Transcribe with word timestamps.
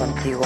Contigo. 0.00 0.40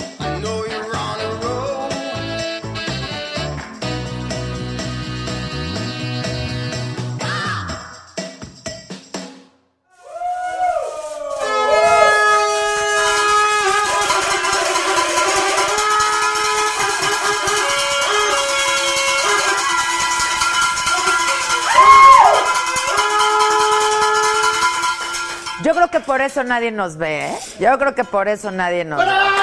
Yo 25.63 25.73
creo 25.73 25.89
que 25.89 26.01
por 26.01 26.21
eso 26.21 26.43
nadie 26.45 26.71
nos 26.73 26.97
ve, 26.97 27.27
¿eh? 27.27 27.39
Yo 27.59 27.79
creo 27.79 27.95
que 27.95 28.05
por 28.05 28.29
eso 28.29 28.51
nadie 28.51 28.85
nos 28.85 28.99
ve. 28.99 29.34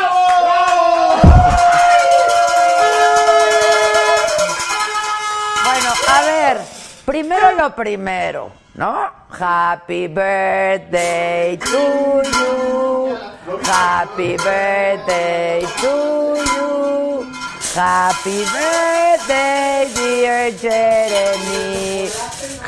Primero 7.22 7.52
lo 7.52 7.75
primero, 7.75 8.52
¿no? 8.73 9.08
Happy 9.30 10.08
birthday 10.08 11.55
to 11.55 12.23
you. 12.23 13.16
Happy 13.64 14.36
birthday 14.38 15.61
to 15.81 16.36
you. 16.49 17.31
Happy 17.75 18.44
birthday, 18.45 19.88
dear 19.94 20.52
Jeremy. 20.58 22.09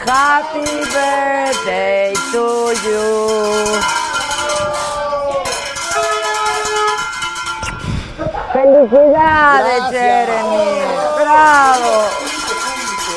Happy 0.06 0.66
birthday 0.94 2.14
to 2.32 2.74
you. 2.86 3.82
Felicidades, 8.54 9.90
Jeremy. 9.90 10.82
Bravo. 11.18 12.24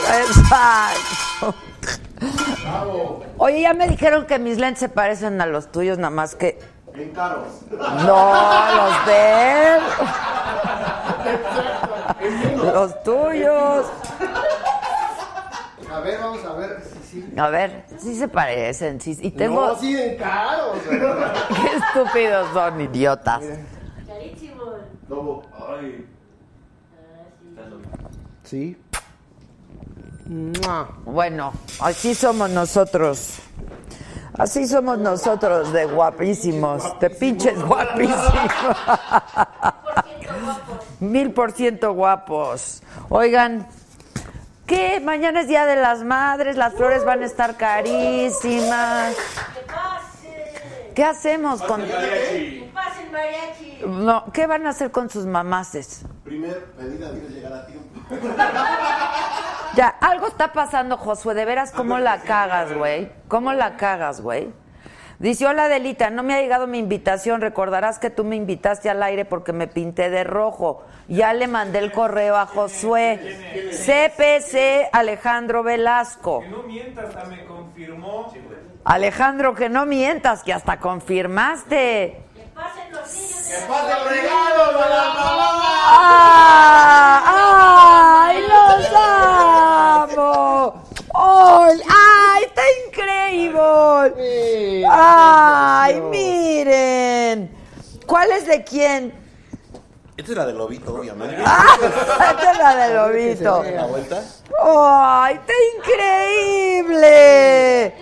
Exacto. 0.09 1.16
Oye, 3.39 3.61
ya 3.63 3.75
me 3.75 3.89
dijeron 3.89 4.27
que 4.27 4.39
mis 4.39 4.59
lentes 4.59 4.81
se 4.81 4.89
parecen 4.89 5.41
a 5.41 5.47
los 5.47 5.71
tuyos, 5.71 5.99
nada 5.99 6.11
más 6.11 6.35
que. 6.35 6.59
Bien 6.95 7.11
caros. 7.11 7.47
No, 7.71 8.33
los 8.77 9.07
de 9.07 9.69
él. 9.69 9.81
Los 12.57 13.03
tuyos. 13.03 13.87
A 15.93 16.01
ver, 16.01 16.19
vamos 16.21 16.45
a 16.45 16.53
ver 16.55 16.83
si 16.83 16.99
sí. 17.21 17.33
A 17.37 17.49
ver, 17.49 17.85
sí 17.99 18.15
se 18.17 18.29
parecen. 18.29 19.01
Sí, 19.01 19.17
y 19.21 19.31
tengo. 19.31 19.69
No, 19.69 19.77
sí, 19.77 19.95
bien 19.95 20.17
caros. 20.17 20.79
Qué 20.89 21.77
estúpidos 21.77 22.49
son, 22.53 22.81
idiotas. 22.81 23.43
Lobo. 25.09 25.43
Ay. 25.69 26.07
Sí. 28.43 28.77
Bueno, 31.05 31.53
así 31.81 32.15
somos 32.15 32.51
nosotros. 32.51 33.39
Así 34.39 34.67
somos 34.67 34.99
nosotros 34.99 35.73
de 35.73 35.87
guapísimos, 35.87 37.01
de 37.01 37.09
pinches 37.09 37.63
guapísimos. 37.65 38.21
Mil 41.01 41.33
por 41.33 41.53
ciento 41.53 41.95
guapos. 41.95 42.83
Oigan, 43.09 43.67
¿qué? 44.67 45.01
Mañana 45.01 45.41
es 45.41 45.49
Día 45.49 45.65
de 45.65 45.77
las 45.77 46.05
Madres, 46.05 46.57
las 46.57 46.75
flores 46.75 47.05
van 47.05 47.23
a 47.23 47.27
estar 47.27 47.57
carísimas. 47.57 49.17
¿Qué 50.95 51.05
hacemos 51.05 51.63
con...? 51.63 51.83
No, 53.87 54.25
¿qué 54.33 54.47
van 54.47 54.67
a 54.67 54.71
hacer 54.71 54.91
con 54.91 55.09
sus 55.09 55.25
mamaces? 55.25 56.03
Primer 56.25 56.65
pedida, 56.73 57.11
llegar 57.13 57.53
a 57.53 57.67
tiempo. 57.67 58.01
Ya, 59.77 59.89
algo 59.89 60.27
está 60.27 60.55
pasando, 60.55 60.97
Josué. 60.97 61.35
De 61.35 61.45
veras, 61.45 61.71
¿cómo 61.71 61.99
la 61.99 62.23
cagas, 62.23 62.73
güey? 62.73 63.13
¿Cómo 63.29 63.53
la 63.53 63.77
cagas, 63.77 64.23
güey? 64.23 64.49
Dice, 65.19 65.47
hola 65.47 65.69
Delita, 65.69 66.09
no 66.09 66.23
me 66.23 66.35
ha 66.35 66.41
llegado 66.41 66.67
mi 66.67 66.79
invitación. 66.79 67.43
Recordarás 67.43 67.99
que 67.99 68.09
tú 68.09 68.25
me 68.25 68.37
invitaste 68.37 68.89
al 68.89 69.03
aire 69.03 69.27
porque 69.27 69.53
me 69.53 69.67
pinté 69.67 70.09
de 70.09 70.25
rojo. 70.25 70.83
Ya 71.09 71.35
le 71.35 71.47
mandé 71.47 71.79
el 71.81 71.93
correo 71.93 72.37
a 72.37 72.47
Josué. 72.47 73.71
CPC 73.71 74.89
Alejandro 74.93 75.63
Velasco. 75.63 76.41
Que 76.41 76.49
no 76.49 76.63
mientas, 76.63 77.15
hasta 77.15 77.25
me 77.27 77.45
confirmó. 77.45 78.33
Alejandro, 78.85 79.55
que 79.55 79.69
no 79.69 79.85
mientas, 79.85 80.43
que 80.43 80.55
hasta 80.55 80.79
confirmaste. 80.81 82.23
¡Que 82.35 82.43
pase 82.55 82.81
el 82.89 84.09
regalo 84.09 84.79
para 84.79 84.89
la 84.89 85.15
mamá! 85.15 85.63
¡Ah! 85.89 87.23
¡Ay, 88.29 88.41
los 88.43 88.93
amo! 88.95 90.85
¡Ay, 91.67 91.81
ay, 91.89 92.45
está 92.45 92.63
increíble! 92.87 94.85
¡Ay, 94.89 96.01
miren! 96.01 97.51
¿Cuál 98.07 98.31
es 98.31 98.47
de 98.47 98.63
quién? 98.63 99.13
Esta 100.17 100.31
es 100.31 100.39
la 100.39 100.47
del 100.47 100.59
lobito, 100.59 100.95
obviamente. 100.95 101.43
¡Ah! 101.47 101.77
Esta 102.31 102.53
es 102.53 102.59
la 102.59 102.77
del 102.77 102.95
lobito. 102.95 103.65
¿La 103.65 103.87
vuelta? 103.87 104.23
¡Ay, 104.63 105.35
está 105.35 105.53
increíble! 105.77 107.95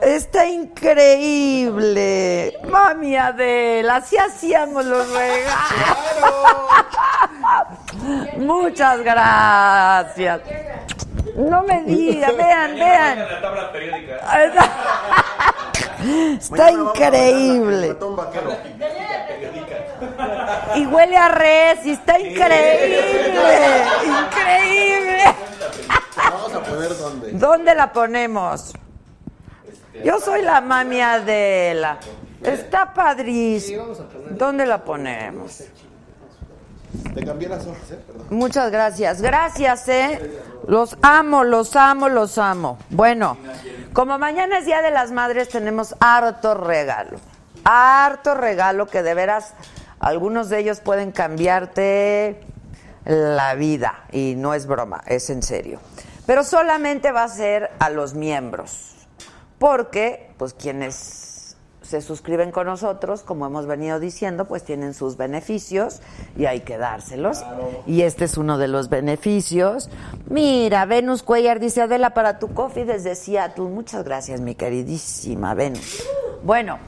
Está 0.00 0.46
increíble. 0.46 2.56
Mami 2.68 3.16
Adela, 3.16 3.96
así 3.96 4.16
hacíamos 4.16 4.84
los 4.84 5.10
regalos. 5.10 5.56
Muchas 8.38 9.00
gracias. 9.00 10.40
No 11.36 11.62
me 11.62 11.82
digan, 11.82 12.36
vean, 12.36 12.74
vean. 12.74 13.18
La 13.18 13.40
tabla 13.40 13.72
periódica. 13.72 14.20
Está 16.38 16.70
increíble. 16.70 17.96
Y 20.76 20.86
huele 20.86 21.16
a 21.16 21.28
res 21.28 21.86
y 21.86 21.92
está 21.92 22.18
increíble. 22.18 22.46
Increíble. 24.04 25.24
Vamos 26.16 26.54
a 26.54 26.62
poner 26.62 26.98
dónde. 26.98 27.32
¿Dónde 27.32 27.74
la 27.74 27.92
ponemos? 27.92 28.72
Yo 30.04 30.20
soy 30.20 30.42
la 30.42 30.60
mami 30.60 31.00
Adela. 31.00 31.98
Está 32.42 32.92
padrísimo. 32.92 33.94
¿Dónde 34.30 34.66
la 34.66 34.84
ponemos? 34.84 35.62
Te 37.14 37.24
cambié 37.24 37.48
las 37.48 37.66
hojas, 37.66 37.90
¿eh? 37.90 37.98
Perdón. 38.06 38.26
Muchas 38.30 38.70
gracias. 38.70 39.22
Gracias, 39.22 39.88
¿eh? 39.88 40.40
Los 40.66 40.96
amo, 41.02 41.44
los 41.44 41.76
amo, 41.76 42.08
los 42.08 42.38
amo. 42.38 42.78
Bueno, 42.90 43.36
como 43.92 44.18
mañana 44.18 44.58
es 44.58 44.66
Día 44.66 44.82
de 44.82 44.90
las 44.90 45.12
Madres, 45.12 45.48
tenemos 45.48 45.94
harto 46.00 46.54
regalo. 46.54 47.18
Harto 47.64 48.34
regalo 48.34 48.86
que 48.86 49.02
de 49.02 49.14
veras 49.14 49.54
algunos 50.00 50.48
de 50.48 50.58
ellos 50.58 50.80
pueden 50.80 51.12
cambiarte 51.12 52.40
la 53.04 53.54
vida. 53.54 54.04
Y 54.12 54.34
no 54.36 54.54
es 54.54 54.66
broma, 54.66 55.02
es 55.06 55.30
en 55.30 55.42
serio. 55.42 55.80
Pero 56.26 56.44
solamente 56.44 57.12
va 57.12 57.24
a 57.24 57.28
ser 57.28 57.70
a 57.78 57.90
los 57.90 58.14
miembros. 58.14 58.94
Porque, 59.58 60.32
pues, 60.36 60.54
quienes 60.54 61.23
se 62.00 62.06
suscriben 62.08 62.50
con 62.50 62.66
nosotros, 62.66 63.22
como 63.22 63.46
hemos 63.46 63.66
venido 63.66 64.00
diciendo, 64.00 64.46
pues 64.46 64.64
tienen 64.64 64.94
sus 64.94 65.16
beneficios 65.16 66.00
y 66.36 66.46
hay 66.46 66.60
que 66.60 66.76
dárselos. 66.78 67.44
Y 67.86 68.02
este 68.02 68.24
es 68.24 68.36
uno 68.36 68.58
de 68.58 68.66
los 68.68 68.88
beneficios. 68.88 69.90
Mira, 70.28 70.84
Venus 70.86 71.22
Cuellar 71.22 71.60
dice 71.60 71.82
Adela 71.82 72.10
para 72.14 72.38
tu 72.38 72.52
coffee 72.52 72.84
desde 72.84 73.14
Seattle. 73.14 73.66
Muchas 73.66 74.02
gracias, 74.04 74.40
mi 74.40 74.54
queridísima 74.54 75.54
Venus. 75.54 76.02
Bueno, 76.42 76.78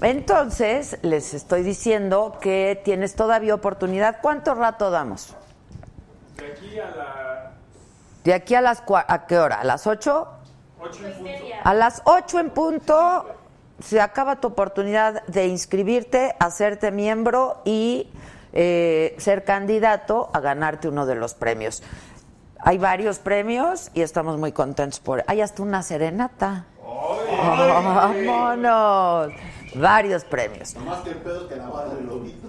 entonces 0.00 0.98
les 1.02 1.34
estoy 1.34 1.62
diciendo 1.62 2.38
que 2.40 2.80
tienes 2.84 3.14
todavía 3.14 3.54
oportunidad. 3.54 4.18
¿Cuánto 4.22 4.54
rato 4.54 4.90
damos? 4.90 5.34
De 6.36 6.46
aquí 6.52 6.78
a 6.78 6.90
la 6.96 7.50
De 8.24 8.34
aquí 8.34 8.54
a 8.54 8.60
las 8.60 8.84
cua- 8.84 9.04
a 9.06 9.26
qué 9.26 9.38
hora? 9.38 9.60
¿A 9.60 9.64
las 9.64 9.86
8? 9.86 10.28
8 10.80 11.06
en 11.06 11.12
punto. 11.14 11.30
A 11.64 11.74
las 11.74 12.02
8 12.04 12.38
en 12.40 12.50
punto 12.50 13.26
se 13.82 14.00
acaba 14.00 14.36
tu 14.40 14.48
oportunidad 14.48 15.22
de 15.26 15.46
inscribirte, 15.46 16.34
hacerte 16.38 16.90
miembro 16.90 17.60
y 17.64 18.08
eh, 18.52 19.14
ser 19.18 19.44
candidato 19.44 20.30
a 20.32 20.40
ganarte 20.40 20.88
uno 20.88 21.06
de 21.06 21.14
los 21.16 21.34
premios. 21.34 21.82
Hay 22.60 22.78
varios 22.78 23.18
premios 23.18 23.90
y 23.94 24.00
estamos 24.02 24.38
muy 24.38 24.52
contentos 24.52 25.00
por. 25.00 25.22
Hay 25.26 25.40
hasta 25.40 25.62
una 25.62 25.82
serenata. 25.82 26.64
¡Vámonos! 27.84 29.32
Varios 29.74 30.24
premios. 30.24 30.74
Que 31.02 31.10
el 31.10 31.16
pedo 31.16 31.48
que. 31.48 31.54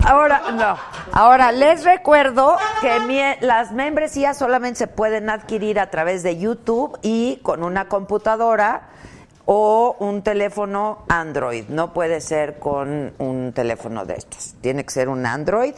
Ahora, 0.06 0.42
no. 0.54 0.78
Ahora, 1.12 1.52
les 1.52 1.84
recuerdo 1.84 2.56
que 2.82 3.00
mie- 3.02 3.38
las 3.42 3.72
membresías 3.72 4.38
solamente 4.38 4.78
se 4.78 4.88
pueden 4.88 5.30
adquirir 5.32 5.80
a 5.80 5.90
través 5.90 6.22
de 6.22 6.38
YouTube 6.38 6.98
y 7.02 7.38
con 7.42 7.64
una 7.64 7.88
computadora 7.90 8.90
o 9.46 9.96
un 10.00 10.22
teléfono 10.22 11.06
Android. 11.08 11.66
No 11.70 11.94
puede 11.94 12.22
ser 12.22 12.60
con 12.60 13.14
un 13.18 13.54
teléfono 13.54 14.06
de 14.06 14.16
estos. 14.16 14.56
Tiene 14.62 14.84
que 14.84 14.92
ser 14.92 15.10
un 15.10 15.26
Android. 15.26 15.76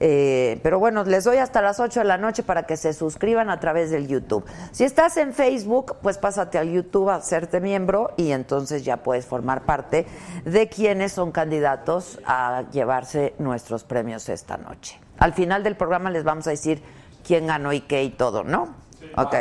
Eh, 0.00 0.60
pero 0.62 0.78
bueno, 0.78 1.02
les 1.04 1.24
doy 1.24 1.38
hasta 1.38 1.60
las 1.60 1.80
8 1.80 2.00
de 2.00 2.06
la 2.06 2.18
noche 2.18 2.42
para 2.42 2.64
que 2.64 2.76
se 2.76 2.92
suscriban 2.92 3.50
a 3.50 3.58
través 3.58 3.90
del 3.90 4.06
YouTube. 4.06 4.44
Si 4.70 4.84
estás 4.84 5.16
en 5.16 5.32
Facebook, 5.32 5.96
pues 6.02 6.18
pásate 6.18 6.58
al 6.58 6.70
YouTube 6.70 7.08
a 7.10 7.16
hacerte 7.16 7.60
miembro 7.60 8.12
y 8.16 8.30
entonces 8.30 8.84
ya 8.84 8.98
puedes 8.98 9.26
formar 9.26 9.62
parte 9.62 10.06
de 10.44 10.68
quienes 10.68 11.12
son 11.12 11.32
candidatos 11.32 12.20
a 12.24 12.64
llevarse 12.70 13.34
nuestros 13.38 13.82
premios 13.82 14.28
esta 14.28 14.56
noche. 14.56 15.00
Al 15.18 15.34
final 15.34 15.64
del 15.64 15.76
programa 15.76 16.10
les 16.10 16.22
vamos 16.22 16.46
a 16.46 16.50
decir 16.50 16.80
quién 17.26 17.48
ganó 17.48 17.72
y 17.72 17.80
qué 17.80 18.04
y 18.04 18.10
todo, 18.10 18.44
¿no? 18.44 18.68
Ok. 19.16 19.34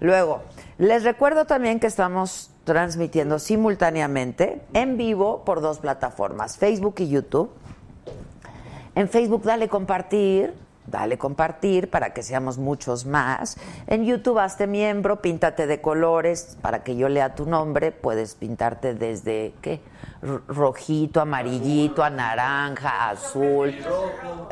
Luego, 0.00 0.42
les 0.78 1.04
recuerdo 1.04 1.44
también 1.44 1.80
que 1.80 1.86
estamos 1.86 2.50
transmitiendo 2.68 3.38
simultáneamente 3.38 4.60
en 4.74 4.98
vivo 4.98 5.42
por 5.46 5.62
dos 5.62 5.78
plataformas, 5.78 6.58
Facebook 6.58 6.96
y 6.98 7.08
YouTube. 7.08 7.48
En 8.94 9.08
Facebook 9.08 9.42
dale 9.42 9.68
compartir, 9.68 10.52
dale 10.90 11.18
compartir 11.18 11.90
para 11.90 12.12
que 12.12 12.22
seamos 12.22 12.58
muchos 12.58 13.06
más. 13.06 13.56
En 13.86 14.04
YouTube 14.04 14.38
hazte 14.38 14.66
miembro, 14.66 15.20
píntate 15.20 15.66
de 15.66 15.80
colores 15.80 16.56
para 16.62 16.82
que 16.82 16.96
yo 16.96 17.08
lea 17.08 17.34
tu 17.34 17.46
nombre. 17.46 17.92
Puedes 17.92 18.34
pintarte 18.34 18.94
desde, 18.94 19.54
¿qué? 19.60 19.80
Rojito, 20.48 21.20
amarillito, 21.20 22.02
a 22.02 22.10
naranja, 22.10 23.10
azul. 23.10 23.74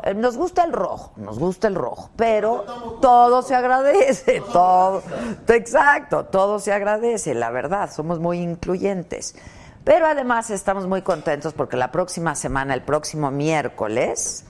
Eh, 0.03 0.13
Nos 0.13 0.37
gusta 0.37 0.63
el 0.63 0.71
rojo, 0.71 1.11
nos 1.17 1.39
gusta 1.39 1.67
el 1.67 1.75
rojo, 1.75 2.09
pero 2.15 2.97
todo 3.01 3.41
se 3.41 3.53
agradece, 3.55 4.41
todo, 4.53 5.03
exacto, 5.49 6.25
todo 6.25 6.59
se 6.59 6.71
agradece, 6.71 7.33
la 7.33 7.49
verdad, 7.49 7.91
somos 7.91 8.19
muy 8.19 8.39
incluyentes. 8.39 9.35
Pero 9.83 10.05
además 10.05 10.49
estamos 10.49 10.85
muy 10.85 11.01
contentos 11.01 11.53
porque 11.53 11.77
la 11.77 11.91
próxima 11.91 12.35
semana, 12.35 12.73
el 12.73 12.81
próximo 12.81 13.31
miércoles, 13.31 14.43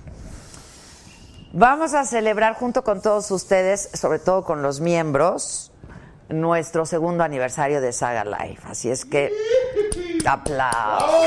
vamos 1.57 1.95
a 1.95 2.05
celebrar 2.05 2.53
junto 2.53 2.83
con 2.83 3.01
todos 3.01 3.31
ustedes, 3.31 3.89
sobre 3.95 4.19
todo 4.19 4.43
con 4.43 4.61
los 4.61 4.79
miembros, 4.79 5.71
nuestro 6.29 6.85
segundo 6.85 7.23
aniversario 7.23 7.81
de 7.81 7.93
Saga 7.93 8.23
Life. 8.25 8.61
Así 8.67 8.91
es 8.91 9.05
que, 9.05 9.33
aplausos. 10.23 11.19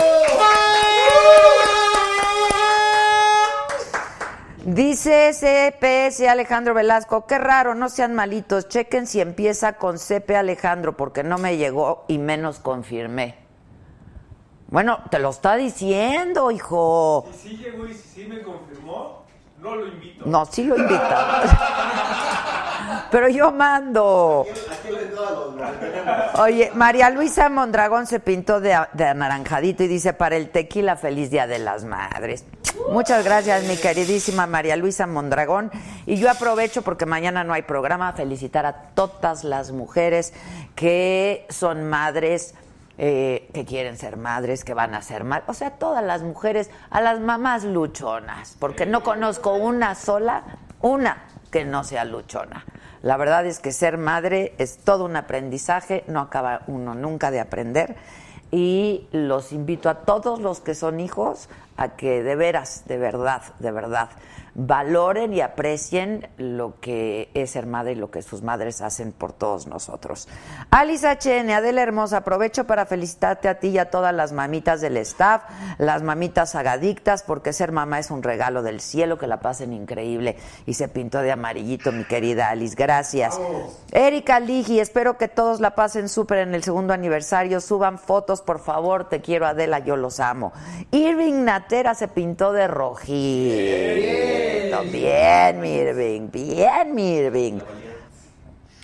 Dice 4.65 5.33
CPS 5.33 6.29
Alejandro 6.29 6.75
Velasco, 6.75 7.27
qué 7.27 7.39
raro, 7.39 7.75
no 7.75 7.89
sean 7.89 8.15
malitos, 8.15 8.69
chequen 8.69 9.09
si 9.09 9.21
empieza 9.21 9.73
con 9.79 9.99
CP 9.99 10.37
Alejandro, 10.37 10.97
porque 10.97 11.25
no 11.25 11.39
me 11.39 11.57
llegó 11.57 12.05
y 12.07 12.19
menos 12.19 12.61
confirmé. 12.61 13.37
Bueno, 14.69 15.01
te 15.11 15.19
lo 15.19 15.31
está 15.31 15.57
diciendo, 15.57 16.53
hijo. 16.53 17.27
Si 17.33 17.49
sí 17.49 17.57
llegó 17.57 17.87
y 17.87 17.95
si 17.95 18.09
sí 18.09 18.27
me 18.29 18.43
confirmó, 18.43 19.20
no 19.61 19.77
lo 19.77 19.87
invito. 19.87 20.25
No, 20.27 20.47
sí 20.47 20.65
lo 20.65 20.77
invita. 20.77 21.43
Pero 23.11 23.29
yo 23.29 23.53
mando. 23.53 24.47
Oye, 26.39 26.71
María 26.75 27.11
Luisa 27.11 27.49
Mondragón 27.49 28.07
se 28.07 28.21
pintó 28.21 28.61
de, 28.61 28.79
de 28.93 29.05
anaranjadito 29.05 29.83
y 29.83 29.89
dice, 29.89 30.13
para 30.13 30.37
el 30.37 30.51
tequila, 30.51 30.97
feliz 30.97 31.31
Día 31.31 31.47
de 31.47 31.59
las 31.59 31.85
Madres. 31.85 32.45
Muchas 32.91 33.25
gracias, 33.25 33.65
mi 33.65 33.77
queridísima 33.77 34.47
María 34.47 34.77
Luisa 34.77 35.07
Mondragón. 35.07 35.71
Y 36.07 36.17
yo 36.17 36.31
aprovecho, 36.31 36.83
porque 36.83 37.07
mañana 37.07 37.45
no 37.45 37.53
hay 37.53 37.63
programa, 37.63 38.09
a 38.09 38.13
felicitar 38.13 38.65
a 38.67 38.73
todas 38.95 39.45
las 39.45 39.73
mujeres 39.73 40.33
que 40.75 41.47
son 41.51 41.89
madres, 41.89 42.55
eh, 43.03 43.49
que 43.55 43.65
quieren 43.65 43.97
ser 43.97 44.19
madres, 44.19 44.63
que 44.63 44.75
van 44.75 44.95
a 44.95 45.01
ser 45.01 45.25
madres. 45.25 45.49
O 45.49 45.55
sea, 45.55 45.71
todas 45.71 46.05
las 46.05 46.23
mujeres, 46.23 46.69
a 46.91 47.01
las 47.01 47.19
mamás 47.19 47.65
luchonas, 47.65 48.59
porque 48.59 48.85
no 48.85 49.03
conozco 49.03 49.55
una 49.55 49.95
sola, 49.95 50.45
una 50.83 51.25
que 51.51 51.65
no 51.65 51.83
sea 51.83 52.05
luchona. 52.05 52.67
La 53.01 53.17
verdad 53.17 53.47
es 53.47 53.59
que 53.59 53.73
ser 53.73 53.97
madre 53.97 54.55
es 54.59 54.77
todo 54.85 55.07
un 55.07 55.17
aprendizaje, 55.17 56.05
no 56.09 56.21
acaba 56.21 56.61
uno 56.67 56.95
nunca 56.95 57.31
de 57.31 57.41
aprender. 57.41 57.97
Y 58.51 59.09
los 59.13 59.53
invito 59.53 59.89
a 59.89 60.01
todos 60.01 60.39
los 60.39 60.61
que 60.61 60.75
son 60.75 61.01
hijos 61.01 61.49
a 61.79 61.97
que 61.97 62.23
de 62.23 62.37
veras, 62.37 62.85
de 62.85 62.99
verdad, 62.99 63.41
de 63.61 63.71
verdad, 63.71 64.11
valoren 64.55 65.33
y 65.33 65.41
aprecien 65.41 66.29
lo 66.37 66.81
que 66.81 67.31
es 67.35 67.51
ser 67.51 67.67
madre 67.67 67.93
y 67.93 67.97
lo 67.97 68.11
que 68.11 68.23
sus 68.23 68.43
madres 68.43 68.81
hacen 68.81 69.13
por 69.13 69.33
todos 69.33 69.67
nosotros. 69.67 70.29
Alice 70.71 71.07
HN, 71.07 71.51
Adela 71.51 71.83
Hermosa, 71.83 72.19
aprovecho 72.19 72.67
para 72.67 72.87
felicitarte 72.87 73.49
a 73.49 73.59
ti 73.59 73.69
y 73.69 73.79
a 73.79 73.91
todas 73.91 74.15
las 74.15 74.33
mamitas 74.33 74.81
del 74.81 74.97
staff, 74.99 75.43
las 75.79 76.03
mamitas 76.03 76.55
agadictas, 76.55 77.23
porque 77.23 77.53
ser 77.53 77.73
mamá 77.73 77.99
es 77.99 78.11
un 78.11 78.23
regalo 78.23 78.63
del 78.63 78.81
cielo, 78.81 79.19
que 79.19 79.27
la 79.27 79.41
pasen 79.41 79.73
increíble. 79.73 80.37
Y 80.67 80.75
se 80.75 80.89
pintó 80.89 81.21
de 81.21 81.33
amarillito, 81.33 81.93
mi 81.93 82.05
querida 82.05 82.49
Alice, 82.51 82.75
gracias. 82.77 83.41
Erika 83.93 84.41
Ligi, 84.41 84.81
espero 84.81 85.17
que 85.17 85.29
todos 85.29 85.61
la 85.61 85.75
pasen 85.75 86.09
súper 86.09 86.39
en 86.39 86.55
el 86.55 86.63
segundo 86.63 86.93
aniversario. 86.93 87.61
Suban 87.61 87.99
fotos, 87.99 88.43
por 88.43 88.61
favor, 88.61 89.09
te 89.09 89.21
quiero 89.21 89.47
Adela, 89.47 89.79
yo 89.81 89.97
los 89.97 90.21
amo. 90.21 90.53
Irving 90.91 91.45
Natera 91.45 91.95
se 91.95 92.09
pintó 92.09 92.53
de 92.53 92.69
rojito. 92.69 94.40
Bien, 94.91 95.65
Irving, 95.65 96.31
bien, 96.31 96.99
Irving. 96.99 97.59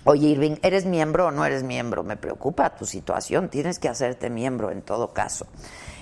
Oye, 0.04 0.28
Irving, 0.28 0.56
¿eres 0.62 0.84
miembro 0.84 1.26
o 1.26 1.30
no 1.30 1.44
eres 1.44 1.62
miembro? 1.62 2.04
Me 2.04 2.16
preocupa 2.16 2.70
tu 2.76 2.86
situación, 2.86 3.48
tienes 3.48 3.78
que 3.78 3.88
hacerte 3.88 4.30
miembro 4.30 4.70
en 4.70 4.82
todo 4.82 5.12
caso. 5.12 5.46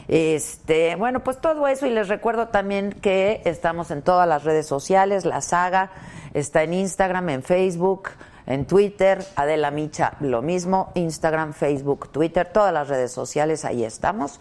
Este, 0.08 0.96
bueno, 0.96 1.24
pues 1.24 1.40
todo 1.40 1.66
eso 1.66 1.86
y 1.86 1.90
les 1.90 2.08
recuerdo 2.08 2.48
también 2.48 2.92
que 2.92 3.40
estamos 3.46 3.90
en 3.90 4.02
todas 4.02 4.28
las 4.28 4.44
redes 4.44 4.66
sociales, 4.66 5.24
la 5.24 5.40
saga 5.40 5.90
está 6.34 6.62
en 6.62 6.74
Instagram, 6.74 7.30
en 7.30 7.42
Facebook, 7.42 8.10
en 8.46 8.66
Twitter, 8.66 9.24
Adela 9.36 9.70
Micha 9.70 10.14
lo 10.20 10.42
mismo, 10.42 10.92
Instagram, 10.94 11.54
Facebook, 11.54 12.10
Twitter, 12.10 12.46
todas 12.52 12.74
las 12.74 12.88
redes 12.88 13.12
sociales, 13.12 13.64
ahí 13.64 13.84
estamos. 13.84 14.40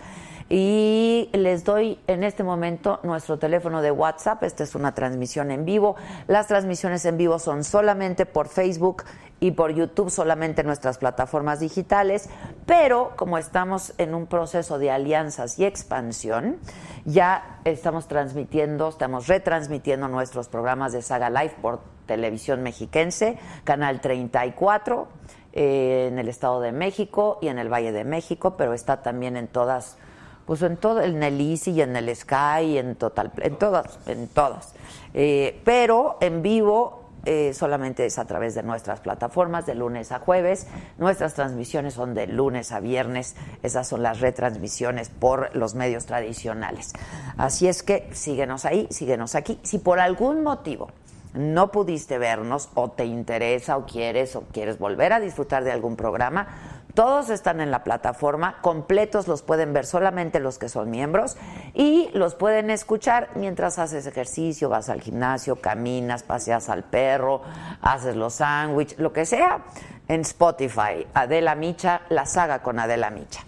Y 0.56 1.32
les 1.34 1.64
doy 1.64 1.98
en 2.06 2.24
este 2.24 2.44
momento 2.44 3.00
nuestro 3.02 3.40
teléfono 3.40 3.82
de 3.82 3.90
WhatsApp. 3.90 4.44
Esta 4.44 4.64
es 4.64 4.76
una 4.76 4.94
transmisión 4.94 5.50
en 5.50 5.66
vivo. 5.66 5.96
Las 6.28 6.46
transmisiones 6.46 7.06
en 7.06 7.18
vivo 7.18 7.40
son 7.40 7.64
solamente 7.64 8.28
por 8.28 8.48
Facebook 8.48 9.04
y 9.40 9.50
por 9.50 9.74
YouTube, 9.74 10.12
solamente 10.12 10.62
en 10.62 10.68
nuestras 10.68 11.00
plataformas 11.00 11.60
digitales. 11.60 12.30
Pero 12.68 13.14
como 13.16 13.40
estamos 13.40 13.96
en 13.98 14.14
un 14.14 14.28
proceso 14.28 14.78
de 14.78 14.92
alianzas 14.92 15.58
y 15.58 15.66
expansión, 15.66 16.58
ya 17.04 17.60
estamos 17.66 18.08
transmitiendo, 18.08 18.90
estamos 18.90 19.26
retransmitiendo 19.26 20.08
nuestros 20.08 20.50
programas 20.50 20.94
de 20.94 21.02
Saga 21.02 21.32
Live 21.32 21.56
por 21.64 21.80
televisión 22.06 22.62
mexiquense, 22.62 23.40
canal 23.64 24.02
34 24.02 25.08
eh, 25.54 26.10
en 26.12 26.20
el 26.20 26.30
Estado 26.30 26.62
de 26.62 26.72
México 26.72 27.40
y 27.42 27.48
en 27.48 27.58
el 27.58 27.74
Valle 27.74 27.92
de 27.92 28.04
México, 28.04 28.56
pero 28.56 28.76
está 28.76 29.02
también 29.02 29.36
en 29.36 29.48
todas 29.48 29.98
pues 30.46 30.62
en 30.62 30.78
todo, 30.78 31.02
en 31.02 31.24
el 31.24 31.40
Easy 31.40 31.72
y 31.72 31.82
en 31.82 31.96
el 31.96 32.14
Sky, 32.16 32.78
en 32.78 32.96
total, 32.96 33.32
en 33.38 33.56
todas, 33.56 34.00
en 34.08 34.28
todas. 34.28 34.74
Eh, 35.14 35.62
pero 35.64 36.18
en 36.22 36.42
vivo 36.42 37.04
eh, 37.26 37.54
solamente 37.54 38.06
es 38.06 38.20
a 38.20 38.26
través 38.26 38.54
de 38.54 38.64
nuestras 38.64 39.00
plataformas 39.00 39.66
de 39.66 39.76
lunes 39.76 40.12
a 40.12 40.20
jueves. 40.20 40.68
Nuestras 40.98 41.34
transmisiones 41.36 41.94
son 41.94 42.14
de 42.14 42.28
lunes 42.28 42.72
a 42.74 42.82
viernes. 42.82 43.36
Esas 43.62 43.88
son 43.88 44.04
las 44.04 44.20
retransmisiones 44.20 45.10
por 45.10 45.56
los 45.56 45.74
medios 45.76 46.06
tradicionales. 46.06 46.92
Así 47.38 47.68
es 47.68 47.82
que 47.82 48.10
síguenos 48.12 48.66
ahí, 48.66 48.88
síguenos 48.90 49.36
aquí. 49.36 49.60
Si 49.64 49.80
por 49.80 50.00
algún 50.00 50.44
motivo 50.44 50.90
no 51.34 51.72
pudiste 51.72 52.18
vernos 52.18 52.70
o 52.76 52.92
te 52.92 53.06
interesa 53.06 53.78
o 53.78 53.86
quieres 53.86 54.36
o 54.36 54.42
quieres 54.52 54.78
volver 54.78 55.14
a 55.14 55.20
disfrutar 55.20 55.64
de 55.64 55.72
algún 55.72 55.96
programa, 55.96 56.83
todos 56.94 57.30
están 57.30 57.60
en 57.60 57.72
la 57.72 57.84
plataforma, 57.84 58.62
completos 58.62 59.28
los 59.28 59.42
pueden 59.42 59.74
ver 59.74 59.86
solamente 59.86 60.40
los 60.40 60.60
que 60.60 60.70
son 60.70 60.92
miembros 60.92 61.38
y 61.74 62.10
los 62.14 62.36
pueden 62.36 62.70
escuchar 62.70 63.30
mientras 63.36 63.80
haces 63.80 64.06
ejercicio, 64.06 64.70
vas 64.70 64.90
al 64.90 65.02
gimnasio, 65.02 65.56
caminas, 65.56 66.24
paseas 66.24 66.70
al 66.70 66.84
perro, 66.84 67.42
haces 67.82 68.16
los 68.16 68.36
sándwiches, 68.36 69.00
lo 69.00 69.12
que 69.12 69.26
sea, 69.26 69.64
en 70.08 70.22
Spotify. 70.22 71.08
Adela 71.14 71.56
Micha, 71.56 72.02
la 72.10 72.26
saga 72.26 72.62
con 72.62 72.80
Adela 72.80 73.10
Micha. 73.10 73.44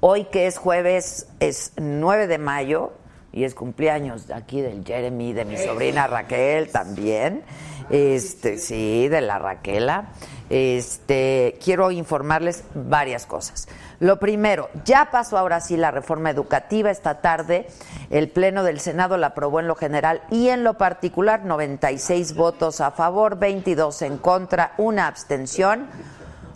Hoy 0.00 0.24
que 0.24 0.46
es 0.46 0.56
jueves, 0.56 1.28
es 1.40 1.72
9 1.76 2.26
de 2.26 2.38
mayo 2.38 2.92
y 3.32 3.44
es 3.44 3.54
cumpleaños 3.54 4.30
aquí 4.30 4.62
del 4.62 4.84
Jeremy, 4.84 5.34
de 5.34 5.44
mi 5.44 5.56
sobrina 5.58 6.06
Raquel 6.06 6.70
también. 6.70 7.44
Este, 7.90 8.58
sí, 8.58 9.08
de 9.08 9.20
la 9.20 9.38
Raquela 9.38 10.10
este, 10.50 11.56
quiero 11.64 11.92
informarles 11.92 12.64
varias 12.74 13.24
cosas. 13.24 13.68
Lo 14.00 14.18
primero, 14.18 14.68
ya 14.84 15.10
pasó 15.10 15.38
ahora 15.38 15.60
sí 15.60 15.76
la 15.76 15.92
reforma 15.92 16.30
educativa. 16.30 16.90
Esta 16.90 17.20
tarde 17.20 17.68
el 18.10 18.28
Pleno 18.28 18.64
del 18.64 18.80
Senado 18.80 19.16
la 19.16 19.28
aprobó 19.28 19.60
en 19.60 19.68
lo 19.68 19.76
general 19.76 20.22
y 20.30 20.48
en 20.48 20.64
lo 20.64 20.74
particular 20.74 21.44
96 21.44 22.34
votos 22.34 22.80
a 22.80 22.90
favor, 22.90 23.38
22 23.38 24.02
en 24.02 24.18
contra, 24.18 24.72
una 24.76 25.06
abstención. 25.06 25.86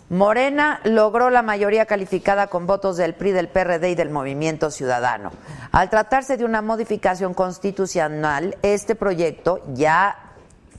Morena 0.09 0.81
logró 0.83 1.29
la 1.29 1.41
mayoría 1.41 1.85
calificada 1.85 2.47
con 2.47 2.67
votos 2.67 2.97
del 2.97 3.15
PRI, 3.15 3.31
del 3.31 3.47
PRD 3.47 3.91
y 3.91 3.95
del 3.95 4.11
Movimiento 4.11 4.69
Ciudadano. 4.69 5.31
Al 5.71 5.89
tratarse 5.89 6.37
de 6.37 6.45
una 6.45 6.61
modificación 6.61 7.33
constitucional, 7.33 8.55
este 8.61 8.93
proyecto 8.95 9.61
ya 9.73 10.24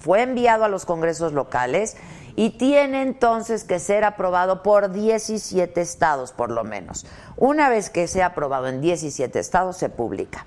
fue 0.06 0.22
enviado 0.22 0.64
a 0.64 0.68
los 0.68 0.86
congresos 0.86 1.32
locales 1.32 1.96
y 2.36 2.50
tiene 2.50 3.02
entonces 3.02 3.64
que 3.64 3.80
ser 3.80 4.04
aprobado 4.04 4.62
por 4.62 4.92
17 4.92 5.80
estados 5.80 6.30
por 6.30 6.52
lo 6.52 6.62
menos. 6.62 7.06
Una 7.36 7.68
vez 7.68 7.90
que 7.90 8.06
sea 8.06 8.26
aprobado 8.26 8.68
en 8.68 8.80
17 8.80 9.36
estados 9.36 9.76
se 9.78 9.88
publica. 9.88 10.46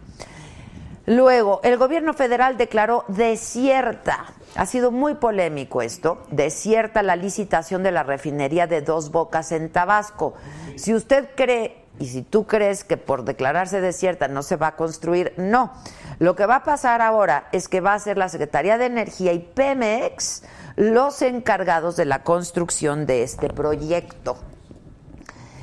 Luego, 1.05 1.59
el 1.63 1.75
gobierno 1.75 2.13
federal 2.13 2.55
declaró 2.55 3.03
desierta, 3.09 4.27
ha 4.55 4.65
sido 4.65 4.91
muy 4.91 5.15
polémico 5.15 5.81
esto, 5.81 6.23
desierta 6.31 7.03
la 7.03 7.17
licitación 7.17 7.83
de 7.83 7.91
la 7.91 8.03
refinería 8.03 8.65
de 8.65 8.79
Dos 8.81 9.11
Bocas 9.11 9.51
en 9.51 9.69
Tabasco. 9.69 10.35
Si 10.77 10.93
usted 10.93 11.31
cree 11.35 11.83
y 11.99 12.07
si 12.07 12.21
tú 12.21 12.47
crees 12.47 12.83
que 12.83 12.97
por 12.97 13.25
declararse 13.25 13.81
desierta 13.81 14.27
no 14.27 14.41
se 14.41 14.55
va 14.55 14.67
a 14.67 14.75
construir, 14.75 15.33
no. 15.37 15.73
Lo 16.19 16.35
que 16.35 16.45
va 16.45 16.57
a 16.57 16.63
pasar 16.63 17.01
ahora 17.01 17.47
es 17.51 17.67
que 17.67 17.81
va 17.81 17.93
a 17.93 17.99
ser 17.99 18.17
la 18.17 18.29
Secretaría 18.29 18.77
de 18.77 18.85
Energía 18.85 19.33
y 19.33 19.39
Pemex 19.39 20.43
los 20.75 21.21
encargados 21.21 21.97
de 21.97 22.05
la 22.05 22.23
construcción 22.23 23.05
de 23.05 23.23
este 23.23 23.49
proyecto. 23.49 24.37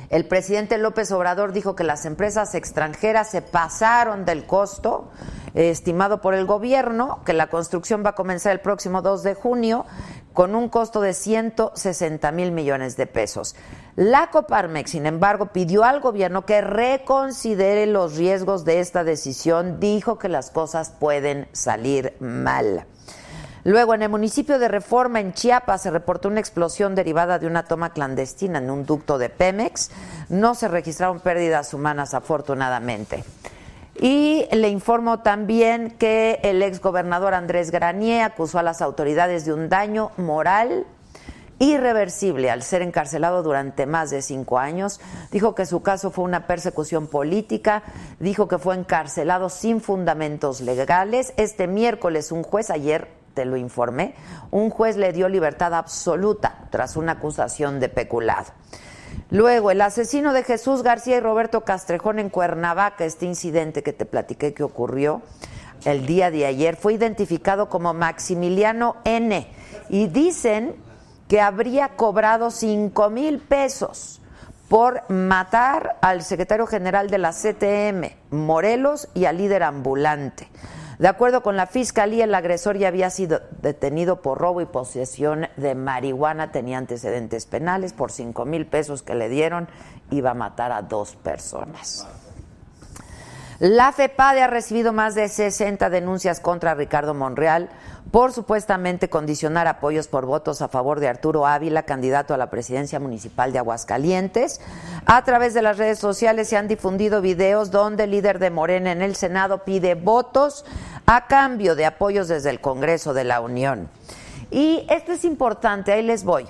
El 0.09 0.25
presidente 0.25 0.77
López 0.77 1.11
Obrador 1.11 1.51
dijo 1.51 1.75
que 1.75 1.83
las 1.83 2.05
empresas 2.05 2.55
extranjeras 2.55 3.29
se 3.29 3.41
pasaron 3.41 4.23
del 4.23 4.45
costo 4.45 5.09
estimado 5.53 6.21
por 6.21 6.33
el 6.33 6.45
gobierno, 6.45 7.19
que 7.25 7.33
la 7.33 7.47
construcción 7.47 8.05
va 8.05 8.11
a 8.11 8.15
comenzar 8.15 8.53
el 8.53 8.61
próximo 8.61 9.01
2 9.01 9.23
de 9.23 9.33
junio 9.33 9.85
con 10.33 10.55
un 10.55 10.69
costo 10.69 11.01
de 11.01 11.13
160 11.13 12.31
mil 12.31 12.51
millones 12.51 12.95
de 12.95 13.07
pesos. 13.07 13.55
La 13.95 14.29
Coparmex, 14.29 14.91
sin 14.91 15.07
embargo, 15.07 15.47
pidió 15.47 15.83
al 15.83 15.99
gobierno 15.99 16.45
que 16.45 16.61
reconsidere 16.61 17.87
los 17.87 18.15
riesgos 18.15 18.63
de 18.63 18.79
esta 18.79 19.03
decisión, 19.03 19.79
dijo 19.79 20.19
que 20.19 20.29
las 20.29 20.51
cosas 20.51 20.91
pueden 20.91 21.47
salir 21.53 22.15
mal. 22.19 22.85
Luego, 23.67 23.93
en 23.93 24.01
el 24.01 24.07
municipio 24.07 24.59
de 24.59 24.69
Reforma, 24.69 25.19
en 25.19 25.33
Chiapas, 25.33 25.81
se 25.81 25.91
reportó 25.91 26.29
una 26.29 26.39
explosión 26.39 26.95
derivada 26.95 27.37
de 27.37 27.47
una 27.47 27.63
toma 27.63 27.89
clandestina 27.89 28.59
en 28.59 28.69
un 28.69 28.85
ducto 28.85 29.17
de 29.17 29.27
Pemex. 29.27 29.91
No 30.29 30.55
se 30.55 30.69
registraron 30.69 31.19
pérdidas 31.19 31.73
humanas, 31.73 32.13
afortunadamente. 32.13 33.25
Y 33.99 34.47
le 34.53 34.69
informo 34.69 35.19
también 35.19 35.91
que 35.99 36.39
el 36.43 36.63
exgobernador 36.63 37.33
Andrés 37.33 37.69
Granier 37.69 38.21
acusó 38.21 38.57
a 38.57 38.63
las 38.63 38.81
autoridades 38.81 39.43
de 39.43 39.51
un 39.51 39.67
daño 39.67 40.11
moral 40.15 40.85
irreversible 41.59 42.49
al 42.49 42.63
ser 42.63 42.81
encarcelado 42.81 43.43
durante 43.43 43.85
más 43.85 44.11
de 44.11 44.21
cinco 44.21 44.59
años. 44.59 45.01
Dijo 45.29 45.55
que 45.55 45.65
su 45.65 45.81
caso 45.81 46.09
fue 46.09 46.23
una 46.23 46.47
persecución 46.47 47.07
política, 47.07 47.83
dijo 48.21 48.47
que 48.47 48.59
fue 48.59 48.75
encarcelado 48.75 49.49
sin 49.49 49.81
fundamentos 49.81 50.61
legales. 50.61 51.33
Este 51.35 51.67
miércoles 51.67 52.31
un 52.31 52.43
juez 52.43 52.69
ayer 52.69 53.17
te 53.37 53.45
lo 53.45 53.55
informé, 53.55 54.15
un 54.49 54.71
juez 54.71 54.97
le 54.97 55.13
dio 55.13 55.29
libertad 55.29 55.75
absoluta 55.75 56.67
tras 56.71 56.97
una 56.97 57.11
acusación 57.13 57.79
de 57.79 57.87
peculado. 57.87 58.47
Luego, 59.29 59.69
el 59.69 59.81
asesino 59.81 60.33
de 60.33 60.43
Jesús 60.43 60.81
García 60.81 61.17
y 61.17 61.19
Roberto 61.19 61.61
Castrejón 61.61 62.17
en 62.17 62.31
Cuernavaca, 62.31 63.05
este 63.05 63.27
incidente 63.27 63.83
que 63.83 63.93
te 63.93 64.07
platiqué 64.07 64.55
que 64.55 64.63
ocurrió 64.63 65.21
el 65.85 66.07
día 66.07 66.31
de 66.31 66.47
ayer, 66.47 66.77
fue 66.77 66.93
identificado 66.93 67.69
como 67.69 67.93
Maximiliano 67.93 68.95
N. 69.03 69.47
Y 69.89 70.07
dicen 70.07 70.75
que 71.27 71.39
habría 71.39 71.89
cobrado 71.89 72.49
cinco 72.49 73.11
mil 73.11 73.37
pesos 73.37 74.19
por 74.67 75.07
matar 75.11 75.97
al 76.01 76.23
secretario 76.23 76.65
general 76.65 77.11
de 77.11 77.19
la 77.19 77.33
CTM, 77.33 78.35
Morelos, 78.35 79.09
y 79.13 79.25
al 79.25 79.37
líder 79.37 79.61
ambulante. 79.61 80.49
De 80.99 81.07
acuerdo 81.07 81.43
con 81.43 81.55
la 81.55 81.67
fiscalía, 81.67 82.23
el 82.23 82.33
agresor 82.33 82.77
ya 82.77 82.87
había 82.87 83.11
sido 83.11 83.41
detenido 83.61 84.21
por 84.23 84.39
robo 84.39 84.61
y 84.61 84.65
posesión 84.65 85.47
de 85.55 85.75
marihuana, 85.75 86.51
tenía 86.51 86.79
antecedentes 86.79 87.45
penales 87.45 87.93
por 87.93 88.11
cinco 88.11 88.45
mil 88.45 88.65
pesos 88.65 89.03
que 89.03 89.13
le 89.13 89.29
dieron, 89.29 89.67
iba 90.09 90.31
a 90.31 90.33
matar 90.33 90.71
a 90.71 90.81
dos 90.81 91.15
personas. 91.15 92.07
La 93.59 93.91
FEPADE 93.91 94.43
ha 94.43 94.47
recibido 94.47 94.93
más 94.93 95.15
de 95.15 95.27
60 95.29 95.89
denuncias 95.89 96.39
contra 96.39 96.75
Ricardo 96.75 97.15
Monreal 97.15 97.69
por 98.11 98.31
supuestamente 98.31 99.09
condicionar 99.09 99.67
apoyos 99.67 100.07
por 100.07 100.25
votos 100.25 100.61
a 100.61 100.67
favor 100.67 100.99
de 100.99 101.07
Arturo 101.07 101.45
Ávila, 101.45 101.83
candidato 101.83 102.33
a 102.33 102.37
la 102.37 102.49
presidencia 102.49 102.99
municipal 102.99 103.51
de 103.51 103.59
Aguascalientes. 103.59 104.61
A 105.05 105.23
través 105.23 105.53
de 105.53 105.61
las 105.61 105.77
redes 105.77 105.99
sociales 105.99 106.47
se 106.47 106.57
han 106.57 106.67
difundido 106.67 107.21
videos 107.21 107.71
donde 107.71 108.05
el 108.05 108.11
líder 108.11 108.39
de 108.39 108.49
Morena 108.49 108.91
en 108.91 109.01
el 109.01 109.15
Senado 109.15 109.63
pide 109.65 109.95
votos 109.95 110.65
a 111.05 111.27
cambio 111.27 111.75
de 111.75 111.85
apoyos 111.85 112.27
desde 112.27 112.49
el 112.49 112.61
Congreso 112.61 113.13
de 113.13 113.23
la 113.23 113.41
Unión. 113.41 113.89
Y 114.51 114.85
esto 114.89 115.11
es 115.11 115.25
importante, 115.25 115.91
ahí 115.91 116.03
les 116.03 116.23
voy. 116.23 116.47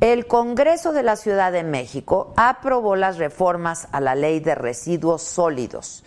El 0.00 0.26
Congreso 0.26 0.92
de 0.92 1.02
la 1.02 1.16
Ciudad 1.16 1.52
de 1.52 1.62
México 1.62 2.32
aprobó 2.36 2.96
las 2.96 3.18
reformas 3.18 3.88
a 3.92 4.00
la 4.00 4.14
ley 4.14 4.40
de 4.40 4.54
residuos 4.54 5.22
sólidos. 5.22 6.04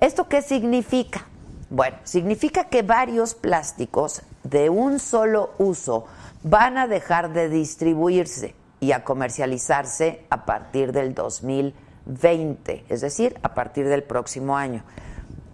¿Esto 0.00 0.28
qué 0.28 0.42
significa? 0.42 1.26
Bueno, 1.70 1.96
significa 2.04 2.64
que 2.64 2.82
varios 2.82 3.34
plásticos 3.34 4.22
de 4.44 4.70
un 4.70 5.00
solo 5.00 5.50
uso 5.58 6.06
van 6.42 6.78
a 6.78 6.86
dejar 6.86 7.32
de 7.32 7.48
distribuirse 7.48 8.54
y 8.80 8.92
a 8.92 9.02
comercializarse 9.02 10.24
a 10.30 10.44
partir 10.44 10.92
del 10.92 11.14
2020, 11.14 12.84
es 12.88 13.00
decir, 13.00 13.38
a 13.42 13.54
partir 13.54 13.88
del 13.88 14.02
próximo 14.02 14.56
año. 14.56 14.84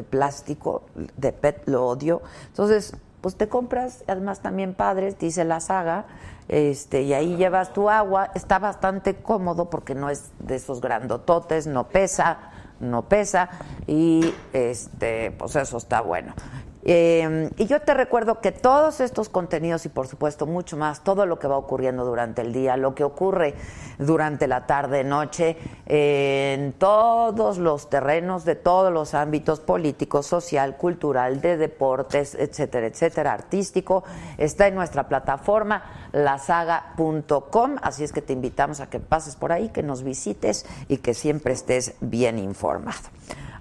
plástico, 0.09 0.83
de 1.17 1.33
PET, 1.33 1.67
lo 1.67 1.87
odio. 1.87 2.21
Entonces, 2.47 2.93
pues 3.21 3.35
te 3.35 3.49
compras, 3.49 4.03
además 4.07 4.39
también 4.39 4.73
padres, 4.73 5.19
dice 5.19 5.43
la 5.43 5.59
saga, 5.59 6.05
este, 6.47 7.01
y 7.01 7.13
ahí 7.13 7.35
llevas 7.35 7.73
tu 7.73 7.89
agua. 7.89 8.31
Está 8.35 8.59
bastante 8.59 9.15
cómodo 9.15 9.69
porque 9.69 9.95
no 9.95 10.09
es 10.09 10.31
de 10.39 10.55
esos 10.55 10.79
grandototes, 10.79 11.67
no 11.67 11.89
pesa, 11.89 12.51
no 12.79 13.03
pesa, 13.03 13.49
y 13.87 14.33
este, 14.53 15.31
pues 15.31 15.55
eso 15.55 15.77
está 15.77 16.01
bueno. 16.01 16.33
Eh, 16.83 17.49
y 17.57 17.65
yo 17.65 17.81
te 17.81 17.93
recuerdo 17.93 18.39
que 18.39 18.51
todos 18.51 19.01
estos 19.01 19.27
contenidos 19.27 19.85
y 19.85 19.89
por 19.89 20.07
supuesto 20.07 20.45
mucho 20.45 20.77
más, 20.77 21.03
todo 21.03 21.25
lo 21.25 21.37
que 21.37 21.47
va 21.47 21.57
ocurriendo 21.57 22.05
durante 22.05 22.41
el 22.41 22.53
día, 22.53 22.77
lo 22.77 22.95
que 22.95 23.03
ocurre 23.03 23.55
durante 23.97 24.47
la 24.47 24.65
tarde, 24.65 25.03
noche, 25.03 25.57
en 25.85 26.73
todos 26.73 27.57
los 27.57 27.89
terrenos 27.89 28.45
de 28.45 28.55
todos 28.55 28.93
los 28.93 29.13
ámbitos 29.13 29.59
políticos, 29.59 30.25
social, 30.25 30.77
cultural, 30.77 31.41
de 31.41 31.57
deportes, 31.57 32.35
etcétera, 32.35 32.87
etcétera, 32.87 33.33
artístico, 33.33 34.03
está 34.37 34.67
en 34.67 34.75
nuestra 34.75 35.07
plataforma 35.09 35.83
lasaga.com, 36.13 37.75
así 37.81 38.03
es 38.03 38.13
que 38.13 38.21
te 38.21 38.33
invitamos 38.33 38.79
a 38.79 38.89
que 38.89 38.99
pases 38.99 39.35
por 39.35 39.51
ahí, 39.51 39.69
que 39.69 39.83
nos 39.83 40.03
visites 40.03 40.65
y 40.87 40.97
que 40.97 41.13
siempre 41.13 41.53
estés 41.53 41.95
bien 41.99 42.39
informado. 42.39 43.09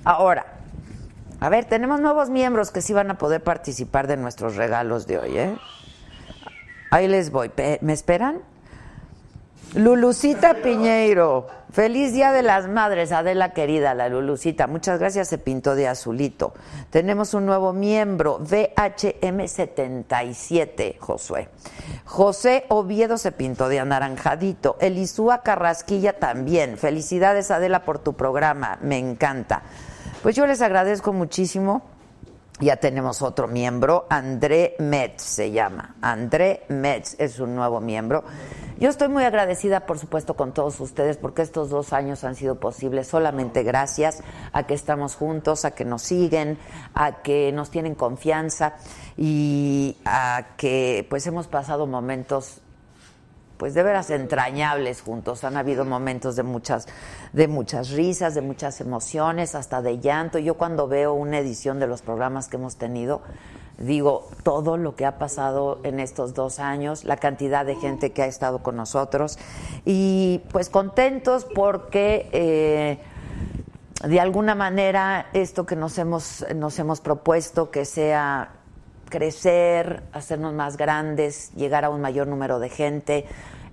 Ahora, 0.05 0.58
a 1.41 1.49
ver, 1.49 1.67
tenemos 1.67 2.01
nuevos 2.01 2.31
miembros 2.31 2.71
que 2.71 2.83
sí 2.83 2.93
van 2.93 3.11
a 3.11 3.19
poder 3.19 3.43
participar 3.43 4.07
de 4.07 4.17
nuestros 4.17 4.57
regalos 4.57 5.07
de 5.07 5.19
hoy, 5.19 5.39
¿eh? 5.39 5.57
Ahí 6.91 7.07
les 7.07 7.31
voy. 7.31 7.51
¿Me 7.81 7.93
esperan? 7.93 8.41
Lulucita 9.75 10.55
Piñeiro, 10.55 11.47
feliz 11.71 12.15
Día 12.15 12.33
de 12.33 12.43
las 12.43 12.69
Madres, 12.69 13.13
Adela 13.13 13.53
querida, 13.53 13.93
la 13.93 14.09
Lulucita, 14.09 14.67
muchas 14.67 14.99
gracias, 14.99 15.29
se 15.29 15.37
pintó 15.37 15.75
de 15.75 15.87
azulito. 15.87 16.55
Tenemos 16.89 17.35
un 17.35 17.45
nuevo 17.45 17.75
miembro, 17.75 18.41
VHM77, 18.41 20.99
Josué. 20.99 21.51
José 22.07 22.65
Oviedo 22.69 23.19
se 23.19 23.31
pintó 23.31 23.69
de 23.69 23.81
anaranjadito, 23.81 24.79
Elisúa 24.81 25.43
Carrasquilla 25.43 26.19
también, 26.19 26.79
felicidades 26.79 27.51
Adela 27.51 27.85
por 27.85 27.99
tu 27.99 28.15
programa, 28.15 28.79
me 28.81 28.97
encanta. 28.97 29.65
Pues 30.23 30.35
yo 30.35 30.47
les 30.47 30.61
agradezco 30.63 31.13
muchísimo. 31.13 31.83
Ya 32.61 32.77
tenemos 32.77 33.23
otro 33.23 33.47
miembro, 33.47 34.07
André 34.11 34.75
Metz 34.81 35.23
se 35.23 35.53
llama. 35.53 35.95
André 36.03 36.65
Metz 36.69 37.15
es 37.21 37.39
un 37.39 37.55
nuevo 37.55 37.81
miembro. 37.81 38.25
Yo 38.81 38.89
estoy 38.91 39.07
muy 39.07 39.23
agradecida, 39.23 39.87
por 39.87 40.01
supuesto, 40.01 40.35
con 40.35 40.53
todos 40.53 40.81
ustedes 40.81 41.19
porque 41.19 41.43
estos 41.43 41.71
dos 41.71 41.93
años 41.93 42.25
han 42.25 42.35
sido 42.35 42.59
posibles 42.59 43.07
solamente 43.07 43.63
gracias 43.63 44.25
a 44.53 44.67
que 44.67 44.75
estamos 44.75 45.15
juntos, 45.15 45.65
a 45.65 45.71
que 45.71 45.85
nos 45.85 46.03
siguen, 46.03 46.59
a 46.95 47.23
que 47.23 47.53
nos 47.53 47.71
tienen 47.71 47.95
confianza 47.95 48.75
y 49.17 49.97
a 50.05 50.49
que 50.57 51.07
pues 51.09 51.29
hemos 51.29 51.47
pasado 51.47 51.87
momentos 51.87 52.61
pues 53.59 53.75
de 53.75 53.83
veras 53.83 54.09
entrañables 54.11 55.03
juntos. 55.03 55.45
Han 55.45 55.57
habido 55.57 55.85
momentos 55.85 56.37
de 56.37 56.45
muchas, 56.45 56.87
de 57.33 57.49
muchas 57.49 57.91
risas, 57.91 58.35
de 58.35 58.41
muchas 58.41 58.81
emociones, 58.81 59.55
hasta 59.55 59.83
de 59.83 59.99
llanto. 59.99 60.39
Yo 60.39 60.55
cuando 60.55 60.89
veo 60.89 61.13
una 61.13 61.39
edición 61.39 61.81
de 61.81 61.89
los 61.89 62.01
programas 62.01 62.49
que 62.49 62.57
hemos 62.57 62.77
tenido, 62.77 63.21
digo 63.77 64.29
todo 64.43 64.77
lo 64.77 64.97
que 64.97 65.07
ha 65.07 65.19
pasado 65.19 65.81
en 65.83 66.01
estos 66.01 66.35
dos 66.35 66.59
años, 66.59 67.05
la 67.05 67.17
cantidad 67.17 67.67
de 67.67 67.77
gente 67.77 68.13
que 68.13 68.23
ha 68.23 68.27
estado 68.27 68.61
con 68.61 68.77
nosotros 68.77 69.39
y 69.85 70.43
pues 70.53 70.69
contentos 70.69 71.47
porque 71.55 72.29
eh, 72.33 72.99
de 74.07 74.21
alguna 74.21 74.55
manera 74.55 75.27
esto 75.33 75.67
que 75.67 75.77
nos 75.77 75.99
hemos, 75.99 76.45
nos 76.55 76.79
hemos 76.79 77.01
propuesto 77.01 77.71
que 77.71 77.85
sea 77.85 78.58
crecer, 79.09 80.03
hacernos 80.13 80.55
más 80.55 80.77
grandes, 80.77 81.53
llegar 81.55 81.85
a 81.85 81.91
un 81.91 82.01
mayor 82.01 82.27
número 82.27 82.59
de 82.59 82.69
gente. 82.69 83.25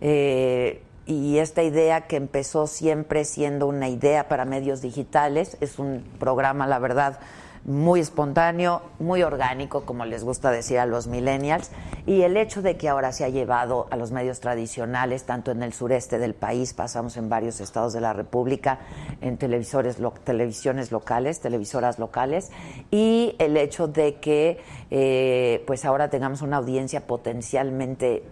Eh, 0.02 0.82
y 1.06 1.38
esta 1.38 1.62
idea 1.64 2.02
que 2.02 2.16
empezó 2.16 2.68
siempre 2.68 3.26
siendo 3.26 3.68
una 3.68 3.90
idea 3.90 4.28
para 4.28 4.46
medios 4.46 4.82
digitales, 4.82 5.58
es 5.62 5.78
un 5.78 6.04
programa, 6.20 6.66
la 6.66 6.80
verdad, 6.80 7.20
muy 7.66 8.00
espontáneo, 8.00 8.84
muy 9.00 9.24
orgánico, 9.24 9.86
como 9.86 10.06
les 10.06 10.24
gusta 10.24 10.52
decir 10.52 10.78
a 10.78 10.86
los 10.86 11.08
millennials, 11.08 11.72
y 12.06 12.22
el 12.22 12.38
hecho 12.38 12.62
de 12.62 12.78
que 12.78 12.88
ahora 12.90 13.12
se 13.12 13.26
ha 13.26 13.30
llevado 13.30 13.88
a 13.90 13.98
los 13.98 14.12
medios 14.12 14.40
tradicionales, 14.40 15.24
tanto 15.24 15.52
en 15.52 15.64
el 15.64 15.74
sureste 15.74 16.20
del 16.20 16.36
país, 16.36 16.76
pasamos 16.76 17.18
en 17.18 17.28
varios 17.28 17.60
estados 17.62 17.94
de 17.94 18.02
la 18.02 18.14
República, 18.14 18.80
en 19.22 19.38
televisores, 19.38 19.98
televisiones 20.24 20.92
locales, 20.92 21.40
televisoras 21.40 21.98
locales, 21.98 22.52
y 22.92 23.36
el 23.40 23.58
hecho 23.58 23.88
de 23.88 24.16
que 24.16 24.60
eh, 24.92 25.64
pues 25.66 25.86
ahora 25.86 26.10
tengamos 26.12 26.44
una 26.44 26.58
audiencia 26.58 27.08
potencialmente 27.08 28.24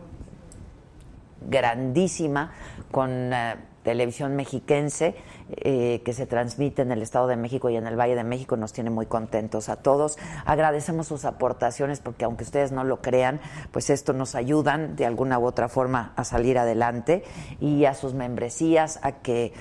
grandísima 1.50 2.54
con 2.92 3.34
eh, 3.34 3.56
televisión 3.84 4.36
mexiquense 4.36 5.16
eh, 5.58 6.02
que 6.04 6.14
se 6.14 6.26
transmite 6.26 6.82
en 6.82 6.92
el 6.92 7.02
Estado 7.02 7.28
de 7.28 7.36
México 7.36 7.70
y 7.70 7.76
en 7.76 7.88
el 7.88 8.00
Valle 8.00 8.16
de 8.16 8.24
México 8.24 8.58
nos 8.58 8.74
tiene 8.74 8.90
muy 8.90 9.06
contentos 9.06 9.70
a 9.70 9.78
todos. 9.78 10.18
Agradecemos 10.46 11.08
sus 11.08 11.26
aportaciones 11.26 12.00
porque 12.00 12.26
aunque 12.26 12.44
ustedes 12.44 12.72
no 12.72 12.84
lo 12.84 13.02
crean, 13.02 13.40
pues 13.72 13.90
esto 13.90 14.14
nos 14.14 14.36
ayudan 14.36 14.96
de 14.96 15.06
alguna 15.06 15.40
u 15.40 15.46
otra 15.46 15.70
forma 15.70 16.14
a 16.16 16.24
salir 16.24 16.58
adelante 16.58 17.24
y 17.60 17.86
a 17.86 17.94
sus 17.94 18.14
membresías 18.14 19.00
a 19.04 19.14
que 19.14 19.54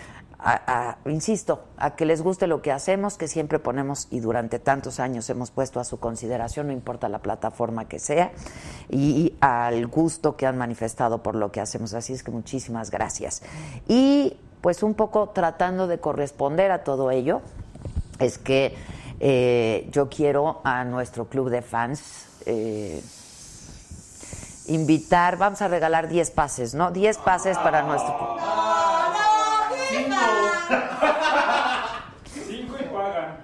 insisto, 1.07 1.65
a 1.77 1.95
que 1.95 2.05
les 2.05 2.23
guste 2.23 2.47
lo 2.47 2.63
que 2.63 2.73
hacemos, 2.73 3.17
que 3.17 3.29
siempre 3.29 3.59
ponemos 3.59 4.09
y 4.11 4.21
durante 4.21 4.59
tantos 4.59 4.99
años 4.99 5.31
hemos 5.31 5.51
puesto 5.51 5.79
a 5.79 5.85
su 5.85 6.01
consideración, 6.01 6.67
no 6.67 6.73
importa 6.73 7.09
la 7.09 7.21
plataforma 7.21 7.87
que 7.87 7.99
sea, 7.99 8.33
y, 8.91 9.35
al 9.41 9.87
gusto 9.87 10.37
que 10.37 10.47
han 10.47 10.59
manifestado 10.59 11.23
por 11.23 11.37
lo 11.37 11.53
que 11.53 11.61
hacemos. 11.61 11.95
Así 11.95 12.13
es 12.13 12.23
que 12.23 12.31
muchísimas 12.31 12.91
gracias. 12.91 13.43
Y 13.89 14.37
pues 14.63 14.83
un 14.83 14.95
poco 14.95 15.29
tratando 15.31 15.87
de 15.87 15.99
corresponder 15.99 16.71
a 16.71 16.85
todo 16.85 17.11
ello, 17.11 17.43
es 18.19 18.39
que 18.39 18.75
eh, 19.21 19.89
yo 19.91 20.09
quiero 20.09 20.61
a 20.65 20.85
nuestro 20.85 21.27
club 21.27 21.51
de 21.51 21.63
fans. 21.63 22.27
Eh, 22.47 23.03
invitar, 24.67 25.37
vamos 25.37 25.61
a 25.61 25.69
regalar 25.69 26.09
10 26.09 26.31
pases, 26.31 26.75
¿no? 26.75 26.93
10 26.93 27.19
pases 27.19 27.59
para 27.59 27.83
nuestro 27.83 28.17
club. 28.17 28.39
Pagan. 32.93 33.39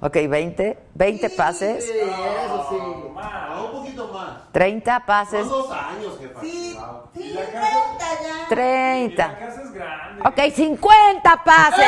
ok, 0.02 0.14
20. 0.28 0.78
20 0.94 1.30
pases. 1.30 1.84
Sí, 1.84 1.92
eso 1.98 2.66
sí. 2.68 2.76
un 2.76 3.72
poquito 3.72 4.08
más. 4.08 4.52
30 4.52 5.06
pases. 5.06 5.40
Son 5.40 5.48
dos 5.48 5.70
años, 5.72 6.18
jefa. 6.20 6.40
Sí, 6.40 6.78
sí, 7.14 7.32
30 7.34 7.58
ya. 7.60 8.48
30. 8.48 9.26
La 9.28 9.38
casa 9.38 9.62
es 9.62 9.72
grande. 9.72 10.22
Ok, 10.28 10.54
50 10.54 11.44
pases. 11.44 11.86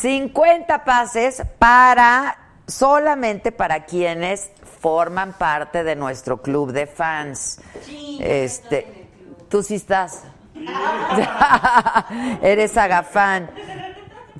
50 0.00 0.84
pases 0.84 1.42
para 1.58 2.36
solamente 2.66 3.52
para 3.52 3.84
quienes 3.84 4.50
forman 4.80 5.34
parte 5.34 5.84
de 5.84 5.94
nuestro 5.94 6.40
club 6.40 6.72
de 6.72 6.86
fans. 6.86 7.60
este, 8.18 9.08
tú 9.48 9.62
sí 9.62 9.74
estás. 9.74 10.22
Eres 12.42 12.76
agafán. 12.76 13.50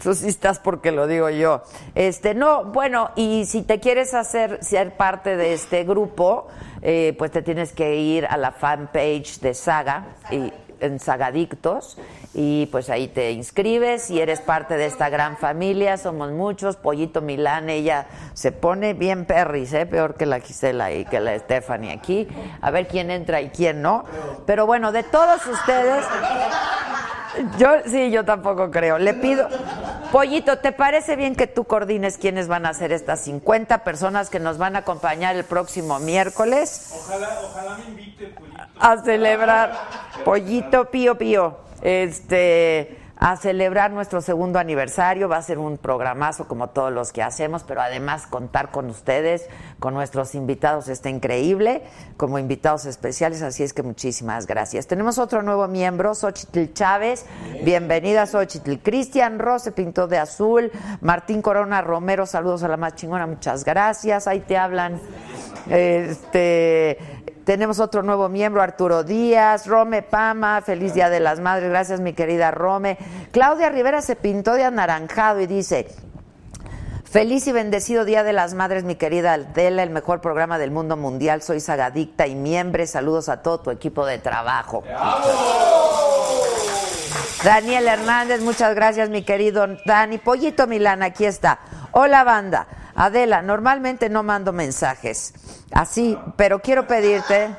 Tú 0.02 0.14
sí 0.14 0.28
estás 0.28 0.58
porque 0.58 0.92
lo 0.92 1.06
digo 1.06 1.28
yo. 1.28 1.62
Este, 1.94 2.34
no, 2.34 2.64
bueno, 2.64 3.10
y 3.16 3.44
si 3.44 3.62
te 3.62 3.80
quieres 3.80 4.14
hacer 4.14 4.64
ser 4.64 4.96
parte 4.96 5.36
de 5.36 5.52
este 5.52 5.84
grupo, 5.84 6.48
eh, 6.80 7.14
pues 7.18 7.30
te 7.30 7.42
tienes 7.42 7.72
que 7.72 7.96
ir 7.96 8.26
a 8.26 8.38
la 8.38 8.52
fanpage 8.52 9.40
de 9.40 9.52
Saga 9.52 10.06
y 10.30 10.50
en 10.80 10.98
Sagadictos 10.98 11.98
y 12.32 12.66
pues 12.66 12.90
ahí 12.90 13.08
te 13.08 13.32
inscribes 13.32 14.10
y 14.10 14.20
eres 14.20 14.40
parte 14.40 14.76
de 14.76 14.86
esta 14.86 15.08
gran 15.08 15.36
familia, 15.36 15.96
somos 15.96 16.30
muchos, 16.30 16.76
Pollito 16.76 17.20
Milán, 17.20 17.68
ella 17.68 18.06
se 18.34 18.52
pone 18.52 18.94
bien 18.94 19.24
perris, 19.24 19.72
¿eh? 19.72 19.86
peor 19.86 20.14
que 20.14 20.26
la 20.26 20.38
Gisela 20.40 20.92
y 20.92 21.04
que 21.04 21.18
la 21.18 21.36
Stephanie 21.38 21.92
aquí, 21.92 22.28
a 22.60 22.70
ver 22.70 22.86
quién 22.86 23.10
entra 23.10 23.40
y 23.40 23.50
quién 23.50 23.82
no, 23.82 24.04
pero 24.46 24.64
bueno, 24.64 24.92
de 24.92 25.02
todos 25.02 25.44
ustedes, 25.44 26.04
yo 27.58 27.68
sí, 27.86 28.12
yo 28.12 28.24
tampoco 28.24 28.70
creo, 28.70 28.98
le 28.98 29.14
pido, 29.14 29.48
Pollito, 30.12 30.58
¿te 30.58 30.70
parece 30.70 31.16
bien 31.16 31.34
que 31.34 31.48
tú 31.48 31.64
coordines 31.64 32.16
quiénes 32.16 32.46
van 32.46 32.64
a 32.64 32.74
ser 32.74 32.92
estas 32.92 33.20
50 33.22 33.82
personas 33.82 34.30
que 34.30 34.38
nos 34.38 34.56
van 34.56 34.76
a 34.76 34.80
acompañar 34.80 35.34
el 35.34 35.44
próximo 35.44 35.98
miércoles? 35.98 36.94
Ojalá, 37.06 37.40
ojalá 37.44 37.78
me 37.78 37.84
invite, 37.86 38.26
Pollito. 38.28 38.60
A 38.78 38.96
celebrar, 39.02 39.72
Pollito 40.24 40.90
Pío 40.90 41.16
Pío, 41.16 41.69
este, 41.82 42.98
a 43.20 43.36
celebrar 43.36 43.90
nuestro 43.90 44.22
segundo 44.22 44.58
aniversario. 44.58 45.28
Va 45.28 45.36
a 45.36 45.42
ser 45.42 45.58
un 45.58 45.76
programazo 45.76 46.48
como 46.48 46.70
todos 46.70 46.90
los 46.90 47.12
que 47.12 47.22
hacemos, 47.22 47.62
pero 47.62 47.82
además 47.82 48.26
contar 48.26 48.70
con 48.70 48.88
ustedes, 48.88 49.46
con 49.78 49.92
nuestros 49.92 50.34
invitados 50.34 50.88
está 50.88 51.10
increíble, 51.10 51.82
como 52.16 52.38
invitados 52.38 52.86
especiales, 52.86 53.42
así 53.42 53.62
es 53.62 53.74
que 53.74 53.82
muchísimas 53.82 54.46
gracias. 54.46 54.86
Tenemos 54.86 55.18
otro 55.18 55.42
nuevo 55.42 55.68
miembro, 55.68 56.14
Xochitl 56.14 56.72
Chávez. 56.72 57.26
Bienvenida, 57.62 58.26
Xochitl. 58.26 58.76
Cristian 58.78 59.38
Ross 59.38 59.62
se 59.62 59.72
pintó 59.72 60.08
de 60.08 60.16
azul. 60.16 60.72
Martín 61.02 61.42
Corona 61.42 61.82
Romero, 61.82 62.24
saludos 62.24 62.62
a 62.62 62.68
la 62.68 62.78
más 62.78 62.94
chingona, 62.94 63.26
muchas 63.26 63.64
gracias. 63.64 64.26
Ahí 64.26 64.40
te 64.40 64.56
hablan. 64.56 64.98
Este. 65.68 67.19
Tenemos 67.50 67.80
otro 67.80 68.04
nuevo 68.04 68.28
miembro, 68.28 68.62
Arturo 68.62 69.02
Díaz, 69.02 69.66
Rome 69.66 70.02
Pama, 70.02 70.62
feliz 70.62 70.94
Día 70.94 71.10
de 71.10 71.18
las 71.18 71.40
Madres, 71.40 71.68
gracias 71.68 71.98
mi 71.98 72.12
querida 72.12 72.52
Rome. 72.52 72.96
Claudia 73.32 73.70
Rivera 73.70 74.02
se 74.02 74.14
pintó 74.14 74.52
de 74.52 74.62
anaranjado 74.62 75.40
y 75.40 75.48
dice, 75.48 75.88
feliz 77.02 77.48
y 77.48 77.52
bendecido 77.52 78.04
Día 78.04 78.22
de 78.22 78.32
las 78.32 78.54
Madres 78.54 78.84
mi 78.84 78.94
querida 78.94 79.32
Adela, 79.32 79.82
el 79.82 79.90
mejor 79.90 80.20
programa 80.20 80.58
del 80.58 80.70
mundo 80.70 80.96
mundial, 80.96 81.42
soy 81.42 81.58
sagadicta 81.58 82.28
y 82.28 82.36
miembro, 82.36 82.86
saludos 82.86 83.28
a 83.28 83.42
todo 83.42 83.58
tu 83.58 83.72
equipo 83.72 84.06
de 84.06 84.18
trabajo. 84.18 84.84
Daniel 87.42 87.88
Hernández, 87.88 88.42
muchas 88.42 88.76
gracias 88.76 89.10
mi 89.10 89.22
querido 89.22 89.66
Dani. 89.84 90.18
Pollito 90.18 90.68
Milán, 90.68 91.02
aquí 91.02 91.24
está. 91.24 91.58
Hola 91.90 92.22
banda. 92.22 92.68
Adela, 93.00 93.40
normalmente 93.40 94.10
no 94.10 94.22
mando 94.22 94.52
mensajes 94.52 95.32
así, 95.72 96.18
pero 96.36 96.60
quiero 96.60 96.86
pedirte. 96.86 97.56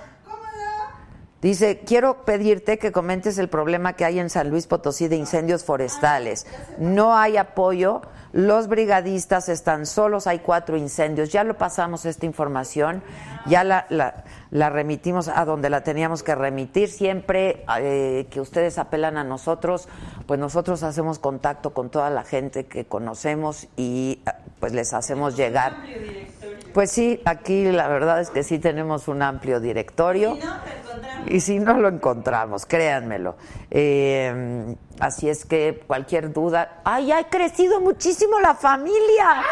Dice, 1.41 1.79
quiero 1.79 2.25
pedirte 2.25 2.77
que 2.77 2.91
comentes 2.91 3.39
el 3.39 3.49
problema 3.49 3.93
que 3.93 4.05
hay 4.05 4.19
en 4.19 4.29
San 4.29 4.51
Luis 4.51 4.67
Potosí 4.67 5.07
de 5.07 5.15
incendios 5.15 5.63
forestales. 5.63 6.45
No 6.77 7.17
hay 7.17 7.37
apoyo, 7.37 8.03
los 8.33 8.67
brigadistas 8.67 9.49
están 9.49 9.85
solos, 9.85 10.27
hay 10.27 10.39
cuatro 10.39 10.77
incendios. 10.77 11.29
Ya 11.29 11.43
lo 11.43 11.57
pasamos 11.57 12.05
esta 12.05 12.25
información, 12.25 13.03
ya 13.45 13.63
la, 13.63 13.85
la, 13.89 14.69
remitimos 14.69 15.27
a 15.27 15.43
donde 15.45 15.69
la 15.69 15.83
teníamos 15.83 16.23
que 16.23 16.35
remitir. 16.35 16.89
Siempre 16.89 17.65
eh, 17.79 18.27
que 18.29 18.39
ustedes 18.39 18.77
apelan 18.77 19.17
a 19.17 19.23
nosotros, 19.23 19.89
pues 20.27 20.39
nosotros 20.39 20.83
hacemos 20.83 21.19
contacto 21.19 21.71
con 21.71 21.89
toda 21.89 22.09
la 22.09 22.23
gente 22.23 22.65
que 22.65 22.85
conocemos 22.85 23.67
y 23.75 24.21
pues 24.59 24.73
les 24.73 24.93
hacemos 24.93 25.35
llegar. 25.35 25.75
Pues 26.73 26.91
sí, 26.91 27.21
aquí 27.25 27.65
la 27.71 27.87
verdad 27.87 28.21
es 28.21 28.29
que 28.29 28.43
sí 28.43 28.59
tenemos 28.59 29.07
un 29.07 29.21
amplio 29.21 29.59
directorio. 29.59 30.37
Y 31.27 31.39
si 31.41 31.59
no 31.59 31.73
lo 31.73 31.87
encontramos, 31.87 32.65
créanmelo. 32.65 33.35
Eh, 33.69 34.75
así 34.99 35.29
es 35.29 35.45
que 35.45 35.83
cualquier 35.85 36.33
duda. 36.33 36.81
¡Ay, 36.83 37.11
ha 37.11 37.29
crecido 37.29 37.79
muchísimo 37.79 38.39
la 38.39 38.55
familia! 38.55 39.43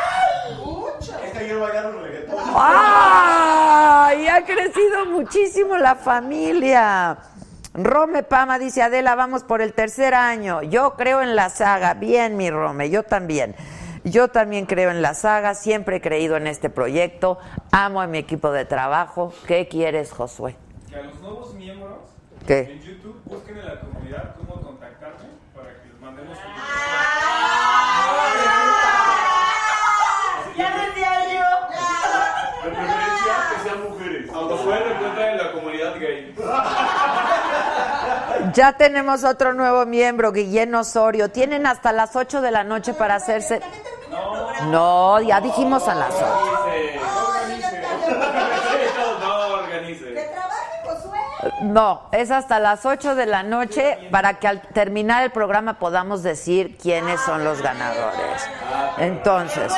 ¡Ay, 2.55 4.27
ha 4.27 4.43
crecido 4.45 5.05
muchísimo 5.05 5.77
la 5.77 5.95
familia! 5.95 7.17
Rome 7.73 8.23
Pama 8.23 8.57
dice, 8.57 8.81
Adela, 8.81 9.15
vamos 9.15 9.43
por 9.43 9.61
el 9.61 9.73
tercer 9.73 10.15
año. 10.15 10.63
Yo 10.63 10.95
creo 10.95 11.21
en 11.21 11.35
la 11.35 11.49
saga. 11.49 11.93
Bien, 11.93 12.35
mi 12.35 12.49
Rome, 12.49 12.89
yo 12.89 13.03
también. 13.03 13.55
Yo 14.03 14.29
también 14.29 14.65
creo 14.65 14.91
en 14.91 15.01
la 15.01 15.13
saga, 15.13 15.53
siempre 15.55 15.97
he 15.97 16.01
creído 16.01 16.37
en 16.37 16.47
este 16.47 16.69
proyecto, 16.69 17.37
amo 17.71 18.01
a 18.01 18.07
mi 18.07 18.17
equipo 18.17 18.51
de 18.51 18.65
trabajo. 18.65 19.33
¿Qué 19.47 19.67
quieres, 19.67 20.11
Josué? 20.11 20.55
Que 20.89 20.95
a 20.95 21.01
los 21.03 21.19
nuevos 21.21 21.53
miembros 21.53 21.97
¿Qué? 22.47 22.59
en 22.71 22.81
YouTube 22.81 23.21
busquen 23.25 23.57
en 23.57 23.65
la 23.65 23.79
comunidad 23.79 24.35
cómo 24.37 24.61
contactarme 24.61 25.29
para 25.55 25.69
que 25.81 25.87
les 25.89 25.99
mandemos 26.01 26.37
Ya 30.57 30.85
decía 30.85 31.11
yo. 31.33 31.45
De 32.63 32.75
preferencia 32.75 33.33
que 33.49 33.69
sean 33.69 33.83
mujeres. 33.89 34.29
Aunque 34.33 34.55
pueden 34.63 34.91
encontrar 34.91 35.29
en 35.29 35.37
la 35.37 35.51
comunidad 35.51 35.99
gay. 35.99 36.35
Ya 38.53 38.73
tenemos 38.73 39.23
otro 39.23 39.53
nuevo 39.53 39.85
miembro, 39.85 40.31
Guillén 40.31 40.73
Osorio. 40.75 41.29
Tienen 41.29 41.65
hasta 41.65 41.91
las 41.91 42.15
8 42.15 42.41
de 42.41 42.51
la 42.51 42.63
noche 42.63 42.93
para 42.93 43.15
hacerse... 43.15 43.61
No, 44.67 45.21
ya 45.21 45.39
dijimos 45.39 45.87
a 45.87 45.95
las 45.95 46.13
8. 46.13 46.25
Organice. 47.27 47.67
Organice. 47.67 48.91
No, 49.21 49.47
organice. 49.53 50.13
Que 50.13 50.23
trabaje 50.33 50.81
Josué. 50.83 51.19
No, 51.61 52.01
es 52.11 52.31
hasta 52.31 52.59
las 52.59 52.85
8 52.85 53.15
de 53.15 53.25
la 53.25 53.43
noche 53.43 54.09
para 54.11 54.39
que 54.39 54.47
al 54.47 54.61
terminar 54.61 55.23
el 55.23 55.31
programa 55.31 55.79
podamos 55.79 56.23
decir 56.23 56.77
quiénes 56.77 57.21
son 57.21 57.43
los 57.43 57.61
ganadores. 57.61 58.49
Entonces, 58.97 59.71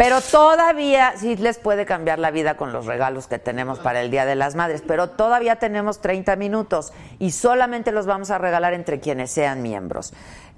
pero 0.00 0.22
todavía 0.22 1.12
sí 1.18 1.36
les 1.36 1.58
puede 1.58 1.84
cambiar 1.84 2.18
la 2.18 2.30
vida 2.30 2.56
con 2.56 2.72
los 2.72 2.86
regalos 2.86 3.26
que 3.26 3.38
tenemos 3.38 3.80
para 3.80 4.00
el 4.00 4.10
Día 4.10 4.24
de 4.24 4.34
las 4.34 4.54
Madres, 4.54 4.82
pero 4.86 5.10
todavía 5.10 5.56
tenemos 5.56 6.00
30 6.00 6.36
minutos 6.36 6.94
y 7.18 7.32
solamente 7.32 7.92
los 7.92 8.06
vamos 8.06 8.30
a 8.30 8.38
regalar 8.38 8.72
entre 8.72 8.98
quienes 8.98 9.30
sean 9.30 9.60
miembros. 9.60 10.14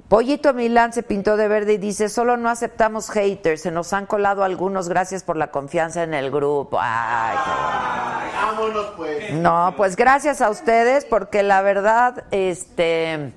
Pollito 0.06 0.54
Milán 0.54 0.92
se 0.92 1.02
pintó 1.02 1.36
de 1.36 1.48
verde 1.48 1.72
y 1.72 1.78
dice, 1.78 2.08
solo 2.08 2.36
no 2.36 2.50
aceptamos 2.50 3.10
haters, 3.10 3.62
se 3.62 3.72
nos 3.72 3.92
han 3.92 4.06
colado 4.06 4.44
algunos, 4.44 4.88
gracias 4.88 5.24
por 5.24 5.36
la 5.36 5.50
confianza 5.50 6.04
en 6.04 6.14
el 6.14 6.30
grupo. 6.30 6.78
Ay, 6.80 7.36
qué 7.44 8.36
Vámonos 8.36 8.86
pues. 8.96 9.32
no, 9.32 9.74
pues 9.76 9.96
gracias 9.96 10.40
a 10.40 10.50
ustedes 10.50 11.04
porque 11.04 11.42
la 11.42 11.62
verdad, 11.62 12.22
este, 12.30 13.32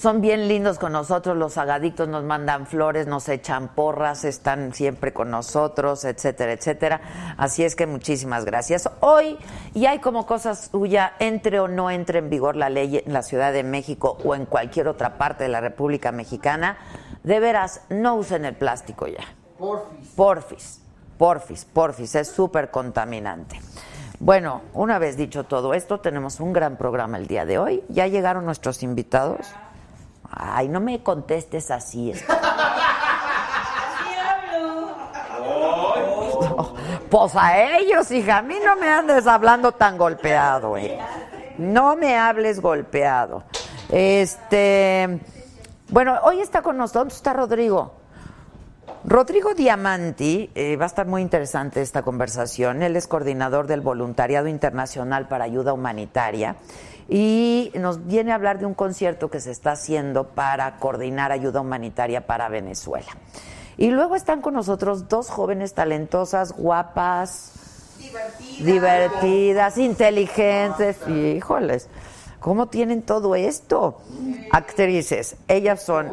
son 0.00 0.22
bien 0.22 0.48
lindos 0.48 0.78
con 0.78 0.92
nosotros, 0.92 1.36
los 1.36 1.58
agadictos 1.58 2.08
nos 2.08 2.24
mandan 2.24 2.66
flores, 2.66 3.06
nos 3.06 3.28
echan 3.28 3.68
porras, 3.68 4.24
están 4.24 4.72
siempre 4.72 5.12
con 5.12 5.30
nosotros, 5.30 6.06
etcétera, 6.06 6.52
etcétera. 6.52 7.34
Así 7.36 7.64
es 7.64 7.76
que 7.76 7.86
muchísimas 7.86 8.46
gracias. 8.46 8.88
Hoy, 9.00 9.36
y 9.74 9.84
hay 9.84 9.98
como 9.98 10.24
cosas 10.24 10.70
suya, 10.72 11.12
entre 11.18 11.60
o 11.60 11.68
no 11.68 11.90
entre 11.90 12.20
en 12.20 12.30
vigor 12.30 12.56
la 12.56 12.70
ley 12.70 13.02
en 13.04 13.12
la 13.12 13.22
Ciudad 13.22 13.52
de 13.52 13.62
México 13.62 14.16
o 14.24 14.34
en 14.34 14.46
cualquier 14.46 14.88
otra 14.88 15.18
parte 15.18 15.44
de 15.44 15.50
la 15.50 15.60
República 15.60 16.12
Mexicana, 16.12 16.78
de 17.22 17.38
veras, 17.38 17.82
no 17.90 18.14
usen 18.14 18.46
el 18.46 18.54
plástico 18.54 19.06
ya. 19.06 19.24
Porfis, 20.16 20.80
porfis, 21.18 21.66
porfis, 21.66 22.14
es 22.14 22.28
súper 22.28 22.70
contaminante. 22.70 23.60
Bueno, 24.18 24.62
una 24.72 24.98
vez 24.98 25.18
dicho 25.18 25.44
todo 25.44 25.74
esto, 25.74 26.00
tenemos 26.00 26.40
un 26.40 26.54
gran 26.54 26.78
programa 26.78 27.18
el 27.18 27.26
día 27.26 27.44
de 27.44 27.58
hoy. 27.58 27.84
¿Ya 27.90 28.06
llegaron 28.06 28.46
nuestros 28.46 28.82
invitados? 28.82 29.46
Ay, 30.30 30.68
no 30.68 30.80
me 30.80 31.02
contestes 31.02 31.70
así. 31.70 32.12
Pues 37.10 37.34
a 37.34 37.60
ellos, 37.60 38.08
hija, 38.12 38.38
a 38.38 38.42
mí 38.42 38.54
no 38.64 38.76
me 38.76 38.88
andes 38.88 39.26
hablando 39.26 39.72
tan 39.72 39.98
golpeado, 39.98 40.76
eh. 40.76 40.96
No 41.58 41.96
me 41.96 42.16
hables 42.16 42.60
golpeado. 42.60 43.42
Este, 43.88 45.18
bueno, 45.88 46.20
hoy 46.22 46.40
está 46.40 46.62
con 46.62 46.76
nosotros, 46.76 47.00
¿dónde 47.00 47.14
está 47.14 47.32
Rodrigo? 47.32 47.99
Rodrigo 49.04 49.54
Diamanti, 49.54 50.50
eh, 50.54 50.76
va 50.76 50.84
a 50.84 50.86
estar 50.86 51.06
muy 51.06 51.22
interesante 51.22 51.80
esta 51.80 52.02
conversación. 52.02 52.82
Él 52.82 52.96
es 52.96 53.06
coordinador 53.06 53.66
del 53.66 53.80
Voluntariado 53.80 54.46
Internacional 54.46 55.26
para 55.26 55.44
Ayuda 55.44 55.72
Humanitaria 55.72 56.56
y 57.08 57.72
nos 57.74 58.06
viene 58.06 58.32
a 58.32 58.34
hablar 58.34 58.58
de 58.58 58.66
un 58.66 58.74
concierto 58.74 59.30
que 59.30 59.40
se 59.40 59.50
está 59.52 59.72
haciendo 59.72 60.28
para 60.28 60.76
coordinar 60.76 61.32
ayuda 61.32 61.60
humanitaria 61.62 62.26
para 62.26 62.48
Venezuela. 62.48 63.08
Y 63.78 63.90
luego 63.90 64.14
están 64.16 64.42
con 64.42 64.52
nosotros 64.54 65.08
dos 65.08 65.30
jóvenes 65.30 65.72
talentosas, 65.72 66.52
guapas, 66.52 67.52
Divertida. 67.98 68.64
divertidas, 68.72 69.78
inteligentes. 69.78 70.98
Híjoles, 71.08 71.88
¿cómo 72.38 72.68
tienen 72.68 73.02
todo 73.02 73.34
esto? 73.34 74.02
Actrices, 74.52 75.36
ellas 75.48 75.82
son. 75.82 76.12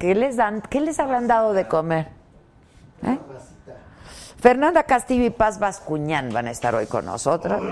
¿Qué 0.00 0.14
les 0.14 0.36
dan? 0.36 0.62
¿Qué 0.62 0.80
les 0.80 0.98
habrán 0.98 1.28
dado 1.28 1.52
de 1.52 1.68
comer? 1.68 2.08
¿Eh? 3.02 3.18
Fernanda 4.40 4.84
Castillo 4.84 5.26
y 5.26 5.30
Paz 5.30 5.58
Bascuñán 5.58 6.32
van 6.32 6.46
a 6.46 6.50
estar 6.50 6.74
hoy 6.74 6.86
con 6.86 7.04
nosotros. 7.04 7.62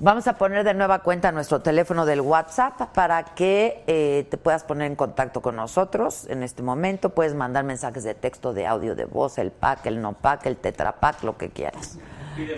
Vamos 0.00 0.26
a 0.26 0.34
poner 0.34 0.64
de 0.64 0.74
nueva 0.74 0.98
cuenta 0.98 1.32
nuestro 1.32 1.62
teléfono 1.62 2.04
del 2.04 2.20
WhatsApp 2.20 2.92
para 2.92 3.24
que 3.24 3.82
eh, 3.86 4.26
te 4.30 4.36
puedas 4.36 4.64
poner 4.64 4.88
en 4.88 4.96
contacto 4.96 5.40
con 5.40 5.56
nosotros 5.56 6.26
en 6.28 6.42
este 6.42 6.62
momento. 6.62 7.08
Puedes 7.08 7.34
mandar 7.34 7.64
mensajes 7.64 8.04
de 8.04 8.14
texto, 8.14 8.52
de 8.52 8.66
audio, 8.66 8.94
de 8.94 9.06
voz, 9.06 9.38
el 9.38 9.50
pack, 9.50 9.86
el 9.86 10.02
no 10.02 10.12
pack, 10.12 10.44
el 10.44 10.58
tetrapack, 10.58 11.22
lo 11.22 11.38
que 11.38 11.48
quieras. 11.48 11.96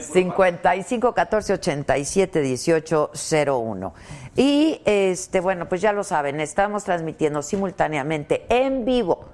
55 0.00 1.14
14 1.14 1.52
87 1.52 2.40
18 2.40 3.10
01. 3.46 3.94
Y 4.36 4.80
este, 4.84 5.40
bueno, 5.40 5.68
pues 5.68 5.80
ya 5.80 5.92
lo 5.92 6.04
saben, 6.04 6.40
estamos 6.40 6.84
transmitiendo 6.84 7.42
simultáneamente 7.42 8.46
en 8.48 8.84
vivo. 8.84 9.26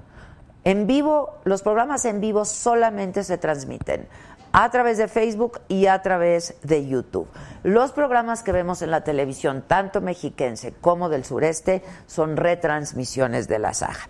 En 0.64 0.86
vivo, 0.86 1.40
los 1.44 1.62
programas 1.62 2.04
en 2.04 2.20
vivo 2.20 2.44
solamente 2.44 3.24
se 3.24 3.38
transmiten 3.38 4.06
a 4.52 4.70
través 4.70 4.98
de 4.98 5.08
Facebook 5.08 5.60
y 5.68 5.86
a 5.86 6.02
través 6.02 6.54
de 6.62 6.86
YouTube. 6.86 7.28
Los 7.62 7.92
programas 7.92 8.42
que 8.42 8.52
vemos 8.52 8.82
en 8.82 8.90
la 8.90 9.02
televisión, 9.02 9.64
tanto 9.66 10.00
mexiquense 10.00 10.72
como 10.80 11.08
del 11.08 11.24
sureste, 11.24 11.82
son 12.06 12.36
retransmisiones 12.36 13.48
de 13.48 13.58
la 13.58 13.74
saga. 13.74 14.08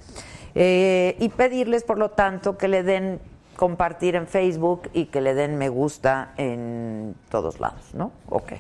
Eh, 0.55 1.17
y 1.21 1.29
pedirles, 1.29 1.85
por 1.85 1.99
lo 1.99 2.11
tanto, 2.11 2.59
que 2.59 2.69
le 2.69 2.83
den 2.83 3.21
compartir 3.57 4.17
en 4.17 4.27
Facebook 4.27 4.91
y 4.93 5.07
que 5.07 5.21
le 5.21 5.35
den 5.35 5.59
me 5.59 5.69
gusta 5.69 6.33
en 6.37 7.15
todos 7.29 7.61
lados, 7.61 7.95
¿no? 7.95 8.11
Ok. 8.29 8.55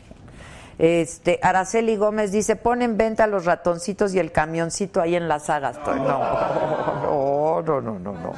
Este, 0.82 1.38
Araceli 1.42 1.96
Gómez 1.96 2.32
dice, 2.32 2.56
pon 2.56 2.80
en 2.80 2.96
venta 2.96 3.26
los 3.26 3.44
ratoncitos 3.44 4.14
y 4.14 4.18
el 4.18 4.32
camioncito 4.32 5.02
ahí 5.02 5.14
en 5.14 5.28
la 5.28 5.38
saga. 5.38 5.72
Estoy, 5.72 6.00
no, 6.00 6.18
no, 7.02 7.62
no, 7.66 7.80
no, 7.82 7.98
no, 7.98 8.12
no. 8.12 8.32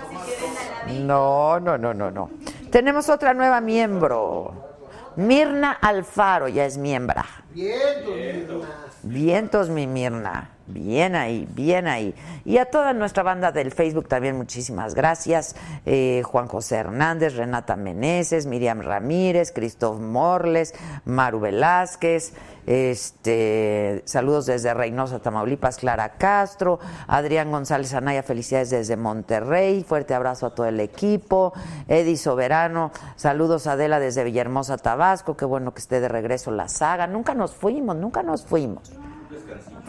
No, 1.06 1.60
no, 1.60 1.78
no, 1.78 1.94
no, 1.94 2.10
no. 2.10 2.30
Tenemos 2.72 3.08
otra 3.08 3.32
nueva 3.32 3.60
miembro. 3.60 4.72
Mirna 5.14 5.70
Alfaro 5.70 6.48
ya 6.48 6.64
es 6.64 6.78
miembra. 6.78 7.24
Vientos, 7.50 8.66
Vientos, 9.04 9.68
mi 9.68 9.86
Mirna. 9.86 10.50
Bien 10.66 11.16
ahí, 11.16 11.48
bien 11.54 11.88
ahí. 11.88 12.14
Y 12.44 12.58
a 12.58 12.66
toda 12.66 12.92
nuestra 12.92 13.22
banda 13.22 13.52
del 13.52 13.72
Facebook 13.72 14.08
también 14.08 14.36
muchísimas 14.36 14.94
gracias. 14.94 15.56
Eh, 15.86 16.22
Juan 16.24 16.46
José 16.46 16.76
Hernández, 16.76 17.34
Renata 17.34 17.76
Meneses, 17.76 18.46
Miriam 18.46 18.80
Ramírez, 18.80 19.52
Cristóf 19.52 19.98
Morles, 19.98 20.74
Maru 21.04 21.40
Velázquez, 21.40 22.32
este, 22.66 24.02
saludos 24.04 24.46
desde 24.46 24.72
Reynosa, 24.72 25.18
Tamaulipas, 25.18 25.78
Clara 25.78 26.10
Castro, 26.10 26.78
Adrián 27.08 27.50
González 27.50 27.92
Anaya, 27.94 28.22
felicidades 28.22 28.70
desde 28.70 28.96
Monterrey, 28.96 29.82
fuerte 29.82 30.14
abrazo 30.14 30.46
a 30.46 30.54
todo 30.54 30.66
el 30.66 30.78
equipo, 30.78 31.52
Eddie 31.88 32.16
Soberano, 32.16 32.92
saludos 33.16 33.66
a 33.66 33.72
Adela 33.72 33.98
desde 33.98 34.22
Villahermosa, 34.22 34.78
Tabasco, 34.78 35.36
qué 35.36 35.44
bueno 35.44 35.74
que 35.74 35.80
esté 35.80 36.00
de 36.00 36.08
regreso 36.08 36.52
la 36.52 36.68
saga, 36.68 37.06
nunca 37.08 37.34
nos 37.34 37.52
fuimos, 37.52 37.96
nunca 37.96 38.22
nos 38.22 38.46
fuimos. 38.46 38.92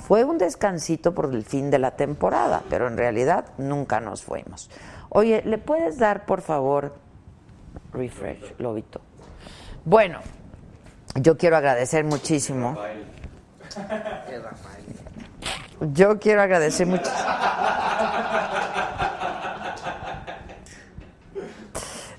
Fue 0.08 0.24
un 0.24 0.38
descansito 0.38 1.14
por 1.14 1.34
el 1.34 1.44
fin 1.44 1.72
de 1.72 1.80
la 1.80 1.92
temporada, 1.92 2.64
pero 2.70 2.88
en 2.88 2.98
realidad 2.98 3.46
nunca 3.58 4.00
nos 4.00 4.24
fuimos. 4.24 4.70
Oye, 5.10 5.42
¿le 5.46 5.58
puedes 5.58 5.98
dar, 5.98 6.26
por 6.26 6.42
favor, 6.42 6.94
refresh, 7.94 8.54
Lobito? 8.58 9.02
Bueno, 9.86 10.20
yo 11.16 11.38
quiero 11.38 11.58
agradecer 11.58 12.04
muchísimo. 12.04 12.78
Yo 15.94 16.20
quiero 16.20 16.42
agradecer 16.42 16.88
mucho. 16.88 17.10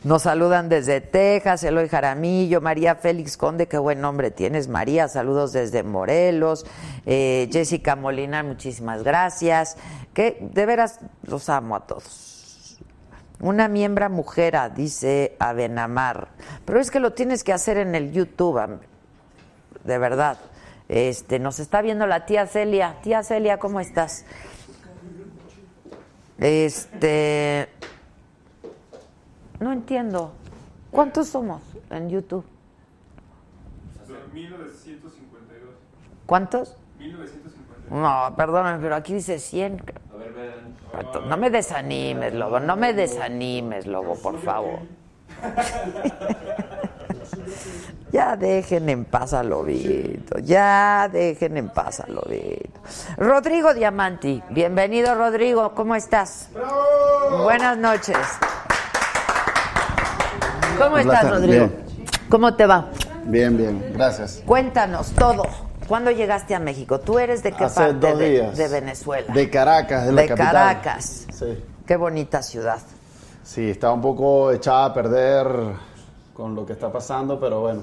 Nos 0.04 0.24
saludan 0.24 0.68
desde 0.68 1.00
Texas, 1.00 1.64
Eloy 1.64 1.88
Jaramillo, 1.88 2.60
María 2.60 2.94
Félix 2.94 3.38
Conde, 3.38 3.68
qué 3.68 3.78
buen 3.78 4.02
nombre 4.02 4.30
tienes, 4.30 4.68
María, 4.68 5.08
saludos 5.08 5.54
desde 5.54 5.82
Morelos, 5.82 6.66
eh, 7.06 7.48
Jessica 7.50 7.96
Molina, 7.96 8.42
muchísimas 8.42 9.02
gracias, 9.02 9.78
que 10.12 10.36
de 10.42 10.66
veras 10.66 11.00
los 11.22 11.48
amo 11.48 11.74
a 11.74 11.86
todos. 11.86 12.78
Una 13.40 13.66
miembra 13.68 14.10
mujera, 14.10 14.68
dice 14.68 15.36
Abenamar, 15.38 16.28
pero 16.66 16.80
es 16.80 16.90
que 16.90 17.00
lo 17.00 17.14
tienes 17.14 17.42
que 17.42 17.54
hacer 17.54 17.78
en 17.78 17.94
el 17.94 18.12
YouTube, 18.12 18.78
de 19.84 19.98
verdad. 19.98 20.36
Este, 20.86 21.38
nos 21.38 21.60
está 21.60 21.80
viendo 21.80 22.06
la 22.06 22.26
tía 22.26 22.46
Celia. 22.46 22.96
Tía 23.02 23.22
Celia, 23.22 23.58
¿cómo 23.58 23.80
estás? 23.80 24.26
Este, 26.38 27.70
no 29.64 29.72
entiendo. 29.72 30.31
¿Cuántos 30.90 31.29
somos 31.29 31.62
en 31.90 32.11
YouTube? 32.11 32.44
1952. 34.33 35.70
¿Cuántos? 36.27 36.77
1952. 36.98 37.90
No, 37.90 38.37
perdóname, 38.37 38.79
pero 38.81 38.94
aquí 38.94 39.14
dice 39.14 39.38
100. 39.38 39.83
A 40.12 40.16
ver, 40.16 40.33
vean. 40.33 41.29
No 41.29 41.37
me 41.37 41.50
desanimes, 41.50 42.35
Lobo, 42.35 42.61
no 42.61 42.77
me 42.77 42.92
desanimes, 42.92 43.87
Lobo, 43.87 44.14
por 44.16 44.38
favor. 44.40 44.81
Ya 48.12 48.37
dejen 48.37 48.88
en 48.88 49.05
paz 49.05 49.33
a 49.35 49.42
Lobito, 49.42 50.38
ya 50.38 51.09
dejen 51.12 51.57
en 51.57 51.68
paz 51.68 51.98
a 51.98 52.07
Lobito. 52.07 52.81
Rodrigo 53.16 53.74
Diamanti, 53.74 54.40
bienvenido 54.50 55.16
Rodrigo, 55.16 55.74
¿cómo 55.74 55.96
estás? 55.96 56.48
Buenas 57.42 57.77
noches. 57.77 58.16
¿Cómo 60.78 60.98
estás, 60.98 61.30
Rodrigo? 61.30 61.66
Bien. 61.68 61.84
¿Cómo 62.28 62.54
te 62.54 62.66
va? 62.66 62.88
Bien, 63.24 63.56
bien, 63.56 63.92
gracias. 63.94 64.42
Cuéntanos 64.46 65.10
todo. 65.12 65.44
¿Cuándo 65.88 66.10
llegaste 66.10 66.54
a 66.54 66.58
México? 66.58 67.00
¿Tú 67.00 67.18
eres 67.18 67.42
de 67.42 67.52
qué 67.52 67.64
Hace 67.64 67.80
parte 67.80 68.10
dos 68.10 68.18
de, 68.18 68.30
días. 68.30 68.56
de 68.56 68.68
Venezuela? 68.68 69.32
De 69.32 69.50
Caracas, 69.50 70.06
de 70.06 70.12
la 70.12 70.22
de 70.22 70.28
capital. 70.28 70.52
Caracas. 70.52 71.26
Sí. 71.32 71.62
Qué 71.87 71.96
bonita 71.96 72.42
ciudad. 72.42 72.78
Sí, 73.42 73.70
está 73.70 73.92
un 73.92 74.00
poco 74.00 74.50
echada 74.50 74.87
a 74.87 74.94
perder 74.94 75.46
con 76.32 76.54
lo 76.54 76.64
que 76.64 76.72
está 76.72 76.90
pasando, 76.90 77.38
pero 77.38 77.60
bueno. 77.60 77.82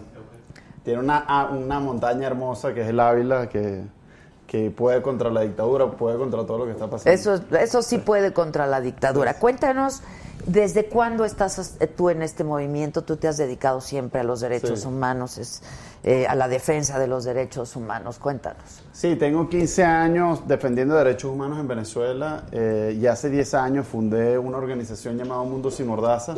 Tiene 0.84 1.00
una, 1.00 1.48
una 1.52 1.80
montaña 1.80 2.26
hermosa 2.26 2.74
que 2.74 2.82
es 2.82 2.88
el 2.88 3.00
Ávila, 3.00 3.48
que, 3.48 3.84
que 4.48 4.72
puede 4.72 5.04
contra 5.04 5.30
la 5.30 5.42
dictadura, 5.42 5.86
puede 5.92 6.18
contra 6.18 6.44
todo 6.44 6.58
lo 6.58 6.66
que 6.66 6.72
está 6.72 6.90
pasando. 6.90 7.12
Eso, 7.12 7.40
eso 7.60 7.84
sí 7.84 8.00
puede 8.00 8.34
contra 8.34 8.66
la 8.66 8.82
dictadura. 8.82 9.36
Cuéntanos, 9.36 10.02
¿desde 10.46 10.86
cuándo 10.86 11.26
estás 11.26 11.78
eh, 11.80 11.88
tú 11.88 12.10
en 12.10 12.22
este 12.22 12.44
movimiento? 12.44 13.04
Tú 13.04 13.18
te 13.18 13.28
has 13.28 13.38
dedicado 13.38 13.82
siempre 13.82 14.22
a 14.22 14.24
los 14.24 14.42
derechos 14.42 14.82
Sí. 14.82 14.88
humanos, 14.88 15.38
es, 15.38 15.62
eh, 16.04 16.26
a 16.28 16.36
la 16.36 16.48
defensa 16.48 17.00
de 17.00 17.08
los 17.08 17.24
derechos 17.24 17.76
humanos. 17.76 18.18
Cuéntanos. 18.20 18.82
Sí, 18.92 19.16
tengo 19.16 19.48
15 19.50 19.84
años 19.84 20.48
defendiendo 20.48 20.96
derechos 20.96 21.32
humanos 21.32 21.60
en 21.60 21.68
Venezuela 21.68 22.44
eh, 22.52 22.98
y 23.00 23.06
hace 23.08 23.30
10 23.30 23.54
años 23.54 23.88
fundé 23.88 24.38
una 24.38 24.58
organización 24.58 25.18
llamada 25.18 25.44
Mundo 25.44 25.72
Sin 25.72 25.88
Mordaza 25.88 26.36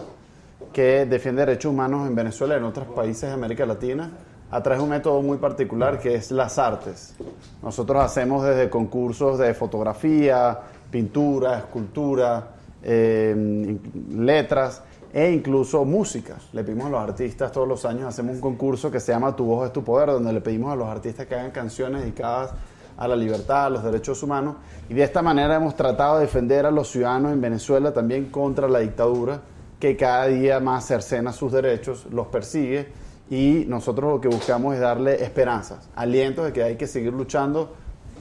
que 0.71 1.05
defiende 1.05 1.45
derechos 1.45 1.71
humanos 1.71 2.07
en 2.07 2.15
Venezuela 2.15 2.55
y 2.55 2.57
en 2.57 2.63
otros 2.63 2.87
países 2.87 3.23
de 3.29 3.31
América 3.33 3.65
Latina 3.65 4.09
a 4.49 4.61
través 4.61 4.79
de 4.79 4.83
un 4.83 4.89
método 4.91 5.21
muy 5.21 5.37
particular 5.37 5.99
que 5.99 6.15
es 6.15 6.29
las 6.31 6.59
artes. 6.59 7.15
Nosotros 7.61 8.03
hacemos 8.03 8.43
desde 8.45 8.69
concursos 8.69 9.39
de 9.39 9.53
fotografía, 9.55 10.59
pintura, 10.91 11.57
escultura, 11.57 12.47
eh, 12.83 13.77
letras 14.11 14.83
e 15.13 15.31
incluso 15.31 15.85
música. 15.85 16.37
Le 16.51 16.63
pedimos 16.63 16.87
a 16.87 16.89
los 16.89 17.01
artistas 17.01 17.51
todos 17.51 17.67
los 17.67 17.85
años, 17.85 18.05
hacemos 18.07 18.35
un 18.35 18.41
concurso 18.41 18.89
que 18.89 18.99
se 18.99 19.11
llama 19.11 19.35
Tu 19.35 19.45
voz 19.45 19.67
es 19.67 19.73
tu 19.73 19.83
poder, 19.83 20.09
donde 20.09 20.33
le 20.33 20.41
pedimos 20.41 20.73
a 20.73 20.75
los 20.75 20.87
artistas 20.87 21.27
que 21.27 21.35
hagan 21.35 21.51
canciones 21.51 22.01
dedicadas 22.01 22.51
a 22.97 23.07
la 23.07 23.15
libertad, 23.15 23.65
a 23.65 23.69
los 23.69 23.83
derechos 23.83 24.21
humanos, 24.23 24.55
y 24.89 24.93
de 24.93 25.03
esta 25.03 25.21
manera 25.21 25.55
hemos 25.55 25.75
tratado 25.75 26.15
de 26.17 26.25
defender 26.25 26.65
a 26.65 26.71
los 26.71 26.89
ciudadanos 26.89 27.31
en 27.31 27.41
Venezuela 27.41 27.93
también 27.93 28.25
contra 28.25 28.67
la 28.67 28.79
dictadura, 28.79 29.41
que 29.79 29.95
cada 29.97 30.27
día 30.27 30.59
más 30.59 30.85
cercena 30.85 31.31
sus 31.31 31.51
derechos, 31.51 32.07
los 32.11 32.27
persigue, 32.27 32.87
y 33.29 33.65
nosotros 33.67 34.13
lo 34.13 34.21
que 34.21 34.27
buscamos 34.27 34.75
es 34.75 34.81
darle 34.81 35.23
esperanzas, 35.23 35.89
alientos 35.95 36.45
de 36.45 36.53
que 36.53 36.63
hay 36.63 36.75
que 36.75 36.87
seguir 36.87 37.13
luchando, 37.13 37.73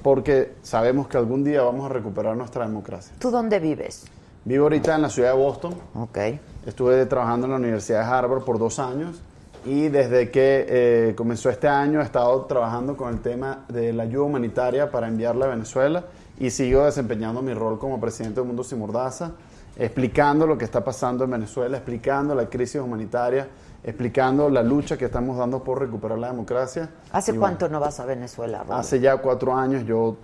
porque 0.02 0.54
sabemos 0.62 1.06
que 1.06 1.16
algún 1.16 1.44
día 1.44 1.62
vamos 1.62 1.86
a 1.86 1.88
recuperar 1.88 2.36
nuestra 2.36 2.66
democracia. 2.66 3.14
¿Tú 3.18 3.30
dónde 3.30 3.60
vives? 3.60 4.04
Vivo 4.44 4.64
ahorita 4.64 4.96
en 4.96 5.02
la 5.02 5.08
ciudad 5.08 5.32
de 5.32 5.38
Boston, 5.38 5.74
Ok. 5.94 6.18
Estuve 6.66 7.06
trabajando 7.06 7.46
en 7.46 7.52
la 7.52 7.58
Universidad 7.58 8.00
de 8.00 8.06
Harvard 8.06 8.42
por 8.42 8.58
dos 8.58 8.80
años 8.80 9.20
y 9.64 9.88
desde 9.88 10.32
que 10.32 10.66
eh, 10.68 11.14
comenzó 11.16 11.48
este 11.48 11.68
año 11.68 12.00
he 12.00 12.04
estado 12.04 12.44
trabajando 12.46 12.96
con 12.96 13.12
el 13.12 13.20
tema 13.20 13.64
de 13.68 13.92
la 13.92 14.02
ayuda 14.02 14.24
humanitaria 14.24 14.90
para 14.90 15.06
enviarla 15.06 15.46
a 15.46 15.48
Venezuela 15.50 16.04
y 16.40 16.50
sigo 16.50 16.84
desempeñando 16.84 17.40
mi 17.40 17.54
rol 17.54 17.78
como 17.78 18.00
presidente 18.00 18.40
del 18.40 18.48
Mundo 18.48 18.64
Sin 18.64 18.80
Mordaza, 18.80 19.30
explicando 19.76 20.44
lo 20.44 20.58
que 20.58 20.64
está 20.64 20.82
pasando 20.82 21.22
en 21.22 21.30
Venezuela, 21.30 21.76
explicando 21.76 22.34
la 22.34 22.46
crisis 22.46 22.80
humanitaria, 22.80 23.46
explicando 23.84 24.50
la 24.50 24.64
lucha 24.64 24.96
que 24.98 25.04
estamos 25.04 25.38
dando 25.38 25.62
por 25.62 25.80
recuperar 25.80 26.18
la 26.18 26.28
democracia. 26.28 26.90
¿Hace 27.12 27.30
Y 27.30 27.38
bueno, 27.38 27.56
cuánto 27.58 27.68
no 27.68 27.78
vas 27.78 28.00
a 28.00 28.06
Venezuela, 28.06 28.58
Rodrigo? 28.58 28.74
Hace 28.74 28.98
ya 28.98 29.16
cuatro 29.18 29.54
años 29.54 29.84
yo 29.86 30.16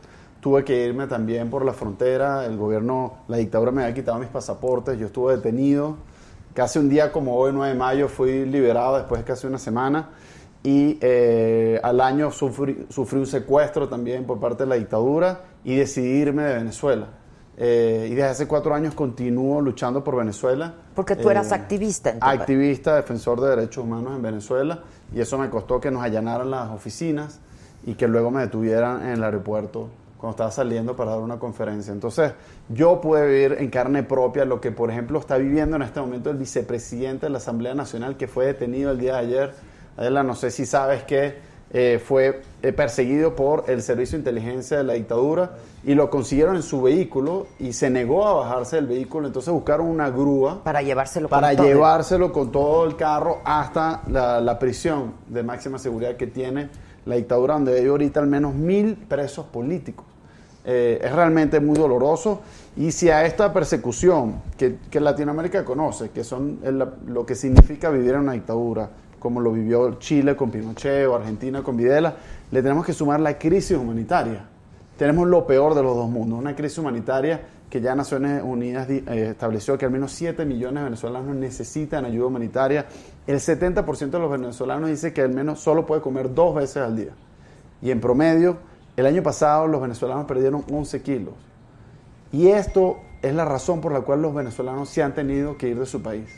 tuve 0.49 0.65
que 0.65 0.87
irme 0.87 1.07
también 1.07 1.51
por 1.51 1.63
la 1.63 1.75
frontera, 1.75 2.47
el 2.47 2.57
gobierno, 2.57 3.19
la 3.29 3.37
dictadura 3.37 3.71
me 3.71 3.83
había 3.83 3.95
quitado 3.95 4.19
mis 4.19 4.31
pasaportes, 4.31 4.99
yo 4.99 5.09
estuve 5.09 5.37
detenido, 5.37 5.97
casi 6.55 6.79
un 6.79 6.89
día 6.89 7.13
como 7.13 7.37
hoy, 7.37 7.53
9 7.53 7.75
de 7.75 7.79
mayo, 7.79 8.09
fui 8.09 8.47
liberado 8.47 8.97
después 8.97 9.21
de 9.21 9.27
casi 9.27 9.47
una 9.47 9.59
semana 9.59 10.09
y 10.63 10.97
eh, 11.03 11.79
al 11.83 12.01
año 12.01 12.31
sufrí, 12.31 12.87
sufrí 12.89 13.19
un 13.19 13.27
secuestro 13.27 13.91
también 13.91 14.25
por 14.25 14.41
parte 14.41 14.63
de 14.63 14.71
la 14.71 14.77
dictadura 14.77 15.43
y 15.65 15.77
decidí 15.77 16.23
irme 16.23 16.45
de 16.45 16.55
Venezuela. 16.55 17.09
Eh, 17.59 18.09
y 18.11 18.15
desde 18.15 18.31
hace 18.31 18.49
cuatro 18.49 18.75
años 18.75 18.95
continúo 18.95 19.61
luchando 19.61 20.03
por 20.03 20.17
Venezuela. 20.17 20.73
Porque 20.95 21.15
tú 21.15 21.29
eras 21.29 21.53
Eh, 21.53 21.57
activista 21.57 22.09
en 22.09 22.21
tu 22.21 22.21
país. 22.21 22.41
Activista, 22.41 22.97
defensor 22.97 23.39
de 23.43 23.51
derechos 23.51 23.85
humanos 23.85 24.17
en 24.17 24.23
Venezuela. 24.23 24.83
Y 25.15 25.21
eso 25.21 25.37
me 25.37 25.51
costó 25.51 25.79
que 25.79 25.91
nos 25.91 26.03
allanaran 26.03 26.51
las 26.51 26.71
oficinas 26.71 27.39
y 27.85 27.97
que 27.97 28.09
luego 28.09 28.31
me 28.31 28.41
detuvieran 28.41 29.03
en 29.03 29.15
el 29.15 29.25
aeropuerto 29.25 29.91
cuando 30.19 30.33
estaba 30.33 30.51
saliendo 30.51 30.97
para 30.97 31.13
dar 31.13 31.21
una 31.21 31.39
conferencia. 31.39 31.93
Entonces, 31.93 32.33
yo 32.69 33.01
pude 33.01 33.27
vivir 33.27 33.57
en 33.61 33.71
carne 33.71 34.03
propia 34.03 34.45
lo 34.45 34.61
que, 34.61 34.73
por 34.73 34.91
ejemplo, 34.91 35.19
está 35.19 35.39
viviendo 35.39 35.77
en 35.77 35.83
este 35.83 36.01
momento 36.01 36.31
el 36.31 36.37
vicepresidente 36.37 37.27
de 37.27 37.31
la 37.31 37.39
Asamblea 37.39 37.75
Nacional 37.75 38.17
que 38.17 38.27
fue 38.27 38.47
detenido 38.47 38.91
el 38.91 38.99
día 38.99 39.15
de 39.15 39.19
ayer. 39.21 39.55
Adela, 39.97 40.23
no 40.25 40.35
sé 40.35 40.51
si 40.51 40.67
sabes 40.67 41.05
que 41.05 41.37
eh, 41.71 42.01
fue 42.05 42.41
eh, 42.63 42.73
perseguido 42.73 43.37
por 43.37 43.65
el 43.69 43.83
Servicio 43.83 44.17
de 44.17 44.21
Inteligencia 44.21 44.79
de 44.79 44.85
la 44.85 44.95
dictadura 44.95 45.53
y 45.85 45.95
lo 45.95 46.09
consiguieron 46.09 46.57
en 46.57 46.63
su 46.63 46.81
vehículo 46.81 47.47
y 47.59 47.75
se 47.75 47.91
negó 47.91 48.27
a 48.27 48.33
bajarse 48.33 48.77
del 48.77 48.87
vehículo. 48.87 49.27
Entonces 49.27 49.53
buscaron 49.53 49.87
una 49.87 50.11
grúa 50.11 50.65
Para 50.65 50.83
llevárselo 50.83 51.29
para 51.29 51.49
con 51.49 51.57
todo. 51.59 51.67
llevárselo 51.67 52.33
con 52.33 52.51
todo 52.51 52.87
el 52.87 52.97
carro 52.97 53.39
hasta 53.45 54.03
la, 54.09 54.41
la 54.41 54.59
prisión 54.59 55.13
de 55.29 55.43
máxima 55.43 55.79
seguridad 55.79 56.17
que 56.17 56.27
tiene 56.27 56.71
la 57.05 57.17
dictadura, 57.17 57.55
donde 57.55 57.79
hay 57.79 57.87
ahorita 57.87 58.21
al 58.21 58.27
menos 58.27 58.55
mil 58.55 58.97
presos 58.97 59.47
políticos. 59.47 60.05
Eh, 60.65 61.01
es 61.03 61.13
realmente 61.13 61.61
muy 61.61 61.79
doloroso. 61.79 62.41
Y 62.77 62.93
si 62.93 63.11
a 63.11 63.25
esta 63.25 63.53
persecución 63.53 64.43
que, 64.57 64.77
que 64.91 65.01
Latinoamérica 65.01 65.65
conoce, 65.65 66.11
que 66.11 66.25
son 66.25 66.61
lo 67.07 67.27
que 67.27 67.35
significa 67.35 67.91
vivir 67.91 68.15
en 68.15 68.21
una 68.21 68.33
dictadura, 68.33 68.91
como 69.19 69.41
lo 69.41 69.53
vivió 69.53 69.99
Chile 69.99 70.37
con 70.37 70.51
Pinochet 70.51 71.07
o 71.07 71.17
Argentina 71.17 71.63
con 71.63 71.77
Videla, 71.77 72.17
le 72.51 72.63
tenemos 72.63 72.87
que 72.87 72.93
sumar 72.93 73.21
la 73.21 73.39
crisis 73.39 73.77
humanitaria. 73.77 74.45
Tenemos 74.97 75.29
lo 75.29 75.47
peor 75.47 75.75
de 75.75 75.83
los 75.83 75.95
dos 75.95 76.09
mundos, 76.09 76.39
una 76.39 76.57
crisis 76.57 76.79
humanitaria 76.79 77.41
que 77.71 77.81
ya 77.81 77.95
Naciones 77.95 78.43
Unidas 78.43 78.89
eh, 78.89 79.03
estableció 79.31 79.77
que 79.77 79.85
al 79.85 79.91
menos 79.91 80.13
7 80.13 80.45
millones 80.45 80.81
de 80.81 80.85
venezolanos 80.85 81.37
necesitan 81.37 82.05
ayuda 82.05 82.27
humanitaria. 82.27 82.87
El 83.27 83.37
70% 83.37 84.11
de 84.11 84.19
los 84.19 84.31
venezolanos 84.31 84.89
dice 84.89 85.13
que 85.13 85.23
al 85.23 85.31
menos 85.31 85.61
solo 85.61 85.85
puede 85.85 86.01
comer 86.01 86.35
dos 86.35 86.55
veces 86.55 86.79
al 86.79 86.97
día. 86.97 87.13
Y 87.83 87.91
en 87.91 88.01
promedio, 88.01 88.57
el 89.01 89.07
año 89.07 89.23
pasado 89.23 89.67
los 89.67 89.81
venezolanos 89.81 90.27
perdieron 90.27 90.65
11 90.71 91.03
kilos. 91.03 91.35
Y 92.33 92.49
esto 92.49 92.99
es 93.23 93.35
la 93.35 93.45
razón 93.45 93.81
por 93.81 93.93
la 93.93 94.01
cual 94.03 94.23
los 94.23 94.35
venezolanos 94.35 94.89
se 94.89 95.03
han 95.03 95.15
tenido 95.15 95.57
que 95.57 95.69
ir 95.69 95.79
de 95.79 95.87
su 95.87 96.03
país. 96.03 96.29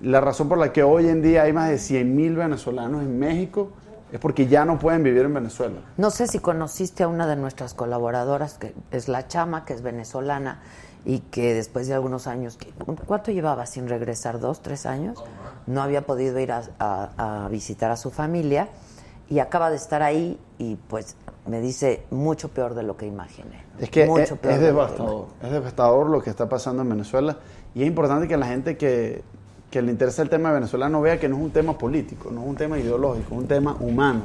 La 0.00 0.20
razón 0.20 0.48
por 0.48 0.58
la 0.58 0.72
que 0.72 0.82
hoy 0.82 1.08
en 1.08 1.20
día 1.22 1.42
hay 1.42 1.52
más 1.52 1.68
de 1.68 1.76
100.000 1.76 2.36
venezolanos 2.36 3.02
en 3.02 3.18
México 3.18 3.70
es 4.12 4.18
porque 4.18 4.46
ya 4.46 4.64
no 4.64 4.78
pueden 4.78 5.02
vivir 5.02 5.22
en 5.24 5.34
Venezuela. 5.34 5.76
No 5.96 6.10
sé 6.10 6.26
si 6.26 6.38
conociste 6.38 7.02
a 7.02 7.08
una 7.08 7.26
de 7.26 7.36
nuestras 7.36 7.74
colaboradoras, 7.74 8.54
que 8.54 8.74
es 8.90 9.08
la 9.08 9.28
Chama, 9.28 9.64
que 9.64 9.72
es 9.74 9.82
venezolana, 9.82 10.60
y 11.04 11.20
que 11.20 11.54
después 11.54 11.86
de 11.88 11.94
algunos 11.94 12.26
años, 12.26 12.58
¿cuánto 13.06 13.30
llevaba 13.30 13.66
sin 13.66 13.88
regresar? 13.88 14.38
¿Dos, 14.40 14.60
tres 14.62 14.84
años? 14.84 15.22
No 15.66 15.82
había 15.82 16.02
podido 16.06 16.38
ir 16.40 16.52
a- 16.52 16.62
a 16.78 17.48
visitar 17.48 17.90
a 17.90 17.96
su 17.96 18.10
familia 18.10 18.68
y 19.28 19.38
acaba 19.38 19.70
de 19.70 19.76
estar 19.76 20.02
ahí 20.02 20.38
y 20.58 20.76
pues 20.76 21.16
me 21.50 21.60
dice 21.60 22.02
mucho 22.10 22.48
peor 22.48 22.74
de 22.74 22.82
lo 22.82 22.96
que 22.96 23.06
imaginé. 23.06 23.64
Es 23.78 23.90
que 23.90 24.06
Mucho 24.06 24.34
es, 24.34 24.40
peor 24.40 24.54
es 24.54 24.60
de 24.60 24.72
lo 24.72 24.78
que 24.78 24.82
devastador, 24.82 25.26
es 25.42 25.50
devastador 25.50 26.06
lo 26.10 26.22
que 26.22 26.30
está 26.30 26.48
pasando 26.48 26.82
en 26.82 26.88
Venezuela 26.88 27.36
y 27.74 27.82
es 27.82 27.86
importante 27.88 28.28
que 28.28 28.36
la 28.36 28.46
gente 28.46 28.76
que, 28.76 29.22
que 29.70 29.82
le 29.82 29.90
interesa 29.92 30.22
el 30.22 30.30
tema 30.30 30.48
de 30.50 30.56
Venezuela 30.56 30.88
no 30.88 31.00
vea 31.00 31.18
que 31.20 31.28
no 31.28 31.36
es 31.36 31.42
un 31.42 31.50
tema 31.50 31.76
político, 31.76 32.30
no 32.30 32.42
es 32.42 32.48
un 32.48 32.56
tema 32.56 32.78
ideológico, 32.78 33.34
es 33.34 33.40
un 33.40 33.46
tema 33.48 33.76
humano. 33.80 34.22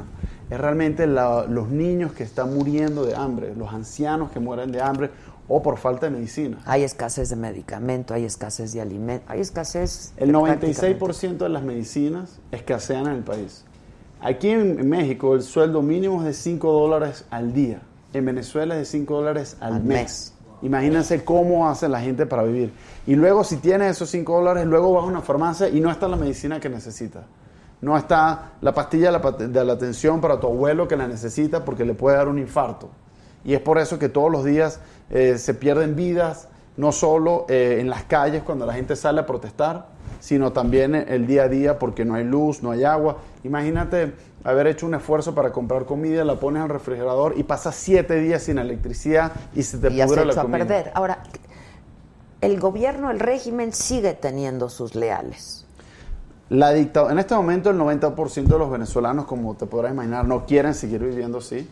Es 0.50 0.58
realmente 0.60 1.06
la- 1.06 1.44
los 1.48 1.68
niños 1.68 2.12
que 2.12 2.22
están 2.22 2.54
muriendo 2.54 3.04
de 3.04 3.14
hambre, 3.16 3.54
los 3.56 3.72
ancianos 3.72 4.30
que 4.30 4.38
mueren 4.40 4.70
de 4.72 4.80
hambre 4.80 5.10
o 5.48 5.62
por 5.62 5.76
falta 5.78 6.06
de 6.06 6.10
medicina. 6.12 6.58
Hay 6.66 6.82
escasez 6.82 7.28
de 7.30 7.36
medicamento, 7.36 8.14
hay 8.14 8.24
escasez 8.24 8.72
de 8.72 8.80
alimento, 8.80 9.24
hay 9.28 9.40
escasez... 9.40 10.12
El 10.16 10.28
de 10.28 10.34
96% 10.34 11.36
de 11.38 11.48
las 11.48 11.62
medicinas 11.62 12.38
escasean 12.50 13.06
en 13.06 13.12
el 13.12 13.22
país. 13.22 13.64
Aquí 14.20 14.48
en 14.50 14.88
México 14.88 15.34
el 15.34 15.42
sueldo 15.42 15.82
mínimo 15.82 16.20
es 16.20 16.24
de 16.26 16.32
5 16.32 16.72
dólares 16.72 17.24
al 17.30 17.52
día. 17.52 17.80
En 18.12 18.24
Venezuela 18.24 18.74
es 18.74 18.80
de 18.80 18.84
5 18.86 19.14
dólares 19.14 19.56
al, 19.60 19.74
Al 19.74 19.82
mes. 19.84 19.94
mes. 20.02 20.32
Imagínense 20.62 21.22
cómo 21.22 21.68
hace 21.68 21.88
la 21.88 22.00
gente 22.00 22.24
para 22.24 22.42
vivir. 22.42 22.72
Y 23.06 23.14
luego 23.14 23.44
si 23.44 23.58
tienes 23.58 23.92
esos 23.92 24.08
5 24.10 24.32
dólares, 24.36 24.64
luego 24.66 24.92
vas 24.94 25.04
a 25.04 25.06
una 25.06 25.20
farmacia 25.20 25.68
y 25.68 25.80
no 25.80 25.90
está 25.90 26.08
la 26.08 26.16
medicina 26.16 26.58
que 26.58 26.68
necesitas. 26.70 27.24
No 27.82 27.96
está 27.96 28.52
la 28.62 28.72
pastilla 28.72 29.06
de 29.06 29.12
la, 29.12 29.20
pat- 29.20 29.38
de 29.38 29.64
la 29.64 29.74
atención 29.74 30.18
para 30.20 30.40
tu 30.40 30.46
abuelo 30.46 30.88
que 30.88 30.96
la 30.96 31.06
necesita 31.06 31.62
porque 31.64 31.84
le 31.84 31.92
puede 31.92 32.16
dar 32.16 32.26
un 32.26 32.38
infarto. 32.38 32.88
Y 33.44 33.52
es 33.52 33.60
por 33.60 33.78
eso 33.78 33.98
que 33.98 34.08
todos 34.08 34.30
los 34.32 34.44
días 34.44 34.80
eh, 35.10 35.36
se 35.36 35.52
pierden 35.52 35.94
vidas, 35.94 36.48
no 36.78 36.90
solo 36.90 37.44
eh, 37.50 37.76
en 37.80 37.90
las 37.90 38.04
calles 38.04 38.42
cuando 38.42 38.64
la 38.64 38.72
gente 38.72 38.96
sale 38.96 39.20
a 39.20 39.26
protestar, 39.26 39.88
sino 40.26 40.52
también 40.52 40.96
el 40.96 41.24
día 41.28 41.44
a 41.44 41.48
día 41.48 41.78
porque 41.78 42.04
no 42.04 42.14
hay 42.16 42.24
luz, 42.24 42.60
no 42.60 42.72
hay 42.72 42.82
agua. 42.82 43.18
Imagínate 43.44 44.12
haber 44.42 44.66
hecho 44.66 44.84
un 44.84 44.94
esfuerzo 44.94 45.36
para 45.36 45.52
comprar 45.52 45.84
comida, 45.84 46.24
la 46.24 46.34
pones 46.34 46.64
al 46.64 46.68
refrigerador 46.68 47.34
y 47.36 47.44
pasas 47.44 47.76
siete 47.76 48.18
días 48.18 48.42
sin 48.42 48.58
electricidad 48.58 49.30
y 49.54 49.62
se 49.62 49.78
te 49.78 49.86
y 49.92 50.02
pudre 50.02 50.24
la 50.24 50.32
echó 50.32 50.40
a 50.40 50.42
comida. 50.42 50.58
perder. 50.66 50.90
Ahora, 50.96 51.22
el 52.40 52.58
gobierno, 52.58 53.12
el 53.12 53.20
régimen 53.20 53.72
sigue 53.72 54.14
teniendo 54.14 54.68
sus 54.68 54.96
leales. 54.96 55.64
La 56.48 56.72
dicta- 56.72 57.08
en 57.08 57.20
este 57.20 57.36
momento 57.36 57.70
el 57.70 57.76
90% 57.78 58.54
de 58.54 58.58
los 58.58 58.68
venezolanos, 58.68 59.26
como 59.26 59.54
te 59.54 59.66
podrás 59.66 59.92
imaginar, 59.92 60.26
no 60.26 60.44
quieren 60.44 60.74
seguir 60.74 61.04
viviendo 61.04 61.38
así 61.38 61.68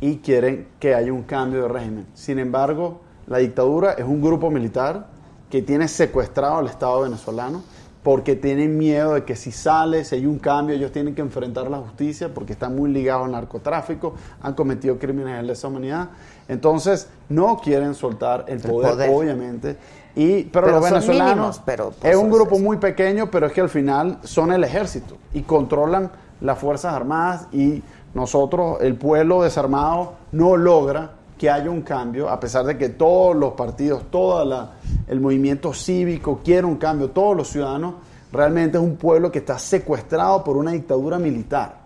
y 0.00 0.16
quieren 0.16 0.68
que 0.80 0.94
haya 0.94 1.12
un 1.12 1.24
cambio 1.24 1.60
de 1.64 1.68
régimen. 1.68 2.06
Sin 2.14 2.38
embargo, 2.38 3.02
la 3.26 3.36
dictadura 3.36 3.92
es 3.92 4.06
un 4.06 4.22
grupo 4.22 4.50
militar 4.50 5.08
que 5.50 5.60
tiene 5.60 5.88
secuestrado 5.88 6.56
al 6.56 6.68
Estado 6.68 7.02
venezolano 7.02 7.62
porque 8.02 8.36
tienen 8.36 8.78
miedo 8.78 9.14
de 9.14 9.24
que 9.24 9.36
si 9.36 9.50
sale, 9.52 10.04
si 10.04 10.14
hay 10.14 10.26
un 10.26 10.38
cambio, 10.38 10.76
ellos 10.76 10.92
tienen 10.92 11.14
que 11.14 11.20
enfrentar 11.20 11.70
la 11.70 11.78
justicia 11.78 12.32
porque 12.32 12.52
están 12.52 12.76
muy 12.76 12.90
ligados 12.90 13.26
al 13.26 13.32
narcotráfico, 13.32 14.14
han 14.40 14.54
cometido 14.54 14.98
crímenes 14.98 15.36
de 15.36 15.42
lesa 15.42 15.68
humanidad. 15.68 16.10
Entonces, 16.48 17.08
no 17.28 17.58
quieren 17.58 17.94
soltar 17.94 18.44
el 18.48 18.60
poder, 18.60 18.92
poder. 18.92 19.10
obviamente. 19.10 19.76
Y, 20.14 20.44
pero, 20.44 20.66
Pero 20.66 20.80
los 20.80 20.90
venezolanos, 20.90 21.34
mínimos, 21.34 21.62
pero, 21.64 21.90
pues, 21.90 22.12
es 22.12 22.18
un 22.18 22.30
grupo 22.30 22.58
muy 22.58 22.78
pequeño, 22.78 23.30
pero 23.30 23.46
es 23.46 23.52
que 23.52 23.60
al 23.60 23.68
final 23.68 24.18
son 24.22 24.52
el 24.52 24.64
ejército 24.64 25.16
y 25.32 25.42
controlan 25.42 26.10
las 26.40 26.58
Fuerzas 26.58 26.94
Armadas 26.94 27.46
y 27.52 27.82
nosotros, 28.14 28.78
el 28.80 28.96
pueblo 28.96 29.42
desarmado, 29.42 30.14
no 30.32 30.56
logra 30.56 31.17
que 31.38 31.48
haya 31.48 31.70
un 31.70 31.82
cambio, 31.82 32.28
a 32.28 32.38
pesar 32.38 32.66
de 32.66 32.76
que 32.76 32.88
todos 32.90 33.34
los 33.36 33.52
partidos, 33.52 34.10
todo 34.10 34.68
el 35.06 35.20
movimiento 35.20 35.72
cívico 35.72 36.40
quiere 36.44 36.66
un 36.66 36.76
cambio, 36.76 37.10
todos 37.10 37.36
los 37.36 37.48
ciudadanos, 37.48 37.94
realmente 38.32 38.76
es 38.76 38.84
un 38.84 38.96
pueblo 38.96 39.32
que 39.32 39.38
está 39.38 39.58
secuestrado 39.58 40.44
por 40.44 40.56
una 40.56 40.72
dictadura 40.72 41.18
militar. 41.18 41.78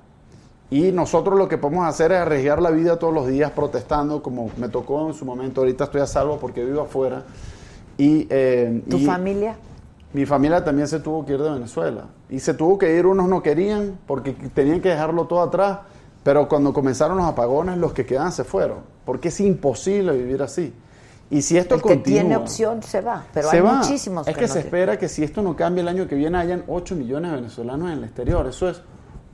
Y 0.71 0.91
nosotros 0.91 1.38
lo 1.38 1.49
que 1.49 1.59
podemos 1.59 1.87
hacer 1.87 2.12
es 2.12 2.19
arriesgar 2.19 2.62
la 2.62 2.71
vida 2.71 2.99
todos 2.99 3.12
los 3.12 3.27
días 3.27 3.51
protestando, 3.51 4.23
como 4.23 4.51
me 4.57 4.71
tocó 4.71 5.07
en 5.07 5.12
su 5.12 5.27
momento. 5.27 5.61
Ahorita 5.61 5.85
estoy 5.85 6.01
a 6.01 6.07
salvo 6.07 6.38
porque 6.38 6.65
vivo 6.65 6.81
afuera. 6.81 7.25
Y, 7.99 8.27
eh, 8.31 8.83
¿Tu 8.88 8.97
y 8.97 9.05
familia? 9.05 9.55
Mi 10.15 10.25
familia 10.25 10.65
también 10.65 10.88
se 10.88 11.01
tuvo 11.01 11.27
que 11.27 11.35
ir 11.35 11.43
de 11.43 11.51
Venezuela. 11.51 12.07
Y 12.31 12.38
se 12.38 12.55
tuvo 12.55 12.79
que 12.79 12.97
ir, 12.97 13.05
unos 13.05 13.29
no 13.29 13.43
querían 13.43 13.99
porque 14.07 14.33
tenían 14.33 14.81
que 14.81 14.88
dejarlo 14.88 15.27
todo 15.27 15.43
atrás. 15.43 15.81
Pero 16.23 16.49
cuando 16.49 16.73
comenzaron 16.73 17.19
los 17.19 17.27
apagones, 17.27 17.77
los 17.77 17.93
que 17.93 18.07
quedan 18.07 18.33
se 18.33 18.43
fueron. 18.43 18.79
Porque 19.05 19.29
es 19.29 19.41
imposible 19.41 20.12
vivir 20.17 20.43
así. 20.43 20.73
Y 21.31 21.43
si 21.43 21.57
esto 21.57 21.77
El 21.77 21.83
que 21.83 21.88
continúa, 21.88 22.21
tiene 22.21 22.37
opción 22.37 22.83
se 22.83 23.01
va, 23.01 23.25
pero 23.33 23.49
se 23.49 23.57
hay 23.57 23.62
va. 23.62 23.75
muchísimos 23.75 24.29
Es 24.29 24.35
que, 24.35 24.43
no 24.43 24.47
se 24.49 24.53
tienen. 24.53 24.67
espera 24.67 24.99
que 24.99 25.09
si 25.09 25.25
esto 25.25 25.41
no 25.41 25.57
cambia 25.57 25.81
el 25.81 25.88
año 25.88 26.07
que 26.07 26.15
viene 26.15 26.37
hayan 26.37 26.65
8 26.69 26.95
millones 26.95 27.31
de 27.31 27.37
venezolanos 27.38 27.91
en 27.91 27.99
el 27.99 28.05
exterior. 28.05 28.47
Eso 28.47 28.69
es 28.69 28.83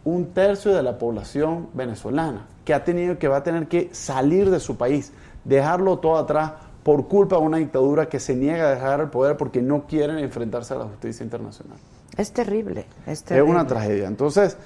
un 0.05 0.27
tercio 0.33 0.75
de 0.75 0.83
la 0.83 0.97
población 0.97 1.69
venezolana 1.75 2.47
que 2.65 2.73
ha 2.73 2.85
tenido 2.85 3.19
que 3.19 3.29
va 3.29 3.39
a 3.39 3.43
tener 3.43 3.67
que 3.67 3.89
salir 3.93 4.51
de 4.51 4.61
su 4.61 4.77
país, 4.77 5.13
dejarlo 5.45 5.99
todo 5.99 6.19
atrás 6.19 6.53
por 6.83 7.09
culpa 7.09 7.37
de 7.37 7.43
una 7.43 7.59
dictadura 7.59 8.09
que 8.09 8.21
se 8.21 8.35
niega 8.37 8.69
a 8.69 8.75
dejar 8.75 9.01
el 9.01 9.09
poder 9.09 9.37
porque 9.37 9.61
no 9.61 9.87
quieren 9.87 10.19
enfrentarse 10.19 10.75
a 10.75 10.79
la 10.79 10.85
justicia 10.85 11.25
internacional. 11.25 11.79
Es 12.17 12.33
terrible, 12.33 12.87
es 13.07 13.25
una 13.45 13.67
tragedia. 13.67 14.07
Entonces, 14.07 14.57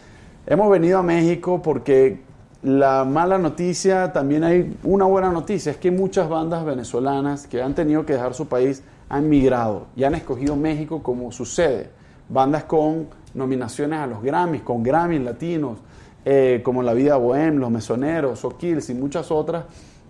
hemos 0.46 0.70
venido 0.70 0.98
a 0.98 1.02
México 1.02 1.60
porque 1.62 2.20
la 2.62 3.04
mala 3.04 3.38
noticia, 3.38 4.12
también 4.12 4.44
hay 4.44 4.76
una 4.84 5.04
buena 5.04 5.30
noticia, 5.30 5.72
es 5.72 5.78
que 5.78 5.90
muchas 5.90 6.28
bandas 6.28 6.64
venezolanas 6.64 7.46
que 7.46 7.60
han 7.60 7.74
tenido 7.74 8.06
que 8.06 8.12
dejar 8.12 8.34
su 8.34 8.46
país 8.46 8.82
han 9.08 9.28
migrado 9.28 9.86
y 9.96 10.04
han 10.04 10.14
escogido 10.14 10.54
México 10.56 11.02
como 11.02 11.32
su 11.32 11.44
sede. 11.44 11.90
Bandas 12.28 12.64
con 12.64 13.08
nominaciones 13.34 13.98
a 13.98 14.06
los 14.06 14.22
Grammys, 14.22 14.62
con 14.62 14.82
Grammys 14.82 15.22
latinos, 15.22 15.78
eh, 16.24 16.60
como 16.64 16.82
La 16.82 16.94
Vida 16.94 17.16
Bohem, 17.16 17.56
Los 17.56 17.70
Mesoneros, 17.70 18.44
O'Kills 18.44 18.90
y 18.90 18.94
muchas 18.94 19.30
otras, 19.32 19.64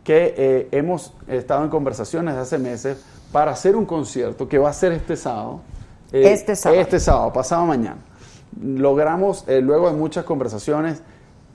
que 0.05 0.35
eh, 0.37 0.69
hemos 0.73 1.15
estado 1.29 1.65
en 1.65 1.71
conversaciones 1.71 2.35
de 2.35 2.41
hace 2.41 2.59
meses 2.59 3.03
para 3.33 3.53
hacer 3.53 3.77
un 3.77 3.87
concierto 3.87 4.47
que 4.47 4.59
va 4.59 4.69
a 4.69 4.73
ser 4.75 4.93
este 4.93 5.17
sábado. 5.17 5.61
eh, 6.13 6.33
Este 6.33 6.55
sábado. 6.55 6.81
Este 6.83 7.01
sábado, 7.01 7.33
pasado 7.33 7.65
mañana. 7.65 7.97
logramos, 8.63 9.45
eh, 9.49 9.63
luego 9.63 9.89
de 9.89 9.97
muchas 9.97 10.25
conversaciones, 10.25 11.03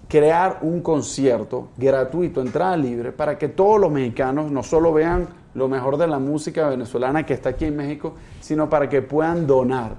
crear 0.08 0.60
un 0.62 0.82
concierto 0.82 1.70
gratuito, 1.78 2.41
entrada 2.41 2.78
libre, 2.78 3.12
para 3.12 3.38
que 3.38 3.49
todos 3.49 3.80
los 3.80 3.91
mexicanos 3.91 4.51
no 4.51 4.64
solo 4.64 4.93
vean 4.93 5.28
lo 5.53 5.68
mejor 5.68 5.97
de 5.97 6.08
la 6.08 6.20
música 6.20 6.70
venezolana 6.70 7.26
que 7.26 7.34
está 7.34 7.49
aquí 7.49 7.66
en 7.66 7.76
México, 7.76 8.14
sino 8.39 8.70
para 8.70 8.88
que 8.88 9.01
puedan 9.01 9.47
donar. 9.47 9.95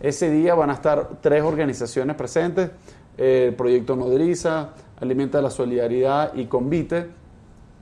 Ese 0.00 0.30
día 0.30 0.54
van 0.54 0.70
a 0.70 0.74
estar 0.74 1.08
tres 1.22 1.42
organizaciones 1.42 2.16
presentes, 2.16 2.70
el 3.16 3.54
Proyecto 3.54 3.96
Nodriza, 3.96 4.70
Alimenta 5.00 5.42
la 5.42 5.50
Solidaridad 5.50 6.32
y 6.34 6.46
Convite, 6.46 7.06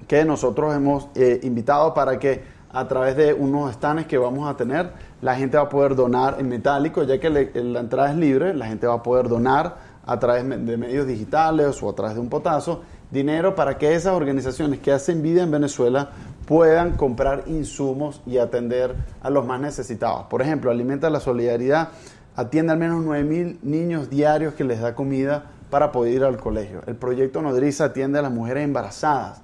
que 0.08 0.24
nosotros 0.24 0.74
hemos 0.74 1.08
eh, 1.14 1.40
invitado 1.44 1.94
para 1.94 2.18
que 2.18 2.42
a 2.70 2.88
través 2.88 3.16
de 3.16 3.32
unos 3.32 3.72
stands 3.72 4.06
que 4.06 4.18
vamos 4.18 4.50
a 4.50 4.56
tener, 4.56 4.90
la 5.22 5.36
gente 5.36 5.56
va 5.56 5.64
a 5.64 5.68
poder 5.68 5.94
donar 5.94 6.36
en 6.40 6.48
metálico, 6.48 7.04
ya 7.04 7.20
que 7.20 7.30
la 7.30 7.80
entrada 7.80 8.10
es 8.10 8.16
libre, 8.16 8.52
la 8.52 8.66
gente 8.66 8.88
va 8.88 8.94
a 8.94 9.02
poder 9.02 9.28
donar 9.28 9.76
a 10.06 10.18
través 10.18 10.48
de 10.48 10.76
medios 10.76 11.06
digitales 11.06 11.82
o 11.82 11.90
a 11.90 11.94
través 11.94 12.14
de 12.14 12.20
un 12.20 12.28
potazo, 12.28 12.82
dinero 13.10 13.54
para 13.54 13.78
que 13.78 13.94
esas 13.94 14.14
organizaciones 14.14 14.80
que 14.80 14.92
hacen 14.92 15.22
vida 15.22 15.42
en 15.42 15.50
Venezuela 15.50 16.10
puedan 16.46 16.96
comprar 16.96 17.44
insumos 17.46 18.20
y 18.26 18.38
atender 18.38 18.94
a 19.22 19.30
los 19.30 19.46
más 19.46 19.60
necesitados. 19.60 20.26
Por 20.26 20.42
ejemplo, 20.42 20.70
Alimenta 20.70 21.08
la 21.10 21.20
Solidaridad 21.20 21.88
atiende 22.36 22.72
al 22.72 22.78
menos 22.78 23.04
9.000 23.04 23.58
niños 23.62 24.10
diarios 24.10 24.54
que 24.54 24.64
les 24.64 24.80
da 24.80 24.94
comida 24.94 25.44
para 25.70 25.92
poder 25.92 26.14
ir 26.14 26.24
al 26.24 26.36
colegio. 26.36 26.82
El 26.86 26.96
proyecto 26.96 27.40
Nodriza 27.42 27.86
atiende 27.86 28.18
a 28.18 28.22
las 28.22 28.32
mujeres 28.32 28.64
embarazadas, 28.64 29.40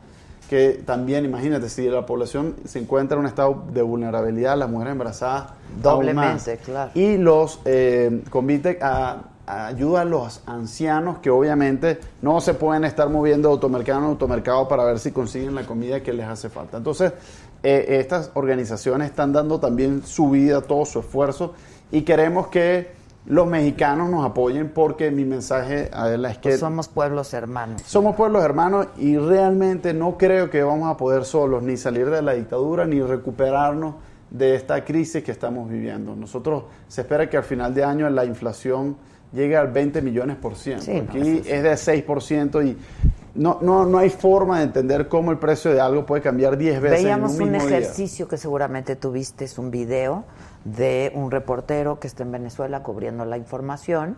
que 0.48 0.82
también, 0.84 1.24
imagínate, 1.24 1.68
si 1.68 1.88
la 1.88 2.04
población 2.04 2.56
se 2.64 2.80
encuentra 2.80 3.16
en 3.16 3.20
un 3.20 3.26
estado 3.26 3.64
de 3.72 3.82
vulnerabilidad, 3.82 4.56
las 4.56 4.68
mujeres 4.68 4.92
embarazadas 4.92 5.52
doblemente, 5.80 6.56
claro. 6.58 6.90
Y 6.94 7.16
los 7.16 7.60
eh, 7.64 8.22
convite 8.30 8.78
a 8.82 9.22
ayuda 9.50 10.02
a 10.02 10.04
los 10.04 10.42
ancianos 10.46 11.18
que 11.18 11.30
obviamente 11.30 11.98
no 12.22 12.40
se 12.40 12.54
pueden 12.54 12.84
estar 12.84 13.08
moviendo 13.08 13.48
de 13.48 13.54
automercado 13.54 14.00
en 14.00 14.04
automercado 14.06 14.68
para 14.68 14.84
ver 14.84 14.98
si 14.98 15.12
consiguen 15.12 15.54
la 15.54 15.64
comida 15.64 16.02
que 16.02 16.12
les 16.12 16.26
hace 16.26 16.48
falta. 16.48 16.76
Entonces, 16.76 17.12
eh, 17.62 17.98
estas 18.00 18.30
organizaciones 18.34 19.10
están 19.10 19.32
dando 19.32 19.60
también 19.60 20.02
su 20.04 20.30
vida, 20.30 20.62
todo 20.62 20.84
su 20.84 21.00
esfuerzo 21.00 21.54
y 21.90 22.02
queremos 22.02 22.48
que 22.48 23.00
los 23.26 23.46
mexicanos 23.46 24.08
nos 24.08 24.24
apoyen 24.24 24.70
porque 24.70 25.10
mi 25.10 25.24
mensaje 25.24 25.90
a 25.92 26.08
él 26.08 26.24
es 26.24 26.38
que... 26.38 26.50
Pues 26.50 26.60
somos 26.60 26.88
pueblos 26.88 27.34
hermanos. 27.34 27.82
Somos 27.84 28.16
pueblos 28.16 28.42
hermanos 28.42 28.88
y 28.96 29.18
realmente 29.18 29.92
no 29.92 30.16
creo 30.16 30.48
que 30.48 30.62
vamos 30.62 30.90
a 30.90 30.96
poder 30.96 31.24
solos 31.24 31.62
ni 31.62 31.76
salir 31.76 32.08
de 32.08 32.22
la 32.22 32.32
dictadura 32.32 32.86
ni 32.86 33.00
recuperarnos 33.02 33.96
de 34.30 34.54
esta 34.54 34.84
crisis 34.84 35.22
que 35.22 35.32
estamos 35.32 35.68
viviendo. 35.68 36.16
Nosotros 36.16 36.64
se 36.88 37.02
espera 37.02 37.28
que 37.28 37.36
al 37.36 37.44
final 37.44 37.74
de 37.74 37.84
año 37.84 38.08
la 38.08 38.24
inflación 38.24 38.96
llegue 39.32 39.56
al 39.56 39.68
20 39.68 40.02
millones 40.02 40.36
por 40.36 40.56
ciento. 40.56 40.90
Aquí 40.90 41.42
es 41.46 41.62
de 41.62 41.72
6% 41.72 42.66
y 42.66 42.76
no, 43.34 43.58
no, 43.62 43.86
no 43.86 43.98
hay 43.98 44.10
forma 44.10 44.58
de 44.58 44.64
entender 44.64 45.08
cómo 45.08 45.30
el 45.30 45.38
precio 45.38 45.72
de 45.72 45.80
algo 45.80 46.04
puede 46.04 46.22
cambiar 46.22 46.56
10 46.56 46.80
veces. 46.80 47.02
Veíamos 47.04 47.36
en 47.36 47.42
un, 47.42 47.48
un 47.50 47.54
ejercicio 47.54 48.26
que 48.26 48.36
seguramente 48.36 48.96
tuviste, 48.96 49.44
es 49.44 49.58
un 49.58 49.70
video 49.70 50.24
de 50.64 51.12
un 51.14 51.30
reportero 51.30 52.00
que 52.00 52.06
está 52.06 52.22
en 52.22 52.32
Venezuela 52.32 52.82
cubriendo 52.82 53.24
la 53.24 53.36
información 53.36 54.16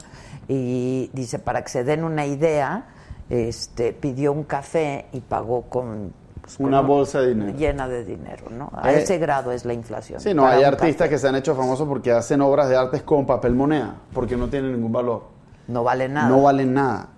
y 0.48 1.10
dice, 1.12 1.38
para 1.38 1.62
que 1.62 1.68
se 1.68 1.84
den 1.84 2.04
una 2.04 2.26
idea, 2.26 2.86
este, 3.28 3.92
pidió 3.92 4.32
un 4.32 4.44
café 4.44 5.06
y 5.12 5.20
pagó 5.20 5.62
con 5.62 6.12
una 6.59 6.80
bolsa 6.80 7.20
de 7.20 7.28
dinero. 7.28 7.57
Llena 7.57 7.88
de 7.88 8.05
dinero, 8.05 8.44
¿no? 8.50 8.70
A 8.74 8.92
eh, 8.92 9.03
ese 9.03 9.18
grado 9.18 9.53
es 9.53 9.64
la 9.64 9.72
inflación. 9.72 10.20
Sí, 10.20 10.34
no, 10.34 10.46
hay 10.46 10.62
artistas 10.62 11.09
que 11.09 11.18
se 11.18 11.28
han 11.28 11.36
hecho 11.36 11.55
famosos 11.55 11.88
porque 11.88 12.12
hacen 12.12 12.40
obras 12.40 12.68
de 12.68 12.76
arte 12.76 13.00
con 13.03 13.26
papel 13.26 13.55
moneda, 13.55 13.96
porque 14.12 14.36
no 14.36 14.48
tienen 14.48 14.72
ningún 14.72 14.92
valor. 14.92 15.24
No 15.68 15.84
valen 15.84 16.14
nada. 16.14 16.28
No 16.28 16.42
valen 16.42 16.74
nada. 16.74 17.09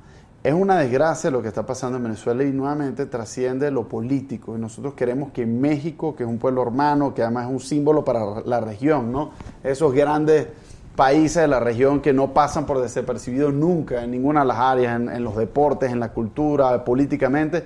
Es 0.43 0.53
una 0.53 0.77
desgracia 0.77 1.31
lo 1.31 1.41
que 1.41 1.49
está 1.49 1.65
pasando 1.65 1.97
en 1.97 2.05
Venezuela 2.05 2.45
y 2.45 2.53
nuevamente 2.53 3.07
trasciende 3.07 3.71
lo 3.71 3.89
político. 3.89 4.55
Y 4.55 4.61
nosotros 4.61 4.93
queremos 4.93 5.33
que 5.33 5.47
México, 5.47 6.15
que 6.15 6.25
es 6.25 6.29
un 6.29 6.39
pueblo 6.39 6.63
hermano, 6.63 7.15
que 7.15 7.23
además 7.23 7.47
es 7.47 7.53
un 7.53 7.61
símbolo 7.61 8.05
para 8.05 8.43
la 8.45 8.61
región, 8.61 9.11
¿no? 9.11 9.31
Esos 9.63 9.95
grandes 9.95 10.49
países 10.97 11.43
de 11.43 11.49
la 11.49 11.61
región 11.61 12.01
que 12.01 12.13
no 12.13 12.35
pasan 12.35 12.67
por 12.67 12.81
desapercibidos 12.81 13.55
nunca 13.55 14.05
en 14.05 14.11
ninguna 14.11 14.41
de 14.41 14.47
las 14.47 14.59
áreas, 14.59 15.01
en 15.01 15.25
los 15.25 15.35
deportes, 15.35 15.91
en 15.91 15.99
la 15.99 16.13
cultura, 16.13 16.85
políticamente 16.85 17.65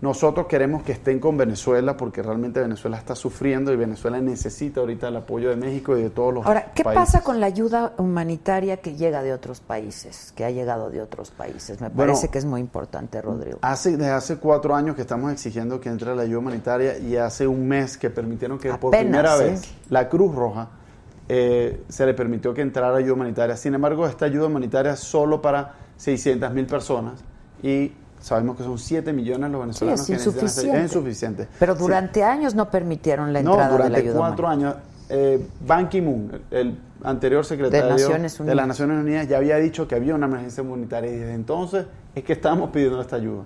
nosotros 0.00 0.46
queremos 0.46 0.82
que 0.82 0.92
estén 0.92 1.20
con 1.20 1.36
Venezuela 1.36 1.96
porque 1.96 2.22
realmente 2.22 2.60
Venezuela 2.60 2.96
está 2.96 3.14
sufriendo 3.14 3.72
y 3.72 3.76
Venezuela 3.76 4.20
necesita 4.20 4.80
ahorita 4.80 5.08
el 5.08 5.16
apoyo 5.16 5.50
de 5.50 5.56
México 5.56 5.96
y 5.96 6.02
de 6.02 6.10
todos 6.10 6.32
los 6.32 6.46
Ahora, 6.46 6.72
¿qué 6.74 6.82
pasa 6.84 7.20
con 7.20 7.38
la 7.38 7.46
ayuda 7.46 7.92
humanitaria 7.98 8.78
que 8.78 8.96
llega 8.96 9.22
de 9.22 9.32
otros 9.32 9.60
países, 9.60 10.32
que 10.34 10.44
ha 10.44 10.50
llegado 10.50 10.90
de 10.90 11.02
otros 11.02 11.30
países? 11.30 11.80
Me 11.80 11.90
parece 11.90 12.28
que 12.28 12.38
es 12.38 12.46
muy 12.46 12.60
importante, 12.60 13.20
Rodrigo. 13.20 13.58
Hace, 13.60 13.96
desde 13.96 14.12
hace 14.12 14.36
cuatro 14.36 14.74
años 14.74 14.96
que 14.96 15.02
estamos 15.02 15.32
exigiendo 15.32 15.80
que 15.80 15.90
entre 15.90 16.14
la 16.16 16.22
ayuda 16.22 16.38
humanitaria 16.38 16.98
y 16.98 17.16
hace 17.16 17.46
un 17.46 17.68
mes 17.68 17.98
que 17.98 18.08
permitieron 18.08 18.58
que 18.58 18.72
por 18.74 18.92
primera 18.92 19.36
vez 19.36 19.74
la 19.90 20.08
Cruz 20.08 20.34
Roja 20.34 20.68
eh, 21.28 21.84
se 21.88 22.06
le 22.06 22.14
permitió 22.14 22.54
que 22.54 22.62
entrara 22.62 22.96
ayuda 22.96 23.12
humanitaria. 23.12 23.56
Sin 23.56 23.74
embargo, 23.74 24.06
esta 24.06 24.24
ayuda 24.24 24.46
humanitaria 24.46 24.92
es 24.92 25.00
solo 25.00 25.42
para 25.42 25.74
600 25.96 26.52
mil 26.52 26.66
personas 26.66 27.22
y 27.62 27.92
Sabemos 28.20 28.56
que 28.56 28.62
son 28.62 28.78
7 28.78 29.12
millones 29.12 29.50
los 29.50 29.60
venezolanos 29.60 30.06
que 30.06 30.12
necesitan 30.12 30.76
Es 30.76 30.82
insuficiente. 30.82 31.48
Pero 31.58 31.74
durante 31.74 32.22
años 32.22 32.54
no 32.54 32.70
permitieron 32.70 33.32
la 33.32 33.40
entrada 33.40 33.78
de 33.78 33.90
la 33.90 33.98
ayuda 33.98 34.12
durante 34.12 34.12
cuatro 34.12 34.48
años. 34.48 34.74
Eh, 35.08 35.44
Ban 35.66 35.88
Ki-moon, 35.88 36.42
el 36.50 36.78
anterior 37.02 37.44
secretario 37.44 37.96
de, 37.96 38.44
de, 38.44 38.54
las 38.54 38.66
Naciones 38.68 38.98
Unidas, 39.00 39.26
ya 39.26 39.38
había 39.38 39.56
dicho 39.56 39.88
que 39.88 39.96
había 39.96 40.14
una 40.14 40.26
emergencia 40.26 40.62
humanitaria 40.62 41.10
y 41.10 41.16
desde 41.16 41.34
entonces 41.34 41.86
es 42.14 42.22
que 42.22 42.32
estamos 42.32 42.70
pidiendo 42.70 43.00
esta 43.00 43.16
ayuda. 43.16 43.44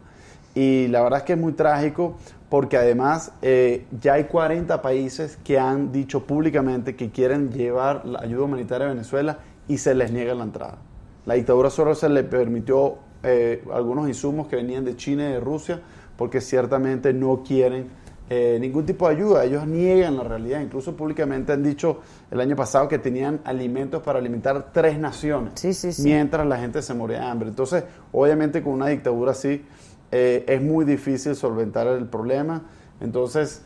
Y 0.55 0.89
la 0.89 1.03
verdad 1.03 1.21
es 1.21 1.25
que 1.25 1.33
es 1.33 1.39
muy 1.39 1.53
trágico 1.53 2.17
porque 2.49 2.77
además 2.77 3.33
eh, 3.43 3.87
ya 4.01 4.15
hay 4.15 4.25
40 4.25 4.83
países 4.83 5.39
que 5.43 5.59
han 5.59 5.91
dicho 5.91 6.25
públicamente 6.27 6.95
que 6.95 7.11
quieren 7.11 7.51
llevar 7.51 8.05
la 8.05 8.21
ayuda 8.21 8.45
humanitaria 8.45 8.87
a 8.87 8.91
Venezuela 8.91 9.39
y 9.67 9.79
se 9.79 9.95
les 9.95 10.13
niega 10.13 10.35
la 10.35 10.45
entrada. 10.45 10.79
La 11.27 11.35
dictadura 11.35 11.71
solo 11.71 11.95
se 11.95 12.09
le 12.09 12.23
permitió 12.23 12.99
eh, 13.25 13.65
algunos 13.73 14.09
insumos 14.09 14.47
que 14.49 14.57
venían 14.57 14.85
de 14.85 14.97
China 14.97 15.29
y 15.29 15.33
de 15.33 15.41
Rusia, 15.41 15.81
porque 16.17 16.41
ciertamente 16.41 17.13
no 17.13 17.43
quieren 17.43 17.89
eh, 18.31 18.57
ningún 18.61 18.87
tipo 18.87 19.07
de 19.09 19.17
ayuda. 19.17 19.45
Ellos 19.45 19.67
niegan 19.67 20.17
la 20.17 20.25
realidad. 20.25 20.61
Incluso 20.61 20.97
públicamente 20.97 21.53
han 21.53 21.63
dicho 21.63 22.01
el 22.31 22.41
año 22.41 22.57
pasado 22.57 22.89
que 22.89 22.99
tenían 22.99 23.41
alimentos 23.45 24.03
para 24.03 24.19
alimentar 24.19 24.73
tres 24.73 24.99
naciones, 24.99 25.53
mientras 26.01 26.47
la 26.47 26.59
gente 26.59 26.81
se 26.81 26.95
moría 26.95 27.21
de 27.21 27.27
hambre. 27.27 27.49
Entonces, 27.49 27.85
obviamente 28.13 28.63
con 28.63 28.73
una 28.73 28.89
dictadura 28.89 29.33
así 29.33 29.65
eh, 30.11 30.45
es 30.47 30.63
muy 30.63 30.85
difícil 30.85 31.35
solventar 31.37 31.87
el 31.87 32.07
problema. 32.07 32.63
Entonces, 33.01 33.63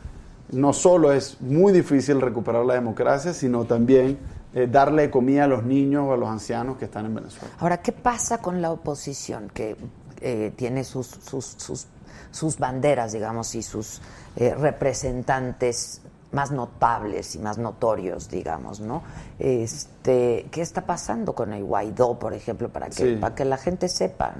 no 0.51 0.73
solo 0.73 1.13
es 1.13 1.39
muy 1.41 1.71
difícil 1.71 2.19
recuperar 2.19 2.65
la 2.65 2.73
democracia, 2.73 3.33
sino 3.33 3.65
también 3.65 4.17
eh, 4.53 4.67
darle 4.67 5.11
comida 5.11 5.43
a 5.43 5.47
los 5.47 5.63
niños 5.63 6.05
o 6.07 6.13
a 6.13 6.17
los 6.17 6.27
ancianos 6.27 6.77
que 6.77 6.85
están 6.85 7.05
en 7.05 7.15
Venezuela. 7.15 7.53
Ahora, 7.59 7.77
¿qué 7.77 7.91
pasa 7.91 8.39
con 8.39 8.61
la 8.61 8.71
oposición 8.71 9.51
que 9.53 9.75
eh, 10.21 10.53
tiene 10.55 10.83
sus, 10.83 11.07
sus, 11.07 11.87
sus, 12.31 12.57
banderas, 12.57 13.13
digamos, 13.13 13.53
y 13.53 13.61
sus 13.61 14.01
eh, 14.35 14.55
representantes 14.55 16.01
más 16.31 16.51
notables 16.51 17.35
y 17.35 17.39
más 17.39 17.57
notorios, 17.57 18.29
digamos, 18.29 18.79
¿no? 18.79 19.03
Este, 19.37 20.47
¿Qué 20.51 20.61
está 20.61 20.85
pasando 20.85 21.33
con 21.33 21.53
el 21.53 21.63
Guaidó, 21.63 22.19
por 22.19 22.33
ejemplo, 22.33 22.69
para 22.69 22.89
que, 22.89 23.17
para 23.17 23.33
que 23.33 23.45
la 23.45 23.57
gente 23.57 23.87
sepa? 23.87 24.33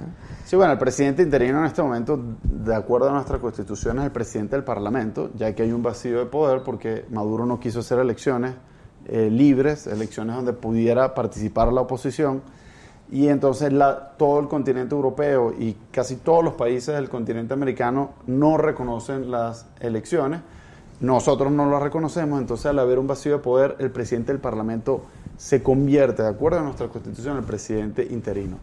Sí, 0.44 0.56
bueno, 0.56 0.72
el 0.72 0.78
presidente 0.78 1.22
interino 1.22 1.60
en 1.60 1.66
este 1.66 1.82
momento, 1.82 2.20
de 2.42 2.74
acuerdo 2.74 3.10
a 3.10 3.12
nuestra 3.12 3.38
constitución, 3.38 3.98
es 4.00 4.04
el 4.04 4.12
presidente 4.12 4.56
del 4.56 4.64
Parlamento, 4.64 5.30
ya 5.34 5.54
que 5.54 5.62
hay 5.62 5.72
un 5.72 5.82
vacío 5.82 6.18
de 6.18 6.26
poder 6.26 6.62
porque 6.62 7.06
Maduro 7.10 7.46
no 7.46 7.58
quiso 7.58 7.80
hacer 7.80 7.98
elecciones 7.98 8.54
eh, 9.06 9.28
libres, 9.30 9.86
elecciones 9.86 10.36
donde 10.36 10.52
pudiera 10.52 11.14
participar 11.14 11.72
la 11.72 11.82
oposición. 11.82 12.42
Y 13.10 13.28
entonces 13.28 13.72
la, 13.72 14.12
todo 14.16 14.38
el 14.38 14.48
continente 14.48 14.94
europeo 14.94 15.52
y 15.58 15.76
casi 15.90 16.16
todos 16.16 16.44
los 16.44 16.54
países 16.54 16.94
del 16.94 17.08
continente 17.08 17.54
americano 17.54 18.10
no 18.26 18.56
reconocen 18.56 19.30
las 19.30 19.66
elecciones. 19.80 20.40
Nosotros 21.00 21.50
no 21.50 21.68
las 21.70 21.82
reconocemos, 21.82 22.40
entonces 22.40 22.66
al 22.66 22.78
haber 22.78 22.98
un 22.98 23.06
vacío 23.06 23.32
de 23.32 23.38
poder, 23.38 23.74
el 23.78 23.90
presidente 23.90 24.32
del 24.32 24.40
Parlamento 24.40 25.06
se 25.38 25.62
convierte, 25.62 26.22
de 26.22 26.28
acuerdo 26.28 26.60
a 26.60 26.62
nuestra 26.62 26.88
constitución, 26.88 27.32
en 27.32 27.38
el 27.38 27.46
presidente 27.46 28.06
interino. 28.10 28.58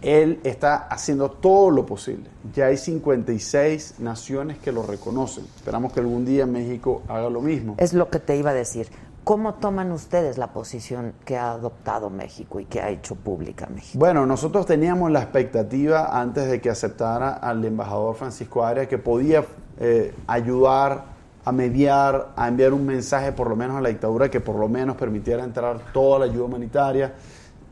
Él 0.00 0.40
está 0.44 0.76
haciendo 0.76 1.30
todo 1.30 1.70
lo 1.70 1.84
posible. 1.84 2.28
Ya 2.54 2.66
hay 2.66 2.76
56 2.76 3.96
naciones 3.98 4.58
que 4.58 4.72
lo 4.72 4.84
reconocen. 4.84 5.44
Esperamos 5.56 5.92
que 5.92 6.00
algún 6.00 6.24
día 6.24 6.46
México 6.46 7.02
haga 7.08 7.28
lo 7.28 7.40
mismo. 7.40 7.74
Es 7.78 7.92
lo 7.92 8.08
que 8.10 8.18
te 8.18 8.36
iba 8.36 8.50
a 8.50 8.54
decir. 8.54 8.88
¿Cómo 9.24 9.54
toman 9.54 9.92
ustedes 9.92 10.36
la 10.36 10.48
posición 10.48 11.12
que 11.24 11.36
ha 11.36 11.52
adoptado 11.52 12.10
México 12.10 12.58
y 12.58 12.64
que 12.64 12.80
ha 12.80 12.90
hecho 12.90 13.14
pública 13.14 13.68
México? 13.72 13.96
Bueno, 13.96 14.26
nosotros 14.26 14.66
teníamos 14.66 15.12
la 15.12 15.20
expectativa 15.20 16.20
antes 16.20 16.48
de 16.50 16.60
que 16.60 16.68
aceptara 16.70 17.34
al 17.34 17.64
embajador 17.64 18.16
Francisco 18.16 18.64
Arias 18.64 18.88
que 18.88 18.98
podía 18.98 19.44
eh, 19.78 20.12
ayudar 20.26 21.04
a 21.44 21.52
mediar, 21.52 22.32
a 22.34 22.48
enviar 22.48 22.72
un 22.72 22.84
mensaje 22.84 23.30
por 23.30 23.48
lo 23.48 23.54
menos 23.54 23.76
a 23.76 23.80
la 23.80 23.90
dictadura 23.90 24.28
que 24.28 24.40
por 24.40 24.56
lo 24.56 24.68
menos 24.68 24.96
permitiera 24.96 25.44
entrar 25.44 25.78
toda 25.92 26.18
la 26.18 26.24
ayuda 26.24 26.44
humanitaria. 26.44 27.12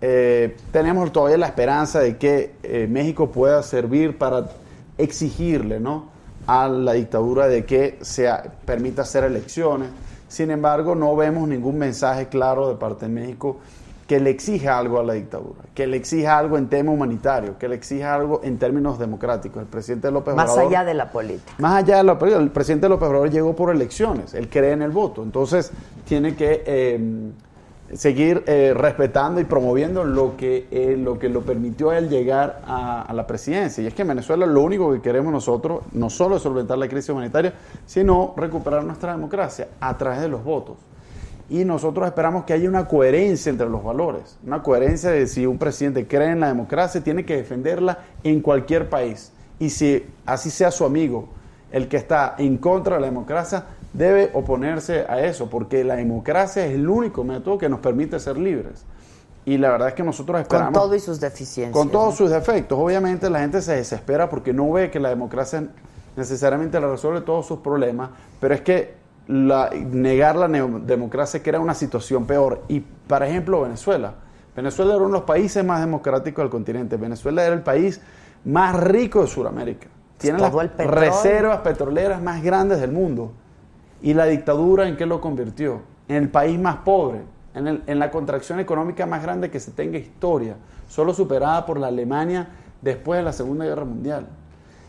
eh, 0.01 0.57
tenemos 0.70 1.11
todavía 1.11 1.36
la 1.36 1.46
esperanza 1.46 1.98
de 1.98 2.16
que 2.16 2.55
eh, 2.62 2.86
México 2.88 3.28
pueda 3.28 3.61
servir 3.64 4.16
para 4.16 4.48
exigirle 4.96 5.80
¿no? 5.80 6.11
a 6.46 6.68
la 6.68 6.92
dictadura 6.92 7.48
de 7.48 7.64
que 7.64 7.98
se 8.03 8.30
permita 8.64 9.03
hacer 9.03 9.24
elecciones. 9.24 9.88
Sin 10.31 10.53
embargo, 10.53 10.95
no 10.95 11.16
vemos 11.16 11.49
ningún 11.49 11.76
mensaje 11.76 12.28
claro 12.28 12.68
de 12.68 12.76
parte 12.76 13.07
de 13.07 13.12
México 13.12 13.57
que 14.07 14.20
le 14.20 14.31
exija 14.31 14.78
algo 14.78 15.01
a 15.01 15.03
la 15.03 15.14
dictadura, 15.14 15.62
que 15.74 15.89
le 15.89 15.97
exija 15.97 16.39
algo 16.39 16.57
en 16.57 16.68
tema 16.68 16.93
humanitario, 16.93 17.59
que 17.59 17.68
le 17.68 17.74
exija 17.74 18.14
algo 18.14 18.41
en 18.45 18.57
términos 18.57 18.97
democráticos. 18.97 19.61
El 19.61 19.68
presidente 19.68 20.09
López 20.12 20.37
Más 20.37 20.51
Obrador... 20.51 20.68
allá 20.68 20.85
de 20.85 20.95
la 20.95 21.11
política. 21.11 21.53
Más 21.59 21.83
allá 21.83 21.97
de 21.97 22.05
la 22.05 22.16
política, 22.16 22.41
el 22.41 22.51
presidente 22.51 22.89
López 22.89 23.09
Obrador 23.09 23.31
llegó 23.31 23.57
por 23.57 23.74
elecciones, 23.74 24.35
él 24.35 24.49
cree 24.49 24.70
en 24.70 24.83
el 24.83 24.93
voto, 24.93 25.24
entonces 25.24 25.72
tiene 26.05 26.37
que 26.37 26.62
eh, 26.64 27.33
seguir 27.95 28.45
eh, 28.47 28.72
respetando 28.74 29.41
y 29.41 29.45
promoviendo 29.45 30.05
lo 30.05 30.36
que, 30.36 30.66
eh, 30.70 30.97
lo 30.97 31.18
que 31.18 31.28
lo 31.28 31.43
permitió 31.43 31.93
él 31.93 32.09
llegar 32.09 32.62
a, 32.66 33.03
a 33.03 33.12
la 33.12 33.26
presidencia. 33.26 33.82
Y 33.82 33.86
es 33.86 33.95
que 33.95 34.03
en 34.03 34.09
Venezuela 34.09 34.47
lo 34.47 34.62
único 34.62 34.93
que 34.93 35.01
queremos 35.01 35.32
nosotros 35.32 35.82
no 35.93 36.11
solo 36.11 36.36
es 36.36 36.43
solventar 36.43 36.78
la 36.78 36.88
crisis 36.88 37.11
humanitaria, 37.11 37.55
sino 37.86 38.34
recuperar 38.36 38.84
nuestra 38.84 39.12
democracia 39.12 39.68
a 39.80 39.97
través 39.97 40.20
de 40.20 40.28
los 40.28 40.45
votos 40.45 40.76
y 41.51 41.64
nosotros 41.64 42.07
esperamos 42.07 42.45
que 42.45 42.53
haya 42.53 42.68
una 42.68 42.86
coherencia 42.86 43.51
entre 43.51 43.68
los 43.68 43.82
valores, 43.82 44.38
una 44.47 44.62
coherencia 44.62 45.11
de 45.11 45.26
si 45.26 45.45
un 45.47 45.59
presidente 45.59 46.07
cree 46.07 46.30
en 46.30 46.41
la 46.41 46.47
democracia, 46.47 47.03
tiene 47.03 47.24
que 47.24 47.36
defenderla 47.36 47.99
en 48.22 48.41
cualquier 48.41 48.88
país. 48.88 49.32
Y 49.59 49.70
si 49.70 50.07
así 50.24 50.49
sea 50.49 50.70
su 50.70 50.84
amigo, 50.84 51.28
el 51.72 51.88
que 51.88 51.97
está 51.97 52.36
en 52.38 52.57
contra 52.57 52.95
de 52.95 53.01
la 53.01 53.09
democracia, 53.09 53.64
debe 53.93 54.30
oponerse 54.34 55.05
a 55.09 55.20
eso, 55.20 55.51
porque 55.51 55.84
la 55.84 55.97
democracia 55.97 56.64
es 56.64 56.74
el 56.74 56.88
único 56.88 57.24
método 57.24 57.59
que 57.59 57.68
nos 57.68 57.80
permite 57.80 58.18
ser 58.20 58.36
libres. 58.36 58.84
Y 59.45 59.59
la 59.59 59.70
verdad 59.70 59.88
es 59.88 59.95
que 59.95 60.03
nosotros 60.03 60.41
esperamos... 60.41 60.72
Con 60.72 60.82
todo 60.82 60.95
y 60.95 61.01
sus 61.01 61.18
deficiencias. 61.18 61.72
Con 61.72 61.91
todos 61.91 62.11
¿no? 62.11 62.16
sus 62.16 62.30
defectos. 62.30 62.78
Obviamente 62.78 63.28
la 63.30 63.41
gente 63.41 63.62
se 63.62 63.74
desespera 63.74 64.28
porque 64.28 64.53
no 64.53 64.70
ve 64.70 64.91
que 64.91 65.01
la 65.01 65.09
democracia 65.09 65.66
necesariamente 66.16 66.78
le 66.78 66.86
resuelve 66.88 67.22
todos 67.22 67.47
sus 67.47 67.61
problemas, 67.61 68.11
pero 68.38 68.55
es 68.55 68.61
que 68.61 68.95
la, 69.26 69.70
negar 69.70 70.36
la 70.36 70.49
democracia 70.49 71.43
crea 71.43 71.59
una 71.59 71.74
situación 71.74 72.26
peor. 72.26 72.62
Y, 72.68 72.80
por 72.80 73.22
ejemplo, 73.22 73.62
Venezuela. 73.62 74.14
Venezuela 74.55 74.95
era 74.95 75.03
uno 75.03 75.14
de 75.14 75.20
los 75.20 75.22
países 75.22 75.64
más 75.64 75.80
democráticos 75.80 76.43
del 76.43 76.51
continente. 76.51 76.97
Venezuela 76.97 77.45
era 77.45 77.55
el 77.55 77.62
país 77.62 78.01
más 78.45 78.78
rico 78.78 79.22
de 79.22 79.28
Sudamérica. 79.28 79.88
Tiene 80.18 80.38
Todo 80.38 80.62
las 80.62 80.76
reservas 80.76 81.61
petroleras 81.61 82.20
más 82.20 82.43
grandes 82.43 82.80
del 82.80 82.93
mundo. 82.93 83.32
¿Y 84.03 84.14
la 84.14 84.24
dictadura 84.26 84.88
en 84.88 84.96
qué 84.96 85.07
lo 85.07 85.20
convirtió? 85.20 85.82
En 86.09 86.16
el 86.16 86.28
país 86.28 86.59
más 86.59 86.76
pobre, 86.78 87.20
en, 87.55 87.66
el- 87.66 87.82
en 87.86 87.98
la 87.98 88.11
contracción 88.11 88.59
económica 88.61 89.07
más 89.07 89.22
grande 89.22 89.51
que 89.51 89.61
se 89.61 89.70
tenga 89.72 89.98
historia, 89.98 90.57
solo 90.88 91.12
superada 91.14 91.66
por 91.66 91.78
la 91.78 91.88
Alemania 91.88 92.48
después 92.82 93.18
de 93.18 93.24
la 93.24 93.32
Segunda 93.32 93.64
Guerra 93.64 93.84
Mundial. 93.84 94.26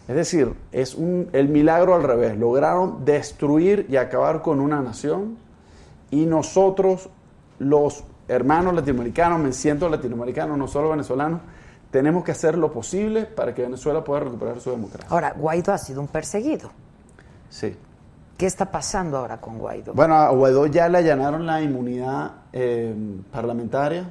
Es 0.07 0.16
decir, 0.16 0.53
es 0.72 0.95
un, 0.95 1.30
el 1.32 1.47
milagro 1.49 1.93
al 1.95 2.03
revés. 2.03 2.38
Lograron 2.38 3.05
destruir 3.05 3.86
y 3.89 3.97
acabar 3.97 4.41
con 4.41 4.59
una 4.59 4.82
nación 4.82 5.38
y 6.09 6.26
nosotros, 6.26 7.09
los 7.59 8.03
hermanos 8.28 8.74
latinoamericanos, 8.74 9.39
me 9.39 9.53
siento 9.53 9.88
latinoamericano, 9.89 10.57
no 10.57 10.68
solo 10.68 10.89
venezolanos, 10.89 11.41
tenemos 11.91 12.24
que 12.24 12.32
hacer 12.32 12.57
lo 12.57 12.72
posible 12.72 13.26
para 13.26 13.53
que 13.53 13.62
Venezuela 13.64 14.03
pueda 14.03 14.22
recuperar 14.22 14.59
su 14.59 14.72
democracia. 14.72 15.07
Ahora, 15.09 15.34
Guaidó 15.38 15.74
ha 15.74 15.78
sido 15.78 16.01
un 16.01 16.07
perseguido. 16.07 16.72
Sí. 17.49 17.76
¿Qué 18.42 18.48
está 18.48 18.72
pasando 18.72 19.20
ahora 19.20 19.39
con 19.39 19.60
Guaidó? 19.60 19.94
Bueno, 19.94 20.16
a 20.16 20.32
Guaidó 20.32 20.66
ya 20.66 20.89
le 20.89 20.98
allanaron 20.98 21.46
la 21.46 21.62
inmunidad 21.62 22.32
eh, 22.52 22.92
parlamentaria 23.32 24.10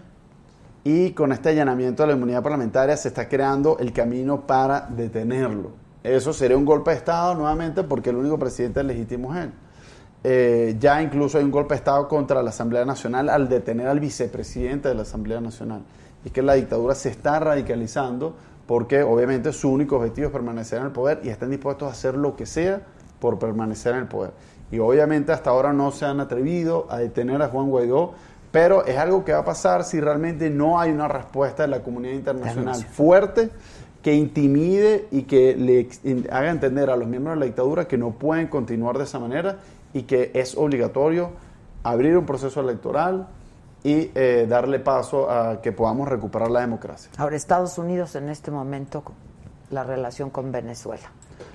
y 0.84 1.10
con 1.14 1.32
este 1.32 1.48
allanamiento 1.48 2.04
de 2.04 2.10
la 2.10 2.14
inmunidad 2.14 2.40
parlamentaria 2.40 2.96
se 2.96 3.08
está 3.08 3.28
creando 3.28 3.76
el 3.80 3.92
camino 3.92 4.46
para 4.46 4.82
detenerlo. 4.82 5.72
Eso 6.04 6.32
sería 6.32 6.56
un 6.56 6.64
golpe 6.64 6.92
de 6.92 6.98
Estado 6.98 7.34
nuevamente 7.34 7.82
porque 7.82 8.10
el 8.10 8.18
único 8.18 8.38
presidente 8.38 8.84
legítimo 8.84 9.34
es 9.34 9.46
él. 9.46 9.52
Eh, 10.22 10.76
ya 10.78 11.02
incluso 11.02 11.38
hay 11.38 11.42
un 11.42 11.50
golpe 11.50 11.74
de 11.74 11.78
Estado 11.78 12.06
contra 12.06 12.40
la 12.40 12.50
Asamblea 12.50 12.84
Nacional 12.84 13.30
al 13.30 13.48
detener 13.48 13.88
al 13.88 13.98
vicepresidente 13.98 14.90
de 14.90 14.94
la 14.94 15.02
Asamblea 15.02 15.40
Nacional. 15.40 15.82
Es 16.24 16.30
que 16.30 16.42
la 16.42 16.54
dictadura 16.54 16.94
se 16.94 17.08
está 17.08 17.40
radicalizando 17.40 18.36
porque 18.68 19.02
obviamente 19.02 19.52
su 19.52 19.72
único 19.72 19.96
objetivo 19.96 20.28
es 20.28 20.32
permanecer 20.32 20.78
en 20.78 20.84
el 20.84 20.92
poder 20.92 21.20
y 21.24 21.30
están 21.30 21.50
dispuestos 21.50 21.88
a 21.88 21.90
hacer 21.90 22.14
lo 22.14 22.36
que 22.36 22.46
sea 22.46 22.82
por 23.20 23.38
permanecer 23.38 23.94
en 23.94 24.00
el 24.00 24.06
poder. 24.06 24.32
Y 24.72 24.78
obviamente 24.78 25.32
hasta 25.32 25.50
ahora 25.50 25.72
no 25.72 25.90
se 25.90 26.06
han 26.06 26.20
atrevido 26.20 26.86
a 26.90 26.98
detener 26.98 27.42
a 27.42 27.48
Juan 27.48 27.70
Guaidó, 27.70 28.14
pero 28.50 28.84
es 28.84 28.96
algo 28.96 29.24
que 29.24 29.32
va 29.32 29.40
a 29.40 29.44
pasar 29.44 29.84
si 29.84 30.00
realmente 30.00 30.50
no 30.50 30.80
hay 30.80 30.90
una 30.90 31.08
respuesta 31.08 31.62
de 31.62 31.68
la 31.68 31.82
comunidad 31.82 32.14
internacional 32.14 32.76
fuerte 32.84 33.50
que 34.02 34.14
intimide 34.14 35.06
y 35.10 35.22
que 35.22 35.54
le 35.54 35.88
haga 36.32 36.50
entender 36.50 36.90
a 36.90 36.96
los 36.96 37.06
miembros 37.06 37.36
de 37.36 37.40
la 37.40 37.46
dictadura 37.46 37.86
que 37.86 37.98
no 37.98 38.12
pueden 38.12 38.48
continuar 38.48 38.96
de 38.96 39.04
esa 39.04 39.18
manera 39.18 39.58
y 39.92 40.02
que 40.02 40.30
es 40.34 40.56
obligatorio 40.56 41.30
abrir 41.82 42.16
un 42.16 42.26
proceso 42.26 42.60
electoral 42.60 43.28
y 43.82 44.10
eh, 44.14 44.46
darle 44.48 44.78
paso 44.78 45.30
a 45.30 45.60
que 45.62 45.72
podamos 45.72 46.08
recuperar 46.08 46.50
la 46.50 46.60
democracia. 46.60 47.10
Ahora, 47.16 47.36
Estados 47.36 47.78
Unidos 47.78 48.14
en 48.14 48.28
este 48.28 48.50
momento, 48.50 49.02
la 49.70 49.84
relación 49.84 50.30
con 50.30 50.52
Venezuela. 50.52 51.10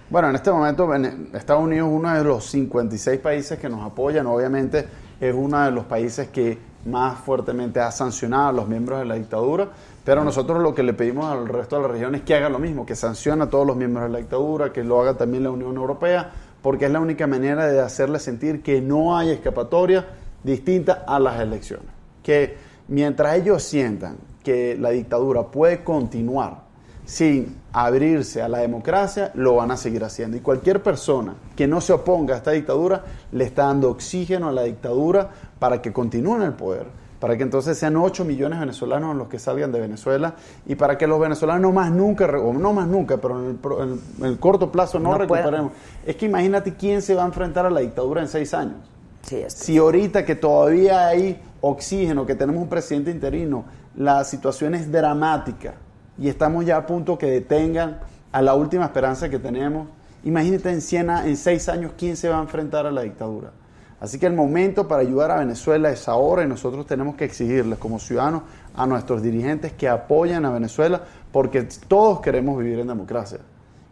Bueno, 0.09 0.29
en 0.29 0.35
este 0.35 0.51
momento 0.51 0.93
Estados 1.33 1.63
Unidos 1.63 1.89
es 1.89 1.93
uno 1.95 2.13
de 2.13 2.23
los 2.23 2.45
56 2.45 3.19
países 3.19 3.59
que 3.59 3.67
nos 3.69 3.81
apoyan. 3.83 4.27
Obviamente 4.27 4.85
es 5.19 5.33
uno 5.33 5.63
de 5.63 5.71
los 5.71 5.85
países 5.85 6.29
que 6.29 6.57
más 6.85 7.19
fuertemente 7.19 7.79
ha 7.79 7.91
sancionado 7.91 8.49
a 8.49 8.51
los 8.51 8.67
miembros 8.67 8.99
de 8.99 9.05
la 9.05 9.15
dictadura. 9.15 9.69
Pero 10.03 10.23
nosotros 10.23 10.61
lo 10.61 10.75
que 10.75 10.83
le 10.83 10.93
pedimos 10.93 11.25
al 11.25 11.47
resto 11.47 11.77
de 11.77 11.81
la 11.81 11.87
región 11.87 12.15
es 12.15 12.21
que 12.21 12.35
haga 12.35 12.49
lo 12.49 12.59
mismo, 12.59 12.85
que 12.85 12.95
sancione 12.95 13.43
a 13.43 13.49
todos 13.49 13.65
los 13.65 13.75
miembros 13.75 14.05
de 14.05 14.11
la 14.11 14.19
dictadura, 14.19 14.71
que 14.71 14.83
lo 14.83 15.01
haga 15.01 15.15
también 15.15 15.43
la 15.43 15.49
Unión 15.49 15.75
Europea, 15.75 16.31
porque 16.61 16.85
es 16.85 16.91
la 16.91 16.99
única 16.99 17.25
manera 17.25 17.67
de 17.67 17.79
hacerle 17.79 18.19
sentir 18.19 18.61
que 18.61 18.81
no 18.81 19.17
hay 19.17 19.31
escapatoria 19.31 20.05
distinta 20.43 21.03
a 21.07 21.19
las 21.19 21.39
elecciones. 21.39 21.87
Que 22.21 22.55
mientras 22.87 23.35
ellos 23.37 23.63
sientan 23.63 24.17
que 24.43 24.77
la 24.79 24.91
dictadura 24.91 25.43
puede 25.43 25.83
continuar 25.83 26.64
sin 27.05 27.57
abrirse 27.71 28.41
a 28.41 28.47
la 28.49 28.59
democracia, 28.59 29.31
lo 29.35 29.55
van 29.55 29.71
a 29.71 29.77
seguir 29.77 30.03
haciendo. 30.03 30.37
Y 30.37 30.39
cualquier 30.39 30.81
persona 30.81 31.35
que 31.55 31.67
no 31.67 31.81
se 31.81 31.93
oponga 31.93 32.33
a 32.33 32.37
esta 32.37 32.51
dictadura 32.51 33.03
le 33.31 33.43
está 33.43 33.65
dando 33.65 33.89
oxígeno 33.91 34.49
a 34.49 34.51
la 34.51 34.63
dictadura 34.63 35.29
para 35.59 35.81
que 35.81 35.93
continúe 35.93 36.35
en 36.37 36.41
el 36.43 36.53
poder, 36.53 36.87
para 37.19 37.37
que 37.37 37.43
entonces 37.43 37.77
sean 37.77 37.95
8 37.95 38.25
millones 38.25 38.57
de 38.59 38.65
venezolanos 38.65 39.15
los 39.15 39.27
que 39.27 39.39
salgan 39.39 39.71
de 39.71 39.79
Venezuela 39.79 40.35
y 40.65 40.75
para 40.75 40.97
que 40.97 41.05
los 41.07 41.19
venezolanos 41.19 41.61
no 41.61 41.71
más 41.71 41.91
nunca, 41.91 42.25
o 42.25 42.53
no 42.53 42.73
más 42.73 42.87
nunca, 42.87 43.17
pero 43.17 43.39
en 43.39 43.49
el, 43.51 43.55
pro- 43.55 43.83
en 43.83 43.91
el- 43.93 43.99
en 44.19 44.25
el 44.25 44.39
corto 44.39 44.71
plazo 44.71 44.99
no, 44.99 45.11
No 45.11 45.17
recuperemos. 45.17 45.71
Es 46.05 46.15
que 46.15 46.25
imagínate 46.25 46.75
quién 46.75 47.01
se 47.01 47.13
va 47.15 47.23
a 47.23 47.25
enfrentar 47.27 47.65
a 47.65 47.69
la 47.69 47.81
dictadura 47.81 48.21
en 48.21 48.27
seis 48.27 48.53
años. 48.53 48.77
Sí, 49.21 49.43
Si 49.47 49.77
ahorita 49.77 50.23
que 50.25 50.35
todavía 50.35 51.07
hay 51.07 51.41
oxígeno, 51.61 52.25
que 52.27 52.35
tenemos 52.35 52.61
un 52.61 52.69
presidente 52.69 53.09
interino, 53.11 53.65
la 53.95 54.23
situación 54.23 54.75
es 54.75 54.91
dramática 54.91 55.73
y 56.17 56.29
estamos 56.29 56.65
ya 56.65 56.77
a 56.77 56.85
punto 56.85 57.17
que 57.17 57.27
detengan 57.29 57.99
a 58.31 58.41
la 58.41 58.53
última 58.55 58.85
esperanza 58.85 59.29
que 59.29 59.39
tenemos, 59.39 59.87
imagínate 60.23 60.69
en, 60.71 60.81
100 60.81 61.09
a- 61.09 61.25
en 61.27 61.37
seis 61.37 61.69
años 61.69 61.91
quién 61.97 62.15
se 62.17 62.29
va 62.29 62.37
a 62.39 62.41
enfrentar 62.41 62.85
a 62.85 62.91
la 62.91 63.01
dictadura. 63.01 63.51
Así 63.99 64.19
que 64.19 64.25
el 64.25 64.33
momento 64.33 64.87
para 64.87 65.01
ayudar 65.01 65.31
a 65.31 65.37
Venezuela 65.39 65.89
es 65.89 66.07
ahora 66.09 66.43
y 66.43 66.47
nosotros 66.47 66.85
tenemos 66.85 67.15
que 67.15 67.23
exigirles 67.25 67.79
como 67.79 67.97
ciudadanos 67.97 68.43
a 68.75 68.85
nuestros 68.85 69.21
dirigentes 69.21 69.71
que 69.73 69.87
apoyen 69.87 70.43
a 70.45 70.51
Venezuela 70.51 71.01
porque 71.31 71.63
todos 71.87 72.19
queremos 72.19 72.57
vivir 72.59 72.79
en 72.79 72.87
democracia. 72.87 73.39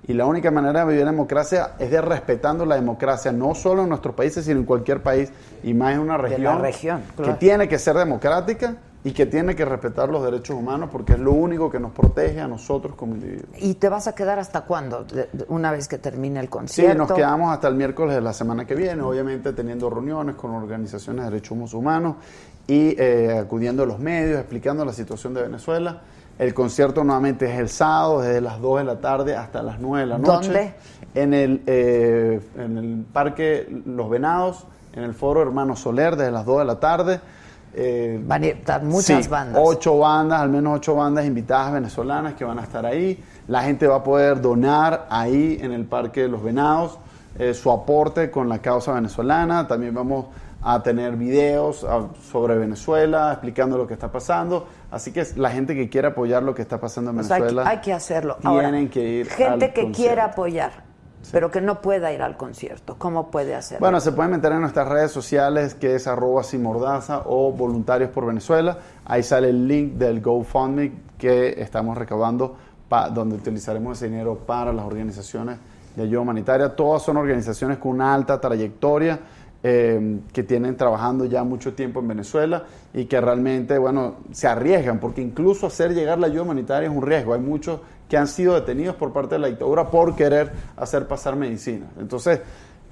Y 0.05 0.11
la 0.13 0.25
única 0.25 0.51
manera 0.51 0.81
de 0.81 0.87
vivir 0.87 1.01
en 1.03 1.11
democracia 1.11 1.71
es 1.79 1.89
de 1.89 2.01
respetando 2.01 2.65
la 2.65 2.75
democracia, 2.75 3.31
no 3.31 3.55
solo 3.55 3.83
en 3.83 3.89
nuestros 3.89 4.13
países, 4.13 4.43
sino 4.43 4.59
en 4.59 4.65
cualquier 4.65 5.01
país, 5.01 5.31
y 5.63 5.73
más 5.73 5.93
en 5.93 6.01
una 6.01 6.17
la 6.17 6.23
región, 6.23 6.61
región, 6.61 7.01
que 7.15 7.33
tiene 7.35 7.69
que 7.69 7.79
ser 7.79 7.95
democrática 7.95 8.75
y 9.05 9.11
que 9.11 9.25
tiene 9.25 9.55
que 9.55 9.65
respetar 9.65 10.07
los 10.09 10.23
derechos 10.23 10.55
humanos, 10.57 10.89
porque 10.91 11.13
es 11.13 11.19
lo 11.19 11.33
único 11.33 11.69
que 11.69 11.79
nos 11.79 11.91
protege 11.91 12.39
a 12.39 12.47
nosotros 12.47 12.95
como 12.95 13.15
individuos. 13.15 13.49
¿Y 13.59 13.73
te 13.73 13.89
vas 13.89 14.07
a 14.07 14.15
quedar 14.15 14.39
hasta 14.39 14.61
cuándo? 14.61 15.05
Una 15.49 15.71
vez 15.71 15.87
que 15.89 15.97
termine 15.97 16.39
el 16.39 16.45
Sí, 16.45 16.51
concierto. 16.51 16.97
nos 16.97 17.11
quedamos 17.11 17.51
hasta 17.53 17.67
el 17.67 17.75
miércoles 17.75 18.15
de 18.15 18.21
la 18.21 18.31
semana 18.31 18.65
que 18.65 18.75
viene, 18.75 19.01
obviamente 19.01 19.51
teniendo 19.51 19.89
reuniones 19.89 20.35
con 20.35 20.51
organizaciones 20.51 21.25
de 21.25 21.31
derechos 21.31 21.73
humanos 21.73 22.15
y 22.65 22.95
eh, 22.97 23.37
acudiendo 23.39 23.83
a 23.83 23.85
los 23.85 23.99
medios, 23.99 24.39
explicando 24.39 24.85
la 24.85 24.93
situación 24.93 25.33
de 25.33 25.41
Venezuela. 25.41 25.99
El 26.39 26.53
concierto 26.53 27.03
nuevamente 27.03 27.51
es 27.53 27.59
el 27.59 27.69
sábado, 27.69 28.21
desde 28.21 28.41
las 28.41 28.59
2 28.59 28.79
de 28.79 28.83
la 28.85 29.01
tarde 29.01 29.35
hasta 29.35 29.61
las 29.61 29.79
9 29.79 29.99
de 29.99 30.07
la 30.07 30.17
noche. 30.17 30.47
¿Dónde? 30.47 30.73
En 31.13 31.33
el, 31.33 31.61
eh, 31.67 32.39
en 32.57 32.77
el 32.77 33.05
Parque 33.11 33.67
Los 33.85 34.09
Venados, 34.09 34.65
en 34.93 35.03
el 35.03 35.13
Foro 35.13 35.41
Hermano 35.41 35.75
Soler, 35.75 36.15
desde 36.15 36.31
las 36.31 36.45
2 36.45 36.59
de 36.59 36.65
la 36.65 36.79
tarde. 36.79 37.19
Eh, 37.75 38.19
Van 38.23 38.43
a 38.43 38.47
estar 38.47 38.83
muchas 38.83 39.25
Sí, 39.25 39.29
bandas. 39.29 39.61
Ocho 39.63 39.97
bandas, 39.97 40.41
al 40.41 40.49
menos 40.49 40.77
ocho 40.77 40.95
bandas 40.95 41.25
invitadas 41.25 41.73
venezolanas 41.73 42.33
que 42.35 42.45
van 42.45 42.59
a 42.59 42.63
estar 42.63 42.85
ahí. 42.85 43.23
La 43.47 43.63
gente 43.63 43.87
va 43.87 43.97
a 43.97 44.03
poder 44.03 44.39
donar 44.41 45.07
ahí 45.09 45.57
en 45.61 45.71
el 45.71 45.85
Parque 45.85 46.21
de 46.21 46.27
los 46.27 46.43
Venados 46.43 46.97
eh, 47.39 47.53
su 47.55 47.71
aporte 47.71 48.29
con 48.29 48.47
la 48.47 48.59
causa 48.59 48.93
venezolana. 48.93 49.67
También 49.67 49.93
vamos 49.93 50.25
a 50.61 50.81
tener 50.83 51.15
videos 51.17 51.83
a- 51.83 52.07
sobre 52.31 52.55
Venezuela, 52.57 53.31
explicando 53.33 53.75
lo 53.77 53.87
que 53.87 53.95
está 53.95 54.11
pasando. 54.11 54.67
Así 54.91 55.11
que 55.11 55.25
la 55.35 55.49
gente 55.49 55.73
que 55.75 55.89
quiera 55.89 56.09
apoyar 56.09 56.43
lo 56.43 56.53
que 56.53 56.61
está 56.61 56.79
pasando 56.79 57.09
en 57.09 57.17
hay, 57.19 57.23
Venezuela, 57.27 57.63
hay 57.67 57.77
que 57.79 57.91
hacerlo. 57.91 58.37
tienen 58.39 58.75
Ahora, 58.75 58.89
que 58.91 59.01
ir 59.01 59.27
gente 59.29 59.45
al 59.51 59.59
que 59.59 59.67
concierto. 59.81 59.91
quiera 59.97 60.25
apoyar, 60.25 60.71
pero 61.31 61.49
que 61.51 61.61
no 61.61 61.81
pueda 61.81 62.11
ir 62.11 62.21
al 62.21 62.37
concierto, 62.37 62.95
¿cómo 62.97 63.31
puede 63.31 63.55
hacerlo? 63.55 63.79
Bueno, 63.79 63.99
se 63.99 64.11
pueden 64.11 64.31
meter 64.31 64.51
en 64.51 64.61
nuestras 64.61 64.87
redes 64.87 65.11
sociales, 65.11 65.73
que 65.75 65.95
es 65.95 66.07
arroba 66.07 66.43
sin 66.43 66.61
mordaza 66.63 67.21
o 67.25 67.51
voluntarios 67.51 68.09
por 68.11 68.25
Venezuela. 68.25 68.77
Ahí 69.05 69.23
sale 69.23 69.49
el 69.49 69.67
link 69.67 69.93
del 69.93 70.21
GoFundMe 70.21 70.91
que 71.17 71.61
estamos 71.61 71.97
recaudando, 71.97 72.55
pa- 72.89 73.09
donde 73.09 73.35
utilizaremos 73.35 73.97
ese 73.97 74.09
dinero 74.09 74.35
para 74.37 74.73
las 74.73 74.85
organizaciones 74.85 75.57
de 75.95 76.03
ayuda 76.03 76.21
humanitaria. 76.21 76.75
Todas 76.75 77.03
son 77.03 77.17
organizaciones 77.17 77.77
con 77.77 77.91
una 77.91 78.13
alta 78.13 78.41
trayectoria, 78.41 79.19
eh, 79.63 80.19
que 80.33 80.43
tienen 80.43 80.75
trabajando 80.75 81.23
ya 81.25 81.43
mucho 81.45 81.73
tiempo 81.73 82.01
en 82.01 82.09
Venezuela 82.09 82.65
y 82.93 83.05
que 83.05 83.21
realmente, 83.21 83.77
bueno, 83.77 84.15
se 84.31 84.47
arriesgan, 84.47 84.99
porque 84.99 85.21
incluso 85.21 85.67
hacer 85.67 85.93
llegar 85.93 86.19
la 86.19 86.27
ayuda 86.27 86.43
humanitaria 86.43 86.89
es 86.89 86.95
un 86.95 87.01
riesgo. 87.01 87.33
Hay 87.33 87.39
muchos 87.39 87.79
que 88.09 88.17
han 88.17 88.27
sido 88.27 88.55
detenidos 88.55 88.95
por 88.95 89.13
parte 89.13 89.35
de 89.35 89.39
la 89.39 89.47
dictadura 89.47 89.89
por 89.89 90.15
querer 90.15 90.51
hacer 90.75 91.07
pasar 91.07 91.37
medicina. 91.37 91.87
Entonces, 91.97 92.41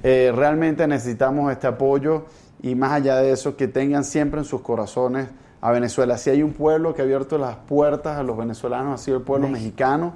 eh, 0.01 0.31
realmente 0.33 0.87
necesitamos 0.87 1.51
este 1.51 1.67
apoyo 1.67 2.25
y 2.61 2.75
más 2.75 2.93
allá 2.93 3.17
de 3.17 3.31
eso, 3.31 3.55
que 3.57 3.67
tengan 3.67 4.03
siempre 4.03 4.39
en 4.39 4.45
sus 4.45 4.61
corazones 4.61 5.27
a 5.61 5.71
Venezuela. 5.71 6.17
Si 6.17 6.29
hay 6.29 6.41
un 6.41 6.53
pueblo 6.53 6.93
que 6.93 7.01
ha 7.01 7.05
abierto 7.05 7.37
las 7.37 7.55
puertas 7.55 8.17
a 8.17 8.23
los 8.23 8.37
venezolanos, 8.37 8.99
ha 8.99 9.03
sido 9.03 9.17
el 9.17 9.23
pueblo 9.23 9.47
mexicano 9.47 10.13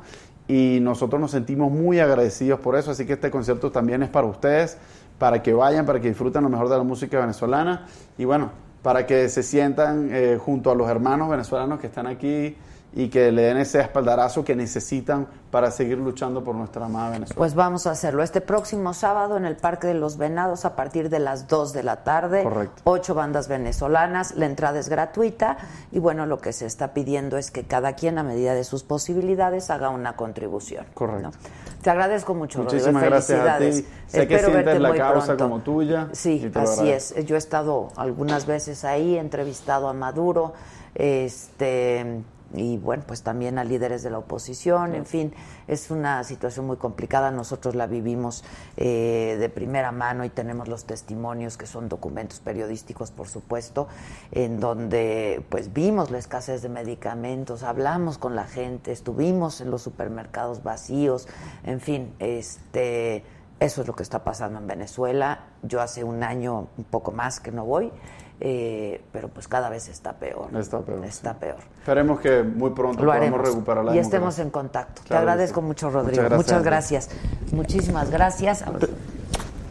y 0.47 0.79
nosotros 0.81 1.19
nos 1.19 1.31
sentimos 1.31 1.71
muy 1.71 1.99
agradecidos 1.99 2.59
por 2.59 2.75
eso, 2.75 2.91
así 2.91 3.05
que 3.05 3.13
este 3.13 3.31
concierto 3.31 3.71
también 3.71 4.03
es 4.03 4.09
para 4.09 4.27
ustedes, 4.27 4.77
para 5.17 5.41
que 5.41 5.53
vayan, 5.53 5.85
para 5.85 5.99
que 5.99 6.09
disfruten 6.09 6.43
lo 6.43 6.49
mejor 6.49 6.69
de 6.69 6.77
la 6.77 6.83
música 6.83 7.19
venezolana 7.19 7.85
y 8.17 8.25
bueno, 8.25 8.51
para 8.81 9.05
que 9.05 9.29
se 9.29 9.43
sientan 9.43 10.09
eh, 10.11 10.37
junto 10.39 10.69
a 10.69 10.75
los 10.75 10.89
hermanos 10.89 11.29
venezolanos 11.29 11.79
que 11.79 11.87
están 11.87 12.07
aquí 12.07 12.55
y 12.95 13.09
que 13.09 13.31
le 13.31 13.41
den 13.43 13.57
ese 13.57 13.81
espaldarazo 13.81 14.45
que 14.45 14.55
necesitan 14.55 15.27
para 15.51 15.69
seguir 15.69 15.97
luchando 15.97 16.43
por 16.43 16.55
nuestra 16.55 16.85
amada 16.85 17.09
Venezuela. 17.09 17.37
Pues 17.37 17.53
vamos 17.53 17.87
a 17.87 17.91
hacerlo 17.91 18.23
este 18.23 18.39
próximo 18.39 18.93
sábado 18.93 19.35
en 19.35 19.45
el 19.45 19.57
Parque 19.57 19.87
de 19.87 19.95
los 19.95 20.17
Venados 20.17 20.63
a 20.63 20.77
partir 20.77 21.09
de 21.09 21.19
las 21.19 21.47
2 21.47 21.73
de 21.73 21.83
la 21.83 22.03
tarde. 22.03 22.43
Correcto. 22.43 22.81
Ocho 22.85 23.13
bandas 23.13 23.49
venezolanas, 23.49 24.35
la 24.35 24.45
entrada 24.45 24.79
es 24.79 24.87
gratuita 24.87 25.57
y 25.91 25.99
bueno, 25.99 26.25
lo 26.25 26.39
que 26.39 26.53
se 26.53 26.65
está 26.65 26.93
pidiendo 26.93 27.37
es 27.37 27.51
que 27.51 27.63
cada 27.65 27.93
quien 27.93 28.17
a 28.17 28.23
medida 28.23 28.53
de 28.53 28.63
sus 28.63 28.83
posibilidades 28.83 29.69
haga 29.69 29.89
una 29.89 30.15
contribución. 30.15 30.85
Correcto. 30.93 31.31
¿no? 31.31 31.64
Te 31.85 31.91
agradezco 31.91 32.33
mucho, 32.33 32.63
Rodrigo, 32.63 32.73
Muchísimas 32.73 33.03
gracias 33.03 33.39
a 33.39 33.57
felicidades. 33.59 33.75
ti. 33.85 33.89
Sé 34.07 34.17
que 34.27 34.33
Espero 34.33 34.39
sientes 34.53 34.65
verte 34.65 34.79
la 34.79 34.95
causa 34.95 35.25
pronto. 35.27 35.43
como 35.43 35.59
tuya 35.59 36.09
Sí, 36.13 36.51
así 36.55 36.89
es. 36.89 37.13
Yo 37.25 37.35
he 37.35 37.37
estado 37.37 37.89
algunas 37.95 38.47
veces 38.47 38.83
ahí, 38.83 39.17
he 39.17 39.19
entrevistado 39.19 39.87
a 39.87 39.93
Maduro, 39.93 40.53
este 40.95 42.23
y 42.57 42.77
bueno, 42.77 43.03
pues 43.05 43.21
también 43.21 43.57
a 43.59 43.63
líderes 43.63 44.03
de 44.03 44.09
la 44.09 44.19
oposición, 44.19 44.95
en 44.95 45.05
fin, 45.05 45.33
es 45.67 45.91
una 45.91 46.23
situación 46.23 46.67
muy 46.67 46.77
complicada, 46.77 47.31
nosotros 47.31 47.75
la 47.75 47.87
vivimos 47.87 48.43
eh, 48.77 49.37
de 49.39 49.49
primera 49.49 49.91
mano 49.91 50.25
y 50.25 50.29
tenemos 50.29 50.67
los 50.67 50.85
testimonios 50.85 51.57
que 51.57 51.67
son 51.67 51.89
documentos 51.89 52.39
periodísticos, 52.39 53.11
por 53.11 53.27
supuesto, 53.27 53.87
en 54.31 54.59
donde 54.59 55.43
pues 55.49 55.73
vimos 55.73 56.11
la 56.11 56.17
escasez 56.17 56.61
de 56.61 56.69
medicamentos, 56.69 57.63
hablamos 57.63 58.17
con 58.17 58.35
la 58.35 58.45
gente, 58.45 58.91
estuvimos 58.91 59.61
en 59.61 59.71
los 59.71 59.81
supermercados 59.81 60.63
vacíos, 60.63 61.27
en 61.63 61.79
fin, 61.79 62.13
este 62.19 63.23
eso 63.59 63.81
es 63.81 63.87
lo 63.87 63.95
que 63.95 64.03
está 64.03 64.23
pasando 64.23 64.59
en 64.59 64.67
Venezuela. 64.67 65.45
Yo 65.63 65.81
hace 65.81 66.03
un 66.03 66.23
año, 66.23 66.67
un 66.77 66.83
poco 66.83 67.11
más 67.13 67.39
que 67.39 67.53
no 67.53 67.63
voy, 67.63 67.91
eh, 68.39 69.01
pero 69.11 69.27
pues 69.29 69.47
cada 69.47 69.69
vez 69.69 69.87
está 69.87 70.13
peor. 70.13 70.47
Está 70.57 70.79
peor, 70.81 71.05
Está 71.05 71.31
sí. 71.33 71.37
peor. 71.39 71.57
Esperemos 71.79 72.19
que 72.19 72.43
muy 72.43 72.71
pronto 72.71 73.03
Lo 73.03 73.11
podamos 73.11 73.27
haremos. 73.27 73.47
recuperar 73.47 73.85
la 73.85 73.95
y 73.95 73.99
estemos 73.99 74.39
en 74.39 74.49
contacto. 74.49 75.01
Te 75.01 75.07
Claro 75.07 75.21
agradezco 75.21 75.61
sí. 75.61 75.65
mucho, 75.67 75.89
Rodrigo. 75.89 76.23
Muchas 76.23 76.37
Muchas 76.37 76.63
gracias. 76.63 77.09
Muchísimas 77.51 78.09
gracias. 78.09 78.63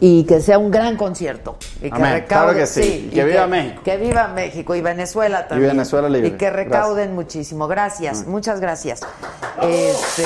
Y 0.01 0.25
que 0.25 0.41
sea 0.41 0.57
un 0.57 0.71
gran 0.71 0.97
concierto. 0.97 1.57
Y 1.77 1.89
que 1.89 1.95
Amén. 1.95 2.13
recaude, 2.13 2.27
Claro 2.53 2.53
que 2.57 2.67
sí. 2.67 3.07
y 3.11 3.15
Que 3.15 3.23
viva 3.23 3.47
México. 3.47 3.81
Que 3.83 3.97
viva 3.97 4.27
México 4.27 4.75
y 4.75 4.81
Venezuela 4.81 5.47
también. 5.47 5.71
Venezuela 5.71 6.09
libre. 6.09 6.27
Y 6.29 6.31
que 6.31 6.49
recauden 6.49 6.95
Gracias. 6.95 7.15
muchísimo. 7.15 7.67
Gracias, 7.67 8.27
muchas 8.27 8.59
gracias. 8.59 8.99
Este, 9.61 10.23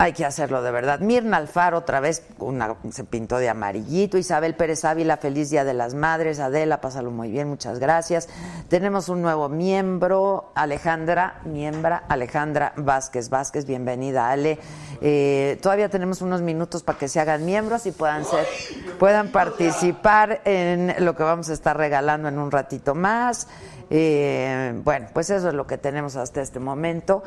Hay 0.00 0.12
que 0.12 0.24
hacerlo 0.24 0.62
de 0.62 0.70
verdad. 0.70 1.00
Mirna 1.00 1.38
Alfaro 1.38 1.78
otra 1.78 1.98
vez 1.98 2.22
una- 2.38 2.76
se 2.92 3.02
pintó 3.02 3.38
de 3.38 3.48
amarillito. 3.48 4.16
Isabel 4.16 4.54
Pérez 4.54 4.84
Ávila, 4.84 5.16
feliz 5.16 5.50
Día 5.50 5.64
de 5.64 5.74
las 5.74 5.94
Madres. 5.94 6.38
Adela, 6.38 6.80
pásalo 6.80 7.10
muy 7.10 7.32
bien, 7.32 7.48
muchas 7.48 7.80
gracias. 7.80 8.28
Tenemos 8.68 9.08
un 9.08 9.22
nuevo 9.22 9.48
miembro, 9.48 10.52
Alejandra, 10.54 11.40
miembra, 11.46 12.04
Alejandra 12.08 12.74
Vázquez. 12.76 13.28
Vázquez, 13.28 13.66
bienvenida, 13.66 14.30
Ale. 14.30 14.60
Eh, 15.00 15.58
todavía 15.60 15.88
tenemos 15.88 16.22
unos 16.22 16.42
minutos 16.42 16.84
para 16.84 16.96
que 16.96 17.08
se 17.08 17.18
hagan 17.18 17.44
miembros 17.44 17.84
y 17.86 17.90
puedan 17.90 18.24
ser, 18.24 18.46
puedan 19.00 19.32
participar 19.32 20.42
en 20.44 20.94
lo 21.04 21.16
que 21.16 21.24
vamos 21.24 21.50
a 21.50 21.54
estar 21.54 21.76
regalando 21.76 22.28
en 22.28 22.38
un 22.38 22.52
ratito 22.52 22.94
más. 22.94 23.48
Eh, 23.90 24.80
bueno, 24.84 25.08
pues 25.12 25.30
eso 25.30 25.48
es 25.48 25.54
lo 25.54 25.66
que 25.66 25.76
tenemos 25.76 26.14
hasta 26.14 26.40
este 26.40 26.60
momento. 26.60 27.24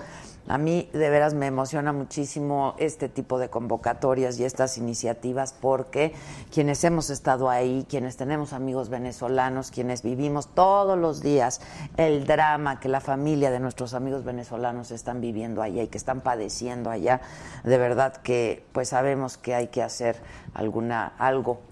A 0.48 0.58
mí 0.58 0.90
de 0.92 1.10
veras 1.10 1.34
me 1.34 1.46
emociona 1.46 1.94
muchísimo 1.94 2.76
este 2.78 3.10
tipo 3.10 3.38
de 3.38 3.50
convocatorias 3.50 4.40
y 4.40 4.44
estas 4.44 4.78
iniciativas 4.78 5.54
porque 5.54 6.14
quienes 6.52 6.84
hemos 6.84 7.10
estado 7.10 7.50
ahí, 7.50 7.86
quienes 7.88 8.18
tenemos 8.18 8.52
amigos 8.52 8.90
venezolanos, 8.90 9.72
quienes 9.72 10.02
vivimos 10.02 10.48
todos 10.48 10.98
los 10.98 11.22
días 11.22 11.62
el 11.96 12.26
drama 12.26 12.80
que 12.80 12.90
la 12.90 13.02
familia 13.02 13.52
de 13.52 13.60
nuestros 13.60 13.94
amigos 13.94 14.24
venezolanos 14.24 14.92
están 14.92 15.22
viviendo 15.22 15.62
allá 15.62 15.84
y 15.84 15.88
que 15.88 15.98
están 15.98 16.22
padeciendo 16.22 16.90
allá, 16.90 17.22
de 17.64 17.78
verdad 17.78 18.18
que 18.18 18.66
pues 18.72 18.90
sabemos 18.90 19.38
que 19.38 19.54
hay 19.54 19.68
que 19.68 19.84
hacer 19.84 20.18
alguna 20.54 21.14
algo 21.18 21.71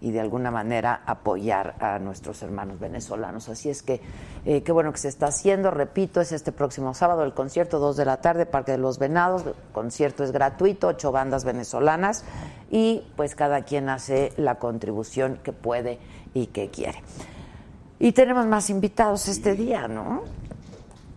y 0.00 0.10
de 0.10 0.20
alguna 0.20 0.50
manera 0.50 1.02
apoyar 1.06 1.74
a 1.80 1.98
nuestros 1.98 2.42
hermanos 2.42 2.78
venezolanos. 2.78 3.48
Así 3.48 3.70
es 3.70 3.82
que 3.82 4.00
eh, 4.44 4.62
qué 4.62 4.72
bueno 4.72 4.92
que 4.92 4.98
se 4.98 5.08
está 5.08 5.26
haciendo. 5.26 5.70
Repito, 5.70 6.20
es 6.20 6.32
este 6.32 6.52
próximo 6.52 6.94
sábado 6.94 7.24
el 7.24 7.32
concierto, 7.34 7.78
2 7.78 7.96
de 7.96 8.04
la 8.04 8.20
tarde, 8.20 8.46
Parque 8.46 8.72
de 8.72 8.78
los 8.78 8.98
Venados. 8.98 9.46
El 9.46 9.54
concierto 9.72 10.22
es 10.22 10.32
gratuito, 10.32 10.88
ocho 10.88 11.12
bandas 11.12 11.44
venezolanas 11.44 12.24
y 12.70 13.04
pues 13.16 13.34
cada 13.34 13.62
quien 13.62 13.88
hace 13.88 14.32
la 14.36 14.56
contribución 14.56 15.40
que 15.42 15.52
puede 15.52 15.98
y 16.34 16.48
que 16.48 16.70
quiere. 16.70 17.02
Y 17.98 18.12
tenemos 18.12 18.46
más 18.46 18.68
invitados 18.68 19.26
este 19.28 19.54
día, 19.54 19.88
¿no? 19.88 20.22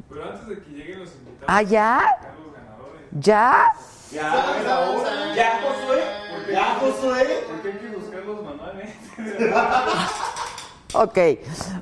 Pero 0.10 0.24
antes 0.24 0.48
de 0.48 0.60
que 0.64 0.70
lleguen 0.72 1.00
los 1.00 1.14
invitados, 1.14 1.46
¿Ah, 1.48 1.62
ya? 1.62 2.18
los 2.44 2.54
ganadores. 2.54 3.02
¿Ya? 3.12 3.74
Ya, 4.12 5.36
ya, 5.36 5.62
Josué. 5.62 6.02
Porque 6.34 6.52
Ya, 6.52 6.76
Josué. 6.80 7.44
Porque 7.48 7.72
hay 7.72 7.78
que 7.78 7.96
buscarlos 7.96 8.44
manualmente. 8.44 8.94
Ok. 10.94 11.18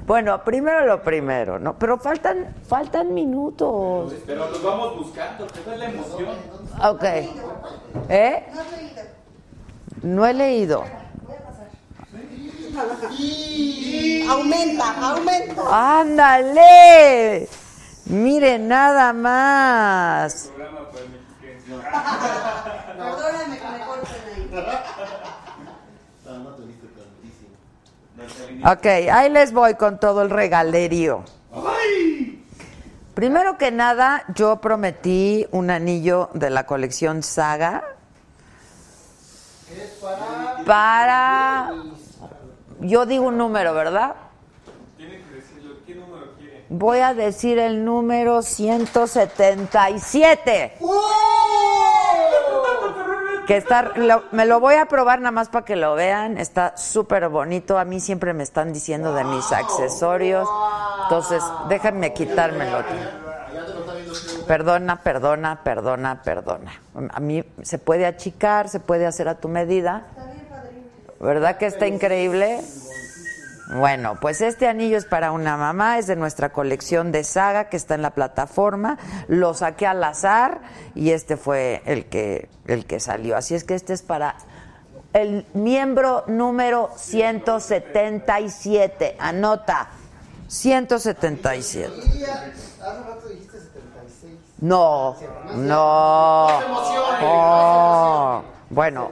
Bueno, 0.05 0.43
primero 0.43 0.85
lo 0.85 1.01
primero, 1.01 1.57
¿no? 1.59 1.79
Pero 1.79 1.97
faltan, 1.97 2.53
faltan 2.67 3.13
minutos. 3.13 4.13
Pero 4.25 4.49
los 4.49 4.61
vamos 4.61 4.97
buscando, 4.97 5.45
esa 5.45 5.73
es 5.73 5.79
la 5.79 5.85
emoción. 5.85 6.35
Ok. 6.83 7.03
¿Eh? 8.09 8.47
No 10.01 10.25
he 10.25 10.33
leído. 10.33 10.83
Aumenta, 14.29 15.09
aumenta. 15.09 15.99
¡Ándale! 15.99 17.47
Mire, 18.07 18.59
nada 18.59 19.13
más. 19.13 20.51
Perdóname 22.97 23.57
que 23.57 23.67
me 23.67 23.79
corten 23.85 24.21
ahí. 24.35 24.49
Ok, 28.65 28.86
ahí 29.11 29.30
les 29.30 29.53
voy 29.53 29.76
con 29.76 29.99
todo 29.99 30.22
el 30.22 30.30
regalerío. 30.30 31.24
Primero 33.13 33.57
que 33.57 33.72
nada, 33.72 34.24
yo 34.36 34.57
prometí 34.57 35.47
un 35.51 35.72
anillo 35.72 36.30
de 36.34 36.49
la 36.49 36.65
colección 36.65 37.24
Saga 37.24 37.84
para... 40.65 41.72
Yo 42.80 43.07
digo 43.07 43.26
un 43.26 43.38
número, 43.38 43.74
¿verdad? 43.74 44.15
Tienen 44.97 45.24
que 45.24 45.34
decirlo. 45.36 45.78
¿Qué 45.86 45.95
número 45.95 46.34
quieren? 46.38 46.65
Voy 46.70 46.99
a 46.99 47.15
decir 47.15 47.57
el 47.57 47.84
número 47.84 48.43
177. 48.43 50.78
Que 53.47 53.55
está, 53.57 53.93
lo- 53.95 54.23
me 54.31 54.45
lo 54.45 54.59
voy 54.59 54.75
a 54.75 54.85
probar 54.87 55.19
nada 55.19 55.31
más 55.31 55.47
para 55.47 55.63
que 55.65 55.75
lo 55.77 55.95
vean. 55.95 56.37
Está 56.37 56.75
súper 56.75 57.29
bonito. 57.29 57.77
A 57.79 57.85
mí 57.85 57.99
siempre 58.01 58.33
me 58.33 58.43
están 58.43 58.73
diciendo 58.73 59.13
de 59.13 59.23
mis 59.23 59.51
accesorios. 59.53 60.47
Entonces, 61.03 61.41
déjenme 61.69 62.13
quitármelo. 62.13 62.79
Perdona, 64.47 65.01
perdona, 65.01 65.63
perdona, 65.63 66.21
perdona. 66.23 66.71
A 67.13 67.19
mí 67.19 67.43
se 67.61 67.77
puede 67.77 68.05
achicar, 68.05 68.67
se 68.69 68.79
puede 68.79 69.05
hacer 69.05 69.29
a 69.29 69.35
tu 69.35 69.47
medida. 69.47 70.03
¿Verdad 71.19 71.57
que 71.57 71.65
está 71.67 71.87
increíble? 71.87 72.61
Bueno, 73.70 74.18
pues 74.22 74.39
este 74.41 74.68
anillo 74.68 74.97
es 74.97 75.05
para 75.05 75.32
una 75.32 75.57
mamá, 75.57 75.97
es 75.97 76.05
de 76.07 76.15
nuestra 76.15 76.53
colección 76.53 77.11
de 77.11 77.26
saga 77.26 77.68
que 77.70 77.76
está 77.76 77.95
en 77.95 78.01
la 78.01 78.11
plataforma. 78.11 78.97
Lo 79.28 79.53
saqué 79.53 79.86
al 79.86 80.01
azar 80.03 80.61
y 80.95 81.11
este 81.11 81.36
fue 81.36 81.82
el 81.86 82.05
que, 82.05 82.47
el 82.65 82.86
que 82.86 83.01
salió. 83.01 83.36
Así 83.36 83.55
es 83.55 83.65
que 83.65 83.76
este 83.76 83.91
es 83.93 84.03
para 84.03 84.38
el 85.11 85.45
miembro 85.53 86.24
número 86.28 86.91
177. 86.95 89.18
Anota, 89.20 89.89
177. 90.47 91.93
Hace 91.93 92.07
rato 92.82 93.28
dijiste 93.28 93.59
76. 93.59 94.34
No, 94.61 95.18
no. 95.55 96.47
Bueno, 98.70 99.11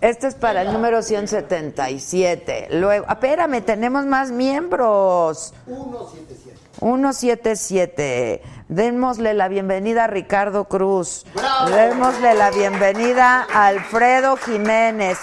este 0.00 0.26
es 0.26 0.34
para 0.34 0.62
el 0.62 0.72
número 0.72 1.02
177. 1.02 2.68
Luego, 2.72 3.06
ah, 3.08 3.12
espérame, 3.12 3.62
tenemos 3.62 4.06
más 4.06 4.32
miembros. 4.32 5.54
177. 5.66 6.58
177. 6.80 8.42
Démosle 8.68 9.34
la 9.34 9.48
bienvenida 9.48 10.04
a 10.04 10.06
Ricardo 10.08 10.64
Cruz. 10.64 11.26
Démosle 11.72 12.34
la 12.34 12.50
bienvenida 12.50 13.46
a 13.52 13.66
Alfredo 13.66 14.36
Jiménez. 14.36 15.18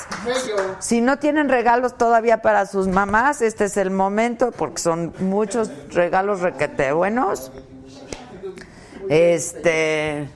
Si 0.80 1.02
no 1.02 1.18
tienen 1.18 1.50
regalos 1.50 1.98
todavía 1.98 2.42
para 2.42 2.66
sus 2.66 2.88
mamás, 2.88 3.42
este 3.42 3.66
es 3.66 3.76
el 3.78 3.92
momento 3.92 4.52
porque 4.52 4.82
son 4.82 5.14
muchos 5.20 5.70
regalos 5.90 6.42
requete 6.42 6.92
buenos. 6.94 7.52
Este, 9.10 10.30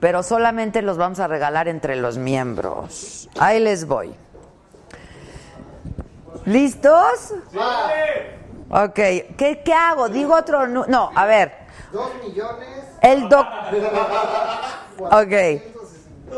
pero 0.00 0.22
solamente 0.22 0.82
los 0.82 0.96
vamos 0.96 1.20
a 1.20 1.28
regalar 1.28 1.68
entre 1.68 1.96
los 1.96 2.16
miembros. 2.16 3.28
Ahí 3.38 3.60
les 3.60 3.86
voy. 3.86 4.14
¿Listos? 6.46 7.34
Ok, 8.70 8.94
¿qué, 8.94 9.62
qué 9.64 9.74
hago? 9.74 10.08
Digo 10.08 10.34
otro 10.34 10.66
No, 10.66 11.10
a 11.14 11.26
ver. 11.26 11.52
2 11.92 12.10
millones. 12.24 12.68
El 13.02 13.28
doc... 13.28 13.46
Ok. 14.98 15.32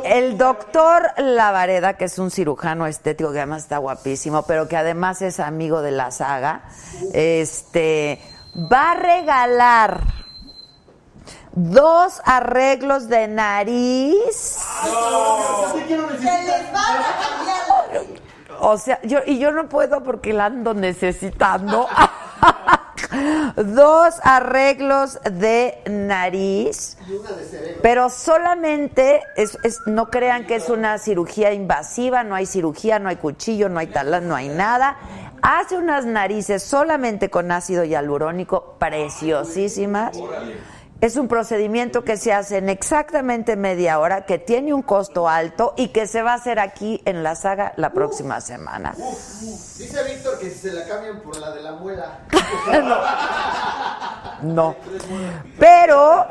El 0.04 0.38
doctor 0.38 1.12
Lavareda, 1.18 1.98
que 1.98 2.06
es 2.06 2.18
un 2.18 2.30
cirujano 2.30 2.86
estético 2.86 3.30
que 3.30 3.38
además 3.38 3.64
está 3.64 3.78
guapísimo, 3.78 4.44
pero 4.44 4.66
que 4.66 4.76
además 4.76 5.20
es 5.20 5.38
amigo 5.38 5.82
de 5.82 5.90
la 5.90 6.10
saga, 6.10 6.62
este 7.12 8.18
va 8.54 8.92
a 8.92 8.94
regalar 8.94 10.21
dos 11.52 12.20
arreglos 12.24 13.08
de 13.08 13.28
nariz. 13.28 14.58
Que 15.86 15.96
les 15.96 16.72
van 16.72 16.96
a 16.96 17.02
cambiar. 17.20 18.06
O 18.60 18.78
sea, 18.78 19.00
yo 19.02 19.18
y 19.26 19.38
yo 19.38 19.50
no 19.50 19.68
puedo 19.68 20.02
porque 20.04 20.32
la 20.32 20.46
ando 20.46 20.74
necesitando. 20.74 21.88
Dos 23.56 24.14
arreglos 24.22 25.18
de 25.30 25.82
nariz, 25.90 26.96
Y 27.06 27.12
una 27.12 27.30
de 27.32 27.44
cerebro. 27.44 27.80
pero 27.82 28.08
solamente 28.08 29.20
es, 29.36 29.58
es- 29.64 29.80
no 29.86 30.08
crean 30.08 30.46
que 30.46 30.54
es 30.56 30.70
una 30.70 30.96
cirugía 30.98 31.52
invasiva, 31.52 32.24
no 32.24 32.34
hay 32.34 32.46
cirugía, 32.46 32.98
no 32.98 33.10
hay 33.10 33.16
cuchillo, 33.16 33.68
no 33.68 33.80
hay 33.80 33.88
talán, 33.88 34.28
no 34.28 34.34
hay 34.34 34.48
nada. 34.48 34.96
Hace 35.42 35.76
unas 35.76 36.06
narices 36.06 36.62
solamente 36.62 37.28
con 37.28 37.52
ácido 37.52 37.84
hialurónico 37.84 38.76
preciosísimas. 38.78 40.16
Es 41.02 41.16
un 41.16 41.26
procedimiento 41.26 42.04
que 42.04 42.16
se 42.16 42.32
hace 42.32 42.58
en 42.58 42.68
exactamente 42.68 43.56
media 43.56 43.98
hora, 43.98 44.24
que 44.24 44.38
tiene 44.38 44.72
un 44.72 44.82
costo 44.82 45.28
alto 45.28 45.74
y 45.76 45.88
que 45.88 46.06
se 46.06 46.22
va 46.22 46.30
a 46.30 46.34
hacer 46.36 46.60
aquí 46.60 47.02
en 47.04 47.24
la 47.24 47.34
saga 47.34 47.72
la 47.76 47.90
próxima 47.92 48.40
semana. 48.40 48.94
Dice 48.96 50.00
Víctor 50.04 50.38
que 50.38 50.48
si 50.48 50.58
se 50.60 50.72
la 50.72 50.86
cambian 50.86 51.20
por 51.20 51.36
la 51.38 51.50
de 51.50 51.60
la 51.62 51.72
muela. 51.72 52.20
No. 54.42 54.74
Pero 55.58 56.26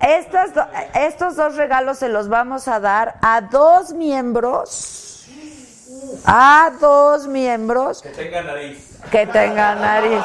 estos, 0.00 0.54
do- 0.54 0.66
estos 0.94 1.36
dos 1.36 1.56
regalos 1.56 1.98
se 1.98 2.08
los 2.08 2.28
vamos 2.28 2.68
a 2.68 2.80
dar 2.80 3.16
a 3.22 3.40
dos 3.40 3.92
miembros. 3.92 5.24
A 6.24 6.70
dos 6.80 7.26
miembros 7.28 8.02
Que 8.02 8.08
tenga 8.10 8.42
nariz. 8.42 8.98
que 9.10 9.26
tengan 9.26 9.80
nariz. 9.80 10.20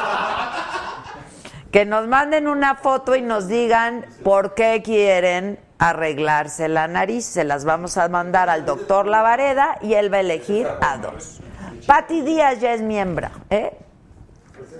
Que 1.74 1.84
nos 1.84 2.06
manden 2.06 2.46
una 2.46 2.76
foto 2.76 3.16
y 3.16 3.20
nos 3.20 3.48
digan 3.48 4.06
por 4.22 4.54
qué 4.54 4.80
quieren 4.84 5.58
arreglarse 5.80 6.68
la 6.68 6.86
nariz. 6.86 7.24
Se 7.24 7.42
las 7.42 7.64
vamos 7.64 7.96
a 7.96 8.08
mandar 8.08 8.48
al 8.48 8.64
doctor 8.64 9.08
Lavareda 9.08 9.78
y 9.82 9.94
él 9.94 10.12
va 10.12 10.18
a 10.18 10.20
elegir 10.20 10.68
a 10.80 10.98
dos. 10.98 11.40
Pati 11.84 12.20
Díaz 12.20 12.60
ya 12.60 12.74
es 12.74 12.80
miembro, 12.80 13.28
¿eh? 13.50 13.76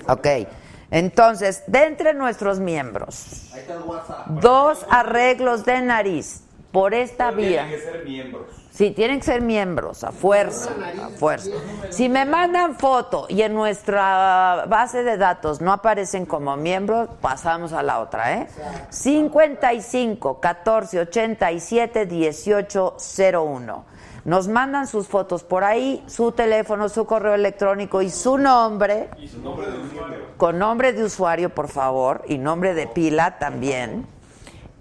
Ok. 0.06 0.46
Entonces, 0.92 1.64
de 1.66 1.82
entre 1.82 2.14
nuestros 2.14 2.60
miembros, 2.60 3.52
dos 4.28 4.86
arreglos 4.88 5.64
de 5.64 5.80
nariz 5.82 6.44
por 6.70 6.94
esta 6.94 7.32
vía. 7.32 7.68
Sí, 8.74 8.90
tienen 8.90 9.20
que 9.20 9.26
ser 9.26 9.40
miembros, 9.40 10.02
a 10.02 10.10
fuerza, 10.10 10.70
a 11.00 11.08
fuerza. 11.10 11.50
Si 11.90 12.08
me 12.08 12.24
mandan 12.24 12.74
foto 12.74 13.26
y 13.28 13.42
en 13.42 13.54
nuestra 13.54 14.64
base 14.68 15.04
de 15.04 15.16
datos 15.16 15.60
no 15.60 15.72
aparecen 15.72 16.26
como 16.26 16.56
miembros, 16.56 17.08
pasamos 17.20 17.72
a 17.72 17.84
la 17.84 18.00
otra, 18.00 18.34
¿eh? 18.34 18.48
55 18.90 20.40
14 20.40 20.98
87 20.98 22.06
18 22.06 22.96
01. 23.32 23.84
Nos 24.24 24.48
mandan 24.48 24.88
sus 24.88 25.06
fotos 25.06 25.44
por 25.44 25.62
ahí, 25.62 26.02
su 26.08 26.32
teléfono, 26.32 26.88
su 26.88 27.04
correo 27.04 27.34
electrónico 27.34 28.02
y 28.02 28.10
su 28.10 28.38
nombre. 28.38 29.08
Y 29.18 29.28
su 29.28 29.40
nombre 29.40 29.70
de 29.70 29.78
usuario. 29.78 30.18
Con 30.36 30.58
nombre 30.58 30.92
de 30.92 31.04
usuario, 31.04 31.50
por 31.50 31.68
favor, 31.68 32.22
y 32.26 32.38
nombre 32.38 32.74
de 32.74 32.88
pila 32.88 33.38
también. 33.38 34.08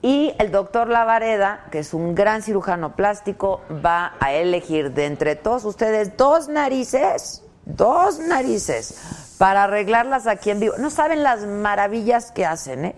Y 0.03 0.35
el 0.37 0.51
doctor 0.51 0.89
Lavareda, 0.89 1.63
que 1.71 1.79
es 1.79 1.93
un 1.93 2.13
gran 2.13 2.41
cirujano 2.41 2.93
plástico, 2.93 3.61
va 3.83 4.15
a 4.19 4.33
elegir 4.33 4.91
de 4.91 5.05
entre 5.05 5.37
todos 5.37 5.63
ustedes 5.63 6.17
dos 6.17 6.49
narices, 6.49 7.41
dos 7.63 8.19
narices, 8.19 9.35
para 9.37 9.63
arreglarlas 9.63 10.27
aquí 10.27 10.49
en 10.49 10.59
vivo. 10.59 10.73
No 10.77 10.89
saben 10.89 11.23
las 11.23 11.45
maravillas 11.45 12.33
que 12.33 12.45
hacen, 12.45 12.83
¿eh? 12.83 12.95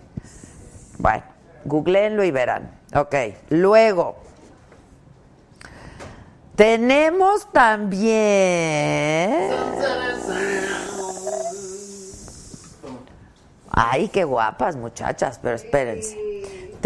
Bueno, 0.98 1.22
googleenlo 1.64 2.24
y 2.24 2.32
verán. 2.32 2.72
Ok, 2.92 3.14
luego. 3.50 4.16
Tenemos 6.56 7.52
también... 7.52 8.16
Ay, 13.70 14.08
qué 14.08 14.24
guapas 14.24 14.74
muchachas, 14.74 15.38
pero 15.40 15.54
espérense. 15.54 16.35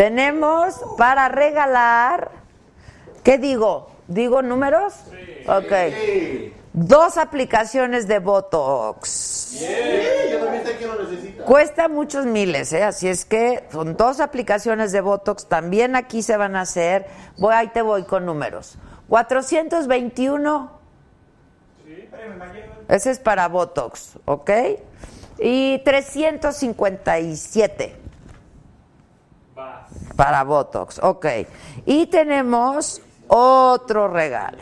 Tenemos 0.01 0.80
para 0.96 1.28
regalar, 1.28 2.30
¿qué 3.22 3.36
digo? 3.36 3.90
¿Digo 4.09 4.40
números? 4.40 4.94
Ok. 5.46 5.72
Dos 6.72 7.18
aplicaciones 7.18 8.09
de 8.09 8.18
Botox. 8.18 9.61
Yo 9.61 10.38
también 10.38 10.64
sé 10.64 10.78
que 10.78 10.86
lo 10.86 11.03
necesita. 11.03 11.44
Cuesta 11.44 11.88
muchos 11.90 12.24
miles, 12.24 12.72
¿eh? 12.72 12.82
así 12.82 13.09
es 13.09 13.26
que 13.26 13.64
son 13.70 13.98
dos 13.98 14.20
aplicaciones 14.20 14.90
de 14.90 15.03
Botox. 15.03 15.48
También 15.48 15.94
aquí 15.94 16.22
se 16.22 16.38
van 16.38 16.57
a 16.57 16.62
hacer. 16.62 17.05
Voy, 17.36 17.53
ahí 17.53 17.68
te 17.68 17.82
voy 17.82 18.05
con 18.05 18.24
números. 18.24 18.78
421. 19.11 20.80
Ese 22.88 23.11
es 23.11 23.18
para 23.18 23.48
Botox, 23.48 24.12
¿ok? 24.24 24.51
Y 25.38 25.82
357 25.84 27.99
para 30.16 30.45
Botox, 30.45 30.99
ok. 31.03 31.26
Y 31.86 32.07
tenemos 32.07 33.01
otro 33.28 34.09
regalo. 34.09 34.59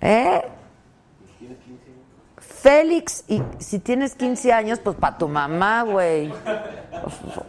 ¿Eh? 0.00 0.42
Félix, 2.38 3.24
y 3.26 3.42
si 3.58 3.78
tienes 3.78 4.14
15 4.14 4.52
años, 4.52 4.78
pues 4.80 4.94
para 4.96 5.16
tu 5.16 5.28
mamá, 5.28 5.82
güey. 5.82 6.30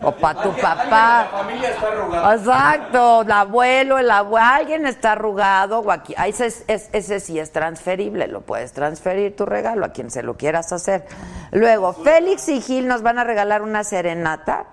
O 0.01 0.11
para 0.13 0.41
tu 0.41 0.51
La 0.53 0.57
papá. 0.61 1.27
familia 1.31 1.69
está 1.71 1.87
arrugada. 1.87 2.35
Exacto, 2.35 3.21
el 3.23 3.31
abuelo, 3.33 3.97
el 3.99 4.09
abuelo, 4.09 4.45
alguien 4.45 4.85
está 4.85 5.11
arrugado, 5.11 5.79
o 5.79 5.91
aquí, 5.91 6.13
ah, 6.17 6.29
ese, 6.29 6.45
es- 6.45 6.63
es- 6.67 6.89
ese 6.93 7.19
sí 7.19 7.37
es 7.39 7.51
transferible, 7.51 8.27
lo 8.27 8.39
puedes 8.41 8.71
transferir 8.71 9.35
tu 9.35 9.45
regalo 9.45 9.85
a 9.85 9.89
quien 9.89 10.09
se 10.11 10.23
lo 10.23 10.37
quieras 10.37 10.71
hacer. 10.71 11.05
Luego, 11.51 11.91
Félix 11.91 12.47
y 12.47 12.61
Gil 12.61 12.87
nos 12.87 13.01
van 13.01 13.19
a 13.19 13.25
regalar 13.25 13.63
una 13.63 13.83
serenata 13.83 14.65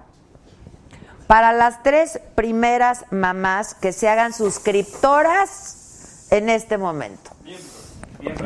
para 1.29 1.53
las 1.53 1.85
tres 1.85 2.21
primeras 2.35 3.05
mamás 3.13 3.75
que 3.75 3.93
se 3.93 4.09
hagan 4.09 4.33
suscriptoras 4.33 6.27
en 6.31 6.49
este 6.49 6.79
momento. 6.79 7.31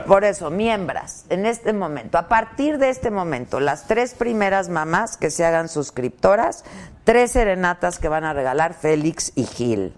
Por 0.07 0.24
eso, 0.24 0.51
miembras, 0.51 1.24
en 1.30 1.47
este 1.47 1.72
momento, 1.72 2.18
a 2.18 2.28
partir 2.28 2.76
de 2.76 2.91
este 2.91 3.11
momento, 3.11 3.59
las 3.61 3.87
tres 3.87 4.12
primeras 4.12 4.68
mamás 4.68 5.16
que 5.16 5.30
se 5.30 5.47
hagan 5.47 5.70
suscriptoras, 5.70 6.64
tres 7.05 7.33
serenatas 7.33 7.99
que 7.99 8.09
van 8.09 8.24
a 8.24 8.35
regalar 8.35 8.74
Félix 8.74 9.33
y 9.35 9.45
Gil. 9.45 9.95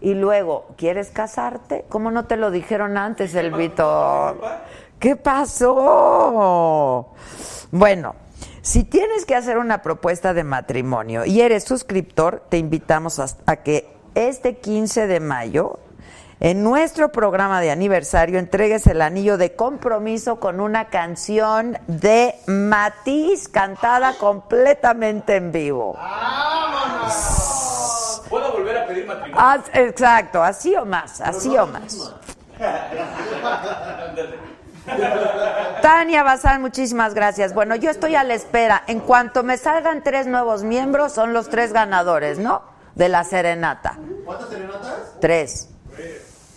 Y 0.00 0.14
luego, 0.14 0.68
¿quieres 0.76 1.10
casarte? 1.10 1.84
¿Cómo 1.88 2.10
no 2.10 2.26
te 2.26 2.36
lo 2.36 2.50
dijeron 2.50 2.96
antes, 2.96 3.34
el 3.34 3.50
Víctor? 3.50 4.40
¿Qué 4.98 5.16
pasó? 5.16 7.08
Bueno, 7.72 8.14
si 8.62 8.84
tienes 8.84 9.24
que 9.24 9.34
hacer 9.34 9.58
una 9.58 9.82
propuesta 9.82 10.34
de 10.34 10.44
matrimonio 10.44 11.24
y 11.24 11.40
eres 11.40 11.64
suscriptor, 11.64 12.42
te 12.48 12.58
invitamos 12.58 13.18
a, 13.18 13.26
a 13.46 13.56
que 13.56 13.90
este 14.14 14.58
15 14.58 15.06
de 15.06 15.20
mayo, 15.20 15.78
en 16.40 16.62
nuestro 16.62 17.12
programa 17.12 17.60
de 17.60 17.70
aniversario, 17.70 18.38
entregues 18.38 18.86
el 18.86 19.02
anillo 19.02 19.38
de 19.38 19.54
compromiso 19.54 20.40
con 20.40 20.60
una 20.60 20.88
canción 20.88 21.78
de 21.86 22.34
Matiz 22.46 23.48
cantada 23.48 24.14
completamente 24.18 25.36
en 25.36 25.52
vivo. 25.52 25.98
¿Puedo 28.28 28.52
volver 28.52 28.78
a 28.78 28.86
pedir 28.86 29.06
matrimonio? 29.06 29.36
Ah, 29.38 29.58
exacto, 29.74 30.42
así 30.42 30.74
o 30.76 30.84
más, 30.84 31.20
así 31.20 31.56
o 31.56 31.66
más. 31.66 32.14
Tania 35.82 36.22
Bazán, 36.22 36.60
muchísimas 36.60 37.14
gracias. 37.14 37.54
Bueno, 37.54 37.76
yo 37.76 37.90
estoy 37.90 38.14
a 38.14 38.24
la 38.24 38.34
espera. 38.34 38.82
En 38.86 39.00
cuanto 39.00 39.42
me 39.42 39.56
salgan 39.56 40.02
tres 40.02 40.26
nuevos 40.26 40.62
miembros, 40.62 41.12
son 41.12 41.32
los 41.32 41.48
tres 41.48 41.72
ganadores, 41.72 42.38
¿no? 42.38 42.62
De 42.94 43.08
la 43.08 43.24
serenata. 43.24 43.98
¿Cuántas 44.24 44.48
serenatas? 44.48 45.20
Tres. 45.20 45.68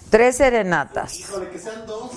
Tres 0.10 0.38
serenatas. 0.38 1.20
Híjole, 1.20 1.50
que 1.50 1.58
sean 1.60 1.86
dos. 1.88 2.12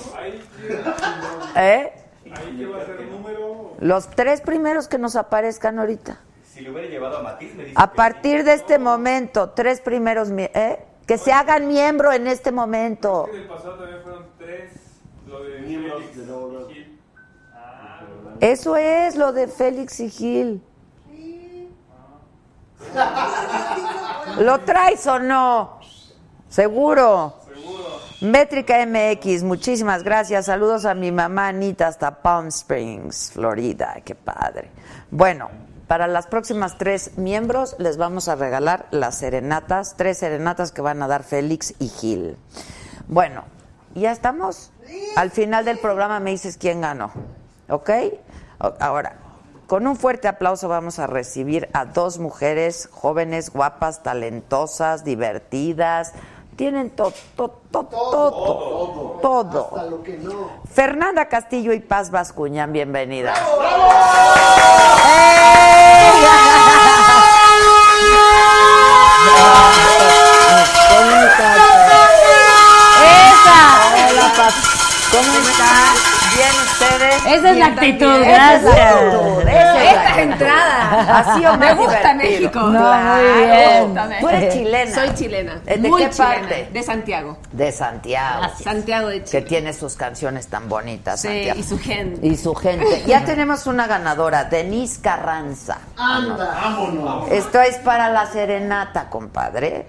¿Eh? 1.56 1.92
Ahí 2.34 2.56
que 2.58 2.66
va 2.66 2.82
a 2.82 2.84
ser 2.84 3.00
el 3.00 3.10
número. 3.10 3.74
Los 3.80 4.10
tres 4.10 4.40
primeros 4.40 4.88
que 4.88 4.98
nos 4.98 5.16
aparezcan 5.16 5.78
ahorita. 5.78 6.18
Si 6.52 6.60
le 6.60 6.70
hubiera 6.70 6.88
llevado 6.88 7.18
a 7.18 7.22
Matiz, 7.22 7.54
me 7.54 7.64
dice. 7.64 7.74
A 7.76 7.92
partir 7.92 8.44
de 8.44 8.54
este 8.54 8.78
momento, 8.78 9.50
tres 9.50 9.80
primeros, 9.80 10.28
¿eh? 10.30 10.78
Que 11.06 11.18
se 11.18 11.32
hagan 11.32 11.68
miembro 11.68 12.12
en 12.12 12.26
este 12.26 12.50
momento. 12.52 13.28
En 13.32 13.40
el 13.40 13.46
pasado 13.46 13.74
también 13.74 14.02
fueron 14.02 14.26
tres. 14.38 14.72
Lo 15.25 15.25
de 15.25 15.25
Miembros 15.66 16.02
Félix 16.02 16.16
de 16.16 16.26
nuevo. 16.26 16.68
Gil. 16.68 16.98
Eso 18.40 18.76
es 18.76 19.16
lo 19.16 19.32
de 19.32 19.48
Félix 19.48 20.00
y 20.00 20.10
Gil. 20.10 20.62
¿Lo 24.38 24.60
traes 24.60 25.06
o 25.06 25.18
no? 25.18 25.80
Seguro. 26.48 27.34
Métrica 28.20 28.84
MX, 28.86 29.42
muchísimas 29.42 30.02
gracias. 30.02 30.46
Saludos 30.46 30.86
a 30.86 30.94
mi 30.94 31.12
mamá 31.12 31.48
Anita 31.48 31.86
hasta 31.86 32.22
Palm 32.22 32.48
Springs, 32.48 33.32
Florida. 33.32 34.00
Qué 34.04 34.14
padre. 34.14 34.70
Bueno, 35.10 35.50
para 35.86 36.06
las 36.06 36.26
próximas 36.26 36.78
tres 36.78 37.18
miembros 37.18 37.76
les 37.78 37.98
vamos 37.98 38.28
a 38.28 38.34
regalar 38.36 38.86
las 38.90 39.18
serenatas, 39.18 39.96
tres 39.96 40.18
serenatas 40.18 40.72
que 40.72 40.80
van 40.80 41.02
a 41.02 41.08
dar 41.08 41.24
Félix 41.24 41.74
y 41.78 41.88
Gil. 41.88 42.36
Bueno, 43.06 43.44
ya 43.94 44.12
estamos. 44.12 44.72
Al 45.16 45.30
final 45.30 45.64
del 45.64 45.78
programa 45.78 46.20
me 46.20 46.30
dices 46.30 46.56
quién 46.56 46.80
ganó. 46.80 47.10
¿Ok? 47.68 47.90
Ahora, 48.58 49.16
con 49.66 49.86
un 49.86 49.96
fuerte 49.96 50.28
aplauso 50.28 50.68
vamos 50.68 50.98
a 50.98 51.06
recibir 51.06 51.68
a 51.72 51.84
dos 51.84 52.18
mujeres 52.18 52.88
jóvenes, 52.92 53.50
guapas, 53.50 54.02
talentosas, 54.02 55.04
divertidas. 55.04 56.12
Tienen 56.54 56.90
todo, 56.90 57.12
todo, 57.34 57.58
todo, 57.70 59.18
todo. 59.20 59.68
Hasta 59.76 59.90
lo 59.90 60.02
que 60.02 60.16
no. 60.18 60.50
Fernanda 60.72 61.28
Castillo 61.28 61.72
y 61.72 61.80
Paz 61.80 62.10
Bascuñán, 62.10 62.72
bienvenidas. 62.72 63.38
¿Cómo 75.12 75.32
están? 75.38 75.94
¿Bien 76.36 76.48
ustedes? 76.66 77.16
Esa 77.26 77.34
es 77.34 77.42
la 77.42 77.50
Bien 77.52 77.62
actitud, 77.62 78.06
también. 78.06 78.30
Esa 78.34 78.56
es 78.56 78.62
la 78.62 78.70
gracias. 78.70 78.92
actitud, 78.92 79.40
esa 79.48 79.50
es 79.50 79.74
la 79.74 79.90
Esta 79.90 80.08
actitud. 80.10 80.32
entrada. 80.32 81.18
Así 81.18 81.46
o 81.46 81.56
Me 81.56 81.74
gusta 81.74 82.12
divertido. 82.14 82.14
México. 82.16 82.60
No, 82.60 82.78
Claro. 82.80 83.14
muy 83.22 83.46
bien. 83.46 83.48
Me 83.48 83.80
gusta 83.86 84.04
México. 84.06 84.20
Tú 84.20 84.28
eres 84.28 84.54
chilena. 84.54 84.94
Soy 84.94 85.14
chilena. 85.14 85.54
¿De 85.64 85.76
Muy 85.78 86.02
qué 86.02 86.10
chilena. 86.10 86.34
parte? 86.34 86.68
De 86.72 86.82
Santiago. 86.82 87.38
De 87.52 87.72
Santiago. 87.72 88.42
Santiago 88.62 89.08
de 89.08 89.18
Que 89.20 89.24
Chile. 89.24 89.42
tiene 89.42 89.72
sus 89.72 89.94
canciones 89.94 90.48
tan 90.48 90.68
bonitas, 90.68 91.20
Sí, 91.20 91.28
Santiago. 91.28 91.60
y 91.60 91.62
su 91.62 91.78
gente. 91.78 92.26
Y 92.26 92.36
su 92.36 92.54
gente. 92.54 93.02
Ya 93.06 93.24
tenemos 93.24 93.66
una 93.66 93.86
ganadora, 93.86 94.44
Denise 94.44 95.00
Carranza. 95.00 95.78
Anda, 95.96 96.58
vámonos. 96.62 97.30
Esto 97.30 97.60
es 97.62 97.76
para 97.78 98.10
la 98.10 98.26
serenata, 98.26 99.08
compadre. 99.08 99.86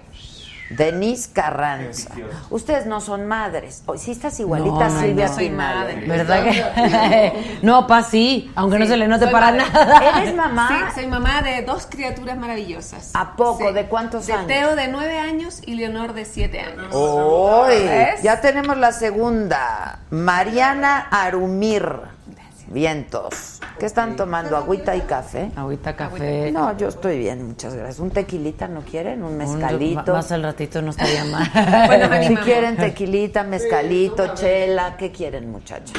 Denise 0.70 1.30
Carranza. 1.32 2.14
Ustedes 2.50 2.86
no 2.86 3.00
son 3.00 3.26
madres. 3.26 3.82
Hoy 3.86 3.98
sí 3.98 4.10
estás 4.12 4.38
igualita 4.40 4.88
No, 4.88 5.00
Silvia 5.00 5.28
no 5.28 5.34
soy 5.34 5.50
madre. 5.50 6.04
¿Verdad 6.06 6.44
que? 6.44 7.58
no, 7.62 7.86
pa, 7.86 8.02
sí, 8.02 8.50
aunque 8.54 8.78
no 8.78 8.86
se 8.86 8.96
le 8.96 9.08
note 9.08 9.28
para 9.28 9.46
madre. 9.52 9.64
nada. 9.72 10.20
¿Eres 10.20 10.34
mamá? 10.34 10.68
Sí, 10.68 11.00
soy 11.00 11.06
mamá 11.06 11.42
de 11.42 11.62
dos 11.62 11.86
criaturas 11.88 12.36
maravillosas. 12.36 13.12
¿A 13.14 13.34
poco? 13.34 13.68
Sí. 13.68 13.74
¿De 13.74 13.86
cuántos 13.86 14.26
de 14.26 14.32
años? 14.34 14.46
Teo 14.46 14.76
de 14.76 14.88
nueve 14.88 15.18
años 15.18 15.62
y 15.64 15.74
Leonor 15.74 16.12
de 16.12 16.24
siete 16.24 16.60
años. 16.60 16.88
Hoy 16.92 17.74
¿Ves? 17.74 18.22
ya 18.22 18.40
tenemos 18.40 18.76
la 18.76 18.92
segunda. 18.92 20.00
Mariana 20.10 21.08
Arumir. 21.10 22.17
Vientos. 22.70 23.60
¿Qué 23.78 23.86
están 23.86 24.16
tomando? 24.16 24.56
¿Agüita 24.56 24.94
y 24.96 25.00
café? 25.02 25.50
Agüita, 25.56 25.96
café. 25.96 26.50
No, 26.52 26.76
yo 26.76 26.88
estoy 26.88 27.18
bien, 27.18 27.46
muchas 27.46 27.74
gracias. 27.74 27.98
¿Un 28.00 28.10
tequilita 28.10 28.68
no 28.68 28.82
quieren? 28.82 29.22
¿Un 29.22 29.32
Un- 29.32 29.38
mezcalito? 29.38 30.12
Más 30.12 30.30
al 30.32 30.42
ratito 30.42 30.82
no 30.82 30.90
estaría 30.90 31.24
mal. 31.24 31.48
Bueno, 31.86 32.08
si 32.26 32.36
quieren 32.36 32.76
tequilita, 32.76 33.44
mezcalito, 33.44 34.34
chela, 34.34 34.96
¿qué 34.96 35.10
quieren, 35.12 35.50
muchachos? 35.50 35.96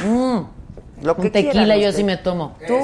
Lo 1.02 1.14
que 1.16 1.22
Un 1.22 1.30
tequila 1.30 1.52
quieran 1.52 1.68
yo 1.68 1.74
ustedes. 1.76 1.96
sí 1.96 2.04
me 2.04 2.16
tomo. 2.18 2.56
¿Tú? 2.66 2.74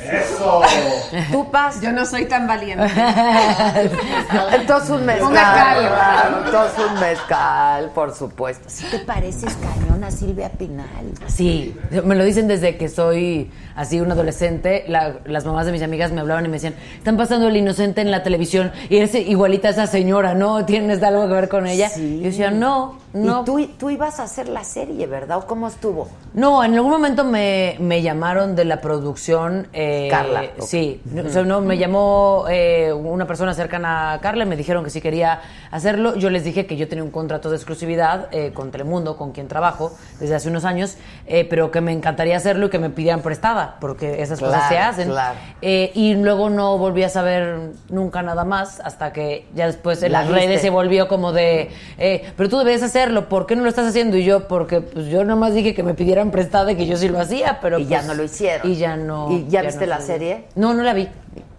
Eso. 0.00 0.60
¿Tú, 1.32 1.50
Paz? 1.50 1.80
Yo 1.80 1.90
no 1.92 2.04
soy 2.06 2.26
tan 2.26 2.46
valiente. 2.46 2.84
Entonces 4.54 4.90
un 4.90 5.04
mezcal. 5.06 5.26
Un 5.26 5.32
mezcal. 5.32 5.88
claro, 5.88 6.42
entonces 6.46 6.84
un 6.92 7.00
mezcal, 7.00 7.90
por 7.94 8.14
supuesto. 8.14 8.64
¿Sí 8.68 8.86
te 8.90 8.98
pareces 9.00 9.54
cañón 9.56 10.04
a 10.04 10.10
Silvia 10.10 10.50
Pinal? 10.50 10.86
Sí, 11.26 11.74
me 12.04 12.14
lo 12.14 12.24
dicen 12.24 12.48
desde 12.48 12.76
que 12.76 12.88
soy 12.88 13.50
así 13.76 14.00
un 14.00 14.10
adolescente. 14.12 14.84
La- 14.88 15.16
las 15.24 15.44
mamás 15.44 15.66
de 15.66 15.72
mis 15.72 15.82
amigas 15.82 16.12
me 16.12 16.20
hablaban 16.20 16.44
y 16.44 16.48
me 16.48 16.54
decían, 16.54 16.74
están 16.98 17.16
pasando 17.16 17.48
el 17.48 17.56
inocente 17.56 18.00
en 18.00 18.10
la 18.10 18.22
televisión 18.22 18.72
y 18.88 18.96
eres 18.98 19.14
igualita 19.14 19.68
a 19.68 19.70
esa 19.72 19.86
señora, 19.86 20.34
¿no? 20.34 20.64
¿Tienes 20.64 21.02
algo 21.02 21.26
que 21.26 21.34
ver 21.34 21.48
con 21.48 21.66
ella? 21.66 21.88
Sí. 21.88 22.16
Y 22.16 22.18
yo 22.20 22.24
decía, 22.26 22.50
no, 22.50 22.96
no. 23.14 23.40
Y 23.42 23.44
tú, 23.44 23.66
tú 23.78 23.90
ibas 23.90 24.20
a 24.20 24.24
hacer 24.24 24.48
la 24.48 24.62
serie, 24.64 25.06
¿verdad? 25.06 25.38
¿O 25.38 25.46
cómo 25.46 25.66
estuvo? 25.68 26.08
No, 26.34 26.62
en 26.62 26.74
algún 26.74 26.90
momento 26.90 27.24
me, 27.24 27.76
me 27.80 28.02
llamaron 28.02 28.54
de 28.56 28.64
la 28.64 28.80
producción. 28.80 29.68
eh, 29.72 30.08
Carla. 30.10 30.44
Sí, 30.60 31.00
no, 31.06 31.22
o 31.22 31.28
sea, 31.30 31.42
no, 31.44 31.60
me 31.60 31.78
llamó 31.78 32.44
eh, 32.50 32.92
una 32.92 33.26
persona 33.26 33.54
cercana 33.54 34.12
a 34.12 34.20
Carla 34.20 34.44
y 34.44 34.48
me 34.48 34.56
dijeron 34.56 34.82
que 34.84 34.90
sí 34.90 35.00
quería 35.00 35.40
hacerlo. 35.70 36.16
Yo 36.16 36.28
les 36.30 36.44
dije 36.44 36.66
que 36.66 36.76
yo 36.76 36.88
tenía 36.88 37.04
un 37.04 37.10
contrato 37.10 37.50
de 37.50 37.56
exclusividad 37.56 38.28
eh, 38.32 38.50
con 38.52 38.70
Telemundo, 38.70 39.16
con 39.16 39.32
quien 39.32 39.48
trabajo 39.48 39.92
desde 40.20 40.34
hace 40.34 40.48
unos 40.48 40.64
años, 40.64 40.96
eh, 41.26 41.46
pero 41.48 41.70
que 41.70 41.80
me 41.80 41.92
encantaría 41.92 42.36
hacerlo 42.36 42.66
y 42.66 42.70
que 42.70 42.78
me 42.78 42.90
pidieran 42.90 43.22
prestada, 43.22 43.76
porque 43.80 44.20
esas 44.22 44.40
cosas 44.40 44.68
se 44.68 44.78
hacen. 44.78 45.08
claro. 45.10 45.38
Y 45.60 46.14
luego 46.16 46.50
no 46.50 46.76
volví 46.78 47.04
a 47.04 47.08
saber 47.08 47.70
nunca 47.88 48.22
nada 48.22 48.44
más 48.44 48.80
hasta 48.80 49.12
que 49.12 49.46
ya 49.54 49.66
después 49.66 50.02
en 50.02 50.12
La 50.12 50.20
las 50.22 50.28
viste. 50.28 50.46
redes 50.46 50.60
se 50.62 50.70
volvió 50.70 51.06
como 51.08 51.32
de, 51.32 51.70
pero 52.36 52.48
tú 52.48 52.58
debes 52.58 52.82
hacerlo, 53.04 53.28
¿por 53.28 53.46
qué 53.46 53.56
no 53.56 53.62
lo 53.62 53.68
estás 53.68 53.86
haciendo? 53.88 54.16
Y 54.16 54.24
yo, 54.24 54.48
porque 54.48 54.80
pues 54.80 55.06
yo 55.06 55.24
nomás 55.24 55.54
dije 55.54 55.74
que 55.74 55.82
me 55.82 55.94
pidieran 55.94 56.30
prestada 56.30 56.72
y 56.72 56.76
que 56.76 56.86
yo 56.86 56.96
sí 56.96 57.08
lo 57.08 57.20
hacía, 57.20 57.58
pero 57.60 57.78
Y 57.78 57.86
ya 57.86 57.98
pues, 57.98 58.08
no 58.08 58.14
lo 58.14 58.24
hicieron. 58.24 58.70
Y 58.70 58.76
ya 58.76 58.96
no. 58.96 59.30
¿Y 59.30 59.46
ya 59.48 59.62
viste 59.62 59.86
no 59.86 59.90
la 59.90 60.00
serie? 60.00 60.44
No, 60.54 60.74
no 60.74 60.82
la 60.82 60.92
vi. 60.94 61.08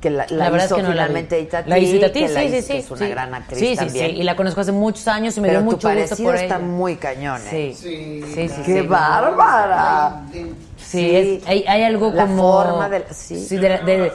Que 0.02 0.10
la, 0.10 0.26
la 0.30 0.36
La 0.38 0.50
verdad 0.52 0.66
hizo 0.68 0.76
es 0.76 0.82
que 0.84 0.88
no 0.88 0.94
la 0.94 1.08
vi. 1.08 1.14
finalmente 1.26 1.50
La 1.68 1.80
hizo 1.80 1.96
Itatí, 1.96 2.20
que 2.20 2.28
la 2.30 2.40
sí, 2.42 2.46
hizo- 2.48 2.56
sí, 2.56 2.62
sí. 2.62 2.68
que 2.74 2.78
es 2.80 2.92
una 2.92 3.00
sí. 3.00 3.08
gran 3.10 3.34
actriz 3.34 3.60
Sí, 3.60 3.68
sí, 3.70 3.76
también. 3.76 4.12
sí. 4.12 4.18
Y 4.18 4.24
la 4.24 4.36
conozco 4.36 4.62
hace 4.62 4.72
muchos 4.72 5.08
años 5.08 5.38
y 5.38 5.42
me 5.42 5.48
Pero 5.48 5.60
dio 5.60 5.66
mucho 5.66 5.76
gusto 5.78 5.88
parecido 5.88 6.30
por 6.30 6.36
está 6.36 6.56
ella. 6.58 6.66
muy 6.66 6.96
cañón, 6.98 7.42
¿eh? 7.52 7.74
Sí. 7.74 7.74
Sí. 7.74 8.24
Sí, 8.34 8.50
sí, 8.50 8.62
¡Qué 8.66 8.82
sí. 8.82 8.88
bárbara! 8.88 10.22
Sí, 10.78 11.16
es- 11.16 11.48
hay, 11.48 11.66
hay 11.68 11.84
algo 11.84 12.12
La 12.14 12.28
como... 12.28 12.44
forma 12.64 12.90
del- 12.90 13.06
sí. 13.12 13.58
de, 13.58 13.70
la- 13.70 13.80
de- 13.82 14.12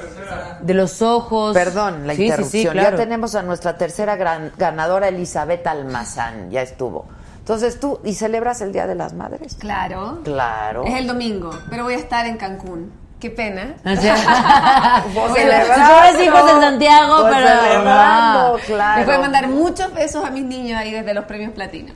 de 0.60 0.74
los 0.74 1.02
ojos. 1.02 1.54
Perdón, 1.54 2.06
la 2.06 2.12
Sí, 2.14 2.18
sí, 2.18 2.22
sí, 2.22 2.28
interrupción. 2.28 2.72
claro. 2.74 2.90
Ya 2.96 3.02
tenemos 3.02 3.34
a 3.34 3.42
nuestra 3.42 3.76
tercera 3.76 4.14
gran 4.16 4.52
ganadora, 4.56 5.08
Elizabeth 5.08 5.66
Almazán. 5.66 6.50
Ya 6.50 6.62
estuvo. 6.62 7.06
Entonces 7.50 7.80
tú, 7.80 7.98
¿y 8.04 8.14
celebras 8.14 8.60
el 8.60 8.70
Día 8.72 8.86
de 8.86 8.94
las 8.94 9.12
Madres? 9.12 9.56
Claro. 9.58 10.20
Claro. 10.22 10.84
Es 10.86 10.94
el 10.94 11.08
domingo, 11.08 11.50
pero 11.68 11.82
voy 11.82 11.94
a 11.94 11.96
estar 11.96 12.24
en 12.26 12.36
Cancún. 12.36 12.92
Qué 13.18 13.28
pena. 13.28 13.74
O 13.84 13.96
sea, 14.00 15.04
fueras 15.12 16.20
hijos 16.22 16.50
en 16.52 16.60
Santiago, 16.60 17.22
Pues 17.22 17.34
pero 17.34 17.48
celebrando, 17.60 18.52
no. 18.52 18.58
claro. 18.64 18.98
Les 18.98 19.06
voy 19.06 19.14
a 19.16 19.18
mandar 19.18 19.48
muchos 19.48 19.92
besos 19.92 20.24
a 20.24 20.30
mis 20.30 20.44
niños 20.44 20.78
ahí 20.78 20.92
desde 20.92 21.12
los 21.12 21.24
premios 21.24 21.52
platino. 21.52 21.92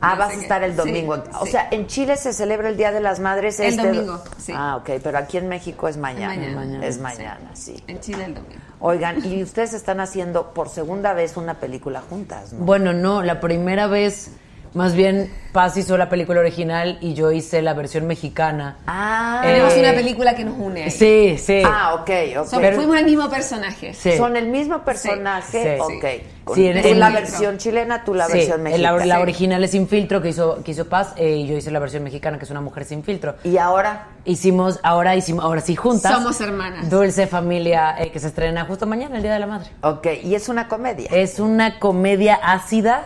Ah, 0.00 0.14
vas 0.14 0.30
a 0.30 0.40
estar 0.40 0.62
el 0.64 0.74
domingo. 0.74 1.16
sí, 1.16 1.22
o 1.38 1.44
sí. 1.44 1.52
sea, 1.52 1.68
en 1.70 1.86
Chile 1.86 2.16
se 2.16 2.32
celebra 2.32 2.70
el 2.70 2.78
Día 2.78 2.90
de 2.90 3.00
las 3.00 3.20
Madres 3.20 3.60
El 3.60 3.66
este 3.74 3.86
domingo, 3.86 4.22
sí. 4.38 4.54
Ah, 4.56 4.76
ok, 4.76 4.88
pero 5.02 5.18
aquí 5.18 5.36
en 5.36 5.48
México 5.48 5.86
es 5.86 5.98
mañana. 5.98 6.34
Mañana. 6.34 6.56
Mañana, 6.56 6.86
es 6.86 6.94
sí. 6.94 7.00
mañana, 7.02 7.50
sí. 7.52 7.84
En 7.86 8.00
Chile 8.00 8.24
el 8.24 8.34
domingo. 8.36 8.56
Oigan, 8.80 9.22
y 9.24 9.42
ustedes 9.42 9.74
están 9.74 10.00
haciendo 10.00 10.54
por 10.54 10.70
segunda 10.70 11.12
vez 11.12 11.36
una 11.36 11.54
película 11.60 12.00
juntas, 12.08 12.54
¿no? 12.54 12.64
Bueno, 12.64 12.94
no, 12.94 13.22
la 13.22 13.40
primera 13.40 13.86
vez, 13.86 14.30
más 14.74 14.94
bien, 14.94 15.30
Paz 15.52 15.76
hizo 15.76 15.96
la 15.96 16.08
película 16.08 16.40
original 16.40 16.98
y 17.00 17.14
yo 17.14 17.30
hice 17.30 17.62
la 17.62 17.74
versión 17.74 18.08
mexicana. 18.08 18.76
Ah, 18.88 19.40
Tenemos 19.44 19.72
Eh, 19.74 19.80
una 19.80 19.92
película 19.92 20.34
que 20.34 20.44
nos 20.44 20.58
une. 20.58 20.82
ahí. 20.84 20.90
Sí, 20.90 21.38
sí. 21.38 21.62
ah, 21.64 21.94
ok, 21.94 22.10
ok. 22.40 22.46
Son- 22.48 22.60
Pero- 22.60 22.74
fuimos 22.76 22.96
el 22.98 23.04
mismo 23.04 23.30
personaje. 23.30 23.94
Sí. 23.94 24.16
Son 24.16 24.36
el 24.36 24.48
mismo 24.48 24.82
personaje, 24.84 25.78
Sí, 25.78 25.82
sí. 25.86 25.96
ok. 25.96 26.54
Sí, 26.56 26.66
en- 26.66 26.82
tú 26.82 26.88
en- 26.88 26.98
la 26.98 27.10
versión 27.10 27.58
chilena, 27.58 28.02
tú 28.04 28.14
la 28.14 28.26
Sí, 28.26 28.32
versión 28.32 28.58
la, 28.58 28.70
mexicana. 28.70 29.06
la 29.06 29.20
original 29.20 29.62
es 29.62 29.70
Sin 29.70 29.86
Filtro, 29.86 30.20
que 30.20 30.30
hizo, 30.30 30.60
que 30.64 30.72
hizo 30.72 30.88
Paz, 30.88 31.12
eh, 31.16 31.36
y 31.36 31.46
yo 31.46 31.56
hice 31.56 31.70
la 31.70 31.78
versión 31.78 32.02
mexicana, 32.02 32.36
que 32.38 32.44
es 32.44 32.50
una 32.50 32.60
mujer 32.60 32.84
sin 32.84 33.04
filtro. 33.04 33.36
Y 33.44 33.56
ahora, 33.58 34.08
Hicimos, 34.26 34.80
ahora 34.82 35.14
hicimos, 35.14 35.44
ahora 35.44 35.60
sí 35.60 35.76
juntas. 35.76 36.10
Somos 36.10 36.40
hermanas. 36.40 36.88
Dulce 36.90 37.26
Familia, 37.28 37.94
eh, 37.98 38.10
que 38.10 38.18
se 38.18 38.26
estrena 38.28 38.64
justo 38.64 38.86
mañana, 38.86 39.16
el 39.18 39.22
Día 39.22 39.34
de 39.34 39.38
la 39.38 39.46
Madre. 39.46 39.68
ok, 39.82 40.06
y 40.24 40.34
es 40.34 40.48
una 40.48 40.66
comedia. 40.66 41.08
Es 41.12 41.38
una 41.38 41.78
comedia 41.78 42.40
ácida 42.42 43.04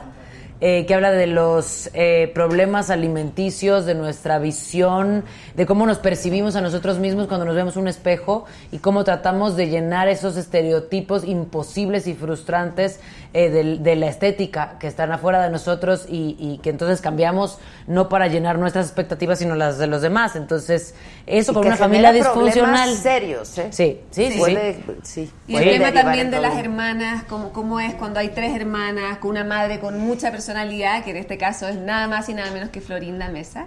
eh, 0.61 0.87
que 0.87 0.95
habla 0.95 1.13
de 1.13 1.29
los 1.29 1.89
eh, 1.95 2.33
problemas 2.35 2.91
alimenticios, 2.91 3.87
de 3.87 3.95
nuestra 3.95 4.41
visión, 4.41 5.25
de 5.55 5.67
cómo 5.67 5.87
nos 5.87 5.99
percibimos 5.99 6.57
a 6.57 6.61
nosotros 6.61 6.99
mismos 6.99 7.29
cuando 7.29 7.47
nos 7.47 7.55
vemos 7.55 7.77
un 7.77 7.87
espejo 7.87 8.45
y 8.73 8.79
cómo 8.79 9.05
tratamos 9.05 9.55
de 9.57 9.69
llenar 9.69 10.09
esos 10.09 10.37
estereotipos 10.37 11.25
imposibles 11.25 12.09
y 12.09 12.15
frustrantes 12.15 12.99
eh, 13.35 13.51
del- 13.51 13.83
de, 13.83 13.95
la 13.97 14.07
estética 14.09 14.76
que 14.79 14.87
están 14.87 15.12
afuera 15.12 15.43
de 15.43 15.51
nosotros 15.51 16.07
y, 16.09 16.37
y 16.39 16.59
que 16.59 16.70
entonces 16.70 17.01
cambiamos 17.01 17.59
no 17.87 18.09
para 18.09 18.26
llenar 18.29 18.59
nuestras 18.59 18.87
expectativas 18.87 19.39
sino 19.39 19.55
las 19.55 19.79
de 19.79 19.87
los 19.87 20.01
demás. 20.03 20.35
Entonces, 20.37 20.95
eso 21.26 21.53
Y 21.53 21.55
con 21.55 21.66
una 21.66 21.76
familia 21.76 22.12
disfuncional. 22.12 22.95
serios, 22.95 23.57
¿eh? 23.59 23.68
Sí, 23.70 24.01
sí, 24.11 24.31
sí. 24.33 24.39
Puede, 24.39 24.81
sí. 25.03 25.31
Y 25.47 25.53
puede 25.53 25.74
el 25.76 25.79
tema 25.83 25.93
también 26.03 26.31
de 26.31 26.41
las 26.41 26.57
hermanas, 26.57 27.24
cómo, 27.29 27.53
cómo 27.53 27.81
es 27.81 27.95
cuando 27.95 28.18
hay 28.20 28.29
tres 28.31 28.55
hermanas, 28.57 29.18
con 29.18 29.33
una 29.33 29.45
madre 29.45 29.79
con 29.79 29.99
mucha 29.99 30.31
personalidad, 30.31 31.05
que 31.05 31.11
en 31.11 31.16
este 31.18 31.37
caso 31.39 31.68
es 31.68 31.76
nada 31.76 32.09
más 32.09 32.29
y 32.29 32.35
nada 32.35 32.51
menos 32.51 32.70
que 32.70 32.81
Florinda 32.81 33.29
Mesa. 33.29 33.66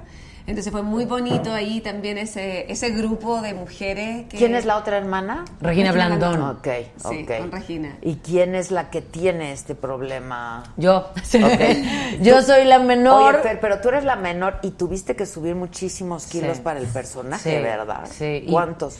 Entonces 0.51 0.71
fue 0.71 0.81
muy 0.83 1.05
bonito 1.05 1.51
ahí 1.53 1.79
también 1.79 2.17
ese, 2.17 2.69
ese 2.69 2.89
grupo 2.89 3.41
de 3.41 3.53
mujeres. 3.53 4.27
Que, 4.27 4.37
¿Quién 4.37 4.53
es 4.53 4.65
la 4.65 4.75
otra 4.77 4.97
hermana? 4.97 5.45
Regina 5.61 5.91
Regina 5.91 6.07
Blandón. 6.09 6.35
Blandón. 6.35 6.57
Ok, 6.57 6.67
Sí, 7.09 7.23
ok. 7.23 7.37
con 7.39 7.51
Regina. 7.53 7.97
¿Y 8.01 8.15
quién 8.17 8.53
es 8.55 8.69
la 8.69 8.89
que 8.89 9.01
tiene 9.01 9.53
este 9.53 9.75
problema? 9.75 10.63
Yo. 10.75 10.97
Ok. 11.07 11.61
Yo 12.21 12.41
soy 12.41 12.65
la 12.65 12.79
menor. 12.79 13.35
Oye, 13.35 13.43
Fer, 13.43 13.59
pero 13.61 13.79
tú 13.79 13.89
eres 13.89 14.03
la 14.03 14.17
menor 14.17 14.59
y 14.61 14.71
tuviste 14.71 15.15
que 15.15 15.25
subir 15.25 15.55
muchísimos 15.55 16.25
kilos 16.27 16.57
Sí. 16.57 16.63
para 16.63 16.79
el 16.79 16.87
personaje, 16.87 17.57
Sí, 17.57 17.63
¿verdad? 17.63 18.07
Sí. 18.11 18.45
¿Cuántos? 18.49 18.97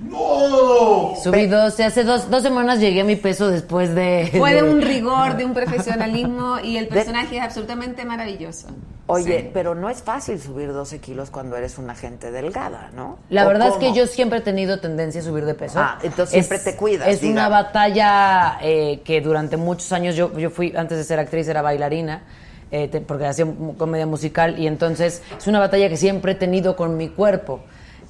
12. 0.00 1.22
Subí 1.22 1.46
12. 1.46 1.84
Hace 1.84 2.04
dos, 2.04 2.30
dos 2.30 2.42
semanas 2.42 2.78
llegué 2.80 3.02
a 3.02 3.04
mi 3.04 3.16
peso 3.16 3.48
después 3.50 3.94
de... 3.94 4.30
Fue 4.36 4.54
de 4.54 4.62
un 4.62 4.82
rigor, 4.82 5.36
de 5.36 5.44
un 5.44 5.54
profesionalismo 5.54 6.58
y 6.62 6.76
el 6.76 6.88
personaje 6.88 7.36
es 7.36 7.42
absolutamente 7.42 8.04
maravilloso. 8.04 8.68
Oye, 9.06 9.40
Sí. 9.42 9.50
pero 9.52 9.74
no 9.74 9.90
es 9.90 10.02
fácil 10.02 10.40
subir 10.40 10.72
12 10.72 10.98
kilos 10.98 11.30
cuando 11.30 11.56
eres 11.56 11.76
una 11.78 11.94
gente 11.94 12.30
delgada, 12.30 12.90
¿no? 12.96 13.18
La 13.28 13.44
¿O 13.44 13.48
verdad 13.48 13.68
es 13.68 13.74
que 13.74 13.92
yo 13.92 14.06
siempre 14.06 14.38
he 14.38 14.42
tenido 14.42 14.80
tendencia 14.80 15.20
a 15.20 15.24
subir 15.24 15.44
de 15.44 15.54
peso. 15.54 15.78
Ah, 15.78 15.98
entonces 16.02 16.30
siempre 16.46 16.58
te 16.58 16.74
cuidas, 16.76 17.08
Es 17.08 17.22
una 17.22 17.48
batalla 17.50 18.58
eh, 18.62 19.02
que 19.04 19.20
durante 19.20 19.56
muchos 19.58 19.92
años 19.92 20.16
yo, 20.16 20.36
yo 20.38 20.48
fui, 20.50 20.72
antes 20.74 20.96
de 20.96 21.04
ser 21.04 21.18
actriz, 21.18 21.46
era 21.48 21.60
bailarina. 21.62 22.22
eh, 22.70 22.88
te- 22.88 23.00
porque 23.02 23.26
hacía 23.26 23.46
comedia 23.76 24.06
musical 24.06 24.58
y 24.58 24.66
entonces 24.66 25.22
es 25.36 25.46
una 25.46 25.60
batalla 25.60 25.88
que 25.88 25.96
siempre 25.98 26.32
he 26.32 26.34
tenido 26.34 26.74
con 26.76 26.96
mi 26.96 27.08
cuerpo 27.10 27.60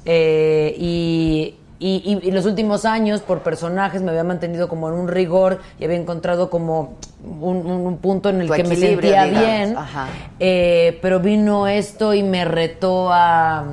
Eh, 0.06 0.74
y, 0.78 1.56
y- 1.78 2.02
y- 2.22 2.28
y 2.28 2.30
los 2.30 2.46
últimos 2.46 2.84
años 2.84 3.20
por 3.20 3.40
personajes 3.40 4.00
me 4.02 4.10
había 4.10 4.24
mantenido 4.24 4.68
como 4.68 4.88
en 4.88 4.94
un 4.94 5.08
rigor 5.08 5.60
y 5.78 5.84
había 5.84 5.96
encontrado 5.96 6.48
como 6.50 6.94
un, 7.22 7.56
un- 7.66 7.86
un 7.86 7.98
punto 7.98 8.28
en 8.28 8.40
el 8.40 8.46
Tu 8.48 8.54
que 8.54 8.64
me 8.64 8.76
sentía 8.76 9.24
digamos. 9.24 9.46
bien 9.46 9.76
Ajá. 9.76 10.06
Eh, 10.38 10.98
pero 11.02 11.20
vino 11.20 11.66
esto 11.66 12.14
y 12.14 12.22
me 12.22 12.44
retó 12.44 13.10
a 13.12 13.64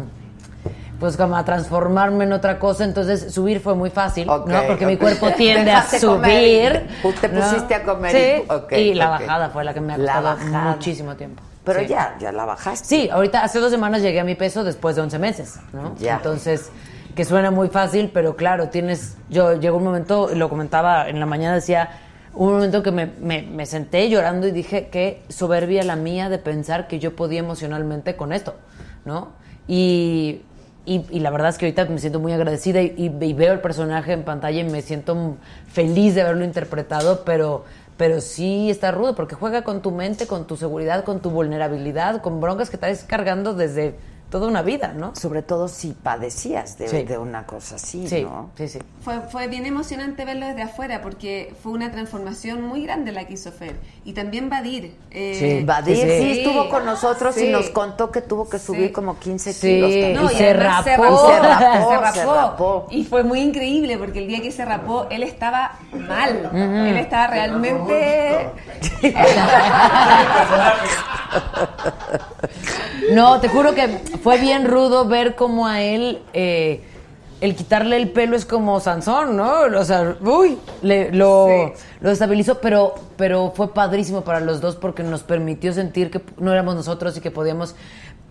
pues 1.00 1.18
como 1.18 1.36
a 1.36 1.44
transformarme 1.44 2.26
en 2.26 2.34
otra 2.34 2.60
cosa, 2.60 2.84
entonces 2.84 3.34
subir 3.34 3.60
fue 3.60 3.74
muy 3.74 3.90
fácil, 3.90 4.28
¿no? 4.28 4.46
Porque 4.68 4.86
mi 4.86 4.98
cuerpo 4.98 5.32
tiende 5.38 5.72
a 5.72 5.82
subir. 5.84 6.06
comer 6.06 6.88
te 7.20 7.28
¿no? 7.30 7.42
pusiste 7.42 7.74
a 7.74 7.84
comer 7.84 8.12
Sí, 8.70 8.76
y- 8.76 8.94
la 8.94 9.10
bajada 9.10 9.50
fue 9.50 9.64
la 9.64 9.74
que 9.74 9.82
me 9.82 9.94
ha 9.94 9.98
costado 9.98 10.38
muchísimo 10.70 11.16
tiempo. 11.16 11.42
Pero 11.64 11.80
Sí. 11.80 11.88
ya, 11.88 12.16
ya 12.20 12.32
la 12.32 12.46
bajaste. 12.46 12.86
Sí, 12.88 13.10
ahorita 13.12 13.44
hace 13.44 13.60
dos 13.60 13.72
semanas 13.72 14.02
llegué 14.04 14.20
a 14.20 14.24
mi 14.24 14.36
peso 14.36 14.64
después 14.64 14.96
de 14.96 15.02
11 15.04 15.18
meses, 15.20 15.60
¿no? 15.74 15.96
Ya. 15.98 16.16
Entonces, 16.18 16.70
que 17.16 17.26
suena 17.26 17.52
muy 17.52 17.68
fácil, 17.70 18.10
pero 18.14 18.36
claro, 18.36 18.70
tienes, 18.70 19.18
yo 19.30 19.60
llegó 19.60 19.78
un 19.78 19.84
momento, 19.84 20.30
lo 20.34 20.50
comentaba 20.50 21.10
en 21.10 21.20
la 21.20 21.26
mañana, 21.26 21.56
decía, 21.56 21.90
un 22.34 22.54
momento 22.54 22.82
que 22.84 22.92
me, 22.92 23.08
me- 23.08 23.66
senté 23.66 24.10
llorando 24.10 24.48
y 24.48 24.52
dije, 24.52 24.88
qué 24.90 25.22
soberbia 25.28 25.84
la 25.84 25.96
mía 25.96 26.30
de 26.30 26.38
pensar 26.38 26.88
que 26.88 27.00
yo 27.00 27.16
podía 27.16 27.40
emocionalmente 27.40 28.16
con 28.16 28.32
esto, 28.32 28.56
¿no? 29.06 29.30
Y, 29.68 30.42
y, 30.86 31.20
la 31.20 31.30
verdad 31.30 31.50
es 31.50 31.58
que 31.58 31.66
ahorita 31.66 31.86
me 31.86 32.00
siento 32.00 32.20
muy 32.20 32.32
agradecida 32.34 32.82
y, 32.82 32.96
y- 32.98 33.34
veo 33.34 33.54
el 33.54 33.60
personaje 33.60 34.14
en 34.14 34.24
pantalla 34.24 34.60
y 34.62 34.64
me 34.64 34.82
siento 34.82 35.36
feliz 35.68 36.16
de 36.16 36.22
haberlo 36.22 36.44
interpretado, 36.46 37.24
pero, 37.26 37.66
pero 37.98 38.22
sí 38.22 38.70
está 38.70 38.92
rudo 38.92 39.16
porque 39.16 39.36
juega 39.36 39.64
con 39.64 39.82
tu 39.82 39.92
mente, 39.92 40.26
con 40.28 40.48
tu 40.48 40.56
seguridad, 40.58 41.04
con 41.04 41.20
tu 41.22 41.30
vulnerabilidad, 41.30 42.22
con 42.22 42.40
broncas 42.42 42.70
que 42.70 42.78
estás 42.78 43.04
cargando 43.04 43.54
desde 43.54 43.96
toda 44.32 44.48
una 44.48 44.62
vida, 44.64 44.94
¿no? 44.96 45.14
Sobre 45.16 45.44
todo 45.44 45.68
si 45.68 45.92
padecías 45.92 46.78
de, 46.80 46.88
Sí. 46.88 47.04
de 47.04 47.18
una 47.20 47.46
cosa 47.46 47.76
así, 47.76 48.08
Sí, 48.08 48.24
¿no? 48.24 48.50
sí, 48.58 48.68
sí. 48.70 48.80
Fue, 49.04 49.20
fue 49.22 49.48
bien 49.48 49.66
emocionante 49.66 50.24
verlo 50.26 50.48
desde 50.48 50.62
afuera 50.64 51.02
porque 51.02 51.54
fue 51.62 51.74
una 51.74 51.92
transformación 51.92 52.62
muy 52.64 52.84
grande 52.84 53.12
la 53.12 53.26
que 53.28 53.34
hizo 53.34 53.52
Fer. 53.52 53.76
Y 54.06 54.14
también 54.14 54.50
Badir. 54.50 54.96
eh, 55.12 55.36
Sí. 55.60 55.66
Badir 55.66 55.98
sí, 55.98 56.04
Sí. 56.34 56.40
estuvo 56.40 56.70
con 56.70 56.86
nosotros 56.86 57.38
y 57.38 57.50
nos 57.50 57.70
contó 57.70 58.10
que 58.12 58.22
tuvo 58.22 58.50
que 58.50 58.58
subir 58.58 58.88
Sí. 58.88 58.92
como 58.94 59.20
15 59.20 59.52
Sí. 59.54 59.68
kilos. 59.68 59.90
también. 59.92 60.14
No, 60.16 60.32
Y 60.32 60.34
y 60.34 60.38
se 60.38 60.54
rapó. 60.54 60.82
Y 60.82 60.86
se 60.88 61.40
rapó, 61.40 61.90
se 61.90 62.14
se 62.14 62.22
rapó. 62.24 62.34
rapó. 62.34 62.88
Y 62.90 63.04
fue 63.04 63.24
muy 63.24 63.42
increíble 63.42 63.98
porque 63.98 64.20
el 64.20 64.28
día 64.28 64.42
que 64.42 64.52
se 64.52 64.64
rapó, 64.64 65.08
él 65.12 65.24
estaba 65.24 65.74
mal. 65.92 66.50
Él 66.54 66.98
estaba 66.98 67.28
realmente. 67.28 68.50
No, 73.14 73.40
te 73.42 73.50
juro 73.50 73.74
que 73.76 73.88
fue 74.24 74.38
bien 74.40 74.66
rudo 74.68 75.06
ver 75.06 75.36
cómo 75.36 75.68
a 75.68 75.82
él 75.82 76.22
eh, 76.34 76.82
el 77.42 77.56
quitarle 77.56 77.98
el 77.98 78.10
pelo 78.12 78.36
es 78.36 78.46
como 78.46 78.80
Sansón, 78.80 79.36
¿no? 79.36 79.62
O 79.78 79.84
sea, 79.84 80.16
uy, 80.22 80.60
le- 80.84 81.12
lo, 81.12 81.48
Sí. 81.48 81.84
lo 82.02 82.12
estabilizó, 82.12 82.60
pero, 82.60 82.94
pero 83.18 83.52
fue 83.56 83.74
padrísimo 83.74 84.22
para 84.22 84.40
los 84.40 84.62
dos 84.62 84.76
porque 84.76 85.02
nos 85.02 85.24
permitió 85.24 85.74
sentir 85.74 86.12
que 86.12 86.22
no 86.38 86.52
éramos 86.54 86.76
nosotros 86.76 87.18
y 87.18 87.22
que 87.22 87.32
podíamos 87.32 87.76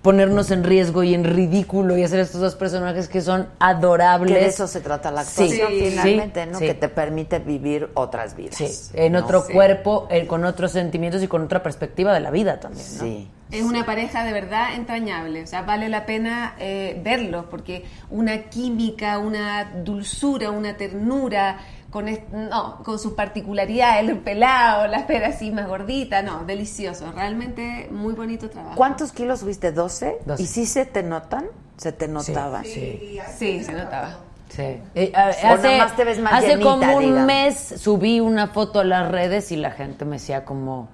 ponernos 0.02 0.50
en 0.50 0.64
riesgo 0.64 1.02
y 1.02 1.14
en 1.14 1.24
ridículo 1.24 1.96
y 1.96 2.02
hacer 2.04 2.20
estos 2.20 2.40
dos 2.40 2.54
personajes 2.54 3.08
que 3.08 3.20
son 3.20 3.48
adorables. 3.58 4.32
Que 4.34 4.40
de 4.44 4.46
eso 4.48 4.66
se 4.66 4.80
trata 4.80 5.10
la 5.10 5.20
actuación 5.22 5.68
Sí. 5.68 5.90
finalmente, 5.90 6.44
Sí, 6.44 6.50
¿no? 6.52 6.58
sí. 6.58 6.66
Que 6.66 6.74
te 6.74 6.88
permite 6.88 7.38
vivir 7.38 7.90
otras 7.94 8.34
vidas. 8.34 8.56
Sí, 8.56 8.70
en 8.94 9.12
¿no? 9.12 9.18
otro 9.20 9.42
Sí. 9.42 9.52
cuerpo, 9.52 10.08
eh, 10.10 10.26
con 10.26 10.44
otros 10.44 10.72
sentimientos 10.72 11.22
y 11.22 11.28
con 11.28 11.42
otra 11.42 11.62
perspectiva 11.62 12.14
de 12.14 12.20
la 12.20 12.30
vida 12.30 12.60
también, 12.60 12.86
¿no? 12.96 13.04
Sí. 13.04 13.28
Es 13.50 13.62
una 13.64 13.84
pareja 13.84 14.24
de 14.24 14.32
verdad 14.32 14.74
entrañable, 14.76 15.42
o 15.42 15.46
sea, 15.46 15.62
vale 15.62 15.88
la 15.88 16.06
pena 16.06 16.54
eh, 16.60 17.00
verlos 17.04 17.46
porque 17.50 17.84
una 18.08 18.44
química, 18.44 19.18
una 19.18 19.72
dulzura, 19.84 20.50
una 20.50 20.76
ternura, 20.76 21.58
con, 21.90 22.08
est- 22.08 22.28
no, 22.30 22.82
con 22.84 22.98
sus 22.98 23.12
particularidades, 23.14 24.08
el 24.08 24.18
pelado, 24.18 24.86
la 24.86 24.98
espera 24.98 25.28
así 25.28 25.50
más 25.50 25.66
gordita, 25.66 26.22
no, 26.22 26.44
delicioso, 26.44 27.10
realmente 27.12 27.88
muy 27.90 28.14
bonito 28.14 28.48
trabajo. 28.50 28.76
¿Cuántos 28.76 29.12
kilos 29.12 29.40
subiste? 29.40 29.74
¿12? 29.74 30.18
12. 30.24 30.42
¿Y 30.42 30.46
si 30.46 30.66
se 30.66 30.86
te 30.86 31.02
notan? 31.02 31.46
Se 31.76 31.92
te 31.92 32.08
notaba. 32.08 32.62
Sí. 32.62 33.18
Sí, 33.38 33.64
se 33.64 33.72
notaba. 33.72 34.18
Sí. 34.50 34.80
Eh, 34.94 35.12
hace 35.14 35.72
nomás 35.78 35.96
te 35.96 36.04
ves 36.04 36.18
más 36.20 36.32
hace 36.34 36.48
llenita, 36.48 36.70
como 36.70 36.96
un 36.96 37.02
digamos. 37.04 37.26
mes 37.26 37.74
subí 37.78 38.20
una 38.20 38.48
foto 38.48 38.80
a 38.80 38.84
las 38.84 39.08
redes 39.10 39.50
y 39.52 39.56
la 39.56 39.70
gente 39.70 40.04
me 40.04 40.16
decía 40.16 40.44
como, 40.44 40.88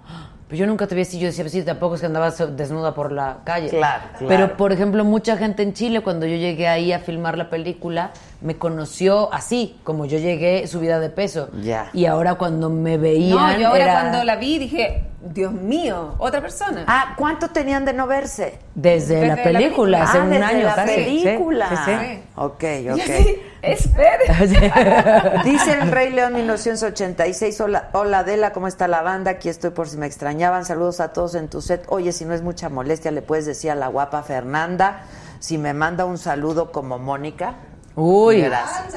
pues 0.47 0.61
yo 0.61 0.67
nunca 0.67 0.87
te 0.87 0.95
vi 0.95 1.01
así. 1.03 1.19
Yo 1.19 1.27
decía, 1.29 1.43
pues 1.43 1.53
sí, 1.53 1.63
tampoco 1.63 1.95
es 1.95 2.03
que 2.03 2.07
andabas 2.07 2.37
desnuda 2.57 2.95
por 2.95 3.13
la 3.13 3.39
calle. 3.45 3.71
Claro, 3.71 4.05
claro. 4.19 4.29
Pero, 4.29 4.57
por 4.59 4.73
ejemplo, 4.73 5.05
mucha 5.05 5.37
gente 5.39 5.63
en 5.63 5.73
Chile, 5.73 6.03
cuando 6.03 6.27
yo 6.27 6.37
llegué 6.37 6.69
ahí 6.69 6.93
a 6.93 6.99
filmar 7.01 7.39
la 7.39 7.49
película, 7.51 8.11
me 8.41 8.57
conoció 8.59 9.33
así, 9.33 9.79
como 9.85 10.05
yo 10.05 10.19
llegué 10.19 10.67
subida 10.67 11.01
de 11.01 11.09
peso. 11.11 11.49
Ya. 11.63 11.91
Y 11.93 12.05
ahora 12.07 12.35
cuando 12.35 12.69
me 12.71 12.99
veían 12.99 13.37
No, 13.37 13.59
yo 13.59 13.69
ahora 13.69 13.85
era- 13.85 13.93
cuando 14.01 14.25
la 14.25 14.37
vi 14.37 14.59
dije, 14.59 15.05
Dios 15.21 15.53
mío, 15.53 16.15
otra 16.19 16.41
persona. 16.41 16.85
Ah, 16.87 17.15
¿cuánto 17.17 17.49
tenían 17.49 17.85
de 17.85 17.93
no 17.95 18.07
verse? 18.07 18.59
Desde, 18.75 19.15
Desde 19.17 19.29
la 19.29 19.37
la 19.37 19.43
película, 19.43 20.03
hace 20.05 20.19
ah, 20.19 20.23
un 20.23 20.31
desde 20.31 20.45
año 20.45 20.65
la 20.67 20.75
casi. 20.75 20.95
Película. 20.95 21.69
sí, 21.71 21.77
sí. 21.87 22.23
Ok, 22.37 22.63
Y 22.85 22.91
ok. 22.91 23.01
así, 23.01 23.43
espere. 23.63 24.25
Dice 25.45 25.73
el 25.81 25.91
Rey 25.91 26.13
León 26.13 26.35
1986. 26.35 27.61
Hola, 27.61 27.89
hola 27.93 28.19
Adela, 28.21 28.53
¿cómo 28.53 28.69
está 28.69 28.87
la 28.87 29.03
banda? 29.03 29.33
Aquí 29.33 29.49
estoy 29.49 29.71
por 29.71 29.89
si 29.89 29.97
me 29.97 30.07
extrañaban. 30.07 30.65
Saludos 30.65 31.01
a 31.01 31.13
todos 31.13 31.35
en 31.35 31.49
tu 31.49 31.61
set. 31.63 31.85
Oye, 31.89 32.13
si 32.13 32.25
no 32.25 32.35
es 32.35 32.43
mucha 32.43 32.69
molestia, 32.69 33.11
le 33.11 33.23
puedes 33.23 33.47
decir 33.47 33.71
a 33.71 33.75
la 33.75 33.89
guapa 33.89 34.23
Fernanda 34.23 35.03
si 35.39 35.59
me 35.59 35.75
manda 35.75 36.05
un 36.05 36.19
saludo 36.19 36.71
como 36.73 36.99
Mónica. 36.99 37.57
Uy, 37.97 38.43
Gracias. 38.43 38.95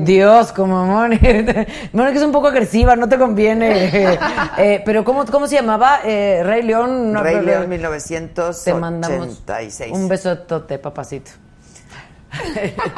Dios, 0.04 0.52
como 0.52 0.84
Mónica. 0.84 1.66
Mónica 1.92 2.18
es 2.18 2.22
un 2.22 2.32
poco 2.32 2.48
agresiva, 2.48 2.94
no 2.96 3.08
te 3.08 3.18
conviene. 3.18 4.18
Eh, 4.56 4.82
pero 4.84 5.04
¿cómo, 5.04 5.24
¿cómo 5.26 5.48
se 5.48 5.56
llamaba? 5.56 6.00
Eh, 6.04 6.42
Rey 6.44 6.62
León. 6.62 7.12
no, 7.12 7.22
Rey 7.22 7.40
León 7.40 7.62
Te 7.62 7.68
1986. 7.68 8.76
mandamos 8.78 9.42
un 9.90 10.08
besotote, 10.08 10.78
papacito. 10.78 11.32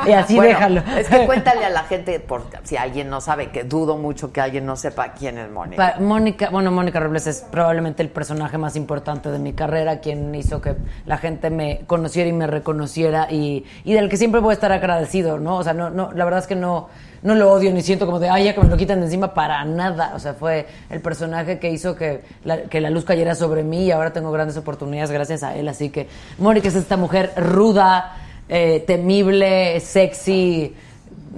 Y 0.06 0.12
así 0.12 0.36
Bueno, 0.36 0.52
déjalo. 0.52 0.82
Es 0.98 1.08
que 1.08 1.26
cuéntale 1.26 1.64
a 1.64 1.70
la 1.70 1.82
gente, 1.84 2.20
por, 2.20 2.44
si 2.64 2.76
alguien 2.76 3.08
no 3.10 3.20
sabe, 3.20 3.50
que 3.50 3.64
dudo 3.64 3.96
mucho 3.96 4.32
que 4.32 4.40
alguien 4.40 4.66
no 4.66 4.76
sepa 4.76 5.12
quién 5.12 5.38
es 5.38 5.50
Mónica. 5.50 5.94
Pa- 5.94 6.00
Mónica, 6.00 6.50
bueno, 6.50 6.70
Mónica 6.70 7.00
Robles 7.00 7.26
es 7.26 7.44
probablemente 7.50 8.02
el 8.02 8.08
personaje 8.10 8.58
más 8.58 8.76
importante 8.76 9.30
de 9.30 9.38
mi 9.38 9.52
carrera, 9.52 10.00
quien 10.00 10.34
hizo 10.34 10.60
que 10.60 10.76
la 11.06 11.18
gente 11.18 11.50
me 11.50 11.80
conociera 11.86 12.28
y 12.28 12.32
me 12.32 12.46
reconociera 12.46 13.28
y, 13.30 13.64
y 13.84 13.92
del 13.94 14.08
que 14.08 14.16
siempre 14.16 14.40
voy 14.40 14.50
a 14.50 14.54
estar 14.54 14.72
agradecido, 14.72 15.38
¿no? 15.38 15.56
O 15.56 15.64
sea, 15.64 15.72
no, 15.72 15.90
no, 15.90 16.12
la 16.12 16.24
verdad 16.24 16.40
es 16.40 16.46
que 16.46 16.56
no, 16.56 16.88
no 17.22 17.34
lo 17.34 17.50
odio 17.50 17.72
ni 17.72 17.82
siento 17.82 18.06
como 18.06 18.18
de, 18.18 18.28
ay, 18.28 18.44
ya 18.44 18.54
que 18.54 18.60
me 18.60 18.68
lo 18.68 18.76
quitan 18.76 19.00
de 19.00 19.06
encima 19.06 19.34
para 19.34 19.64
nada. 19.64 20.12
O 20.14 20.18
sea, 20.18 20.34
fue 20.34 20.66
el 20.90 21.00
personaje 21.00 21.58
que 21.58 21.70
hizo 21.70 21.96
que 21.96 22.22
la, 22.44 22.62
que 22.62 22.80
la 22.80 22.90
luz 22.90 23.04
cayera 23.04 23.34
sobre 23.34 23.62
mí 23.62 23.84
y 23.86 23.90
ahora 23.90 24.12
tengo 24.12 24.30
grandes 24.32 24.56
oportunidades 24.56 25.10
gracias 25.10 25.42
a 25.42 25.54
él. 25.56 25.68
Así 25.68 25.90
que 25.90 26.08
Mónica 26.38 26.68
es 26.68 26.74
esta 26.76 26.96
mujer 26.96 27.32
ruda, 27.36 28.16
eh, 28.48 28.84
temible, 28.86 29.80
sexy, 29.80 30.74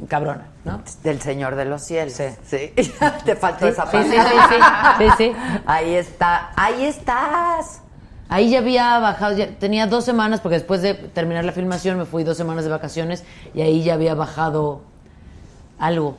cabrona, 0.09 0.49
¿no? 0.65 0.83
Del 1.03 1.21
Señor 1.21 1.55
de 1.57 1.65
los 1.65 1.83
Cielos. 1.83 2.15
Sí. 2.15 2.25
Sí. 2.47 2.73
Te 3.25 3.37
faltó 3.37 3.67
Sí, 3.67 3.73
esa 3.73 3.85
parte. 3.85 4.11
sí, 4.11 4.17
sí, 4.17 4.23
sí, 4.49 4.57
sí, 4.99 5.15
sí. 5.19 5.33
Ahí 5.67 5.95
está. 5.95 6.51
Ahí 6.57 6.85
estás. 6.85 7.83
Ahí 8.31 8.51
ya 8.51 8.59
había 8.59 8.99
bajado, 8.99 9.35
ya 9.37 9.49
tenía 9.59 9.87
dos 9.87 10.05
semanas, 10.05 10.41
porque 10.43 10.57
después 10.57 10.83
de 10.83 10.93
terminar 10.93 11.45
la 11.47 11.53
filmación 11.53 11.97
me 11.97 12.05
fui 12.05 12.25
dos 12.25 12.37
semanas 12.37 12.65
de 12.65 12.71
vacaciones 12.71 13.25
y 13.55 13.63
ahí 13.63 13.83
ya 13.83 13.95
había 13.95 14.15
bajado 14.15 14.83
algo. 15.79 16.17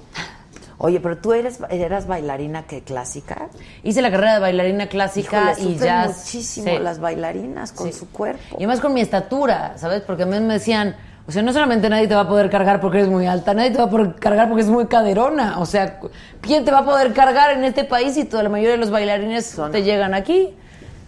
Oye, 0.82 1.00
pero 1.02 1.18
tú 1.18 1.34
eres, 1.34 1.60
eras 1.70 2.08
bailarina 2.08 2.64
que 2.64 2.82
clásica. 2.84 3.50
Hice 3.84 4.02
la 4.02 4.10
carrera 4.10 4.36
de 4.36 4.40
bailarina 4.40 4.88
clásica 4.88 5.54
Híjole, 5.58 5.76
y 5.76 5.78
ya... 5.78 6.08
muchísimo 6.08 6.68
sí. 6.70 6.80
las 6.82 7.00
bailarinas 7.00 7.74
con 7.74 7.88
Sí. 7.92 8.00
su 8.00 8.10
cuerpo. 8.10 8.42
Y 8.54 8.64
además 8.64 8.80
con 8.80 8.94
mi 8.94 9.02
estatura, 9.02 9.74
¿sabes? 9.78 10.02
Porque 10.02 10.24
a 10.24 10.26
mí 10.26 10.40
me 10.40 10.54
decían, 10.54 10.96
o 11.28 11.32
sea, 11.34 11.42
no 11.44 11.52
solamente 11.52 11.90
nadie 11.90 12.08
te 12.08 12.16
va 12.16 12.22
a 12.22 12.28
poder 12.30 12.50
cargar 12.50 12.80
porque 12.80 13.00
eres 13.00 13.10
muy 13.10 13.28
alta, 13.28 13.54
nadie 13.54 13.72
te 13.72 13.78
va 13.78 13.84
a 13.84 13.90
poder 13.90 14.16
cargar 14.16 14.48
porque 14.48 14.64
es 14.64 14.70
muy 14.70 14.88
caderona. 14.88 15.60
O 15.60 15.66
sea, 15.66 16.00
¿quién 16.40 16.64
te 16.64 16.72
va 16.72 16.80
a 16.80 16.86
poder 16.86 17.12
cargar 17.14 17.52
en 17.52 17.66
este 17.66 17.84
país 17.84 18.14
si 18.14 18.24
toda 18.24 18.42
la 18.44 18.50
mayoría 18.50 18.72
de 18.72 18.78
los 18.78 18.90
bailarines 18.90 19.46
Son- 19.48 19.72
te 19.74 19.84
llegan 19.84 20.14
aquí? 20.14 20.56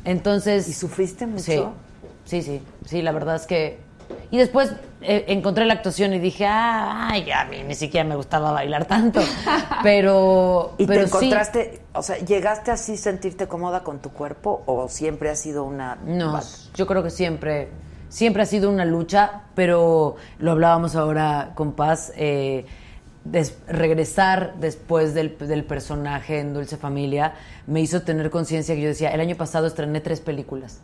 Entonces... 0.03 0.67
¿Y 0.67 0.73
sufriste 0.73 1.25
mucho? 1.27 1.43
Sí, 1.43 1.63
sí, 2.25 2.41
sí, 2.41 2.61
sí, 2.85 3.01
la 3.01 3.13
verdad 3.13 3.35
es 3.37 3.45
que... 3.47 3.79
Y 4.31 4.37
después 4.37 4.73
eh, 5.01 5.25
encontré 5.29 5.65
la 5.65 5.73
actuación 5.73 6.13
y 6.13 6.19
dije, 6.19 6.45
ah, 6.47 7.09
ay, 7.11 7.25
ya 7.25 7.41
a 7.41 7.45
mí 7.45 7.63
ni 7.63 7.75
siquiera 7.75 8.07
me 8.07 8.15
gustaba 8.15 8.51
bailar 8.51 8.85
tanto. 8.85 9.19
Pero, 9.83 10.73
¿Y 10.77 10.85
pero 10.85 11.01
te 11.03 11.07
sí. 11.07 11.15
encontraste, 11.15 11.81
o 11.93 12.03
sea, 12.03 12.17
llegaste 12.19 12.71
así 12.71 12.97
sentirte 12.97 13.47
cómoda 13.47 13.83
con 13.83 13.99
tu 13.99 14.11
cuerpo 14.11 14.63
o 14.65 14.87
siempre 14.87 15.29
ha 15.29 15.35
sido 15.35 15.63
una... 15.63 15.97
No, 16.05 16.39
yo 16.75 16.85
creo 16.87 17.03
que 17.03 17.09
siempre, 17.09 17.69
siempre 18.09 18.43
ha 18.43 18.45
sido 18.45 18.69
una 18.69 18.85
lucha, 18.85 19.43
pero 19.55 20.15
lo 20.39 20.51
hablábamos 20.51 20.95
ahora 20.95 21.51
con 21.55 21.73
Paz, 21.73 22.13
eh, 22.15 22.65
des- 23.23 23.57
regresar 23.67 24.53
después 24.59 25.13
del, 25.13 25.37
del 25.37 25.63
personaje 25.63 26.39
en 26.39 26.53
Dulce 26.53 26.77
Familia 26.77 27.33
me 27.67 27.81
hizo 27.81 28.01
tener 28.03 28.29
conciencia 28.29 28.75
que 28.75 28.81
yo 28.81 28.87
decía, 28.89 29.09
el 29.09 29.21
año 29.21 29.35
pasado 29.35 29.65
estrené 29.67 29.99
tres 30.01 30.19
películas 30.21 30.79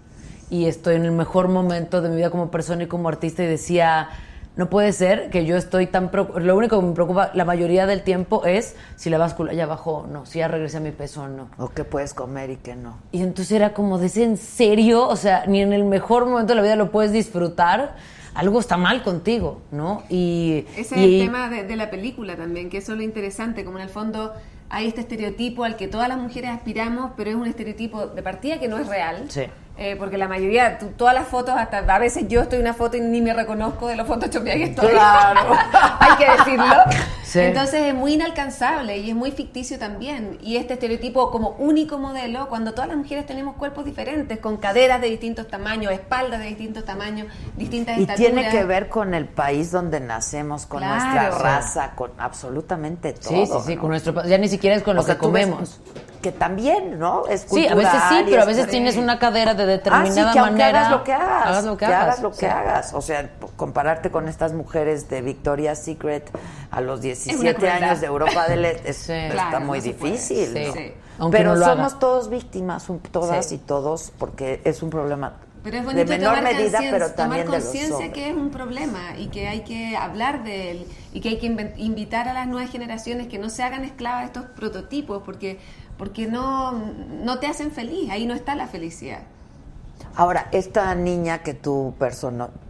y 0.49 0.65
estoy 0.65 0.95
en 0.95 1.05
el 1.05 1.11
mejor 1.11 1.47
momento 1.47 2.01
de 2.01 2.09
mi 2.09 2.15
vida 2.17 2.29
como 2.29 2.49
persona 2.51 2.83
y 2.83 2.87
como 2.87 3.09
artista 3.09 3.43
y 3.43 3.47
decía... 3.47 4.09
No 4.55 4.71
puede 4.71 4.91
ser 4.91 5.29
que 5.29 5.45
yo 5.45 5.55
estoy 5.55 5.85
tan... 5.85 6.09
Lo 6.37 6.57
único 6.57 6.79
que 6.79 6.85
me 6.87 6.93
preocupa 6.93 7.29
la 7.35 7.45
mayoría 7.45 7.85
del 7.85 8.01
tiempo 8.01 8.43
es 8.43 8.75
si 8.95 9.11
la 9.11 9.19
báscula 9.19 9.53
ya 9.53 9.67
bajó 9.67 9.97
o 9.97 10.07
no, 10.07 10.25
si 10.25 10.39
ya 10.39 10.47
regresé 10.47 10.77
a 10.77 10.79
mi 10.79 10.89
peso 10.89 11.21
o 11.21 11.27
no. 11.27 11.47
O 11.59 11.69
que 11.69 11.83
puedes 11.83 12.15
comer 12.15 12.49
y 12.49 12.55
que 12.55 12.75
no. 12.75 12.97
Y 13.11 13.21
entonces 13.21 13.51
era 13.51 13.75
como, 13.75 13.99
¿de 13.99 14.07
ese 14.07 14.23
en 14.23 14.35
serio? 14.35 15.07
O 15.07 15.15
sea, 15.15 15.43
ni 15.45 15.61
en 15.61 15.73
el 15.73 15.83
mejor 15.83 16.25
momento 16.25 16.53
de 16.53 16.55
la 16.55 16.63
vida 16.63 16.75
lo 16.75 16.89
puedes 16.89 17.11
disfrutar. 17.11 17.97
Algo 18.33 18.59
está 18.59 18.77
mal 18.77 19.03
contigo, 19.03 19.61
¿no? 19.71 20.01
Y, 20.09 20.65
Ese 20.75 20.95
es 20.95 21.01
y- 21.03 21.19
el 21.19 21.27
tema 21.27 21.49
de, 21.51 21.63
de 21.63 21.75
la 21.75 21.91
película 21.91 22.35
también, 22.35 22.71
que 22.71 22.79
eso 22.79 22.93
es 22.93 22.97
lo 22.97 23.03
interesante, 23.03 23.63
como 23.63 23.77
en 23.77 23.83
el 23.83 23.89
fondo 23.89 24.33
hay 24.69 24.87
este 24.87 25.01
estereotipo 25.01 25.65
al 25.65 25.75
que 25.75 25.87
todas 25.87 26.09
las 26.09 26.17
mujeres 26.17 26.49
aspiramos, 26.49 27.11
pero 27.15 27.29
es 27.29 27.35
un 27.35 27.45
estereotipo 27.45 28.07
de 28.07 28.23
partida 28.23 28.59
que 28.59 28.67
no 28.67 28.79
es 28.79 28.87
real. 28.87 29.25
Sí. 29.29 29.43
Eh, 29.79 29.95
porque 29.95 30.17
la 30.17 30.27
mayoría, 30.27 30.79
tú- 30.79 30.87
todas 30.97 31.13
las 31.13 31.27
fotos, 31.27 31.53
hasta 31.55 31.77
a 31.79 31.99
veces 31.99 32.27
yo 32.27 32.41
estoy 32.41 32.57
en 32.57 32.63
una 32.65 32.73
foto 32.73 32.97
y 32.97 33.01
ni 33.01 33.21
me 33.21 33.31
reconozco 33.31 33.87
de 33.87 33.95
los 33.95 34.07
photoshopeadas 34.07 34.57
que 34.57 34.63
estoy. 34.71 34.89
Claro. 34.89 35.39
Hay 35.99 36.17
que 36.17 36.31
decirlo. 36.31 36.75
Sí. 37.23 37.39
Entonces 37.41 37.81
es 37.81 37.93
muy 37.93 38.13
inalcanzable 38.13 38.97
y 38.97 39.09
es 39.11 39.15
muy 39.15 39.29
ficticio 39.31 39.77
también. 39.77 40.39
Y 40.41 40.57
este 40.57 40.73
estereotipo 40.73 41.29
como 41.29 41.49
único 41.59 41.99
modelo, 41.99 42.47
cuando 42.49 42.71
todas 42.73 42.87
las 42.87 42.97
mujeres 42.97 43.27
tenemos 43.27 43.55
cuerpos 43.57 43.85
diferentes, 43.85 44.39
con 44.39 44.57
caderas 44.57 44.99
de 44.99 45.09
distintos 45.09 45.47
tamaños, 45.47 45.91
espaldas 45.93 46.39
de 46.39 46.47
distintos 46.47 46.83
tamaños, 46.83 47.27
distintas 47.55 47.97
Y 47.99 48.01
estaturas. 48.01 48.31
tiene 48.33 48.49
que 48.49 48.63
ver 48.63 48.89
con 48.89 49.13
el 49.13 49.25
país 49.25 49.69
donde 49.71 49.99
nacemos, 49.99 50.65
con 50.65 50.79
Claro. 50.79 50.95
nuestra 50.95 51.29
raza, 51.37 51.91
con 51.95 52.11
absolutamente 52.17 53.13
todo. 53.13 53.29
sí, 53.29 53.45
sí, 53.45 53.53
sí, 53.67 53.75
¿no? 53.75 53.81
con 53.81 53.89
nuestro... 53.91 54.13
pa- 54.15 54.25
Ya 54.25 54.39
ni 54.39 54.47
siquiera 54.47 54.75
es 54.75 54.81
con 54.81 54.93
O 54.97 55.01
lo 55.01 55.03
sea, 55.03 55.19
que 55.19 55.27
ves 55.27 55.45
comemos. 55.45 55.79
Que 56.27 56.33
también, 56.33 56.99
¿no? 56.99 57.25
Es 57.27 57.45
Sí, 57.49 57.65
a 57.67 57.73
veces 57.75 57.93
sí, 57.93 57.99
cultural 57.99 58.25
pero 58.25 58.37
a 58.37 58.41
es- 58.41 58.47
veces 58.47 58.67
tienes 58.69 58.97
una 58.97 59.17
cadera 59.17 59.53
de 59.53 59.63
Ah, 59.63 59.65
determinada 59.65 60.27
sí, 60.31 60.33
que 60.33 60.41
manera. 60.41 60.67
hagas 60.81 60.91
lo 60.91 61.03
que 61.05 61.13
hagas, 61.13 61.47
hagas 61.47 61.63
lo 61.65 61.71
que, 61.77 61.77
que 61.79 61.85
hagas. 61.85 62.01
hagas 62.03 62.21
lo 62.21 62.31
que 62.31 62.37
Sí. 62.37 62.45
hagas. 62.45 62.93
O 62.93 63.01
sea, 63.01 63.29
compararte 63.55 64.11
con 64.11 64.27
estas 64.27 64.51
mujeres 64.51 65.07
de 65.09 65.21
Victoria's 65.21 65.79
Secret 65.79 66.29
a 66.69 66.81
los 66.81 66.99
17 67.01 67.55
crueldad. 67.55 67.83
años 67.83 68.01
de 68.01 68.07
Europa 68.07 68.47
del 68.49 68.65
Este, 68.65 68.89
es- 68.89 68.97
Sí. 68.97 69.13
está 69.13 69.33
Claro, 69.49 69.65
muy 69.65 69.77
no 69.77 69.83
difícil. 69.85 70.47
Sí. 70.73 70.91
¿no? 71.17 71.29
Pero 71.31 71.55
no 71.55 71.63
somos 71.65 71.91
haga. 71.93 71.99
todos 71.99 72.29
víctimas, 72.29 72.89
un- 72.89 72.99
todas 72.99 73.45
Sí. 73.47 73.55
y 73.55 73.57
todos, 73.59 74.11
porque 74.19 74.59
es 74.65 74.83
un 74.83 74.89
problema 74.89 75.33
Pero 75.63 75.77
es 75.77 75.83
de 75.83 75.87
bonito 75.93 76.09
menor 76.11 76.35
tomar, 76.37 76.53
medida, 76.53 76.79
pero 76.79 76.91
tomar 77.11 77.15
también 77.15 77.45
de 77.45 77.51
los 77.51 77.63
conciencia 77.63 78.11
que 78.13 78.29
es 78.29 78.35
un 78.35 78.51
problema 78.51 79.17
y 79.17 79.27
que 79.27 79.47
hay 79.47 79.61
que 79.61 79.97
hablar 79.97 80.43
de 80.43 80.71
él 80.71 80.87
y 81.13 81.19
que 81.19 81.29
hay 81.29 81.39
que 81.39 81.47
invitar 81.77 82.27
a 82.29 82.33
las 82.33 82.47
nuevas 82.47 82.69
generaciones 82.71 83.27
que 83.27 83.37
no 83.39 83.49
se 83.49 83.63
hagan 83.63 83.83
esclavas 83.83 84.19
de 84.21 84.25
estos 84.27 84.45
prototipos 84.55 85.23
porque 85.25 85.59
porque 85.97 86.27
no, 86.27 86.71
no 87.23 87.39
te 87.39 87.47
hacen 87.47 87.71
feliz, 87.71 88.09
ahí 88.09 88.25
no 88.25 88.33
está 88.33 88.55
la 88.55 88.67
felicidad. 88.67 89.19
Ahora, 90.15 90.47
esta 90.51 90.93
niña 90.95 91.39
que 91.39 91.53
tú 91.53 91.93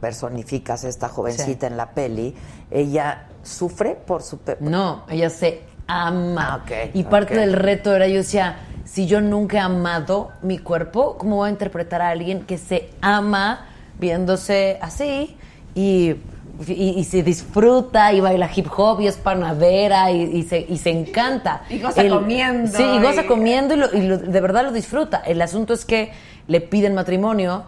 personificas, 0.02 0.84
esta 0.84 1.10
jovencita 1.10 1.68
en 1.68 1.78
la 1.78 1.92
peli, 1.92 2.36
ella 2.72 3.28
sufre 3.44 3.96
por 3.96 4.22
su... 4.22 4.40
pe- 4.40 4.58
No, 4.60 5.04
ella 5.10 5.30
se 5.30 5.62
ama. 5.88 6.54
Ah, 6.54 6.62
ok, 6.64 6.72
y 6.94 7.04
parte 7.04 7.36
del 7.38 7.54
reto 7.54 7.94
era, 7.96 8.08
yo 8.08 8.18
decía, 8.18 8.58
si 8.86 9.08
yo 9.08 9.22
nunca 9.22 9.58
he 9.58 9.60
amado 9.62 10.32
mi 10.42 10.58
cuerpo, 10.58 11.18
¿cómo 11.18 11.38
voy 11.38 11.48
a 11.48 11.52
interpretar 11.52 12.02
a 12.02 12.10
alguien 12.10 12.46
que 12.46 12.58
se 12.58 12.90
ama 13.02 13.66
viéndose 14.00 14.78
así 14.82 15.38
y, 15.76 16.16
y- 16.68 16.74
y 17.00 17.04
se 17.04 17.24
disfruta 17.24 18.14
y 18.14 18.20
baila 18.22 18.50
hip 18.56 18.68
hop 18.76 19.02
y 19.02 19.08
es 19.08 19.18
panadera 19.18 20.12
y, 20.12 20.24
y 20.24 20.44
se, 20.44 20.60
y 20.68 20.78
se 20.78 20.90
encanta? 20.90 21.62
Y 21.70 21.80
goza 21.80 22.02
comiendo 22.10 22.76
Sí, 22.78 22.84
y 22.84 23.00
goza 23.02 23.26
comiendo 23.28 23.74
y, 23.76 23.78
lo- 23.78 23.94
y 23.96 24.02
lo- 24.08 24.18
de 24.18 24.42
verdad 24.42 24.64
lo 24.64 24.72
disfruta. 24.72 25.18
El 25.26 25.42
asunto 25.42 25.74
es 25.74 25.86
que 25.86 26.12
le 26.48 26.62
piden 26.62 26.96
matrimonio 26.96 27.66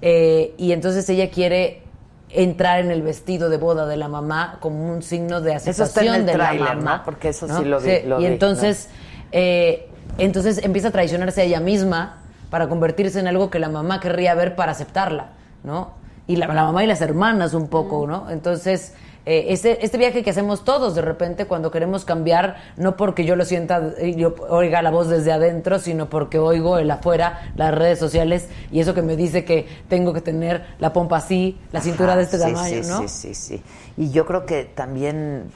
eh, 0.00 0.54
y 0.58 0.72
entonces 0.72 1.08
ella 1.08 1.30
quiere 1.30 1.82
entrar 2.30 2.80
en 2.80 2.90
el 2.90 3.02
vestido 3.02 3.50
de 3.50 3.58
boda 3.58 3.86
de 3.86 3.96
la 3.96 4.08
mamá 4.08 4.56
como 4.60 4.90
un 4.92 5.02
signo 5.02 5.40
de 5.40 5.52
Eso 5.54 5.70
aceptación 5.70 6.06
está 6.06 6.14
en 6.16 6.20
el 6.22 6.26
de 6.26 6.38
la 6.38 6.52
mamá. 6.74 6.96
¿no? 6.98 7.04
Porque 7.04 7.28
eso 7.28 7.46
sí 7.46 7.64
lo 7.64 7.78
vi, 7.78 8.00
lo 8.06 8.16
y 8.18 8.24
vi, 8.26 8.32
entonces, 8.32 8.88
eh, 9.32 9.88
entonces 10.18 10.58
empieza 10.64 10.88
a 10.88 10.90
traicionarse 10.90 11.42
a 11.42 11.44
ella 11.44 11.60
misma 11.60 12.18
para 12.50 12.68
convertirse 12.68 13.20
en 13.20 13.28
algo 13.28 13.50
que 13.50 13.58
la 13.58 13.68
mamá 13.68 14.00
querría 14.00 14.34
ver 14.34 14.56
para 14.56 14.72
aceptarla, 14.72 15.28
¿no? 15.62 15.90
Y 16.32 16.36
la, 16.36 16.46
la 16.46 16.64
mamá 16.64 16.82
y 16.82 16.86
las 16.86 17.02
hermanas 17.02 17.52
un 17.52 17.68
poco, 17.68 18.06
¿no? 18.06 18.30
Entonces, 18.30 18.94
eh, 19.26 19.46
este, 19.52 19.84
este 19.84 19.98
viaje 19.98 20.24
que 20.24 20.30
hacemos 20.30 20.64
todos 20.64 20.94
de 20.94 21.02
repente 21.02 21.46
cuando 21.46 21.70
queremos 21.70 22.06
cambiar, 22.06 22.56
no 22.76 22.96
porque 22.96 23.26
yo 23.26 23.36
lo 23.36 23.44
sienta 23.44 23.92
y 24.02 24.16
yo 24.16 24.34
oiga 24.48 24.80
la 24.80 24.90
voz 24.90 25.08
desde 25.08 25.30
adentro, 25.30 25.78
sino 25.78 26.08
porque 26.08 26.38
oigo 26.38 26.78
el 26.78 26.90
afuera, 26.90 27.52
las 27.54 27.72
redes 27.72 27.98
sociales, 27.98 28.48
y 28.70 28.80
eso 28.80 28.94
que 28.94 29.02
me 29.02 29.14
dice 29.14 29.44
que 29.44 29.68
tengo 29.88 30.12
que 30.12 30.22
tener 30.22 30.64
la 30.80 30.92
pompa 30.92 31.18
así, 31.18 31.60
la 31.70 31.80
cintura 31.82 32.12
Ajá, 32.12 32.16
de 32.16 32.22
este 32.24 32.38
sí, 32.38 32.42
tamaño, 32.42 32.82
sí, 32.82 32.88
¿no? 32.88 33.02
Sí, 33.02 33.08
sí, 33.08 33.34
sí. 33.34 33.62
Y 33.96 34.10
yo 34.10 34.24
creo 34.24 34.46
que 34.46 34.64
también 34.64 35.52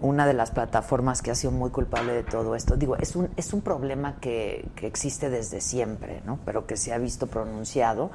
una 0.00 0.26
de 0.26 0.34
las 0.34 0.50
plataformas 0.50 1.22
que 1.22 1.30
ha 1.30 1.34
sido 1.34 1.50
muy 1.50 1.70
culpable 1.70 2.12
de 2.12 2.22
todo 2.22 2.54
esto. 2.54 2.76
Digo, 2.76 2.96
es 2.96 3.16
un, 3.16 3.28
es 3.36 3.52
un 3.52 3.60
problema 3.60 4.20
que, 4.20 4.68
que 4.76 4.86
existe 4.86 5.30
desde 5.30 5.60
siempre, 5.60 6.22
¿no? 6.24 6.38
Pero 6.44 6.66
que 6.66 6.76
se 6.76 6.92
ha 6.92 6.98
visto 6.98 7.26
pronunciado. 7.26 8.10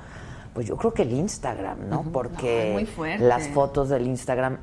Pues 0.56 0.65
yo 0.68 0.76
creo 0.77 0.94
que 0.94 1.03
el 1.03 1.11
Instagram, 1.11 1.90
¿no? 1.90 2.03
Porque 2.11 2.48
No, 2.48 2.68
es 2.69 2.73
muy 2.73 2.86
fuerte. 2.86 3.23
las 3.23 3.48
fotos 3.49 3.90
del 3.90 4.07
Instagram, 4.07 4.57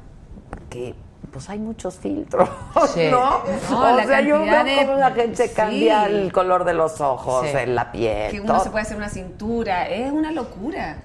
que 0.71 0.95
pues 1.31 1.49
hay 1.51 1.59
muchos 1.59 1.97
filtros, 1.97 2.49
Sí. 2.95 3.09
¿no? 3.11 3.41
No, 3.71 3.95
o 3.95 4.03
sea, 4.07 4.21
yo 4.23 4.41
veo 4.41 4.65
de- 4.65 4.77
cómo 4.87 4.99
la 4.99 5.11
gente 5.13 5.49
Sí. 5.49 5.55
cambia 5.55 6.07
el 6.07 6.33
color 6.33 6.65
de 6.65 6.75
los 6.75 7.01
ojos, 7.01 7.47
Sí. 7.47 7.57
en 7.57 7.75
la 7.75 7.93
piel. 7.93 8.31
Que 8.31 8.41
uno 8.41 8.55
todo. 8.55 8.65
se 8.65 8.71
puede 8.71 8.83
hacer 8.83 8.97
una 8.97 9.09
cintura, 9.11 9.87
es 9.89 10.11
una 10.11 10.33
locura. 10.33 10.97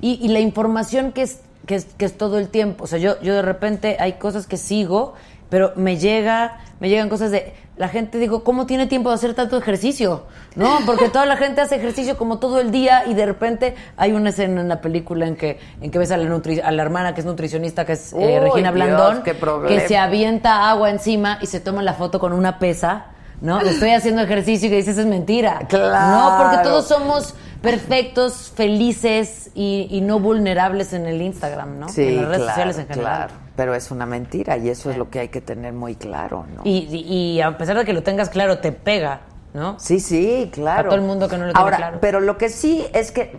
Y, 0.00 0.14
y 0.20 0.28
la 0.28 0.40
información 0.40 1.12
que 1.12 1.22
es, 1.22 1.40
que, 1.66 1.74
es, 1.76 1.84
que 1.96 2.04
es 2.06 2.16
todo 2.18 2.38
el 2.38 2.48
tiempo. 2.48 2.84
O 2.84 2.86
sea, 2.86 2.98
yo, 2.98 3.20
yo 3.20 3.34
de 3.34 3.42
repente 3.42 3.96
hay 4.00 4.14
cosas 4.14 4.46
que 4.46 4.56
sigo, 4.56 5.14
pero 5.48 5.72
me 5.76 5.96
llega, 5.98 6.58
me 6.80 6.88
llegan 6.88 7.08
cosas 7.08 7.30
de. 7.30 7.52
La 7.82 7.88
gente 7.88 8.18
digo, 8.18 8.44
¿cómo 8.44 8.64
tiene 8.64 8.86
tiempo 8.86 9.08
de 9.08 9.16
hacer 9.16 9.34
tanto 9.34 9.58
ejercicio? 9.58 10.22
¿No? 10.54 10.78
Porque 10.86 11.08
toda 11.08 11.26
la 11.26 11.36
gente 11.36 11.60
hace 11.62 11.74
ejercicio 11.74 12.16
como 12.16 12.38
todo 12.38 12.60
el 12.60 12.70
día 12.70 13.02
y 13.08 13.14
de 13.14 13.26
repente 13.26 13.74
hay 13.96 14.12
una 14.12 14.30
escena 14.30 14.60
en 14.60 14.68
la 14.68 14.80
película 14.80 15.26
en 15.26 15.34
que, 15.34 15.58
en 15.80 15.90
que 15.90 15.98
ves 15.98 16.12
a 16.12 16.16
la, 16.16 16.28
nutri- 16.30 16.62
a 16.62 16.70
la 16.70 16.80
hermana 16.80 17.12
que 17.12 17.22
es 17.22 17.26
nutricionista, 17.26 17.84
que 17.84 17.94
es 17.94 18.12
eh, 18.12 18.38
Regina 18.40 18.70
Blandón, 18.70 19.24
que 19.24 19.80
se 19.88 19.96
avienta 19.98 20.70
agua 20.70 20.90
encima 20.90 21.38
y 21.42 21.46
se 21.46 21.58
toma 21.58 21.82
la 21.82 21.94
foto 21.94 22.20
con 22.20 22.32
una 22.32 22.60
pesa. 22.60 23.06
¿No? 23.40 23.60
Estoy 23.60 23.90
haciendo 23.90 24.22
ejercicio 24.22 24.68
y 24.68 24.70
que 24.70 24.76
dices 24.76 24.96
es 24.98 25.06
mentira. 25.06 25.62
Claro. 25.68 26.16
No, 26.16 26.38
porque 26.44 26.58
todos 26.62 26.86
somos 26.86 27.34
perfectos, 27.60 28.52
felices 28.54 29.50
y, 29.56 29.88
y 29.90 30.00
no 30.02 30.20
vulnerables 30.20 30.92
en 30.92 31.06
el 31.06 31.20
Instagram, 31.20 31.80
¿no? 31.80 31.88
Sí, 31.88 32.02
en 32.06 32.16
las 32.18 32.24
redes 32.26 32.36
claro, 32.36 32.50
sociales 32.50 32.78
en 32.78 32.86
general. 32.86 33.16
claro. 33.26 33.41
Pero 33.56 33.74
es 33.74 33.90
una 33.90 34.06
mentira 34.06 34.56
y 34.56 34.68
eso 34.70 34.90
es 34.90 34.96
lo 34.96 35.10
que 35.10 35.20
hay 35.20 35.28
que 35.28 35.40
tener 35.40 35.72
muy 35.74 35.94
claro, 35.94 36.46
¿no? 36.56 36.62
Y, 36.64 36.88
y- 36.90 37.12
y 37.36 37.40
a 37.42 37.56
pesar 37.58 37.76
de 37.76 37.84
que 37.84 37.92
lo 37.92 38.02
tengas 38.02 38.30
claro, 38.30 38.58
te 38.58 38.72
pega, 38.72 39.20
¿no? 39.52 39.78
Sí, 39.78 40.00
sí, 40.00 40.50
claro. 40.52 40.80
A 40.88 40.90
todo 40.90 40.94
el 40.94 41.06
mundo 41.06 41.28
que 41.28 41.36
no 41.36 41.46
lo 41.46 41.52
tiene 41.52 41.62
Ahora, 41.62 41.76
claro. 41.76 41.98
pero 42.00 42.20
lo 42.20 42.38
que 42.38 42.48
sí 42.48 42.86
es 42.94 43.12
que 43.12 43.36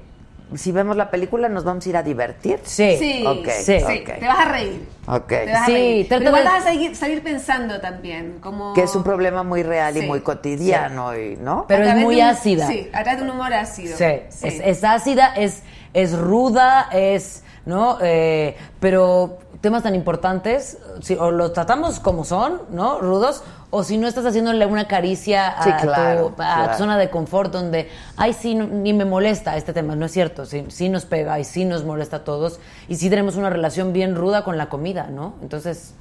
si 0.53 0.71
vemos 0.71 0.95
la 0.95 1.09
película 1.09 1.49
nos 1.49 1.63
vamos 1.63 1.83
a 1.87 1.89
ir 1.89 1.97
a 1.97 2.03
divertir. 2.03 2.59
Sí. 2.63 2.95
Sí, 2.99 3.23
Ok, 3.25 3.47
sí, 3.49 3.77
te 4.05 4.19
vas 4.27 4.37
a 4.39 4.45
reír. 4.51 4.87
Ok. 5.07 5.27
Te 5.27 5.45
vas 5.51 5.63
a 5.63 5.65
Sí, 5.65 5.71
reír. 5.73 6.07
trata 6.07 6.19
Pero 6.19 6.29
igual 6.29 6.43
vas 6.43 6.63
a 6.67 6.69
seguir, 6.69 6.95
salir 6.95 7.23
pensando 7.23 7.81
también, 7.81 8.37
como... 8.39 8.73
Que 8.75 8.83
es 8.83 8.95
un 8.95 9.03
problema 9.03 9.41
muy 9.41 9.63
real 9.63 9.97
y 9.97 10.01
muy 10.05 10.19
cotidiano, 10.21 11.17
y, 11.17 11.37
¿no? 11.37 11.65
Pero 11.67 11.85
a 11.85 11.89
es 11.89 11.95
muy 11.95 12.17
un- 12.17 12.27
ácida. 12.27 12.67
Sí, 12.67 12.87
a 12.93 13.01
través 13.01 13.21
de 13.21 13.27
un 13.27 13.31
humor 13.35 13.51
ácido. 13.51 13.97
Sí, 13.97 14.05
Sí. 14.29 14.47
Es, 14.47 14.59
es 14.63 14.83
ácida, 14.83 15.33
es, 15.35 15.63
es 15.95 16.15
ruda, 16.15 16.87
es, 16.91 17.43
¿no? 17.65 17.97
Eh, 18.01 18.55
pero 18.79 19.39
temas 19.63 19.81
tan 19.83 19.95
importantes, 19.95 20.77
si, 21.01 21.15
o 21.15 21.31
los 21.31 21.53
tratamos 21.53 22.01
como 22.01 22.25
son, 22.25 22.63
¿no? 22.69 22.99
Rudos, 22.99 23.43
o 23.69 23.85
si 23.85 23.97
no 23.97 24.09
estás 24.09 24.25
haciéndole 24.25 24.65
una 24.65 24.89
caricia 24.89 25.47
a, 25.57 25.77
claro, 25.77 26.33
tu, 26.35 26.41
a 26.43 26.71
tu 26.73 26.77
zona 26.77 26.97
de 26.97 27.09
confort 27.09 27.51
donde, 27.53 27.89
ay, 28.17 28.33
sí, 28.33 28.55
no- 28.55 28.67
ni 28.67 28.91
me 28.91 29.05
molesta 29.05 29.55
este 29.55 29.71
tema, 29.71 29.95
no 29.95 30.05
es 30.05 30.11
cierto, 30.11 30.45
sí, 30.45 30.65
sí 30.67 30.89
nos 30.89 31.05
pega 31.05 31.39
y 31.39 31.45
sí 31.45 31.63
nos 31.63 31.85
molesta 31.85 32.17
a 32.17 32.23
todos, 32.25 32.59
y 32.89 32.95
sí 32.97 33.09
tenemos 33.09 33.37
una 33.37 33.49
relación 33.49 33.93
bien 33.93 34.15
ruda 34.17 34.43
con 34.43 34.57
la 34.57 34.67
comida, 34.67 35.07
¿no? 35.09 35.35
Entonces, 35.41 35.93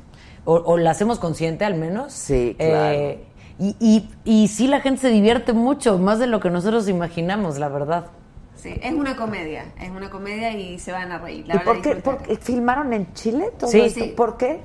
o, 0.44 0.54
o 0.56 0.76
la 0.76 0.90
hacemos 0.90 1.20
consciente 1.20 1.64
al 1.64 1.76
menos. 1.76 2.12
Sí, 2.12 2.56
claro. 2.58 2.74
Eh, 2.98 3.24
y, 3.60 3.76
y, 3.78 4.10
y 4.24 4.48
sí 4.48 4.66
la 4.66 4.80
gente 4.80 5.02
se 5.02 5.08
divierte 5.08 5.52
mucho, 5.52 5.98
más 5.98 6.18
de 6.18 6.26
lo 6.26 6.40
que 6.40 6.50
nosotros 6.50 6.88
imaginamos, 6.88 7.58
la 7.60 7.68
verdad. 7.68 8.06
Sí, 8.62 8.78
es 8.80 8.92
una 8.92 9.16
comedia, 9.16 9.64
es 9.80 9.90
una 9.90 10.08
comedia 10.08 10.52
y 10.52 10.78
se 10.78 10.92
van 10.92 11.10
a 11.10 11.18
reír. 11.18 11.48
La 11.48 11.56
¿Y 11.56 11.58
por 11.60 11.82
qué, 11.82 11.94
disfrutar. 11.94 12.18
por 12.18 12.26
qué- 12.28 12.36
filmaron 12.36 12.92
en 12.92 13.12
Chile 13.14 13.50
todo 13.58 13.68
Sí. 13.70 13.80
esto? 13.80 14.04
Sí. 14.04 14.12
¿Por 14.16 14.36
qué? 14.36 14.60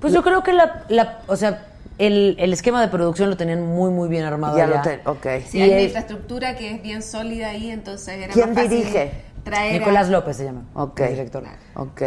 Pues 0.00 0.14
yo 0.14 0.22
creo 0.22 0.42
que 0.42 0.54
la, 0.54 0.84
la 0.88 1.20
o 1.26 1.36
sea, 1.36 1.66
el, 1.98 2.36
el 2.38 2.52
esquema 2.54 2.80
de 2.80 2.88
producción 2.88 3.28
lo 3.28 3.36
tenían 3.36 3.60
muy, 3.66 3.90
muy 3.90 4.08
bien 4.08 4.24
armado 4.24 4.56
Ya 4.56 4.64
allá. 4.64 4.76
lo 4.76 4.82
ten- 4.82 5.00
ok. 5.04 5.26
Sí, 5.46 5.58
Y 5.58 5.62
hay 5.62 5.70
una 5.72 5.82
infraestructura 5.82 6.56
que 6.56 6.70
es 6.74 6.82
bien 6.82 7.02
sólida 7.02 7.50
ahí, 7.50 7.70
entonces 7.70 8.08
era 8.16 8.32
¿Quién 8.32 8.48
más 8.54 8.54
fácil 8.64 8.70
dirige? 8.78 9.10
traer 9.44 9.74
a- 9.74 9.78
Nicolás 9.78 10.08
López 10.08 10.36
se 10.38 10.44
llama, 10.44 10.62
Ok. 10.72 11.00
el 11.00 11.08
director. 11.10 11.44
Ok. 11.74 12.02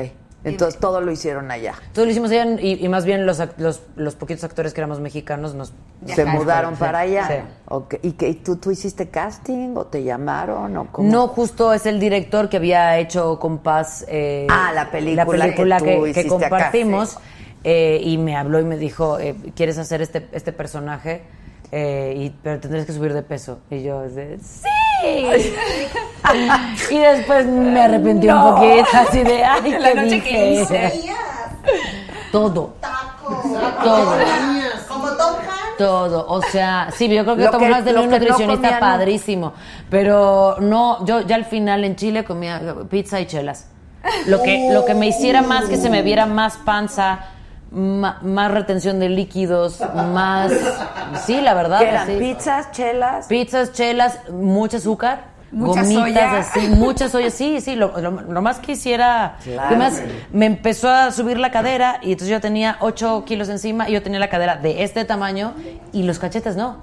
Entonces 0.45 0.80
todo 0.80 0.99
lo 0.99 1.11
hicieron 1.11 1.49
allá. 1.52 1.74
Todo 1.94 2.03
lo 2.06 2.11
hicimos 2.11 2.30
allá 2.32 2.45
y, 2.60 2.84
y 2.86 2.90
más 2.90 3.06
bien 3.06 3.26
los, 3.26 3.41
los, 3.57 3.82
los 3.95 4.15
poquitos 4.15 4.44
actores 4.44 4.74
que 4.74 4.82
éramos 4.82 4.99
mexicanos 4.99 5.56
nos... 5.56 5.72
Se 6.06 6.26
mudaron 6.26 6.76
para 6.76 6.99
allá. 6.99 7.28
sí. 7.28 7.34
Ok. 7.70 7.95
¿Y 8.02 8.11
que 8.14 8.34
tú, 8.34 8.57
tú 8.57 8.70
hiciste 8.72 9.07
casting 9.10 9.76
o 9.78 9.86
te 9.86 10.03
llamaron 10.03 10.76
o 10.76 10.91
cómo? 10.91 11.10
No, 11.10 11.28
justo 11.30 11.72
es 11.74 11.86
el 11.86 11.99
director 11.99 12.49
que 12.49 12.57
había 12.57 12.98
hecho 12.99 13.40
Compás. 13.40 14.06
eh, 14.10 14.48
Ah, 14.49 14.72
la 14.76 14.91
película 14.91 15.24
la 15.38 15.45
película 15.53 15.80
que 15.80 16.28
compartimos. 16.28 17.18
eh, 17.64 18.02
y 18.03 18.18
me 18.18 18.36
habló 18.36 18.60
y 18.60 18.65
me 18.65 18.76
dijo, 18.78 19.20
eh, 19.20 19.36
¿quieres 19.56 19.78
hacer 19.78 20.02
este, 20.02 20.28
este 20.34 20.52
personaje? 20.52 21.22
Eh, 21.72 22.14
y, 22.18 22.30
pero 22.44 22.60
tendrías 22.60 22.86
que 22.86 22.91
subir 22.91 23.14
de 23.14 23.24
peso. 23.24 23.60
Y 23.72 23.82
yo, 23.82 24.02
de, 24.02 24.38
¡sí! 24.40 24.68
Y 26.89 26.97
después 26.99 27.45
me 27.45 27.81
arrepentí 27.81 28.27
un 28.30 28.41
poquito, 28.41 28.88
así 28.93 29.23
de, 29.23 29.43
¡ay, 29.43 29.71
La 29.71 29.89
qué 29.89 29.95
noche 29.95 30.21
que 30.23 30.49
dije?". 30.49 30.61
hice. 30.61 31.13
Todo, 32.31 32.73
Tacos. 32.81 33.43
todo, 33.84 34.15
Como 34.88 35.07
Tom 35.15 35.35
Hanks. 35.35 35.77
todo. 35.77 36.25
O 36.27 36.41
sea, 36.41 36.89
sí, 36.95 37.07
yo 37.07 37.23
creo 37.23 37.35
que 37.35 37.43
Lo 37.45 37.51
Tom 37.51 37.59
que- 37.61 37.67
Hanks 37.67 37.85
tenía 37.85 37.99
lo 37.99 38.03
un 38.05 38.09
nutricionista 38.11 38.71
no. 38.71 38.80
padrísimo. 38.80 39.53
Pero 39.89 40.55
no, 40.59 41.05
yo 41.05 41.21
ya 41.21 41.35
al 41.35 41.45
final 41.45 41.84
en 41.84 41.95
Chile 41.95 42.23
comía 42.23 42.59
pizza 42.89 43.19
y 43.19 43.27
chelas. 43.27 43.67
Lo 44.25 44.41
que, 44.41 44.69
lo 44.73 44.84
que 44.84 44.95
me 44.95 45.07
hiciera 45.07 45.41
más 45.43 45.65
que 45.65 45.77
se 45.77 45.89
me 45.89 46.01
viera 46.01 46.25
más 46.25 46.57
panza, 46.57 47.19
más 47.74 48.52
retención 48.52 49.00
de 49.00 49.10
líquidos, 49.10 49.80
más... 50.14 50.52
Sí, 51.26 51.41
la 51.41 51.54
verdad. 51.54 51.80
¿Qué 51.80 51.88
eran? 51.90 52.04
así. 52.04 52.16
¿Pizzas, 52.18 52.72
chelas? 52.72 53.28
Pizzas, 53.28 53.72
chelas, 53.74 54.20
mucho 54.32 54.78
azúcar. 54.78 55.34
Mucha 55.52 55.82
gomitas 55.84 56.04
soya. 56.04 56.40
así, 56.40 56.68
mucha 56.70 57.10
soya, 57.10 57.30
sí, 57.30 57.62
sí, 57.62 57.76
lo, 57.76 58.00
lo- 58.02 58.10
lo 58.22 58.41
más 58.41 58.58
que 58.58 58.72
hiciera, 58.72 59.38
Claro. 59.44 59.70
que 59.70 59.76
más 59.76 60.02
me 60.32 60.48
empezó 60.48 60.90
a 60.90 61.12
subir 61.12 61.38
la 61.38 61.52
cadera 61.52 62.00
y 62.02 62.14
entonces 62.14 62.30
yo 62.30 62.41
tenía 62.41 62.78
8 62.80 63.24
kilos 63.24 63.50
encima 63.50 63.88
y 63.88 63.94
yo 63.94 64.02
tenía 64.02 64.20
la 64.20 64.30
cadera 64.30 64.56
de 64.56 64.82
este 64.84 65.06
tamaño 65.06 65.54
y 65.91 66.04
los 66.04 66.18
cachetes 66.18 66.56
no. 66.56 66.78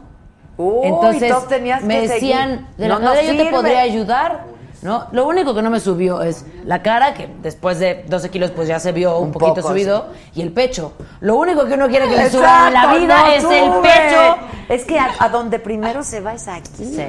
Uy, 0.56 0.86
Entonces 0.86 1.32
tenías 1.48 1.82
me 1.82 2.02
que 2.02 2.08
decían, 2.08 2.48
seguir. 2.50 2.66
de 2.76 2.88
No 2.88 2.98
la 3.00 3.04
nos 3.06 3.14
cadera 3.16 3.32
yo 3.32 3.44
te 3.44 3.50
podría 3.50 3.80
ayudar, 3.80 4.44
¿no? 4.82 5.06
Lo 5.12 5.26
único 5.26 5.54
que 5.54 5.62
no 5.62 5.70
me 5.70 5.80
subió 5.80 6.22
es 6.22 6.44
la 6.64 6.82
cara, 6.82 7.14
que 7.14 7.28
después 7.42 7.78
de 7.78 8.04
12 8.08 8.30
kilos 8.30 8.50
pues 8.50 8.66
ya 8.68 8.78
se 8.80 8.92
vio 8.92 9.18
un, 9.18 9.26
Un 9.28 9.32
poquito 9.32 9.54
poco, 9.56 9.68
subido, 9.68 10.06
y 10.34 10.42
el 10.42 10.52
pecho. 10.52 10.92
Lo 11.20 11.36
único 11.36 11.66
que 11.66 11.74
uno 11.74 11.88
quiere 11.88 12.08
que 12.08 12.16
le 12.16 12.30
suba 12.30 12.68
en 12.68 12.74
la 12.74 12.94
vida 12.94 13.18
no 13.20 13.26
es 13.32 13.44
el 13.44 13.70
pecho. 13.82 14.36
Es 14.68 14.84
que 14.84 14.98
a, 14.98 15.10
a 15.18 15.28
donde 15.28 15.58
primero 15.58 16.02
se 16.02 16.20
va 16.20 16.34
es 16.34 16.48
aquí. 16.48 16.84
Sí. 16.84 17.06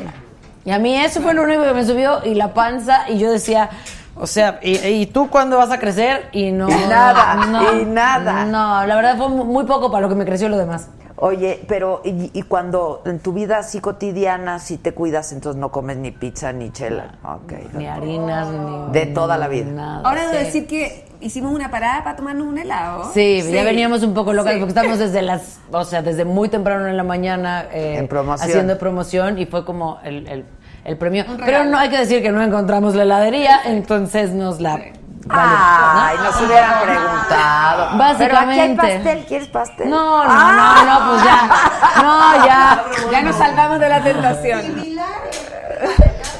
Y 0.65 0.71
a 0.71 0.79
mí 0.79 0.95
eso 0.95 1.21
fue 1.21 1.33
lo 1.33 1.43
único 1.43 1.63
que 1.63 1.73
me 1.73 1.85
subió 1.85 2.23
y 2.23 2.35
la 2.35 2.53
panza 2.53 3.09
y 3.09 3.17
yo 3.17 3.31
decía, 3.31 3.69
o 4.15 4.27
sea, 4.27 4.59
¿y, 4.61 4.75
y 4.77 5.05
tú 5.07 5.29
cuándo 5.29 5.57
vas 5.57 5.71
a 5.71 5.79
crecer? 5.79 6.27
Y 6.33 6.51
no. 6.51 6.69
Y 6.69 6.73
nada, 6.87 7.35
no, 7.47 7.79
y 7.79 7.85
nada. 7.85 8.45
No, 8.45 8.85
la 8.85 8.95
verdad 8.95 9.17
fue 9.17 9.29
mu- 9.29 9.45
muy 9.45 9.63
poco 9.65 9.89
para 9.89 10.01
lo 10.01 10.09
que 10.09 10.15
me 10.15 10.25
creció 10.25 10.49
lo 10.49 10.57
demás. 10.57 10.87
Oye, 11.23 11.63
pero 11.67 12.01
y, 12.03 12.31
y 12.33 12.41
cuando 12.41 13.03
en 13.05 13.19
tu 13.19 13.31
vida 13.31 13.59
así 13.59 13.79
cotidiana, 13.79 14.57
si 14.57 14.77
te 14.77 14.91
cuidas, 14.93 15.31
entonces 15.31 15.59
no 15.59 15.71
comes 15.71 15.97
ni 15.97 16.09
pizza 16.09 16.51
ni 16.51 16.71
chela. 16.71 17.19
Ok. 17.23 17.53
Ni 17.73 17.85
harinas, 17.85 18.47
ni. 18.49 18.91
De 18.91 19.05
toda 19.05 19.37
la 19.37 19.47
vida. 19.47 19.69
Nada. 19.71 20.01
Ahora 20.03 20.21
debo 20.21 20.33
sí. 20.39 20.45
decir 20.45 20.65
que 20.67 21.05
hicimos 21.21 21.53
una 21.53 21.69
parada 21.69 22.03
para 22.03 22.15
tomarnos 22.15 22.47
un 22.47 22.57
helado. 22.57 23.11
Sí, 23.13 23.43
ya 23.51 23.63
veníamos 23.63 24.01
un 24.01 24.15
poco 24.15 24.33
locas 24.33 24.53
Sí. 24.53 24.59
porque 24.59 24.71
estábamos 24.71 24.97
desde 24.97 25.21
las, 25.31 25.59
o 25.71 25.83
sea, 25.83 26.01
desde 26.01 26.25
muy 26.25 26.49
temprano 26.49 26.87
en 26.87 26.97
la 26.97 27.03
mañana 27.03 27.67
eh, 27.71 27.97
En 27.99 28.07
promoción. 28.07 28.49
haciendo 28.49 28.79
promoción 28.79 29.37
y 29.37 29.45
fue 29.45 29.63
como 29.63 29.99
el, 30.03 30.27
el, 30.27 30.45
el 30.85 30.97
premio. 30.97 31.23
Pero 31.45 31.65
no 31.65 31.77
hay 31.77 31.89
que 31.89 31.99
decir 31.99 32.23
que 32.23 32.31
no 32.31 32.41
encontramos 32.41 32.95
la 32.95 33.03
heladería, 33.03 33.59
entonces 33.65 34.31
nos 34.33 34.59
la. 34.59 34.79
Vale, 35.25 35.51
Ay, 35.55 36.17
¿no? 36.17 36.23
nos 36.23 36.41
hubieran 36.41 36.81
preguntado. 36.81 37.97
Básicamente. 37.97 38.17
Pero 38.17 38.37
aquí 38.39 38.59
hay 38.59 38.75
pastel, 38.75 39.25
¿quieres 39.27 39.47
pastel? 39.49 39.89
No, 39.89 40.23
no, 40.23 40.29
Ah. 40.29 40.75
no, 40.85 40.99
no, 40.99 41.11
pues 41.11 41.23
ya. 41.23 42.01
No, 42.01 42.45
ya. 42.45 42.83
Ya 43.11 43.21
nos 43.21 43.35
salvamos 43.35 43.79
de 43.79 43.89
la 43.89 44.01
tentación. 44.01 44.75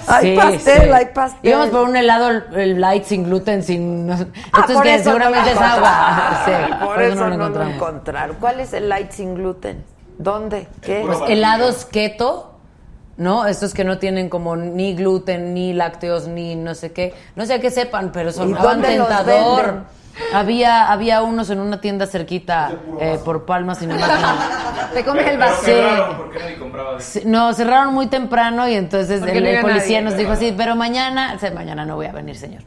Hay 0.08 0.32
Sí, 0.32 0.36
pastel, 0.38 0.82
sí. 0.84 0.90
hay 0.90 1.06
pastel. 1.14 1.40
Íbamos 1.50 1.70
por 1.70 1.88
un 1.88 1.96
helado 1.96 2.30
el 2.54 2.82
light 2.82 3.06
sin 3.06 3.24
gluten, 3.24 3.64
sin. 3.64 4.08
no- 4.08 4.14
Ah, 4.52 4.60
Esto 4.60 4.72
es 4.72 4.74
por 4.74 4.84
que 4.84 4.96
eso 4.96 5.04
no 5.06 5.12
seguramente 5.12 5.54
lo 5.54 5.62
es 5.62 5.68
agua. 5.68 6.30
Sí, 6.46 6.52
por, 6.84 7.02
eso 7.02 7.16
no 7.16 7.28
lo 7.30 7.36
encontramos. 7.36 7.74
encontraron. 7.76 8.36
¿Cuál 8.40 8.60
es 8.60 8.74
el 8.74 8.90
light 8.90 9.12
sin 9.12 9.36
gluten? 9.36 9.86
¿Dónde? 10.18 10.68
¿Qué? 10.82 11.04
Pues 11.06 11.20
helados 11.30 11.86
keto, 11.86 12.51
¿no? 13.22 13.46
Estos 13.46 13.76
que 13.76 13.84
no 13.84 14.00
tienen 14.00 14.30
como 14.30 14.56
ni 14.56 14.96
gluten, 14.96 15.54
ni 15.54 15.74
lácteos, 15.74 16.28
ni 16.28 16.56
no 16.56 16.74
sé 16.74 16.92
qué. 16.92 17.14
No 17.36 17.46
sé 17.46 17.54
a 17.54 17.62
qué 17.62 17.70
sepan, 17.70 18.12
pero 18.12 18.32
¿Y 18.32 18.34
sonaban 18.34 18.82
dónde 18.82 18.98
los 18.98 19.08
tentador. 19.08 19.84
Había, 20.34 20.92
había 20.92 21.22
unos 21.22 21.50
en 21.50 21.60
una 21.60 21.82
tienda 21.82 22.06
cerquita 22.08 22.72
eh, 23.00 23.20
por 23.24 23.46
Palmas 23.46 23.82
y 23.82 23.88
no 23.88 23.96
Te 24.94 25.04
comes 25.06 25.26
el 25.26 25.34
Sí. 25.34 25.38
vaso. 25.38 25.62
Cerraron 25.64 26.18
porque 26.18 26.40
nadie 26.40 26.58
compraba 26.60 26.94
de 26.96 27.02
Sí, 27.02 27.22
No, 27.26 27.54
cerraron 27.54 27.94
muy 27.94 28.08
temprano 28.08 28.68
y 28.68 28.74
entonces 28.76 29.22
el, 29.22 29.28
no 29.28 29.48
el 29.48 29.48
iba 29.54 29.62
policía 29.62 30.02
nadie. 30.02 30.10
nos 30.12 30.18
dijo 30.18 30.32
así, 30.34 30.54
pero 30.58 30.76
mañana, 30.76 31.34
o 31.36 31.40
sea, 31.40 31.52
mañana 31.52 31.86
no 31.86 31.96
voy 31.96 32.08
a 32.08 32.12
venir, 32.12 32.36
señor. 32.38 32.64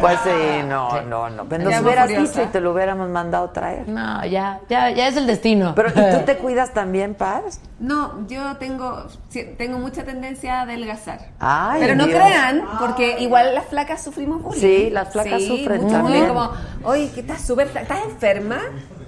Pues 0.00 0.18
sí, 0.24 0.62
no, 0.68 1.00
no, 1.02 1.30
no. 1.30 1.44
Pero 1.44 1.62
nos 1.64 1.72
Ya 1.72 1.80
hubieras 1.80 2.08
dicho 2.08 2.42
y 2.42 2.46
te 2.46 2.60
lo 2.60 2.72
hubiéramos 2.72 3.08
mandado 3.08 3.50
traer. 3.50 3.88
No, 3.88 4.24
ya, 4.26 4.58
ya, 4.68 4.90
ya 4.90 5.06
es 5.06 5.16
el 5.16 5.26
destino. 5.28 5.74
Pero 5.76 5.90
¿y 5.90 5.92
tú 6.18 6.22
te 6.26 6.36
cuidas 6.38 6.72
también, 6.74 7.14
Paz? 7.14 7.60
No, 7.78 8.26
yo 8.26 8.56
tengo, 8.56 9.06
sí, 9.28 9.44
tengo 9.56 9.78
mucha 9.78 10.04
tendencia 10.04 10.58
a 10.58 10.62
adelgazar. 10.62 11.20
Ay, 11.38 11.80
Pero 11.80 11.94
no 11.94 12.06
Dios. 12.06 12.18
crean, 12.18 12.64
porque 12.80 13.20
igual 13.20 13.54
las 13.54 13.66
flacas 13.66 14.02
sufrimos 14.02 14.42
bullying. 14.42 14.60
Sí, 14.60 14.90
las 14.90 15.12
flacas 15.12 15.42
sufren 15.44 15.82
mucho 15.82 15.94
también. 15.94 16.24
bullying, 16.24 16.34
como, 16.34 16.50
oye, 16.84 17.10
que 17.12 17.20
estás 17.20 17.42
súper 17.46 17.68
fla- 17.68 17.82
¿estás 17.82 18.04
enferma? 18.04 18.58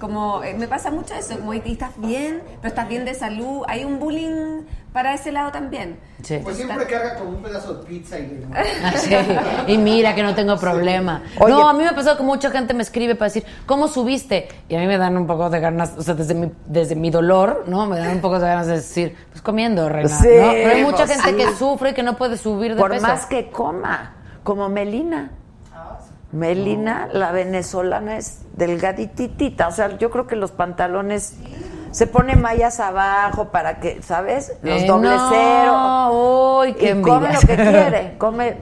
Como, 0.00 0.42
eh, 0.42 0.54
me 0.54 0.68
pasa 0.68 0.90
mucho 0.90 1.14
eso, 1.14 1.38
como, 1.38 1.54
"¿Y 1.54 1.62
¿estás 1.64 1.92
bien? 1.96 2.42
¿Pero 2.60 2.68
estás 2.68 2.88
bien 2.88 3.04
de 3.04 3.14
salud? 3.14 3.62
Hay 3.68 3.84
un 3.84 3.98
bullying 3.98 4.62
para 4.92 5.12
ese 5.14 5.30
lado 5.32 5.52
también. 5.52 5.98
Sí. 6.22 6.38
Pues 6.42 6.56
siempre 6.56 6.86
carga 6.86 7.16
con 7.16 7.28
un 7.28 7.42
pedazo 7.42 7.74
de 7.74 7.84
pizza 7.86 8.18
y. 8.18 8.42
Ah, 8.82 8.92
sí. 8.96 9.14
Y 9.68 9.78
mira 9.78 10.14
que 10.14 10.22
no 10.22 10.34
tengo 10.34 10.56
problema. 10.58 11.22
Oye. 11.38 11.52
no, 11.52 11.68
a 11.68 11.72
mí 11.72 11.82
me 11.82 11.88
ha 11.90 11.94
pasado 11.94 12.16
que 12.16 12.22
mucha 12.22 12.50
gente 12.50 12.72
me 12.74 12.82
escribe 12.82 13.14
para 13.14 13.26
decir, 13.28 13.44
¿cómo 13.66 13.88
subiste? 13.88 14.48
Y 14.68 14.74
a 14.76 14.78
mí 14.78 14.86
me 14.86 14.96
dan 14.98 15.16
un 15.16 15.26
poco 15.26 15.48
de 15.50 15.60
ganas, 15.60 15.92
o 15.98 16.02
sea, 16.02 16.14
desde 16.14 16.34
mi, 16.34 16.50
desde 16.66 16.94
mi 16.96 17.10
dolor, 17.10 17.64
¿no? 17.66 17.86
Me 17.86 17.98
dan 17.98 18.10
un 18.12 18.20
poco 18.20 18.38
de 18.38 18.46
ganas 18.46 18.66
de 18.66 18.74
decir, 18.74 19.14
pues 19.30 19.42
comiendo, 19.42 19.88
reina. 19.88 20.08
Sí, 20.08 20.28
¿no? 20.40 20.50
Pero 20.50 20.70
hay 20.74 20.82
mucha 20.82 21.04
pues 21.06 21.20
gente 21.22 21.42
sí. 21.42 21.48
que 21.50 21.54
sufre 21.56 21.90
y 21.90 21.94
que 21.94 22.02
no 22.02 22.16
puede 22.16 22.36
subir 22.38 22.74
de 22.74 22.80
Por 22.80 22.90
peso. 22.90 23.06
más 23.06 23.26
que 23.26 23.50
coma, 23.50 24.14
como 24.44 24.68
Melina. 24.70 25.30
Melina, 26.36 27.08
la 27.12 27.32
venezolana, 27.32 28.16
es 28.16 28.40
delgadititita. 28.56 29.68
O 29.68 29.72
sea, 29.72 29.96
yo 29.98 30.10
creo 30.10 30.26
que 30.26 30.36
los 30.36 30.52
pantalones 30.52 31.34
se 31.90 32.06
pone 32.06 32.36
mallas 32.36 32.78
abajo 32.80 33.46
para 33.50 33.80
que, 33.80 34.02
¿sabes? 34.02 34.52
Los 34.62 34.82
Eh, 34.82 34.86
doble 34.86 35.08
no, 35.10 35.30
cero. 35.30 36.58
uy, 36.60 36.74
qué 36.74 36.90
y 36.90 37.02
come 37.02 37.32
lo 37.32 37.40
que 37.40 37.56
quiere, 37.56 38.14
come, 38.18 38.56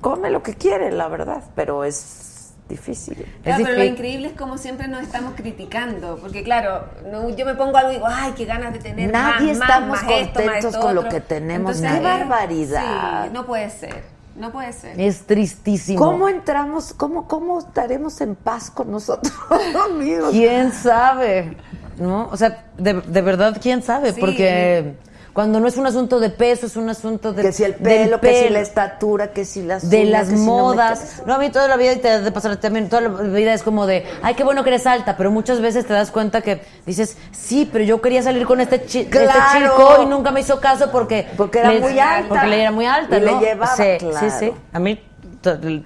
come 0.00 0.30
lo 0.30 0.42
que 0.42 0.54
quiere, 0.54 0.92
la 0.92 1.08
verdad. 1.08 1.42
Pero 1.54 1.84
es 1.84 2.52
difícil. 2.68 3.20
Es 3.20 3.42
Claro, 3.42 3.64
pero 3.64 3.78
lo 3.78 3.84
increíble 3.84 4.28
es 4.28 4.32
como 4.34 4.58
siempre 4.58 4.88
nos 4.88 5.02
estamos 5.02 5.34
criticando, 5.34 6.16
porque 6.20 6.42
claro, 6.42 6.84
no, 7.10 7.28
yo 7.30 7.44
me 7.46 7.54
pongo 7.54 7.76
algo 7.76 7.90
y 7.92 7.94
digo, 7.94 8.06
ay, 8.08 8.32
qué 8.36 8.44
ganas 8.44 8.72
de 8.72 8.78
tener 8.80 9.10
Nadie 9.10 9.54
más, 9.54 9.62
estamos 9.68 9.88
más 9.88 10.02
esto, 10.02 10.10
más 10.10 10.22
contentos 10.44 10.74
esto, 10.74 10.80
con 10.80 10.94
lo 10.94 11.08
que 11.08 11.20
tenemos. 11.20 11.76
Entonces, 11.76 12.00
¡Qué 12.00 12.04
barbaridad! 12.04 13.24
Sí, 13.24 13.30
no 13.32 13.46
puede 13.46 13.70
ser, 13.70 14.02
no 14.36 14.52
puede 14.52 14.72
ser. 14.72 15.00
Es 15.00 15.26
tristísimo. 15.26 15.98
¿Cómo 15.98 16.28
entramos, 16.28 16.92
cómo, 16.94 17.28
cómo 17.28 17.60
estaremos 17.60 18.20
en 18.20 18.34
paz 18.34 18.70
con 18.70 18.90
nosotros 18.90 19.32
mismos? 19.98 20.30
¿Quién 20.30 20.72
sabe? 20.72 21.56
¿No? 21.98 22.28
O 22.30 22.36
sea, 22.36 22.66
de, 22.76 22.94
de 22.94 23.22
verdad, 23.22 23.58
¿quién 23.60 23.82
sabe? 23.82 24.12
Sí. 24.12 24.20
Porque 24.20 24.96
cuando 25.34 25.60
no 25.60 25.66
es 25.68 25.76
un 25.76 25.86
asunto 25.86 26.20
de 26.20 26.30
peso, 26.30 26.64
es 26.66 26.76
un 26.76 26.88
asunto 26.88 27.32
de. 27.34 27.42
Que 27.42 27.52
si 27.52 27.64
el 27.64 27.74
pelo, 27.74 28.20
que 28.20 28.44
si 28.44 28.48
la 28.50 28.60
estatura, 28.60 29.32
que 29.32 29.44
si 29.44 29.62
las 29.62 29.90
de 29.90 29.98
uñas, 30.02 30.10
las 30.10 30.28
que 30.30 30.36
si 30.36 30.46
no 30.46 30.54
me 30.54 30.62
modas. 30.62 31.22
No, 31.26 31.34
a 31.34 31.38
mí 31.38 31.50
toda 31.50 31.68
la 31.68 31.76
vida, 31.76 31.92
y 31.92 31.98
te 31.98 32.20
de 32.20 32.32
pasar 32.32 32.56
también, 32.56 32.88
toda 32.88 33.02
la 33.02 33.08
vida 33.08 33.52
es 33.52 33.62
como 33.62 33.84
de, 33.86 34.06
ay, 34.22 34.34
qué 34.34 34.44
bueno 34.44 34.62
que 34.64 34.70
eres 34.70 34.86
alta, 34.86 35.16
pero 35.16 35.30
muchas 35.30 35.60
veces 35.60 35.86
te 35.86 35.92
das 35.92 36.10
cuenta 36.10 36.40
que 36.40 36.62
dices, 36.86 37.18
sí, 37.32 37.68
pero 37.70 37.84
yo 37.84 38.00
quería 38.00 38.22
salir 38.22 38.46
con 38.46 38.60
este, 38.60 38.84
chi- 38.86 39.00
este 39.00 39.18
chico 39.52 39.98
y 40.02 40.06
nunca 40.06 40.30
me 40.30 40.40
hizo 40.40 40.60
caso 40.60 40.90
porque... 40.90 41.26
Porque 41.36 41.58
era 41.58 41.72
le- 41.72 41.80
muy 41.80 41.98
alta. 41.98 42.28
Porque 42.28 42.46
le 42.46 42.60
era 42.62 42.70
muy 42.70 42.86
alta, 42.86 43.16
Y 43.18 43.20
le 43.20 43.32
¿no? 43.32 43.40
llevaba, 43.40 43.74
sí, 43.76 43.82
claro. 43.98 44.30
sí, 44.30 44.36
sí. 44.38 44.52
A 44.72 44.78
mí 44.78 45.00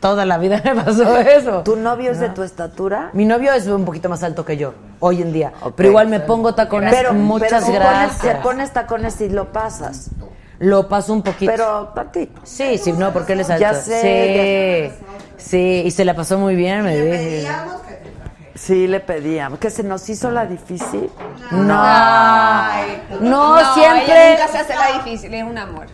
toda 0.01 0.25
la 0.25 0.39
vida 0.39 0.61
me 0.65 0.75
pasó 0.75 1.17
eso. 1.19 1.63
¿Tu 1.63 1.77
novio 1.77 2.11
es 2.11 2.21
de 2.21 2.29
tu 2.31 2.43
estatura? 2.43 3.11
Mi 3.13 3.25
novio 3.25 3.53
es 3.53 3.67
un 3.67 3.85
poquito 3.85 4.09
más 4.09 4.23
alto 4.23 4.45
que 4.45 4.57
yo, 4.57 4.75
hoy 5.01 5.23
en 5.23 5.33
día. 5.33 5.53
Pero 5.77 5.89
igual 5.91 6.09
me 6.09 6.21
pongo 6.21 6.55
tacones. 6.55 6.95
Pero, 6.95 7.13
Muchas 7.15 7.65
pero 7.65 7.79
gracias. 7.79 8.19
Pones, 8.19 8.37
te 8.37 8.43
pones 8.43 8.73
tacones 8.73 9.21
y 9.21 9.29
lo 9.29 9.53
pasas. 9.53 10.11
Lo 10.59 10.89
paso 10.89 11.13
un 11.13 11.23
poquito. 11.23 11.53
Pero 11.53 11.89
tantito. 11.95 12.41
Sí, 12.43 12.79
sí, 12.79 12.93
no, 12.93 13.13
porque 13.13 13.35
él 13.35 13.41
es 13.41 13.51
alto. 13.51 13.61
Ya 13.61 13.75
sé, 13.75 14.93
Sí, 14.99 15.05
sí, 15.37 15.83
y 15.87 15.91
se 15.91 16.05
la 16.05 16.15
pasó 16.15 16.39
muy 16.39 16.57
bien, 16.57 16.83
me 16.83 16.97
dije. 16.97 17.49
Sí, 18.59 18.89
le 18.89 18.99
pedíamos. 18.99 19.61
¿Que 19.61 19.71
se 19.71 19.85
nos 19.85 20.09
hizo 20.09 20.33
la 20.33 20.45
difícil? 20.45 21.09
No, 21.53 21.61
no, 23.21 23.75
siempre. 23.75 24.05
Ella 24.05 24.31
nunca 24.31 24.49
se 24.49 24.59
hace 24.59 24.75
la 24.75 24.99
difícil, 24.99 25.33
es 25.33 25.45
un 25.45 25.57
amor. 25.57 25.87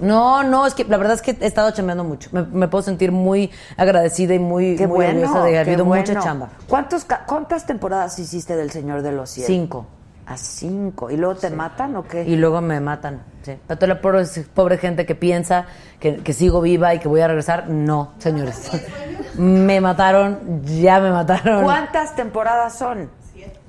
No, 0.00 0.42
no, 0.42 0.66
es 0.66 0.74
que 0.74 0.84
la 0.84 0.96
verdad 0.96 1.14
es 1.14 1.22
que 1.22 1.36
he 1.40 1.46
estado 1.46 1.70
chambeando 1.70 2.04
mucho. 2.04 2.30
Me, 2.32 2.42
me 2.42 2.68
puedo 2.68 2.82
sentir 2.82 3.12
muy 3.12 3.50
agradecida 3.76 4.34
y 4.34 4.38
muy, 4.38 4.76
Qué 4.76 4.86
muy 4.86 4.96
bueno. 4.96 5.20
orgullosa 5.20 5.44
de 5.44 5.50
que 5.52 5.58
ha 5.58 5.64
qué 5.64 5.70
habido 5.70 5.84
bueno. 5.84 6.04
mucha 6.06 6.20
chamba. 6.20 6.48
¿Cuántos, 6.68 7.06
¿Cuántas 7.26 7.66
temporadas 7.66 8.18
hiciste 8.18 8.56
del 8.56 8.70
Señor 8.70 9.02
de 9.02 9.12
los 9.12 9.30
Cielos? 9.30 9.46
Cinco. 9.46 9.86
A 10.26 10.36
cinco. 10.36 11.08
¿Y 11.10 11.16
luego 11.16 11.36
te 11.36 11.50
matan 11.50 11.94
o 11.96 12.02
qué? 12.02 12.24
Y 12.24 12.34
luego 12.36 12.60
me 12.60 12.80
matan. 12.80 13.22
Sí. 13.42 13.56
Para 13.66 13.78
toda 13.78 13.94
la 13.94 14.00
pobre, 14.00 14.24
pobre 14.54 14.76
gente 14.78 15.06
que 15.06 15.14
piensa 15.14 15.66
que, 16.00 16.16
que 16.16 16.32
sigo 16.32 16.60
viva 16.60 16.92
y 16.94 16.98
que 16.98 17.06
voy 17.06 17.20
a 17.20 17.28
regresar, 17.28 17.68
no, 17.68 18.12
señores. 18.18 18.70
me 19.38 19.80
mataron, 19.80 20.62
ya 20.64 20.98
me 20.98 21.12
mataron. 21.12 21.62
¿Cuántas 21.62 22.16
temporadas 22.16 22.76
son? 22.76 23.08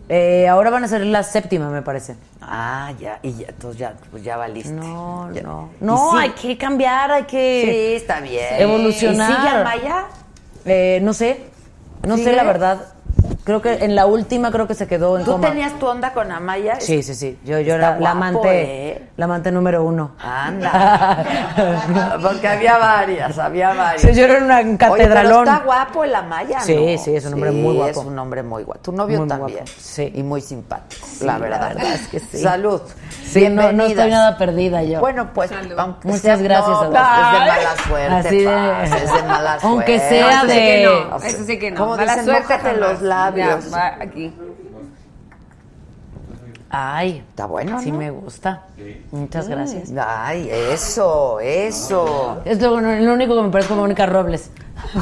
Eh, 0.10 0.48
ahora 0.48 0.70
van 0.70 0.84
a 0.86 0.88
ser 0.88 1.06
la 1.06 1.22
séptima, 1.24 1.70
me 1.70 1.82
parece. 1.82 2.16
Ah, 2.42 2.94
ya, 3.00 3.20
y 3.24 3.34
ya, 3.34 3.48
entonces 3.50 3.78
ya, 3.80 3.94
pues 4.10 4.24
ya 4.24 4.38
valiste. 4.38 4.72
No, 4.72 5.30
Ya. 5.34 5.42
no. 5.44 5.70
¿Y 5.82 5.84
No, 5.84 6.12
sí? 6.12 6.18
hay 6.20 6.30
que 6.30 6.58
cambiar, 6.58 7.12
hay 7.12 7.24
que 7.24 7.62
Sí, 7.66 7.96
está 8.04 8.22
bien. 8.22 8.46
evolucionar. 8.58 9.30
¿Y 9.32 9.36
sigue 9.36 9.50
Amaya? 9.50 10.06
Eh, 10.66 11.00
no 11.04 11.14
sé, 11.14 11.42
no 12.06 12.16
¿Sigue? 12.16 12.30
sé 12.32 12.36
la 12.38 12.44
verdad. 12.44 12.86
Creo 13.48 13.62
que 13.62 13.76
en 13.86 13.96
la 13.96 14.06
última 14.08 14.52
creo 14.52 14.68
que 14.68 14.74
se 14.74 14.88
quedó 14.88 15.18
en 15.18 15.24
¿Tú 15.24 15.32
coma. 15.32 15.48
tenías 15.48 15.72
tu 15.80 15.88
onda 15.88 16.12
con 16.12 16.30
Amaya? 16.34 16.82
Sí, 16.82 17.02
sí, 17.02 17.16
sí. 17.16 17.40
Yo, 17.46 17.62
yo 17.62 17.76
era 17.76 17.92
la 17.92 17.98
guapo, 17.98 18.12
amante, 18.18 18.90
¿eh? 18.92 19.08
la 19.16 19.24
amante 19.24 19.54
número 19.54 19.86
uno. 19.86 20.12
Anda. 20.22 21.24
Porque 22.22 22.46
había 22.46 22.78
varias, 22.78 23.38
había 23.40 23.74
varias. 23.74 24.02
Sí, 24.02 24.14
yo 24.14 24.26
era 24.26 24.44
una 24.44 24.60
Oye, 24.60 24.78
catedralón. 24.78 25.44
pero 25.46 25.54
está 25.56 25.64
guapo 25.66 26.04
el 26.04 26.14
Amaya, 26.16 26.60
Sí, 26.60 26.76
¿no? 26.76 27.02
sí, 27.02 27.16
es 27.16 27.26
un 27.26 27.36
hombre 27.36 27.52
muy 27.52 27.76
guapo. 27.76 27.90
es 27.92 27.98
un 27.98 28.20
hombre 28.20 28.44
muy 28.44 28.64
guapo. 28.64 28.82
Tu 28.82 28.92
novio 28.92 29.20
Muy, 29.20 29.28
muy 29.28 29.30
también. 29.30 29.60
guapo, 29.60 29.72
sí. 29.80 30.12
Y 30.14 30.24
muy 30.24 30.42
simpático, 30.42 31.06
Sí, 31.08 31.26
la 31.26 31.34
la 31.34 31.40
verdad. 31.40 31.68
verdad 31.76 31.94
es 31.94 32.08
que 32.10 32.20
sí. 32.20 32.40
Salud. 32.40 32.82
Sí, 33.26 33.48
no, 33.50 33.72
no 33.72 33.86
estoy 33.86 34.10
nada 34.10 34.38
perdida 34.38 34.84
yo. 34.84 35.00
Bueno, 35.00 35.30
pues, 35.34 35.52
aunque 35.78 36.08
Muchas 36.08 36.22
sea- 36.22 36.36
gracias, 36.38 36.68
no, 36.68 36.76
Adolfo. 36.80 36.92
pues, 36.92 37.02
es 37.06 37.32
de 37.32 37.48
mala 37.48 37.76
suerte, 37.88 38.28
Así 38.28 38.38
de- 38.40 38.46
Paz, 38.46 39.02
es 39.02 39.14
de 39.14 39.24
mala 39.24 39.52
suerte. 39.60 39.68
Aunque 39.68 40.00
sea 40.00 40.30
eso 40.32 40.42
sí 40.42 40.48
de- 40.48 40.54
que 40.60 40.84
no, 40.86 41.18
eso 41.18 41.44
sí 41.46 41.60
que 41.60 41.72
no. 41.72 41.78
Como 41.80 41.96
Mala 41.98 42.16
dicen, 42.18 42.26
suerte 42.26 42.74
los 42.78 43.02
labios. 43.02 43.37
Ya, 43.38 43.60
va 43.74 43.88
aquí. 44.02 44.34
Ay, 46.70 47.24
Está 47.30 47.46
bueno, 47.46 47.82
sí 47.82 47.92
¿no? 47.94 47.98
me 47.98 48.12
gusta. 48.12 48.64
Muchas 49.12 49.48
gracias. 49.48 49.90
Ay, 49.98 50.50
eso, 50.52 51.40
eso. 51.40 52.42
Es 52.44 52.62
lo, 52.62 52.80
lo 52.82 53.14
único 53.14 53.36
que 53.38 53.42
me 53.42 53.50
parece 53.50 53.70
como 53.70 53.82
Mónica 53.84 54.06
Robles. 54.06 54.52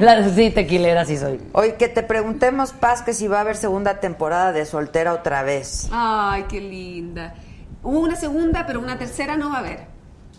La- 0.00 0.28
sí, 0.34 0.50
tequilera 0.50 1.04
sí 1.04 1.16
soy. 1.18 1.40
Oye, 1.52 1.74
que 1.74 1.88
te 1.88 2.02
preguntemos, 2.02 2.72
Paz, 2.72 3.02
que 3.02 3.12
si 3.12 3.28
va 3.28 3.38
a 3.38 3.40
haber 3.42 3.56
segunda 3.56 4.00
temporada 4.00 4.52
de 4.52 4.64
Soltera 4.64 5.12
otra 5.12 5.42
vez. 5.42 5.88
Ay, 5.92 6.44
qué 6.48 6.60
linda. 6.60 7.34
Hubo 7.82 8.00
una 8.00 8.16
segunda, 8.16 8.66
pero 8.66 8.80
una 8.80 8.96
tercera 8.98 9.36
no 9.36 9.50
va 9.50 9.56
a 9.56 9.60
haber. 9.60 9.80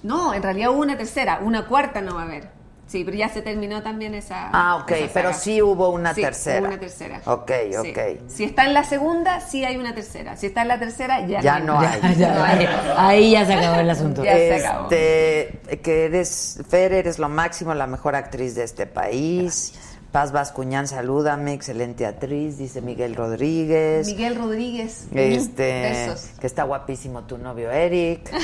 No, 0.01 0.33
en 0.33 0.41
realidad 0.43 0.71
hubo 0.71 0.81
una 0.81 0.97
tercera, 0.97 1.39
una 1.41 1.65
cuarta 1.67 2.01
no 2.01 2.15
va 2.15 2.21
a 2.21 2.25
haber. 2.25 2.49
Sí, 2.93 3.03
pero 3.03 3.17
ya 3.17 3.27
se 3.27 3.41
terminó 3.41 3.81
también 3.81 4.13
esa. 4.13 4.51
Ah, 4.53 4.75
ok, 4.75 4.91
esa 4.91 5.13
pero 5.15 5.33
sí 5.33 5.63
hubo 5.63 5.89
una 5.89 6.13
Sí, 6.13 6.21
tercera. 6.21 6.59
hubo 6.59 6.67
una 6.67 6.79
tercera. 6.79 7.21
Ok, 7.25 7.51
Sí. 7.71 7.89
ok. 7.89 7.99
Si 8.29 8.43
está 8.43 8.65
en 8.65 8.75
la 8.75 8.83
segunda, 8.83 9.39
sí 9.39 9.65
hay 9.65 9.77
una 9.77 9.95
tercera. 9.95 10.37
Si 10.37 10.45
está 10.45 10.61
en 10.61 10.67
la 10.67 10.77
tercera, 10.77 11.25
ya, 11.25 11.41
Ya 11.41 11.57
no 11.57 11.79
hay. 11.79 11.99
Ya, 12.03 12.11
ya, 12.13 12.45
ahí, 12.45 12.67
ahí 12.97 13.31
ya 13.31 13.47
se 13.47 13.53
acabó 13.55 13.79
el 13.79 13.89
asunto. 13.89 14.23
Ya 14.23 14.33
se 14.35 14.55
acabó. 14.63 14.83
Este, 14.91 15.79
que 15.81 16.05
eres, 16.05 16.59
Fer, 16.69 16.93
eres 16.93 17.17
lo 17.17 17.29
máximo, 17.29 17.73
la 17.73 17.87
mejor 17.87 18.15
actriz 18.15 18.53
de 18.53 18.63
este 18.63 18.85
país. 18.85 19.73
Paz 20.13 20.31
Bascuñán, 20.31 20.87
salúdame, 20.87 21.53
excelente 21.53 22.05
actriz, 22.05 22.59
dice 22.59 22.81
Miguel 22.81 23.15
Rodríguez. 23.15 24.05
Miguel 24.05 24.35
Rodríguez. 24.35 25.07
Este, 25.11 25.81
Besos. 26.07 26.29
que 26.39 26.45
está 26.45 26.63
guapísimo 26.65 27.23
tu 27.23 27.39
novio 27.39 27.71
Eric. 27.71 28.31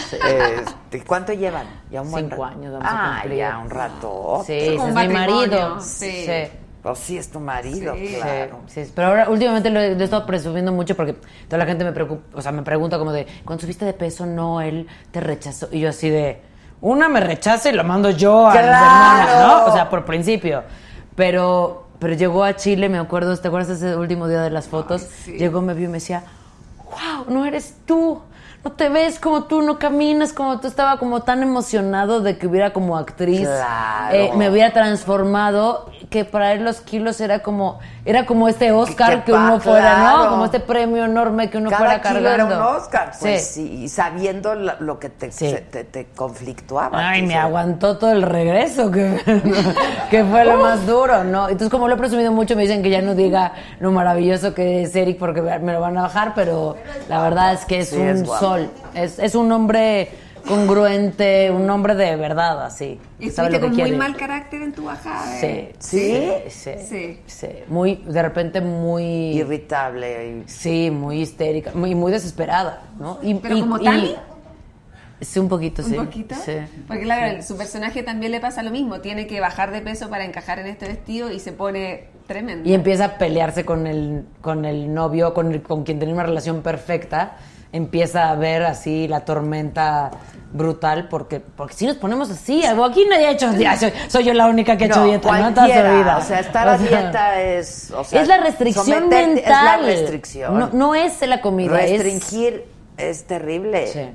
Este, 0.90 1.06
¿Cuánto 1.06 1.32
llevan? 1.32 1.68
Ya 1.92 2.02
un 2.02 2.10
buen 2.10 2.28
Cinco 2.28 2.44
rato. 2.44 2.58
años 2.58 2.74
vamos 2.74 2.88
a 2.88 2.90
Ah, 2.92 3.20
cumplir. 3.22 3.38
ya 3.38 3.58
un 3.60 3.70
rato. 3.70 4.44
Sí, 4.48 4.54
es 4.54 4.84
mi 4.84 4.92
marido. 4.92 5.14
matrimonio, 5.14 5.80
sí. 5.82 6.26
Pues 6.82 6.98
sí, 7.00 7.18
es 7.20 7.30
tu 7.30 7.40
marido, 7.40 7.94
Sí. 7.94 8.16
claro. 8.16 8.60
Sí, 8.66 8.86
sí, 8.86 8.92
pero 8.96 9.10
ahora 9.10 9.30
últimamente 9.30 9.70
lo 9.70 9.80
he, 9.80 9.94
lo 9.94 10.02
he 10.02 10.04
estado 10.06 10.26
presumiendo 10.26 10.72
mucho 10.72 10.96
porque 10.96 11.14
toda 11.48 11.60
la 11.60 11.66
gente 11.68 11.84
me 11.84 11.92
preocupa, 11.92 12.24
o 12.36 12.42
sea, 12.42 12.52
me 12.52 12.64
pregunta 12.64 12.98
como 12.98 13.12
de, 13.12 13.28
¿cuándo 13.46 13.62
subiste 13.62 13.86
de 13.86 13.94
peso? 13.94 14.26
No, 14.26 14.60
él 14.60 14.88
te 15.12 15.20
rechazó. 15.20 15.68
Y 15.72 15.82
yo 15.82 15.90
así 15.90 16.10
de, 16.10 16.42
una 16.82 17.10
me 17.10 17.20
rechaza 17.20 17.70
y 17.70 17.74
lo 17.74 17.84
mando 17.84 18.10
yo 18.10 18.48
a 18.48 18.54
¡Claro! 18.54 19.48
¿no? 19.48 19.66
O 19.66 19.74
sea, 19.74 19.88
por 19.88 20.04
principio. 20.06 20.64
Pero, 21.20 21.84
pero 22.00 22.14
llegó 22.14 22.46
a 22.46 22.56
Chile, 22.56 22.88
me 22.88 22.98
acuerdo, 22.98 23.36
¿te 23.36 23.50
acuerdas 23.50 23.72
ese 23.72 23.98
último 23.98 24.30
día 24.30 24.42
de 24.42 24.52
las 24.52 24.70
fotos? 24.70 25.02
sí. 25.02 25.34
Llegó, 25.34 25.62
me 25.62 25.74
vio 25.74 25.84
y 25.84 25.88
me 25.90 25.96
decía, 25.96 26.24
wow, 26.86 27.26
no 27.28 27.44
eres 27.44 27.76
tú. 27.86 28.22
No 28.64 28.72
te 28.74 28.90
ves 28.90 29.20
como 29.20 29.44
tú, 29.46 29.62
no 29.62 29.80
caminas 29.80 30.34
como 30.34 30.60
tú. 30.60 30.68
Estaba 30.68 30.98
como 31.00 31.22
tan 31.22 31.42
emocionado 31.44 32.20
de 32.22 32.38
que 32.38 32.48
hubiera 32.48 32.74
como 32.74 32.98
actriz, 32.98 33.48
Claro. 33.48 34.16
eh, 34.16 34.32
me 34.36 34.50
hubiera 34.50 34.72
transformado, 34.74 35.90
que 36.10 36.26
para 36.26 36.52
él 36.54 36.64
los 36.66 36.82
kilos 36.82 37.22
era 37.22 37.40
como, 37.40 37.80
era 38.04 38.26
como 38.26 38.48
este 38.48 38.72
Oscar 38.72 39.24
Que- 39.24 39.32
uno 39.34 39.60
fuera, 39.60 39.96
claro. 39.96 40.24
¿no? 40.26 40.30
Como 40.32 40.46
este 40.46 40.60
premio 40.60 41.06
enorme 41.06 41.50
que 41.50 41.58
uno 41.58 41.70
fuera 41.70 42.02
Cada 42.02 42.16
kilo 42.16 42.30
cargando. 42.30 42.56
era 42.56 42.68
un 42.70 42.76
Oscar, 42.78 43.12
pues 43.20 43.46
Sí. 43.48 43.54
sí, 43.68 43.84
y 43.84 43.90
sabiendo 43.90 44.56
lo 44.56 45.00
que 45.00 45.10
te, 45.10 45.32
Sí. 45.32 45.50
se- 45.50 45.62
te, 45.62 45.84
te 45.84 46.08
conflictuaba. 46.16 46.98
Ay, 47.12 47.22
que 47.22 47.28
me 47.28 47.36
aguantó 47.36 47.98
todo 47.98 48.12
el 48.12 48.24
regreso, 48.24 48.92
que, 48.92 49.20
que 50.10 50.24
fue 50.26 50.46
lo 50.46 50.58
más 50.58 50.86
duro, 50.88 51.24
¿no? 51.24 51.44
Entonces, 51.48 51.70
como 51.70 51.88
lo 51.88 51.96
he 51.96 51.98
presumido 51.98 52.32
mucho, 52.32 52.56
me 52.56 52.64
dicen 52.64 52.82
que 52.84 52.90
ya 52.90 53.02
no 53.02 53.16
diga 53.16 53.54
lo 53.80 53.92
maravilloso 53.92 54.54
que 54.54 54.84
es 54.84 54.96
Eric 54.96 55.18
porque 55.20 55.42
me 55.42 55.74
lo 55.74 55.80
van 55.82 55.98
a 55.98 56.04
bajar, 56.04 56.34
pero 56.36 56.76
la 57.08 57.22
verdad 57.22 57.54
es 57.54 57.66
que 57.66 57.80
es 57.80 57.90
Sí, 57.90 57.98
un 57.98 58.08
es. 58.10 58.24
Sol. 58.50 58.70
Es, 58.94 59.20
es 59.20 59.36
un 59.36 59.52
hombre 59.52 60.10
congruente, 60.48 61.52
un 61.52 61.70
hombre 61.70 61.96
de 61.96 62.16
verdad, 62.16 62.66
así. 62.66 63.00
Y 63.20 63.30
sabe 63.30 63.50
lo 63.50 63.56
que 63.58 63.62
con 63.62 63.70
muy 63.72 63.82
quiere. 63.84 63.98
mal 63.98 64.16
carácter 64.16 64.62
en 64.62 64.72
tu 64.74 64.86
bajada. 64.86 65.26
Sí, 65.40 65.46
¿eh? 65.46 65.76
sí, 65.80 66.50
sí, 66.50 66.72
Sí. 66.88 67.20
sí. 67.26 67.48
Muy, 67.68 67.96
de 68.08 68.22
repente 68.22 68.62
muy... 68.62 69.04
Irritable. 69.38 70.28
y- 70.30 70.44
Sí, 70.50 70.92
muy 70.92 71.22
histérica, 71.22 71.72
muy, 71.74 71.96
muy 71.96 72.12
desesperada, 72.12 72.82
¿no? 73.00 73.20
Y, 73.22 73.34
¿Pero 73.36 73.58
y- 73.58 73.62
como 73.62 73.80
y- 73.80 73.84
Tami? 73.84 74.16
Sí, 75.22 75.38
un 75.38 75.50
poquito, 75.50 75.82
¿Un 75.84 75.90
sí. 75.90 75.96
poquito? 75.96 76.36
Sí. 76.46 76.54
Porque 76.88 77.04
claro, 77.04 77.42
su 77.44 77.58
personaje 77.58 78.04
también 78.04 78.32
le 78.32 78.40
pasa 78.40 78.64
lo 78.64 78.72
mismo. 78.72 79.02
Tiene 79.02 79.28
que 79.28 79.42
bajar 79.42 79.70
de 79.72 79.82
peso 79.82 80.10
para 80.10 80.24
encajar 80.24 80.60
en 80.60 80.68
este 80.68 80.88
vestido 80.88 81.30
y 81.30 81.40
se 81.42 81.52
pone 81.52 82.06
tremendo. 82.26 82.68
Y 82.70 82.74
empieza 82.74 83.04
a 83.06 83.18
pelearse 83.18 83.66
con 83.66 83.86
el, 83.86 84.24
con 84.40 84.64
el 84.64 84.94
novio, 84.94 85.34
con, 85.34 85.52
el- 85.52 85.62
con 85.62 85.84
quien 85.84 86.00
tenía 86.00 86.14
una 86.14 86.24
relación 86.24 86.62
perfecta. 86.62 87.36
Empieza 87.72 88.30
a 88.32 88.36
ver 88.36 88.64
así 88.64 89.08
la 89.08 89.26
tormenta 89.26 90.10
brutal, 90.52 91.08
porque, 91.08 91.40
porque 91.40 91.76
si 91.76 91.86
nos 91.86 91.98
ponemos 91.98 92.32
así, 92.32 92.66
aquí 92.66 93.06
nadie 93.08 93.28
ha 93.28 93.32
hecho 93.32 93.54
ya, 93.54 93.78
soy, 93.80 93.94
soy 94.08 94.24
yo 94.24 94.34
la 94.34 94.48
única 94.48 94.76
que 94.78 94.86
ha 94.86 94.88
hecho 94.88 95.02
No, 95.02 95.06
dieta, 95.06 95.38
¿no? 95.40 95.54
Toda 95.54 95.68
su 95.68 95.74
vida. 95.98 96.18
O 96.18 96.22
sea, 96.24 96.40
estar 96.40 96.68
a 96.68 96.78
sea, 96.80 96.88
dieta 96.88 97.42
es... 97.42 97.92
o 97.96 98.04
sea, 98.04 98.22
es 98.22 98.28
la 98.28 98.38
restricción 98.38 98.86
someterte- 98.88 99.36
mental. 99.36 99.44
Es 99.46 99.52
la 99.52 99.78
restricción. 100.02 100.58
No, 100.60 100.70
no 100.74 100.96
es 100.96 101.22
la 101.28 101.42
comida, 101.42 101.80
es- 101.84 101.92
Restringir 102.04 102.66
es, 102.98 103.26
terrible. 103.26 103.88
Sí. 103.88 104.10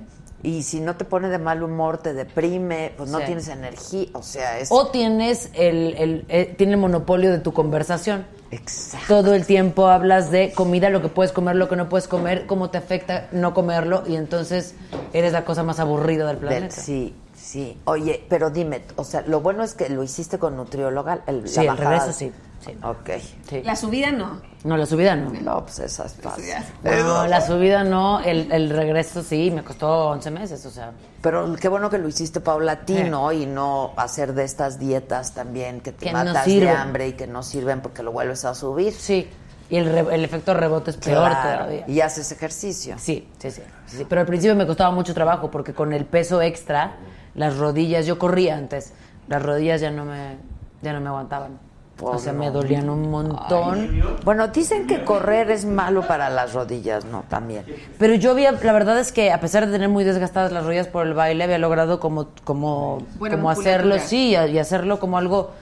Y 0.45 0.63
si 0.63 0.81
no 0.81 0.95
te 0.97 1.05
pone 1.07 1.29
de 1.31 1.39
mal 1.39 1.63
humor, 1.63 1.99
te 1.99 2.13
deprime, 2.13 2.93
pues 2.97 3.11
no 3.11 3.19
Sí. 3.21 3.25
tienes 3.25 3.49
energía. 3.49 4.07
O 4.13 4.23
sea, 4.23 4.59
es... 4.59 4.69
O 4.71 4.89
tienes 4.89 5.49
el, 5.55 5.95
el, 5.97 6.25
eh, 6.29 6.55
tiene 6.57 6.75
el 6.75 6.79
monopolio 6.79 7.33
de 7.33 7.39
tu 7.39 7.53
conversación. 7.55 8.27
Exacto. 8.51 9.07
Todo 9.09 9.35
el 9.35 9.47
tiempo 9.47 9.89
hablas 9.89 10.31
de 10.31 10.53
comida, 10.53 10.91
lo 10.91 11.01
que 11.03 11.09
puedes 11.09 11.33
comer, 11.33 11.57
lo 11.57 11.69
que 11.69 11.77
no 11.77 11.89
puedes 11.89 12.07
comer, 12.07 12.47
cómo 12.47 12.71
te 12.71 12.79
afecta 12.79 13.27
no 13.33 13.53
comerlo, 13.55 14.05
y 14.07 14.15
entonces 14.17 14.75
eres 15.13 15.33
la 15.33 15.45
cosa 15.45 15.63
más 15.65 15.81
aburrida 15.81 16.27
del 16.27 16.37
Del- 16.39 16.47
planeta. 16.47 16.77
sí, 16.77 17.15
sí. 17.35 17.81
Oye, 17.85 18.25
pero 18.29 18.51
dime, 18.51 18.83
o 18.97 19.03
sea, 19.05 19.23
lo 19.27 19.41
bueno 19.41 19.65
es 19.65 19.75
que 19.75 19.89
lo 19.89 20.03
hiciste 20.05 20.39
con 20.39 20.57
nutrióloga. 20.57 21.23
El, 21.27 21.49
Sí, 21.49 21.65
la 21.65 21.73
el 21.73 21.79
regreso 21.79 22.13
sí. 22.13 22.33
Sí. 22.65 22.77
Ok. 22.83 23.11
Sí. 23.49 23.63
La 23.65 23.77
subida 23.77 24.11
no. 24.13 24.41
No, 24.65 24.77
la 24.77 24.87
subida 24.87 25.15
no. 25.15 25.31
No, 25.31 25.63
pues 25.65 25.79
esa 25.81 26.07
es 26.07 26.15
fácil. 26.15 26.45
No, 26.83 27.27
la 27.27 27.41
subida 27.41 27.85
no, 27.85 28.21
el, 28.21 28.51
el 28.51 28.71
regreso 28.71 29.23
sí, 29.23 29.51
me 29.51 29.63
costó 29.63 30.09
11 30.09 30.31
meses, 30.31 30.65
o 30.65 30.71
sea. 30.71 30.93
Pero 31.21 31.55
qué 31.57 31.69
bueno 31.69 31.91
que 31.91 31.99
lo 31.99 32.09
hiciste 32.09 32.41
paulatino 32.41 33.31
y 33.33 33.45
no 33.47 33.93
hacer 33.97 34.33
de 34.35 34.45
estas 34.45 34.79
dietas 34.79 35.35
también 35.35 35.81
que 35.81 35.93
te 35.93 36.07
Que 36.07 36.13
no 36.13 36.25
matas 36.25 36.47
de 36.47 36.69
hambre 36.71 37.09
y 37.09 37.13
que 37.13 37.27
no 37.27 37.43
sirven 37.43 37.81
porque 37.83 38.03
lo 38.03 38.13
vuelves 38.13 38.45
a 38.47 38.55
subir. 38.55 38.93
Sí, 38.95 39.29
y 39.71 39.77
el, 39.77 39.87
re- 39.87 40.15
el 40.15 40.25
efecto 40.25 40.55
rebote 40.55 40.91
es 40.93 40.97
peor 40.97 41.31
Claro. 41.31 41.59
todavía. 41.65 41.85
Y 41.89 42.01
haces 42.01 42.31
ejercicio. 42.33 42.97
Sí, 42.99 43.29
sí, 43.39 43.51
sí, 43.51 43.63
sí, 43.87 43.97
sí. 43.99 44.07
Pero 44.09 44.23
al 44.23 44.27
principio 44.27 44.55
me 44.57 44.67
costaba 44.67 44.91
mucho 44.91 45.13
trabajo 45.15 45.51
porque 45.51 45.75
con 45.75 45.93
el 45.93 46.05
peso 46.07 46.41
extra, 46.43 46.97
las 47.35 47.57
rodillas, 47.59 48.07
yo 48.07 48.19
corría 48.19 48.57
antes, 48.57 48.93
las 49.29 49.43
rodillas 49.43 49.81
ya 49.83 49.91
no 49.91 50.05
me, 50.07 50.37
ya 50.83 50.93
no 50.95 51.01
me 51.01 51.09
aguantaban. 51.09 51.59
O 52.01 52.19
sea, 52.19 52.33
me 52.33 52.51
dolían 52.51 52.91
un 52.91 53.11
montón. 53.11 54.03
Bueno, 54.25 54.49
dicen 54.49 54.87
que 54.87 55.05
correr 55.05 55.51
es 55.51 55.65
malo 55.65 56.07
para 56.07 56.29
las 56.29 56.53
rodillas, 56.53 57.05
¿no? 57.05 57.25
También. 57.29 57.65
Pero 57.99 58.15
yo 58.15 58.33
había, 58.33 58.53
la 58.53 58.73
verdad 58.73 58.99
es 58.99 59.13
que 59.13 59.33
a 59.33 59.41
pesar 59.41 59.67
de 59.67 59.73
tener 59.73 59.89
muy 59.89 60.05
desgastadas 60.05 60.51
las 60.53 60.65
rodillas 60.65 60.89
por 60.89 61.07
el 61.07 61.15
baile, 61.15 61.45
había 61.45 61.59
logrado 61.59 62.01
como, 62.01 62.29
como, 62.45 62.99
como 63.19 63.51
hacerlo, 63.51 63.99
sí, 64.01 64.31
y, 64.31 64.59
hacerlo 64.59 64.99
como 64.99 65.19
algo 65.19 65.53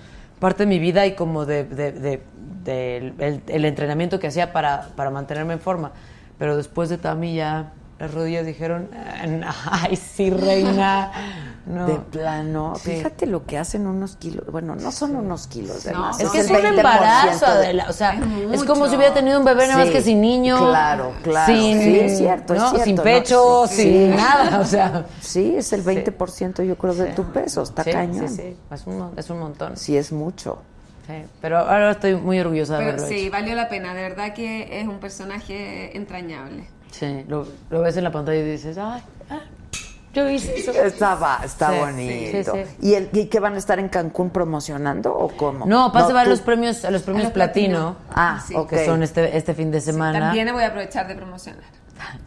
parte 0.41 0.63
de 0.65 0.67
mi 0.69 0.79
vida 0.79 1.07
y 1.07 1.15
como 1.15 1.45
de, 1.47 1.65
de- 1.65 1.93
de- 1.93 2.23
el 3.49 3.65
entrenamiento 3.65 4.19
que 4.21 4.29
hacía 4.29 4.53
para, 4.53 4.89
para 4.97 5.11
mantenerme 5.11 5.55
en 5.55 5.61
forma. 5.61 5.93
Pero 6.39 6.57
después 6.57 6.89
de 6.89 6.99
Tami 6.99 7.35
ya 7.35 7.73
las 8.03 8.13
rodillas 8.15 8.45
dijeron, 8.45 8.89
"Ah, 8.95 9.81
ay, 9.89 9.97
sí, 9.97 10.31
reina. 10.31 11.13
No. 11.65 11.87
De 11.87 11.95
plano. 11.95 12.73
Sí. 12.75 12.91
Fíjate 12.97 13.25
lo 13.27 13.47
que 13.47 13.57
hacen 13.57 13.87
unos 13.87 14.17
kilos. 14.17 14.45
Bueno, 14.51 14.75
no 14.75 14.91
son 14.91 15.15
unos 15.15 15.47
kilos 15.47 15.85
de 15.85 15.93
No, 15.93 16.01
más. 16.01 16.19
Es 16.19 16.29
que 16.31 16.41
es 16.41 16.51
un 16.51 16.57
20% 16.57 16.69
embarazo, 16.79 17.47
de- 17.47 17.53
Adela. 17.53 17.87
O 17.89 17.93
sea, 17.93 18.15
Es 18.53 18.55
es, 18.63 18.65
como 18.65 18.89
si 18.89 18.97
hubiera 18.97 19.15
tenido 19.15 19.39
un 19.39 19.45
bebé 19.45 19.69
nada 19.69 19.79
más 19.79 19.87
Sí, 19.87 19.93
que 19.93 20.03
sin 20.03 20.21
niño. 20.21 20.59
claro, 20.59 21.13
claro. 21.23 21.53
Sin, 21.55 21.81
Sí, 21.81 22.01
es 22.01 22.19
cierto, 22.19 22.55
es 22.55 22.61
¿no? 22.61 22.69
cierto, 22.71 22.85
Sin 22.85 22.97
¿no? 22.97 23.03
pecho, 23.05 23.67
Sí. 23.69 23.77
sin 23.83 24.17
nada. 24.17 24.59
O 24.59 24.65
sea, 24.65 25.07
Sí, 25.21 25.55
es 25.57 25.73
el 25.73 25.85
20% 25.85 26.65
yo 26.65 26.77
creo 26.77 26.95
de 26.95 27.13
tu 27.13 27.31
peso. 27.31 27.63
Está 27.63 27.85
sí, 27.85 27.93
cañón. 27.93 28.29
sí, 28.29 28.35
sí. 28.35 28.57
Es 28.73 28.85
un, 28.89 29.13
es 29.17 29.31
un 29.31 29.39
montón. 29.39 29.77
Sí, 29.77 29.97
es 29.97 30.11
mucho. 30.11 30.61
Sí, 31.07 31.15
Pero 31.41 31.59
ahora 31.59 31.93
estoy 31.93 32.17
muy 32.17 32.41
orgullosa 32.41 32.73
de 32.73 32.79
Pero 32.81 32.91
haberlo 32.99 33.07
sí, 33.09 33.23
hecho. 33.23 33.31
valió 33.33 33.55
la 33.55 33.69
pena. 33.69 33.95
De 33.95 34.03
verdad 34.03 34.35
que 34.35 34.81
es 34.81 34.89
un 34.89 34.99
personaje 34.99 35.97
entrañable. 35.97 36.65
Sí, 36.93 37.25
lo, 37.27 37.45
lo 37.71 37.81
ves 37.81 37.97
en 37.97 38.05
la 38.05 38.13
pantalla 38.13 38.39
y 38.39 38.45
dices, 38.45 38.79
ay, 38.79 39.03
ah, 39.31 39.41
yo 40.15 40.29
hice 40.29 40.57
eso. 40.59 40.71
Estaba, 40.73 41.41
está 41.43 41.73
Sí, 41.73 41.79
bonito. 41.81 42.53
sí, 42.55 42.65
sí. 42.65 42.77
¿Y, 42.89 42.95
el, 42.95 43.09
¿Y 43.13 43.27
qué 43.27 43.41
van 43.41 43.55
a 43.55 43.59
estar 43.59 43.79
en 43.79 43.89
Cancún 43.89 44.31
promocionando 44.31 45.13
o 45.13 45.29
cómo? 45.29 45.65
No, 45.67 45.91
pasa 45.91 46.11
a 46.11 46.13
ver 46.13 46.25
tú- 46.25 46.31
los 46.31 46.41
premios, 46.43 46.85
a 46.85 46.91
los 46.91 47.03
premios 47.03 47.25
los 47.25 47.33
platino, 47.33 47.97
platino. 48.13 48.65
Ah, 48.65 48.67
que 48.69 48.85
son 48.85 49.03
este, 49.03 49.37
este 49.37 49.55
fin 49.55 49.71
de 49.71 49.81
semana. 49.81 50.21
También 50.21 50.53
voy 50.53 50.63
a 50.63 50.69
aprovechar 50.69 51.09
de 51.09 51.15
promocionar. 51.17 51.65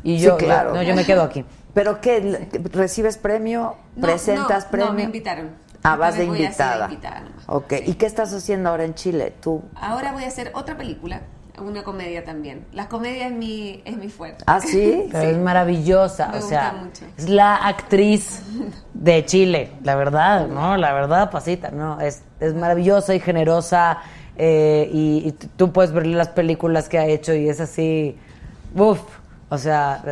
y 0.03 0.17
Sí, 0.17 0.25
yo, 0.25 0.35
claro. 0.37 0.69
yo, 0.71 0.75
no, 0.77 0.83
yo 0.83 0.95
me 0.95 1.05
quedo 1.05 1.21
aquí. 1.23 1.45
¿Pero 1.75 2.01
qué? 2.01 2.49
¿Recibes 2.73 3.17
premio? 3.17 3.75
No, 3.95 4.01
¿Presentas 4.07 4.65
no, 4.65 4.71
premio? 4.71 4.87
No, 4.87 4.93
me 4.93 5.03
invitaron. 5.03 5.49
Ah, 5.83 5.95
vas 5.97 6.15
de 6.17 6.23
Entonces 6.23 6.27
voy 6.27 6.47
a 6.47 6.53
ser 6.53 6.65
invitada. 6.65 6.85
invitada 6.85 7.19
nomás. 7.19 7.43
Ok. 7.47 7.73
¿Y 7.85 7.93
qué 7.93 8.05
estás 8.07 8.33
haciendo 8.33 8.69
ahora 8.69 8.85
en 8.85 8.95
Chile? 8.95 9.31
Tú. 9.41 9.61
Ahora 9.75 10.11
voy 10.13 10.23
a 10.23 10.27
hacer 10.27 10.51
otra 10.55 10.75
película, 10.77 11.21
una 11.59 11.83
comedia 11.83 12.23
también. 12.23 12.65
Las 12.73 12.87
comedias 12.87 13.31
es 13.31 13.37
mi, 13.37 13.81
es 13.85 13.97
mi 13.97 14.09
fuerte. 14.09 14.43
¿Ah, 14.47 14.59
sí? 14.59 15.05
Pero 15.11 15.29
es 15.29 15.37
maravillosa, 15.37 16.27
Me 16.27 16.37
o 16.37 16.41
gusta 16.41 16.49
sea, 16.49 16.73
mucho. 16.73 17.05
es 17.17 17.29
la 17.29 17.55
actriz 17.55 18.41
de 18.93 19.25
Chile, 19.25 19.71
la 19.83 19.95
verdad, 19.95 20.47
¿no? 20.47 20.77
La 20.77 20.93
verdad, 20.93 21.31
pasita, 21.31 21.71
¿no? 21.71 21.99
Es, 22.01 22.23
es 22.39 22.53
maravillosa 22.53 23.13
y 23.15 23.19
generosa 23.19 23.99
eh, 24.37 24.89
y, 24.91 25.27
y 25.27 25.31
tú 25.31 25.71
puedes 25.71 25.91
ver 25.91 26.05
las 26.07 26.29
películas 26.29 26.89
que 26.89 26.97
ha 26.99 27.05
hecho 27.05 27.33
y 27.33 27.47
es 27.49 27.59
así, 27.61 28.17
uff, 28.75 28.99
o 29.47 29.57
sea, 29.59 30.03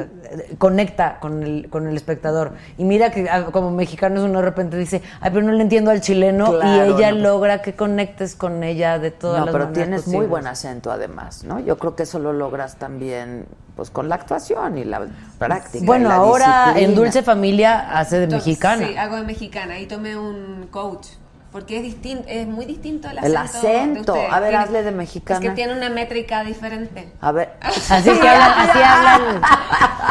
conecta 0.60 1.20
con 1.20 1.42
el, 1.42 1.70
con 1.70 1.88
el 1.88 1.96
espectador. 1.96 2.54
Y 2.78 2.84
mira 2.84 3.10
que 3.10 3.28
ah, 3.30 3.46
como 3.52 3.72
mexicanos 3.72 4.24
uno 4.24 4.40
de 4.40 4.46
repente 4.46 4.78
dice, 4.78 5.02
ay, 5.22 5.32
pero 5.34 5.46
no 5.46 5.52
le 5.54 5.64
entiendo 5.64 5.90
al 5.90 6.02
chileno 6.02 6.52
Claro, 6.52 6.92
y 6.92 6.94
ella 6.94 7.12
no. 7.12 7.20
logra 7.20 7.62
que 7.62 7.74
conectes 7.74 8.36
con 8.36 8.64
ella 8.64 9.00
de 9.00 9.10
todas 9.12 9.40
No, 9.40 9.46
las 9.46 9.54
pero 9.54 9.66
maneras 9.66 9.88
tienes 9.88 10.08
muy 10.08 10.28
buen 10.28 10.46
acento 10.46 10.92
además, 10.92 11.44
¿no? 11.44 11.60
Yo 11.60 11.78
creo 11.78 11.96
que 11.96 12.04
eso 12.04 12.20
lo 12.20 12.32
logras 12.32 12.76
también 12.78 13.46
pues 13.76 13.90
con 13.90 14.08
la 14.08 14.16
actuación 14.16 14.78
y 14.78 14.84
la 14.84 15.08
práctica. 15.40 15.84
Bueno, 15.84 16.10
la 16.10 16.16
ahora 16.16 16.74
en. 16.76 16.94
Dulce 16.94 17.24
Familia 17.24 17.98
hace 17.98 18.18
de 18.18 18.26
Entonces, 18.26 18.48
mexicana. 18.48 18.88
Sí, 18.88 18.96
hago 18.96 19.16
de 19.16 19.24
mexicana 19.24 19.80
y 19.80 19.88
tomé 19.88 20.16
un 20.16 20.68
coach. 20.70 21.08
Porque 21.54 21.78
es 21.78 21.84
distinto, 21.84 22.26
es 22.28 22.48
muy 22.48 22.66
distinto 22.66 23.08
el 23.10 23.20
El 23.24 23.38
acento. 23.38 23.68
acento. 23.68 24.14
de. 24.14 24.26
A 24.26 24.40
ver, 24.42 24.50
Tiene- 24.50 24.64
hazle 24.66 24.84
de 24.84 24.92
mexicana. 24.92 25.40
Es 25.40 25.50
que 25.50 25.56
tiene 25.56 25.74
una 25.74 25.90
métrica 25.90 26.44
diferente. 26.44 27.14
A 27.22 27.32
ver. 27.32 27.54
Así 27.62 28.10
que 28.10 28.28
hablan, 28.28 28.70
así 28.70 28.80
hablan. 28.84 29.42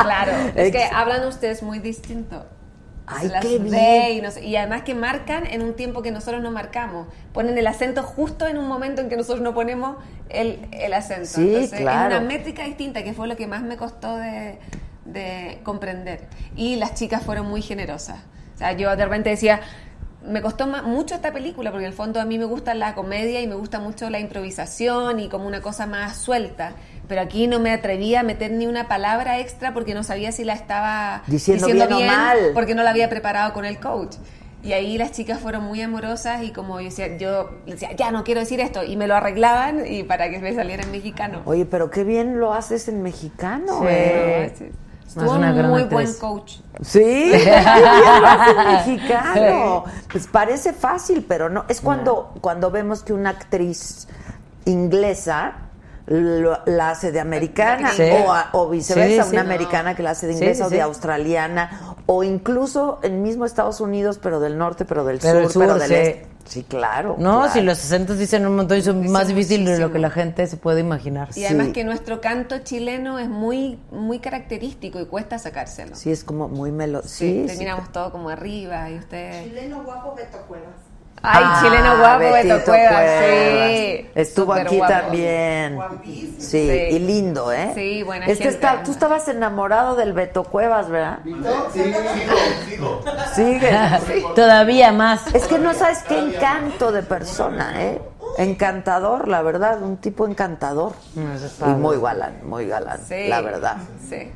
Claro, 0.05 0.33
es 0.55 0.73
que 0.73 0.85
hablan 0.85 1.27
ustedes 1.27 1.63
muy 1.63 1.81
distinto. 1.81 2.47
Ay, 3.07 3.29
Las 3.29 3.43
qué 3.45 3.59
bien. 3.59 4.13
Y, 4.19 4.21
no 4.23 4.31
sé- 4.31 4.45
y 4.45 4.55
además 4.57 4.83
que 4.83 4.95
marcan 4.95 5.45
en 5.47 5.63
un 5.63 5.75
tiempo 5.75 6.01
que 6.01 6.13
nosotros 6.13 6.41
no 6.43 6.51
marcamos. 6.53 7.09
Ponen 7.33 7.59
el 7.59 7.67
acento 7.67 8.03
justo 8.05 8.47
en 8.47 8.57
un 8.57 8.69
momento 8.69 9.01
en 9.01 9.09
que 9.09 9.17
nosotros 9.17 9.43
no 9.43 9.53
ponemos 9.53 9.97
el, 10.29 10.69
el 10.71 10.95
acento. 10.95 11.27
Sí, 11.27 11.49
Entonces, 11.55 11.81
claro. 11.81 12.15
Es 12.15 12.21
una 12.21 12.29
métrica 12.29 12.63
distinta, 12.63 13.03
que 13.03 13.13
fue 13.13 13.27
lo 13.27 13.37
que 13.37 13.49
más 13.49 13.63
me 13.63 13.77
costó 13.77 14.17
de, 14.17 14.61
de 15.05 15.59
comprender. 15.65 16.29
Y 16.55 16.77
las 16.77 16.95
chicas 16.95 17.23
fueron 17.25 17.49
muy 17.49 17.61
generosas. 17.61 18.21
O 18.55 18.59
sea, 18.59 18.73
yo 18.73 18.95
de 18.95 19.05
repente 19.05 19.31
decía, 19.31 19.61
me 20.27 20.41
costó 20.43 20.67
mucho 20.67 21.15
esta 21.15 21.33
película, 21.33 21.71
porque 21.71 21.85
en 21.87 21.91
el 21.93 21.97
fondo 21.97 22.21
a 22.21 22.25
mí 22.25 22.39
me 22.39 22.45
gusta 22.45 22.75
la 22.75 22.95
comedia 22.95 23.41
y 23.41 23.47
me 23.47 23.55
gusta 23.55 23.81
mucho 23.81 24.09
la 24.11 24.21
improvisación 24.21 25.21
y 25.21 25.29
como 25.29 25.47
una 25.47 25.61
cosa 25.61 25.87
más 25.87 26.17
suelta. 26.17 26.73
Pero 27.09 27.21
aquí 27.21 27.47
no 27.47 27.59
me 27.59 27.71
atrevía 27.73 28.21
a 28.21 28.23
meter 28.23 28.53
ni 28.53 28.67
una 28.67 28.89
palabra 28.89 29.39
extra 29.41 29.75
porque 29.75 29.95
no 29.95 30.03
sabía 30.03 30.33
si 30.33 30.45
la 30.45 30.53
estaba 30.55 31.23
Diciendo 31.27 31.67
bien 31.67 31.93
o 31.93 32.01
mal. 32.01 32.39
porque 32.55 32.75
no 32.75 32.83
la 32.83 32.91
había 32.91 33.09
preparado 33.09 33.53
con 33.53 33.65
el 33.65 33.79
coach. 33.81 34.17
Y 34.65 34.75
ahí 34.75 34.97
las 34.97 35.11
chicas 35.11 35.41
fueron 35.41 35.65
muy 35.65 35.83
amorosas 35.83 36.45
y 36.45 36.53
como 36.53 36.79
yo 36.79 36.85
decía, 36.85 37.17
yo 37.17 37.51
decía, 37.67 37.91
ya 37.97 38.13
no 38.13 38.23
quiero 38.23 38.39
decir 38.41 38.61
esto, 38.61 38.85
y 38.85 38.97
me 38.97 39.09
lo 39.09 39.17
arreglaban 39.17 39.85
y 39.85 40.05
para 40.05 40.31
que 40.31 40.39
me 40.39 40.55
saliera 40.55 40.85
en 40.85 40.93
mexicano. 40.93 41.43
Oye, 41.47 41.67
pero 41.67 41.91
qué 41.91 42.05
bien 42.05 42.39
lo 42.39 42.55
haces 42.55 42.87
en 42.87 43.03
mexicano, 43.03 43.81
Sí. 43.81 43.87
¿eh? 43.89 44.53
Sí. 44.57 44.67
Estuvo 45.21 45.37
una 45.37 45.53
gran 45.53 45.71
muy 45.71 45.83
actriz. 45.83 46.19
buen 46.21 46.39
coach. 46.39 46.53
Sí, 46.83 47.33
mexicano. 48.67 49.85
Pues 50.11 50.27
parece 50.27 50.73
fácil, 50.73 51.25
pero 51.29 51.49
no. 51.49 51.65
Es 51.69 51.81
cuando, 51.81 52.35
cuando 52.41 52.71
vemos 52.71 53.03
que 53.03 53.13
una 53.13 53.31
actriz 53.31 54.09
inglesa 54.65 55.55
lo- 56.07 56.59
la 56.67 56.91
hace 56.91 57.13
de 57.13 57.21
americana 57.21 57.93
Sí. 57.93 58.03
o, 58.27 58.33
a- 58.33 58.49
o 58.53 58.69
viceversa, 58.69 59.23
Sí, 59.25 59.29
sí. 59.31 59.35
una 59.37 59.43
americana 59.43 59.95
que 59.95 60.03
la 60.03 60.11
hace 60.11 60.27
de 60.27 60.33
Sí, 60.35 60.41
inglesa 60.41 60.67
o 60.67 60.71
de 60.71 60.83
australiana 60.83 61.95
o 62.07 62.25
incluso 62.25 62.99
en 63.03 63.23
mismo 63.23 63.45
Estados 63.45 63.81
Unidos, 63.81 64.19
pero 64.21 64.41
del 64.41 64.59
norte, 64.59 64.85
pero 64.85 65.05
del 65.05 65.19
Pero 65.19 65.39
del 65.41 65.51
sur, 65.51 65.63
pero 65.63 65.73
sur, 65.79 65.81
del 65.81 65.89
sí. 65.89 65.95
este. 65.95 66.27
Sí, 66.45 66.65
claro. 66.65 67.17
No, 67.19 67.39
claro. 67.41 67.53
si 67.53 67.61
los 67.63 67.79
60 67.79 68.15
dicen 68.15 68.47
un 68.47 68.57
montón 68.57 68.79
y 68.79 68.83
son 68.83 69.11
más 69.11 69.29
difíciles 69.29 69.79
de 69.79 69.79
lo 69.79 69.93
que 69.93 69.99
la 69.99 70.11
gente 70.11 70.47
se 70.47 70.57
puede 70.57 70.81
imaginar. 70.81 71.29
Y 71.37 71.45
además 71.45 71.69
que 71.69 71.85
nuestro 71.85 72.21
canto 72.21 72.59
chileno 72.59 73.19
es 73.19 73.29
muy, 73.29 73.79
muy 73.91 74.19
característico 74.19 75.01
y 75.01 75.07
cuesta 75.07 75.39
sacárselo. 75.39 75.95
Sí, 75.97 76.11
es 76.11 76.25
como 76.25 76.49
muy 76.49 76.71
melo. 76.73 77.03
Sí, 77.03 77.09
Sí, 77.09 77.41
sí. 77.43 77.47
terminamos 77.47 77.91
todo 77.93 78.11
como 78.13 78.29
arriba 78.29 78.91
y 78.91 78.99
ustedes. 78.99 79.45
Chileno 79.45 79.83
guapo 79.85 80.15
Beto 80.15 80.39
Cuevas. 80.49 80.75
Ay, 81.25 81.45
Ah, 81.47 81.61
chileno 81.63 81.99
guapo, 81.99 82.19
Beto 82.33 82.65
Cuevas, 82.65 82.93
Cuevas. 82.93 83.25
sí. 83.71 84.11
Estuvo 84.15 84.53
aquí 84.55 84.77
guapo. 84.79 84.93
también. 84.93 85.79
Sí, 86.39 86.69
Sí. 86.69 86.71
y 86.91 86.99
lindo, 86.99 87.53
¿eh? 87.53 87.71
Sí, 87.75 88.03
buena 88.03 88.27
Este 88.27 88.43
gente. 88.45 88.55
está- 88.59 88.83
tú 88.83 88.91
estabas 88.91 89.29
enamorado 89.29 89.95
del 89.95 90.13
Beto 90.15 90.43
Cuevas, 90.45 90.89
¿verdad? 90.89 91.21
Sí, 91.73 91.83
sigo, 91.85 91.99
sigo. 92.69 93.05
Sigue. 93.35 93.71
Todavía 94.35 94.91
más. 94.93 95.33
Es 95.35 95.47
que 95.47 95.59
no 95.61 95.73
sabes 95.75 96.03
qué 96.09 96.19
encanto 96.19 96.91
de 96.91 97.03
persona, 97.03 97.83
¿eh? 97.83 98.03
Encantador, 98.39 99.29
la 99.29 99.43
verdad, 99.43 99.81
un 99.83 99.99
tipo 99.99 100.27
encantador. 100.27 100.93
Y 101.17 101.69
muy 101.71 101.99
galán, 102.01 102.41
muy 102.45 102.67
galán, 102.67 102.99
Sí. 103.07 103.29
la 103.29 103.41
verdad. 103.43 103.77
Sí, 104.09 104.31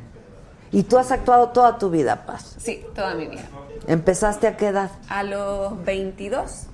Y 0.71 0.83
tú 0.83 0.97
has 0.97 1.11
actuado 1.11 1.49
toda 1.49 1.77
tu 1.77 1.89
vida, 1.89 2.25
Paz. 2.25 2.55
sí, 2.59 2.85
toda 2.93 3.13
mi 3.15 3.27
vida. 3.27 3.43
¿Empezaste 3.87 4.47
a 4.47 4.57
qué 4.57 4.67
edad? 4.67 4.89
A 5.09 5.23
los 5.23 5.83
22. 5.85 6.67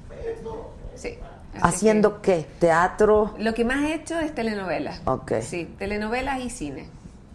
Sí. 0.96 1.18
así 1.56 1.62
¿Haciendo 1.62 2.22
qué? 2.22 2.46
¿Teatro? 2.60 3.34
que 3.36 3.44
Lo 3.44 3.54
que 3.54 3.66
más 3.66 3.84
he 3.84 3.94
hecho 3.96 4.20
es 4.20 4.34
telenovelas. 4.34 5.02
Ok. 5.06 5.34
Sí, 5.42 5.74
telenovelas 5.78 6.40
y 6.42 6.50
cine. 6.50 6.86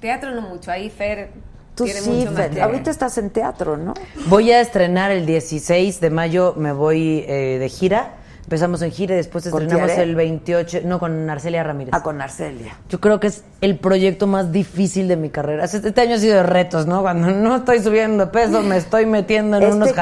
Teatro 0.01 0.31
no 0.33 0.43
mucho, 0.43 0.71
ahí 0.71 0.91
Fer 0.91 1.31
Tú 1.75 1.87
sí, 1.87 2.27
Fer. 2.35 2.51
que- 2.51 2.61
Ahorita 2.61 2.91
estás 2.91 3.19
en 3.19 3.31
teatro, 3.31 3.77
¿no? 3.77 3.95
Voy 4.27 4.51
a 4.51 4.61
estrenar 4.61 5.13
el 5.13 5.27
16 5.27 6.01
de 6.01 6.11
mayo, 6.11 6.55
me 6.57 6.73
voy 6.73 7.25
eh, 7.29 7.59
de 7.61 7.69
gira. 7.69 8.15
Empezamos 8.43 8.83
en 8.83 8.91
gira 8.91 9.15
y 9.15 9.19
después 9.19 9.49
¿Con 9.49 9.63
estrenamos 9.63 9.97
el 9.99 10.15
28, 10.17 10.81
no, 10.85 10.99
con 10.99 11.29
Arcelia 11.31 11.63
Ramírez. 11.63 11.93
Ah, 11.95 12.03
con 12.03 12.21
Arcelia. 12.21 12.77
Yo 12.89 12.99
creo 12.99 13.21
que 13.21 13.27
es 13.29 13.45
el 13.61 13.79
proyecto 13.79 14.27
más 14.27 14.51
difícil 14.51 15.07
de 15.07 15.17
mi 15.17 15.29
carrera. 15.29 15.65
Este 15.67 15.87
este 15.87 16.01
año 16.01 16.15
ha 16.15 16.19
sido 16.19 16.37
de 16.37 16.43
retos, 16.45 16.87
¿no? 16.87 17.03
Cuando 17.03 17.31
no 17.31 17.57
estoy 17.57 17.81
subiendo 17.81 18.33
peso, 18.33 18.63
me 18.63 18.77
estoy 18.79 19.07
metiendo 19.07 19.59
en 19.59 19.65
¿Este 19.65 19.77
unos 19.77 19.89
qué? 19.91 19.95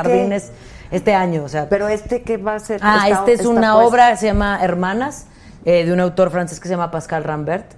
Este 0.90 1.14
año, 1.14 1.44
o 1.44 1.48
sea. 1.48 1.68
Pero 1.68 1.88
este 1.88 2.22
que 2.22 2.36
va 2.36 2.54
a 2.54 2.60
ser. 2.60 2.80
Ah, 2.82 3.08
está- 3.08 3.20
este 3.20 3.32
es 3.42 3.46
una 3.46 3.72
puesto- 3.74 3.88
obra, 3.88 4.16
se 4.16 4.26
llama 4.26 4.58
Hermanas, 4.62 5.26
eh, 5.64 5.84
de 5.84 5.92
un 5.92 6.00
autor 6.00 6.30
francés 6.30 6.60
que 6.60 6.68
se 6.68 6.74
llama 6.74 6.90
Pascal 6.90 7.24
Rambert, 7.24 7.72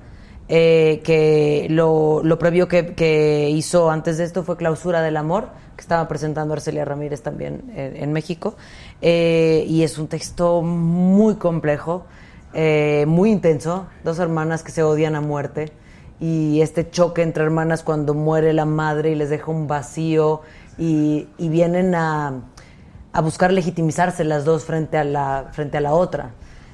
eh, 0.49 1.01
que 1.05 1.67
lo, 1.71 2.23
lo 2.23 2.39
previo 2.39 2.69
que, 2.69 2.95
que 2.95 3.51
hizo 3.51 3.91
antes 3.91 4.19
de 4.19 4.25
esto 4.25 4.45
fue 4.45 4.57
Clausura 4.57 5.01
del 5.03 5.17
Amor, 5.17 5.49
que 5.77 5.83
estaba 5.83 6.09
presentando 6.09 6.55
Arcelia 6.55 6.85
Ramírez 6.85 7.23
también 7.23 7.71
en, 7.77 7.97
en 7.97 8.13
México, 8.13 8.57
eh, 9.01 9.65
y 9.69 9.83
es 9.83 9.99
un 9.99 10.09
texto 10.09 10.61
muy 10.63 11.37
complejo, 11.37 12.05
eh, 12.55 13.05
muy 13.07 13.31
intenso, 13.31 13.87
dos 14.05 14.19
hermanas 14.19 14.63
que 14.63 14.73
se 14.73 14.83
odian 14.83 15.15
a 15.17 15.21
muerte, 15.21 15.71
y 16.21 16.63
este 16.63 16.91
choque 16.91 17.23
entre 17.23 17.45
hermanas 17.45 17.83
cuando 17.83 18.13
muere 18.15 18.53
la 18.55 18.65
madre 18.65 19.11
y 19.11 19.15
les 19.15 19.31
deja 19.31 19.51
un 19.51 19.67
vacío, 19.69 20.41
y, 20.79 21.29
y 21.39 21.49
vienen 21.49 21.95
a 21.95 22.33
a 23.13 23.21
buscar 23.21 23.53
legitimizarse 23.53 24.25
las 24.25 24.45
dos 24.45 24.65
frente 24.65 24.97
a 24.99 25.05
la 25.05 25.47
frente 25.53 25.79
a 25.79 25.81
la 25.81 25.95
otra. 25.95 26.31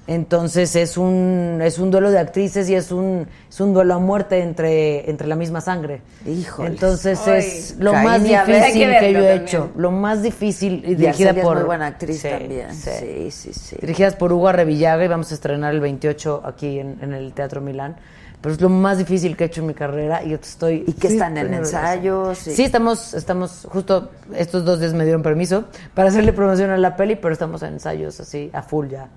Entonces 0.06 0.76
es 0.76 0.98
un 0.98 1.60
es 1.64 1.78
un 1.78 1.90
duelo 1.90 2.10
de 2.10 2.18
actrices 2.18 2.68
y 2.68 2.74
es 2.74 2.92
un 2.92 3.26
es 3.48 3.58
un 3.58 3.72
duelo 3.72 3.94
a 3.94 3.98
muerte 3.98 4.40
entre 4.42 5.08
entre 5.08 5.26
la 5.26 5.34
misma 5.34 5.62
sangre. 5.62 6.02
Híjoles. 6.26 6.72
Entonces 6.72 7.18
Ay. 7.26 7.38
es 7.38 7.76
lo 7.78 7.94
más 7.94 8.22
difícil 8.22 8.90
que 8.90 8.98
que, 9.00 9.12
yo 9.14 9.20
he 9.20 9.34
hecho, 9.36 9.70
lo 9.76 9.90
más 9.90 10.22
difícil 10.22 10.82
y 10.86 10.94
dirigida 10.94 11.32
por 11.32 11.56
es 11.56 11.60
muy 11.60 11.62
buena 11.62 11.86
actriz 11.86 12.20
Sí, 12.20 12.28
también. 12.28 12.74
sí. 12.74 12.90
Sí, 13.00 13.30
sí, 13.30 13.52
sí. 13.54 13.76
Dirigidas 13.80 14.14
por 14.14 14.30
Hugo 14.30 14.52
Revillaga 14.52 15.02
y 15.06 15.08
vamos 15.08 15.30
a 15.30 15.34
estrenar 15.34 15.72
el 15.72 15.80
28 15.80 16.42
aquí 16.44 16.78
en, 16.80 16.98
en 17.00 17.14
el 17.14 17.32
Teatro 17.32 17.62
Milán. 17.62 17.96
Pero 18.44 18.56
es 18.56 18.60
lo 18.60 18.68
más 18.68 18.98
difícil 18.98 19.38
que 19.38 19.44
he 19.44 19.46
hecho 19.46 19.62
en 19.62 19.68
mi 19.68 19.72
carrera 19.72 20.22
y 20.22 20.28
yo 20.28 20.34
estoy... 20.36 20.84
¿Y 20.86 20.92
qué 20.92 21.08
sí, 21.08 21.14
están 21.14 21.38
en 21.38 21.54
ensayos? 21.54 22.36
Sí, 22.36 22.62
estamos, 22.62 23.14
estamos, 23.14 23.66
justo 23.70 24.10
estos 24.36 24.66
dos 24.66 24.80
días 24.80 24.92
me 24.92 25.04
dieron 25.04 25.22
permiso 25.22 25.64
para 25.94 26.10
hacerle 26.10 26.34
promoción 26.34 26.68
a 26.68 26.76
la 26.76 26.94
peli, 26.94 27.16
pero 27.16 27.32
estamos 27.32 27.62
en 27.62 27.72
ensayos 27.72 28.20
así, 28.20 28.50
a 28.52 28.60
full 28.60 28.88
ya. 28.88 29.08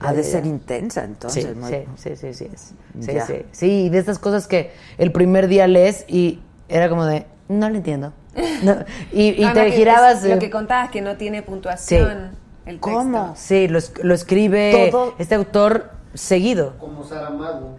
Ha 0.00 0.14
de 0.14 0.24
ser 0.24 0.46
intensa, 0.46 1.04
entonces. 1.04 1.44
Sí, 1.44 1.50
muy- 1.60 1.70
sí, 1.70 1.84
sí, 1.96 2.16
sí, 2.16 2.32
sí, 2.32 2.48
es. 2.50 2.72
sí, 3.04 3.12
Ya. 3.12 3.26
sí. 3.26 3.34
Sí, 3.52 3.70
y 3.84 3.88
de 3.90 3.98
estas 3.98 4.18
cosas 4.18 4.46
que 4.46 4.72
el 4.96 5.12
primer 5.12 5.46
día 5.48 5.66
lees 5.66 6.06
y 6.08 6.40
era 6.70 6.88
como 6.88 7.04
de, 7.04 7.26
no 7.50 7.68
lo 7.68 7.76
entiendo. 7.76 8.14
No, 8.62 8.76
y 9.12 9.32
te 9.52 9.52
que 9.66 9.72
girabas... 9.72 10.24
es 10.24 10.30
Lo 10.30 10.36
eh, 10.36 10.38
que 10.38 10.48
contabas 10.48 10.90
que 10.90 11.02
no 11.02 11.18
tiene 11.18 11.42
puntuación. 11.42 12.30
El 12.64 12.76
texto. 12.76 12.80
¿Cómo? 12.80 13.34
Sí, 13.36 13.68
lo, 13.68 13.76
es- 13.76 13.92
lo 14.02 14.14
escribe 14.14 14.88
Todo- 14.90 15.16
este 15.18 15.34
autor 15.34 15.90
seguido. 16.14 16.72
Como 16.78 17.04
Saramago. 17.04 17.76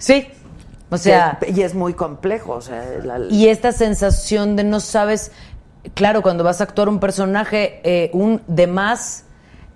Sí. 0.00 0.26
O 0.90 0.98
sea, 0.98 1.38
y 1.46 1.60
es 1.62 1.74
muy 1.76 1.94
complejo, 1.94 2.54
o 2.54 2.60
sea, 2.60 2.84
la- 3.04 3.20
y 3.30 3.46
esta 3.46 3.70
sensación 3.70 4.56
de 4.56 4.64
no 4.64 4.80
sabes, 4.80 5.30
claro, 5.94 6.20
cuando 6.20 6.42
vas 6.42 6.60
a 6.60 6.64
actuar 6.64 6.88
un 6.88 6.98
personaje, 6.98 7.80
eh, 7.84 8.10
un 8.12 8.42
de 8.48 8.66
más 8.66 9.22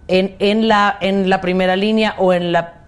en, 0.08 0.34
en, 0.40 0.66
la, 0.66 0.98
en 1.00 1.30
la 1.30 1.40
primera 1.40 1.76
línea 1.76 2.16
o 2.18 2.32
en 2.32 2.50
la... 2.50 2.80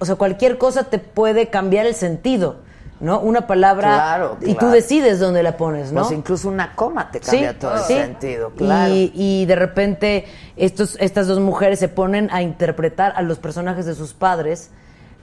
o 0.00 0.04
sea, 0.04 0.16
cualquier 0.16 0.58
cosa 0.58 0.84
te 0.90 0.98
puede 0.98 1.46
cambiar 1.48 1.86
el 1.86 1.94
sentido, 1.94 2.56
¿no? 2.98 3.20
Una 3.20 3.46
palabra 3.46 3.94
Claro, 3.94 4.36
y 4.40 4.54
tú 4.54 4.58
claro. 4.58 4.74
decides 4.74 5.20
dónde 5.20 5.44
la 5.44 5.56
pones, 5.56 5.92
¿no? 5.92 6.00
pues 6.02 6.12
incluso 6.12 6.48
una 6.48 6.74
coma 6.74 7.12
te 7.12 7.20
cambia 7.20 7.56
todo 7.56 7.74
el 7.76 7.82
sentido, 7.82 8.50
claro. 8.50 8.92
Y, 8.92 9.12
y 9.14 9.46
de 9.46 9.54
repente 9.54 10.24
estos, 10.56 10.96
estas 11.00 11.28
dos 11.28 11.38
mujeres 11.38 11.78
se 11.78 11.86
ponen 11.88 12.30
a 12.32 12.42
interpretar 12.42 13.12
a 13.14 13.22
los 13.22 13.38
personajes 13.38 13.86
de 13.86 13.94
sus 13.94 14.12
padres, 14.12 14.70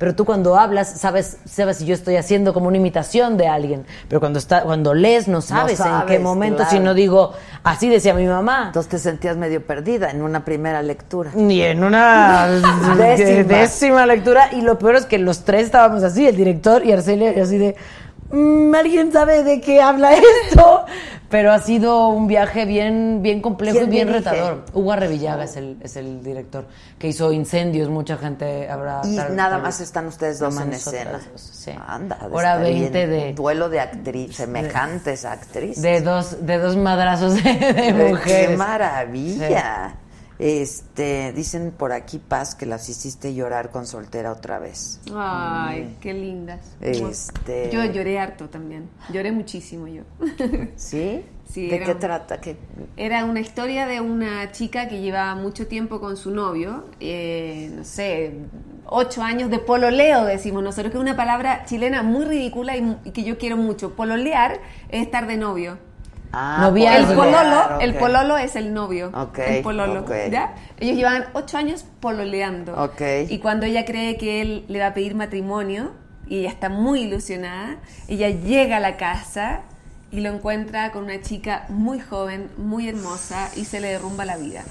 pero 0.01 0.15
tú 0.15 0.25
cuando 0.25 0.57
hablas 0.57 0.89
sabes, 0.99 1.37
sabes 1.45 1.77
si 1.77 1.85
yo 1.85 1.93
estoy 1.93 2.15
haciendo 2.15 2.55
como 2.55 2.67
una 2.67 2.77
imitación 2.77 3.37
de 3.37 3.47
alguien, 3.47 3.85
pero 4.07 4.19
cuando 4.19 4.39
está, 4.39 4.63
cuando 4.63 4.95
lees 4.95 5.27
no 5.27 5.41
sabes, 5.41 5.79
en 5.79 5.85
qué 5.85 5.91
sabes, 5.91 6.21
momento, 6.21 6.63
si 6.63 6.69
claro. 6.71 6.85
no 6.85 6.93
digo, 6.95 7.33
así 7.63 7.87
decía 7.87 8.15
mi 8.15 8.25
mamá. 8.25 8.63
Entonces 8.65 8.89
te 8.89 8.97
sentías 8.97 9.37
medio 9.37 9.63
perdida 9.63 10.09
en 10.09 10.23
una 10.23 10.43
primera 10.43 10.81
lectura. 10.81 11.29
Ni 11.35 11.61
en 11.61 11.83
una 11.83 12.47
Décima. 12.97 13.43
décima. 13.43 14.05
lectura. 14.07 14.49
Y 14.53 14.61
lo 14.61 14.79
peor 14.79 14.95
es 14.95 15.05
que 15.05 15.19
los 15.19 15.43
tres 15.45 15.65
estábamos 15.65 16.01
así, 16.01 16.27
el 16.27 16.35
director 16.35 16.83
y 16.83 16.91
Arcelia, 16.93 17.37
y 17.37 17.39
así 17.39 17.59
de. 17.59 17.75
"Mm, 18.31 18.73
¿Alguien 18.73 19.11
sabe 19.13 19.43
de 19.43 19.61
qué 19.61 19.83
habla 19.83 20.13
esto? 20.15 20.85
Pero 21.31 21.51
ha 21.53 21.59
sido 21.59 22.09
un 22.09 22.27
viaje 22.27 22.65
bien, 22.65 23.21
bien 23.21 23.41
complejo 23.41 23.77
y 23.77 23.79
¿Quién 23.79 23.89
bien 23.89 24.07
dirige? 24.09 24.29
retador. 24.29 24.65
Hugo 24.73 24.95
Revillaga 24.95 25.45
es 25.45 25.55
el, 25.55 25.77
es 25.81 25.95
el 25.95 26.21
director, 26.23 26.65
que 26.99 27.07
hizo 27.07 27.31
Incendios, 27.31 27.89
mucha 27.89 28.17
gente 28.17 28.69
habrá... 28.69 29.01
Y 29.05 29.15
tal- 29.15 29.35
nada 29.35 29.51
tal 29.51 29.61
más 29.63 29.79
están 29.79 30.07
ustedes 30.07 30.37
dos 30.39 30.59
en 30.59 30.73
escena. 30.73 31.21
dos, 31.31 31.41
sí. 31.41 31.71
Anda, 31.87 32.17
de 32.17 32.25
Hora 32.35 32.49
estar 32.55 32.61
20 32.61 33.05
bien. 33.07 33.09
de- 33.09 33.29
Un 33.29 33.35
duelo 33.35 33.69
de 33.69 33.79
actrices, 33.79 34.35
semejantes 34.35 35.23
actrices. 35.25 35.81
De 35.81 36.01
dos, 36.01 36.45
de 36.45 36.57
dos 36.59 36.75
madrazos 36.75 37.35
de, 37.41 37.53
de 37.53 37.73
¡Qué 37.75 37.93
mujeres. 37.93 38.57
maravilla! 38.57 39.95
Este, 40.41 41.31
dicen 41.33 41.71
por 41.71 41.91
aquí, 41.93 42.17
Paz, 42.17 42.55
que 42.55 42.65
las 42.65 42.89
hiciste 42.89 43.35
llorar 43.35 43.69
con 43.69 43.85
soltera 43.85 44.31
otra 44.31 44.57
vez. 44.57 44.99
Ay, 45.15 45.97
qué 46.01 46.15
lindas. 46.15 46.59
Este- 46.81 47.69
Yo 47.71 47.85
lloré 47.85 48.17
harto 48.17 48.49
también. 48.49 48.89
Lloré 49.13 49.31
muchísimo 49.31 49.87
yo. 49.87 50.01
¿Sí? 50.75 51.23
Sí, 51.47 51.67
¿De 51.67 51.75
era 51.75 51.85
qué 51.85 51.93
trata? 51.95 52.41
¿Qué- 52.41 52.57
Era 52.97 53.23
una 53.25 53.39
historia 53.39 53.85
de 53.85 54.01
una 54.01 54.51
chica 54.51 54.87
que 54.87 54.99
llevaba 55.01 55.35
mucho 55.35 55.67
tiempo 55.67 55.99
con 55.99 56.17
su 56.17 56.31
novio, 56.31 56.85
eh, 56.99 57.69
no 57.75 57.83
sé, 57.83 58.33
ocho 58.87 59.21
años 59.21 59.51
de 59.51 59.59
pololeo, 59.59 60.25
decimos 60.25 60.63
nosotros, 60.63 60.91
que 60.91 60.97
es 60.97 61.01
una 61.03 61.15
palabra 61.17 61.65
chilena 61.65 62.01
muy 62.03 62.25
ridícula 62.25 62.75
y, 62.77 62.81
mu- 62.81 62.97
y 63.03 63.11
que 63.11 63.23
yo 63.23 63.37
quiero 63.37 63.57
mucho. 63.57 63.95
Pololear 63.95 64.59
es 64.89 65.03
estar 65.03 65.27
de 65.27 65.37
novio. 65.37 65.77
Ah. 66.33 66.71
El 66.73 67.15
pololo, 67.15 67.79
el 67.81 67.95
pololo 67.95 68.37
es 68.37 68.55
el 68.55 68.73
novio. 68.73 69.11
El 69.37 69.61
pololo. 69.61 70.05
¿ya? 70.29 70.55
Ellos 70.79 70.95
llevaban 70.95 71.25
ocho 71.33 71.57
años 71.57 71.85
pololeando. 71.99 72.91
Y 73.29 73.39
cuando 73.39 73.65
ella 73.65 73.85
cree 73.85 74.17
que 74.17 74.41
él 74.41 74.65
le 74.67 74.79
va 74.79 74.87
a 74.87 74.93
pedir 74.93 75.15
matrimonio, 75.15 75.91
y 76.27 76.39
ella 76.39 76.49
está 76.49 76.69
muy 76.69 77.01
ilusionada, 77.01 77.77
ella 78.07 78.29
llega 78.29 78.77
a 78.77 78.79
la 78.79 78.95
casa 78.95 79.63
y 80.11 80.21
lo 80.21 80.29
encuentra 80.29 80.91
con 80.91 81.03
una 81.03 81.21
chica 81.21 81.65
muy 81.67 81.99
joven, 81.99 82.49
muy 82.57 82.87
hermosa, 82.87 83.49
y 83.57 83.65
se 83.65 83.81
le 83.81 83.89
derrumba 83.89 84.23
la 84.23 84.37
vida. 84.37 84.63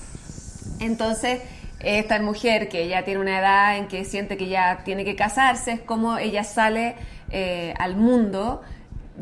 Entonces, 0.80 1.40
esta 1.80 2.20
mujer 2.20 2.68
que 2.68 2.88
ya 2.88 3.04
tiene 3.04 3.20
una 3.20 3.38
edad 3.38 3.76
en 3.76 3.88
que 3.88 4.04
siente 4.04 4.36
que 4.36 4.48
ya 4.48 4.82
tiene 4.84 5.04
que 5.04 5.16
casarse, 5.16 5.72
es 5.72 5.80
como 5.80 6.18
ella 6.18 6.44
sale 6.44 6.96
eh, 7.30 7.74
al 7.78 7.96
mundo 7.96 8.62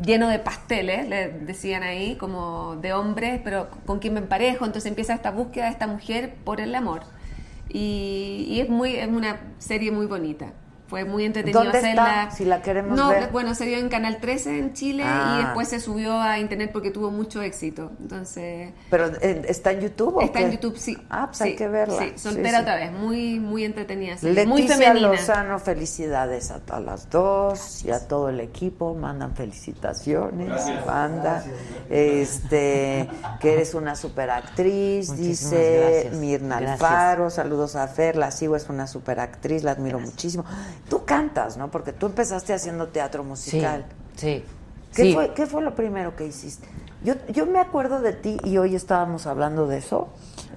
lleno 0.03 0.27
de 0.29 0.39
pasteles, 0.39 1.07
le 1.07 1.29
decían 1.29 1.83
ahí, 1.83 2.15
como 2.15 2.77
de 2.77 2.93
hombres, 2.93 3.41
pero 3.43 3.69
con 3.85 3.99
quién 3.99 4.13
me 4.13 4.19
emparejo. 4.19 4.65
Entonces 4.65 4.89
empieza 4.89 5.13
esta 5.13 5.31
búsqueda 5.31 5.65
de 5.65 5.71
esta 5.71 5.87
mujer 5.87 6.35
por 6.43 6.61
el 6.61 6.73
amor. 6.75 7.01
Y, 7.69 8.45
y 8.49 8.61
es, 8.61 8.69
muy, 8.69 8.95
es 8.95 9.07
una 9.07 9.39
serie 9.59 9.91
muy 9.91 10.05
bonita. 10.05 10.53
Fue 10.89 11.05
muy 11.05 11.23
entretenido 11.25 11.61
¿Dónde 11.63 11.77
hacerla. 11.77 12.23
está? 12.23 12.35
Si 12.35 12.45
la 12.45 12.61
queremos 12.61 12.97
no, 12.97 13.09
ver. 13.09 13.29
bueno, 13.31 13.53
se 13.55 13.65
dio 13.65 13.77
en 13.77 13.89
Canal 13.89 14.17
13 14.19 14.57
en 14.57 14.73
Chile 14.73 15.03
Ah. 15.05 15.37
y 15.39 15.43
después 15.45 15.67
se 15.67 15.79
subió 15.79 16.19
a 16.19 16.39
internet 16.39 16.71
porque 16.73 16.89
tuvo 16.91 17.11
mucho 17.11 17.41
éxito. 17.41 17.91
Entonces, 18.01 18.73
¿Pero 18.89 19.05
está 19.21 19.71
en 19.71 19.81
YouTube 19.81 20.15
o 20.17 20.21
está 20.21 20.39
qué? 20.39 20.45
en 20.45 20.51
YouTube, 20.53 20.77
sí. 20.77 20.97
Ah, 21.09 21.27
pues 21.27 21.37
Sí, 21.37 21.43
hay 21.43 21.55
que 21.55 21.67
verla. 21.67 21.99
Sí, 21.99 22.13
soltera 22.17 22.57
sí. 22.57 22.61
otra 22.63 22.75
vez, 22.75 22.91
muy, 22.91 23.39
muy 23.39 23.63
entretenida. 23.65 24.17
sí. 24.17 24.25
Leticia 24.27 24.49
muy 24.49 24.67
femenina. 24.67 25.07
Lozano, 25.09 25.59
felicidades 25.59 26.51
a, 26.51 26.59
a 26.71 26.79
las 26.79 27.09
dos 27.09 27.85
y 27.85 27.91
a 27.91 28.07
todo 28.07 28.29
el 28.29 28.39
equipo. 28.39 28.95
Mandan 28.95 29.35
felicitaciones, 29.35 30.47
Gracias. 30.47 30.85
banda. 30.85 31.43
Este, 31.89 33.07
que 33.39 33.53
eres 33.53 33.73
una 33.73 33.95
superactriz, 33.95 35.09
Muchísimas 35.09 35.27
dice 35.51 36.01
gracias. 36.03 36.13
Mirna 36.15 36.59
Gracias. 36.59 36.81
Alfaro. 36.81 37.29
Saludos 37.29 37.75
a 37.75 37.87
Fer, 37.87 38.15
la 38.15 38.31
sigo, 38.31 38.55
es 38.55 38.67
una 38.69 38.87
superactriz, 38.87 39.63
la 39.63 39.71
admiro 39.71 39.99
muchísimo. 39.99 40.45
Tú 40.87 41.05
cantas, 41.05 41.57
¿no? 41.57 41.69
Porque 41.69 41.93
tú 41.93 42.05
empezaste 42.07 42.53
haciendo 42.53 42.87
teatro 42.87 43.23
musical. 43.23 43.85
sí. 44.15 44.43
¿Qué, 44.95 45.03
sí. 45.03 45.13
fue, 45.13 45.33
¿Qué 45.35 45.45
fue 45.45 45.61
lo 45.61 45.75
primero 45.75 46.15
que 46.15 46.25
hiciste? 46.25 46.67
Yo, 47.03 47.13
yo 47.31 47.45
me 47.45 47.59
acuerdo 47.59 48.01
de 48.01 48.11
ti 48.13 48.37
y 48.43 48.57
hoy 48.57 48.73
estábamos 48.75 49.27
hablando 49.27 49.67
de 49.67 49.77
eso 49.77 50.07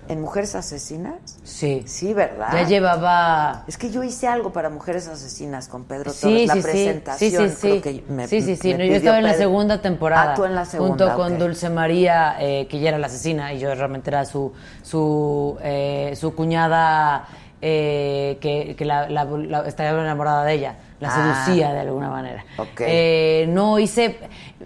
en 0.09 0.23
Mujeres 0.23 0.55
Asesinas. 0.55 1.39
Sí. 1.44 1.82
Sí, 1.86 2.15
¿verdad? 2.15 2.49
Ya 2.55 2.62
llevaba... 2.66 3.62
Es 3.66 3.77
que 3.77 3.90
yo 3.90 4.03
hice 4.03 4.27
algo 4.28 4.51
para 4.51 4.70
Mujeres 4.70 5.07
Asesinas 5.07 5.69
con 5.69 5.85
Pedro 5.85 6.12
Sí, 6.12 6.23
Torres, 6.23 6.47
la 6.47 6.55
sí, 6.55 6.61
sí. 6.61 6.66
presentación. 6.66 7.51
Sí, 7.51 7.55
sí, 7.57 7.61
creo 7.61 7.74
sí. 7.74 7.81
que 7.82 8.05
me- 8.11 8.27
sí, 8.27 8.40
sí, 8.40 8.57
sí. 8.57 8.73
No, 8.73 8.82
yo 8.82 8.94
estaba 8.94 9.19
en 9.19 9.24
la 9.24 9.35
segunda 9.35 9.82
temporada. 9.82 10.32
Ah, 10.32 10.35
tú 10.35 10.44
en 10.47 10.55
la 10.55 10.65
segunda, 10.65 11.11
Junto 11.11 11.16
con. 11.23 11.39
Dulce 11.39 11.69
María, 11.69 12.36
eh, 12.40 12.66
que 12.69 12.78
ella 12.78 12.89
era 12.89 12.99
la 12.99 13.09
asesina, 13.09 13.53
y 13.53 13.59
yo 13.59 13.73
realmente 13.74 14.09
era 14.09 14.24
su, 14.24 14.53
su, 14.82 15.59
eh, 15.62 16.15
su 16.16 16.35
cuñada 16.35 17.28
eh, 17.63 18.39
que, 18.41 18.75
que 18.77 18.85
la, 18.85 19.09
la- 19.09 19.25
la- 19.25 19.67
estaba 19.67 20.03
enamorada 20.03 20.45
de 20.45 20.53
ella. 20.55 20.77
La 21.01 21.09
Ah. 21.09 21.45
seducía 21.45 21.73
de 21.73 21.81
alguna 21.81 22.11
manera. 22.11 22.45
Eh, 22.81 23.47
no 23.49 23.79
hice... 23.79 24.19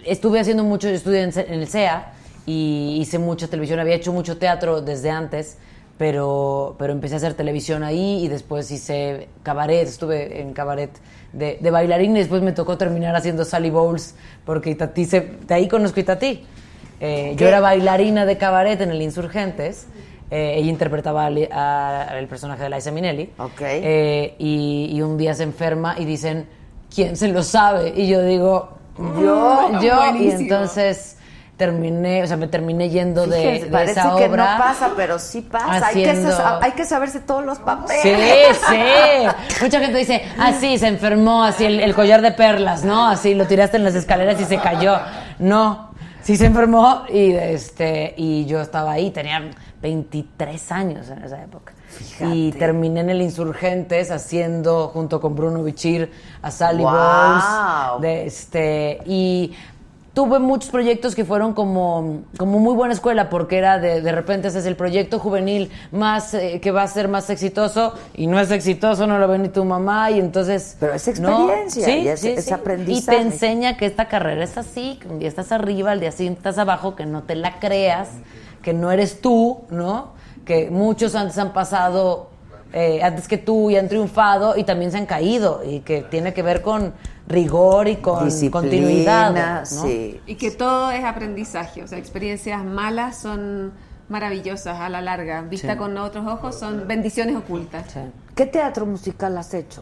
Estuve 0.03 0.39
haciendo 0.39 0.63
mucho... 0.63 0.87
En, 0.89 1.31
Ce- 1.31 1.45
en 1.47 1.59
el 1.61 1.67
CEA 1.67 2.11
y 2.45 2.97
hice 2.99 3.19
mucha 3.19 3.47
televisión. 3.47 3.79
Había 3.79 3.95
hecho 3.95 4.11
mucho 4.11 4.37
teatro 4.37 4.81
desde 4.81 5.09
antes 5.11 5.57
pero, 5.97 6.75
pero 6.77 6.93
empecé 6.93 7.15
a 7.15 7.17
hacer 7.17 7.33
televisión 7.33 7.81
ahí 7.83 8.23
y 8.23 8.27
después 8.27 8.69
hice 8.69 9.29
cabaret, 9.41 9.87
estuve 9.87 10.41
en 10.41 10.53
cabaret 10.53 10.91
de, 11.33 11.57
de 11.59 11.71
bailarín 11.71 12.15
y 12.15 12.19
después 12.19 12.43
me 12.43 12.51
tocó 12.51 12.77
terminar 12.77 13.15
haciendo 13.15 13.43
Sally 13.45 13.71
Bowles 13.71 14.13
porque 14.45 14.69
Itatí 14.69 15.05
se, 15.05 15.21
de 15.47 15.53
ahí 15.55 15.67
conozco 15.67 15.99
a 15.99 16.01
Itatí. 16.01 16.45
Eh, 16.99 17.33
yo 17.35 17.47
era 17.47 17.61
bailarina 17.61 18.27
de 18.27 18.37
cabaret 18.37 18.79
en 18.79 18.91
el 18.91 19.01
Insurgentes. 19.01 19.87
Eh, 20.31 20.55
ella 20.57 20.69
interpretaba 20.69 21.25
al- 21.25 21.49
a- 21.51 22.03
al 22.03 22.27
personaje 22.27 22.63
de 22.63 22.69
Liza 22.69 22.91
Minnelli. 22.91 23.31
Ok. 23.37 23.61
Eh, 23.61 24.35
y, 24.39 24.89
y 24.93 25.01
un 25.01 25.17
día 25.17 25.33
se 25.33 25.43
enferma 25.43 25.95
y 25.97 26.05
dicen, 26.05 26.47
¿quién 26.93 27.15
se 27.15 27.27
lo 27.29 27.43
sabe? 27.43 27.93
Y 27.95 28.07
yo 28.07 28.21
digo, 28.23 28.77
Yo. 28.97 29.79
yo. 29.81 30.15
Y 30.19 30.31
entonces 30.31 31.13
terminé, 31.55 32.21
o 32.21 32.27
sea, 32.27 32.37
me 32.37 32.47
terminé 32.47 32.87
yendo 32.89 33.25
de, 33.25 33.37
Fíjense, 33.41 33.65
de 33.65 33.71
parece 33.71 33.91
esa 33.99 34.15
que 34.15 34.25
obra. 34.25 34.57
no 34.57 34.63
pasa, 34.63 34.91
pero 34.95 35.17
sí 35.17 35.41
pasa. 35.41 35.87
Hay, 35.87 36.03
que, 36.03 36.09
hay 36.09 36.85
saberse 36.85 37.19
todos 37.19 37.43
los 37.43 37.57
papeles. 37.57 38.01
Sí, 38.03 38.11
sí. 38.69 39.63
Mucha 39.63 39.79
gente 39.79 39.97
dice, 39.97 40.21
ah, 40.37 40.53
sí, 40.59 40.77
se 40.77 40.87
enfermó, 40.87 41.43
así 41.43 41.65
el, 41.65 41.79
el 41.79 41.95
collar 41.95 42.21
de 42.21 42.31
perlas, 42.31 42.83
¿no? 42.83 43.07
Así 43.07 43.33
lo 43.33 43.47
tiraste 43.47 43.77
en 43.77 43.85
las 43.85 43.95
escaleras 43.95 44.39
y 44.39 44.45
se 44.45 44.57
cayó. 44.57 44.99
No, 45.39 45.91
sí 46.21 46.35
se 46.37 46.45
enfermó 46.45 47.05
y 47.09 47.31
este 47.31 48.13
y 48.17 48.45
yo 48.45 48.61
estaba 48.61 48.91
ahí, 48.91 49.09
tenía 49.09 49.49
23 49.81 50.71
años 50.71 51.09
en 51.09 51.23
esa 51.23 51.41
época. 51.43 51.73
Y 52.19 52.51
terminé 52.53 52.99
en 53.01 53.09
el 53.09 53.21
Insurgentes 53.21 54.11
haciendo 54.11 54.89
junto 54.89 55.21
con 55.21 55.35
Bruno 55.35 55.63
Bichir 55.63 56.11
a 56.41 56.51
Sally 56.51 56.83
Wow. 56.83 56.93
Bowles, 56.93 58.01
de 58.01 58.25
este 58.25 58.99
y 59.05 59.53
tuve 60.13 60.39
muchos 60.39 60.71
proyectos 60.71 61.13
que 61.13 61.23
fueron 61.25 61.53
como, 61.53 62.21
como 62.37 62.57
muy 62.57 62.73
buena 62.73 62.93
escuela 62.95 63.29
porque 63.29 63.59
era 63.59 63.77
de, 63.77 64.01
de 64.01 64.11
repente 64.11 64.47
ese 64.47 64.59
es 64.59 64.65
el 64.65 64.75
proyecto 64.75 65.19
juvenil 65.19 65.69
más 65.91 66.33
eh, 66.33 66.59
que 66.59 66.71
va 66.71 66.81
a 66.81 66.87
ser 66.87 67.07
más 67.07 67.29
exitoso 67.29 67.93
y 68.15 68.25
no 68.25 68.39
es 68.39 68.49
exitoso, 68.49 69.05
no 69.05 69.19
lo 69.19 69.27
ve 69.27 69.37
ni 69.37 69.49
tu 69.49 69.63
mamá 69.63 70.09
y 70.09 70.19
entonces... 70.19 70.75
Pero 70.79 70.93
es 70.95 71.19
¿no? 71.19 71.29
experiencia 71.29 71.85
Sí, 71.85 71.91
y 71.99 72.07
es- 72.07 72.19
sí, 72.19 72.29
es 72.29 72.45
sí. 72.45 72.53
aprendizaje. 72.53 73.15
Y 73.17 73.19
te 73.19 73.23
enseña 73.27 73.77
que 73.77 73.85
esta 73.85 74.07
carrera 74.07 74.43
es 74.43 74.57
así, 74.57 74.97
que 74.99 75.07
un 75.07 75.19
día 75.19 75.27
estás 75.29 75.51
arriba, 75.51 75.91
al 75.91 75.99
día 75.99 76.11
siguiente 76.11 76.39
estás 76.39 76.57
abajo, 76.57 76.95
que 76.95 77.05
no 77.05 77.21
te 77.21 77.35
la 77.35 77.59
creas, 77.59 78.09
que 78.67 78.73
no 78.73 78.91
eres 78.91 79.21
tú, 79.21 79.61
¿no? 79.69 80.09
Que 80.43 80.69
muchos 80.69 81.15
antes 81.15 81.37
han 81.37 81.53
pasado 81.53 82.31
eh, 82.73 83.01
antes 83.01 83.25
que 83.29 83.37
tú 83.37 83.69
y 83.69 83.77
han 83.77 83.87
triunfado 83.87 84.57
y 84.57 84.65
también 84.65 84.91
se 84.91 84.97
han 84.97 85.05
caído 85.05 85.61
y 85.65 85.79
que 85.79 86.01
tiene 86.01 86.33
que 86.33 86.41
ver 86.43 86.61
con 86.61 86.93
rigor 87.29 87.87
y 87.87 87.95
con 87.95 88.25
Disciplina, 88.25 88.51
continuidad. 88.51 89.61
¿no? 89.61 89.65
sí. 89.65 90.19
Y 90.25 90.35
que 90.35 90.51
todo 90.51 90.91
es 90.91 91.05
aprendizaje, 91.05 91.81
o 91.81 91.87
sea, 91.87 91.97
experiencias 91.97 92.61
malas 92.65 93.17
son 93.21 93.71
maravillosas 94.09 94.81
a 94.81 94.89
la 94.89 94.99
larga, 94.99 95.43
vista 95.43 95.71
Sí. 95.71 95.77
con 95.77 95.97
otros 95.97 96.27
ojos 96.27 96.59
son 96.59 96.89
bendiciones 96.89 97.37
ocultas. 97.37 97.85
Sí. 97.93 98.01
¿Qué 98.35 98.45
teatro 98.47 98.85
musical 98.85 99.37
has 99.37 99.53
hecho? 99.53 99.81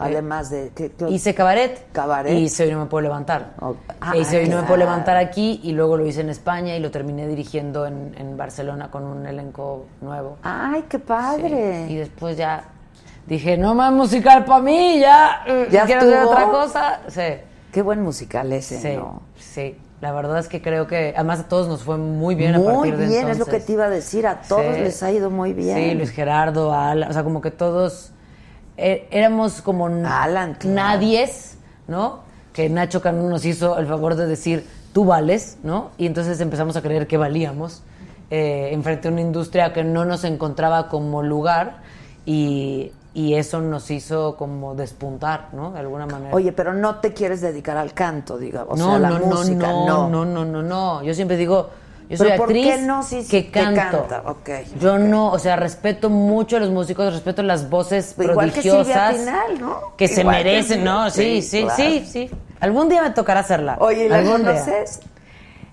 Además 0.00 0.50
de... 0.50 0.70
Hice 1.08 1.34
cabaret. 1.34 1.86
Cabaret. 1.92 2.32
Y 2.32 2.44
hice 2.44 2.64
Hoy 2.64 2.72
no 2.72 2.80
me 2.80 2.86
puedo 2.86 3.02
levantar. 3.02 3.54
Oh, 3.60 3.74
ah, 4.00 4.12
E 4.14 4.20
hice 4.20 4.36
Hoy 4.38 4.44
no 4.44 4.48
me 4.48 4.52
claro. 4.52 4.66
puedo 4.66 4.78
levantar 4.78 5.16
aquí 5.16 5.60
y 5.62 5.72
luego 5.72 5.96
lo 5.96 6.06
hice 6.06 6.20
en 6.20 6.30
España 6.30 6.76
y 6.76 6.80
lo 6.80 6.90
terminé 6.90 7.26
dirigiendo 7.26 7.86
en, 7.86 8.14
en 8.18 8.36
Barcelona 8.36 8.90
con 8.90 9.04
un 9.04 9.26
elenco 9.26 9.86
nuevo. 10.00 10.36
¡Ay, 10.42 10.84
qué 10.88 10.98
Sí. 10.98 11.04
padre! 11.06 11.86
Y 11.88 11.96
después 11.96 12.36
ya 12.36 12.64
dije, 13.26 13.56
no 13.58 13.74
más 13.74 13.92
musical 13.92 14.44
para 14.44 14.62
mí, 14.62 15.00
ya. 15.00 15.42
eh, 15.46 15.68
¿Ya 15.70 15.84
quiero 15.84 16.02
hacer 16.02 16.12
estuvo? 16.14 16.30
otra 16.30 16.44
cosa. 16.50 17.00
Sí. 17.08 17.42
Qué 17.72 17.82
buen 17.82 18.02
musical 18.02 18.52
ese, 18.52 18.80
Sí, 18.80 18.96
¿no? 18.96 19.22
sí. 19.36 19.76
La 20.00 20.12
verdad 20.12 20.38
es 20.38 20.46
que 20.46 20.62
creo 20.62 20.86
que 20.86 21.12
además 21.16 21.40
a 21.40 21.48
todos 21.48 21.66
nos 21.66 21.82
fue 21.82 21.96
muy 21.98 22.36
bien 22.36 22.54
a 22.54 22.58
Muy 22.58 22.72
partir 22.72 22.96
de 22.98 23.06
bien, 23.08 23.18
es 23.22 23.24
lo 23.36 23.44
entonces. 23.44 23.54
que 23.54 23.60
te 23.66 23.72
iba 23.72 23.86
a 23.86 23.90
decir. 23.90 24.26
A 24.28 24.40
todos 24.42 24.76
Sí. 24.76 24.80
les 24.82 25.02
ha 25.02 25.10
ido 25.10 25.28
muy 25.28 25.52
bien. 25.52 25.76
Sí, 25.76 25.94
Luis 25.96 26.10
Gerardo, 26.10 26.72
Alan, 26.72 27.10
o 27.10 27.12
sea, 27.12 27.24
como 27.24 27.40
que 27.40 27.50
todos 27.50 28.12
éramos 28.78 29.60
como 29.60 29.86
Alan, 29.86 30.54
claro. 30.54 30.74
nadies, 30.74 31.58
¿no? 31.86 32.20
Que 32.52 32.68
Nacho 32.68 33.02
Cano 33.02 33.28
nos 33.28 33.44
hizo 33.44 33.78
el 33.78 33.86
favor 33.86 34.14
de 34.14 34.26
decir, 34.26 34.66
tú 34.92 35.04
vales, 35.04 35.58
¿no? 35.62 35.90
Y 35.98 36.06
entonces 36.06 36.40
empezamos 36.40 36.76
a 36.76 36.82
creer 36.82 37.06
que 37.06 37.16
valíamos 37.16 37.82
eh, 38.30 38.70
enfrente 38.72 39.08
a 39.08 39.10
una 39.10 39.20
industria 39.20 39.72
que 39.72 39.84
no 39.84 40.04
nos 40.04 40.24
encontraba 40.24 40.88
como 40.88 41.22
lugar 41.22 41.78
y, 42.24 42.92
y 43.14 43.34
eso 43.34 43.60
nos 43.60 43.90
hizo 43.90 44.36
como 44.36 44.74
despuntar, 44.74 45.48
¿no? 45.52 45.72
De 45.72 45.80
alguna 45.80 46.06
manera. 46.06 46.34
Oye, 46.34 46.52
pero 46.52 46.74
no 46.74 46.96
te 46.96 47.12
quieres 47.12 47.40
dedicar 47.40 47.76
al 47.76 47.94
canto, 47.94 48.38
digamos, 48.38 48.74
o 48.74 48.76
no, 48.76 48.90
sea, 48.90 48.98
la 48.98 49.18
no, 49.18 49.26
música, 49.26 49.66
no, 49.66 49.86
no. 49.86 50.08
no, 50.08 50.24
no, 50.24 50.44
no, 50.44 50.62
no. 50.62 51.02
Yo 51.02 51.14
siempre 51.14 51.36
digo, 51.36 51.70
yo 52.08 52.16
¿Pero 52.16 52.30
soy 52.30 52.30
actriz 52.30 52.80
no? 52.86 53.02
Sí, 53.02 53.22
sí, 53.22 53.28
que 53.30 53.46
que 53.46 53.50
canto. 53.50 54.06
canta, 54.08 54.22
ok, 54.30 54.48
Yo 54.80 54.98
no, 54.98 55.30
o 55.30 55.38
sea, 55.38 55.56
respeto 55.56 56.08
mucho 56.10 56.56
a 56.56 56.60
los 56.60 56.70
músicos, 56.70 57.12
respeto 57.12 57.42
las 57.42 57.68
voces 57.68 58.14
que 58.16 58.24
prodigiosas 58.24 59.14
Silvia 59.16 59.44
Pinal, 59.46 59.60
¿no? 59.60 59.80
que 59.96 60.08
se 60.08 60.22
que 60.22 60.24
merecen, 60.24 60.84
¿no? 60.84 61.10
Sí, 61.10 61.42
sí, 61.42 61.42
sí, 61.42 61.62
claro. 61.64 61.76
sí, 61.76 62.06
sí. 62.06 62.30
Algún 62.60 62.88
día 62.88 63.02
me 63.02 63.10
tocará 63.10 63.40
hacerla. 63.40 63.76
Oye, 63.80 64.06
¿y 64.06 64.08
la 64.08 64.22
conoces? 64.22 65.00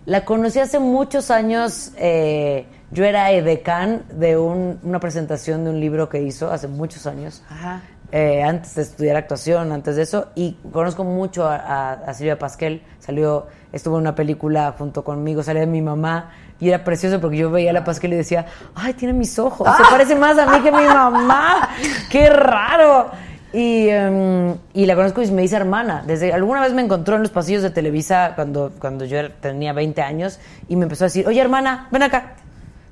La 0.06 0.24
conocí 0.26 0.60
hace 0.60 0.80
muchos 0.80 1.32
años. 1.32 1.92
eh, 1.98 2.66
yo 2.92 3.04
era 3.04 3.32
edecán 3.32 4.04
de 4.12 4.38
un- 4.38 4.80
una 4.84 5.00
presentación 5.00 5.64
de 5.64 5.72
un 5.72 5.80
libro 5.80 6.08
que 6.08 6.22
hizo 6.22 6.52
hace 6.52 6.68
muchos 6.68 7.08
años. 7.08 7.44
Ajá. 7.50 7.82
eh, 8.12 8.44
antes 8.44 8.76
de 8.76 8.84
estudiar 8.84 9.16
actuación, 9.18 9.72
antes 9.72 9.96
de 9.96 10.04
eso, 10.04 10.28
y 10.36 10.54
conozco 10.72 11.04
mucho 11.04 11.48
a, 11.48 11.56
a- 11.56 11.94
a 11.94 12.14
Silvia 12.14 12.38
Pasquel. 12.38 12.84
Salió, 13.00 13.48
estuvo 13.76 13.98
en 13.98 14.02
una 14.04 14.16
película 14.16 14.74
junto 14.78 15.04
conmigo, 15.04 15.44
salía 15.44 15.62
de 15.62 15.68
mi 15.68 15.82
mamá, 15.82 16.32
y 16.60 16.70
era 16.70 16.84
precioso 16.84 17.20
porque 17.20 17.38
yo 17.38 17.52
veía 17.52 17.72
a 17.72 17.74
la 17.74 17.84
Pasquel 17.84 18.14
y 18.14 18.16
decía, 18.16 18.46
ay, 18.74 18.94
tiene 18.94 19.14
mis 19.14 19.38
ojos, 19.38 19.68
se 19.76 19.84
parece 19.92 20.16
más 20.16 20.38
a 20.40 20.46
mí 20.48 20.62
que 20.62 20.70
a 20.70 20.72
mi 20.72 20.86
mamá, 20.86 21.70
qué 22.10 22.30
raro. 22.30 23.12
Y, 23.54 23.88
em, 23.90 24.56
y 24.74 24.86
la 24.86 24.96
conozco 24.96 25.22
y 25.22 25.32
me 25.32 25.42
dice 25.42 25.56
hermana. 25.56 26.04
Desde 26.06 26.34
alguna 26.34 26.60
vez 26.62 26.74
me 26.74 26.82
encontró 26.82 27.16
en 27.16 27.22
los 27.22 27.32
pasillos 27.32 27.62
de 27.64 27.70
Televisa 27.70 28.34
cuando, 28.36 28.72
cuando 28.80 29.06
yo 29.06 29.32
tenía 29.34 29.72
20 29.72 30.02
años 30.02 30.40
y 30.68 30.76
me 30.76 30.84
empezó 30.84 31.06
a 31.06 31.08
decir, 31.08 31.26
oye 31.28 31.40
hermana, 31.40 31.88
ven 31.92 32.04
acá. 32.04 32.34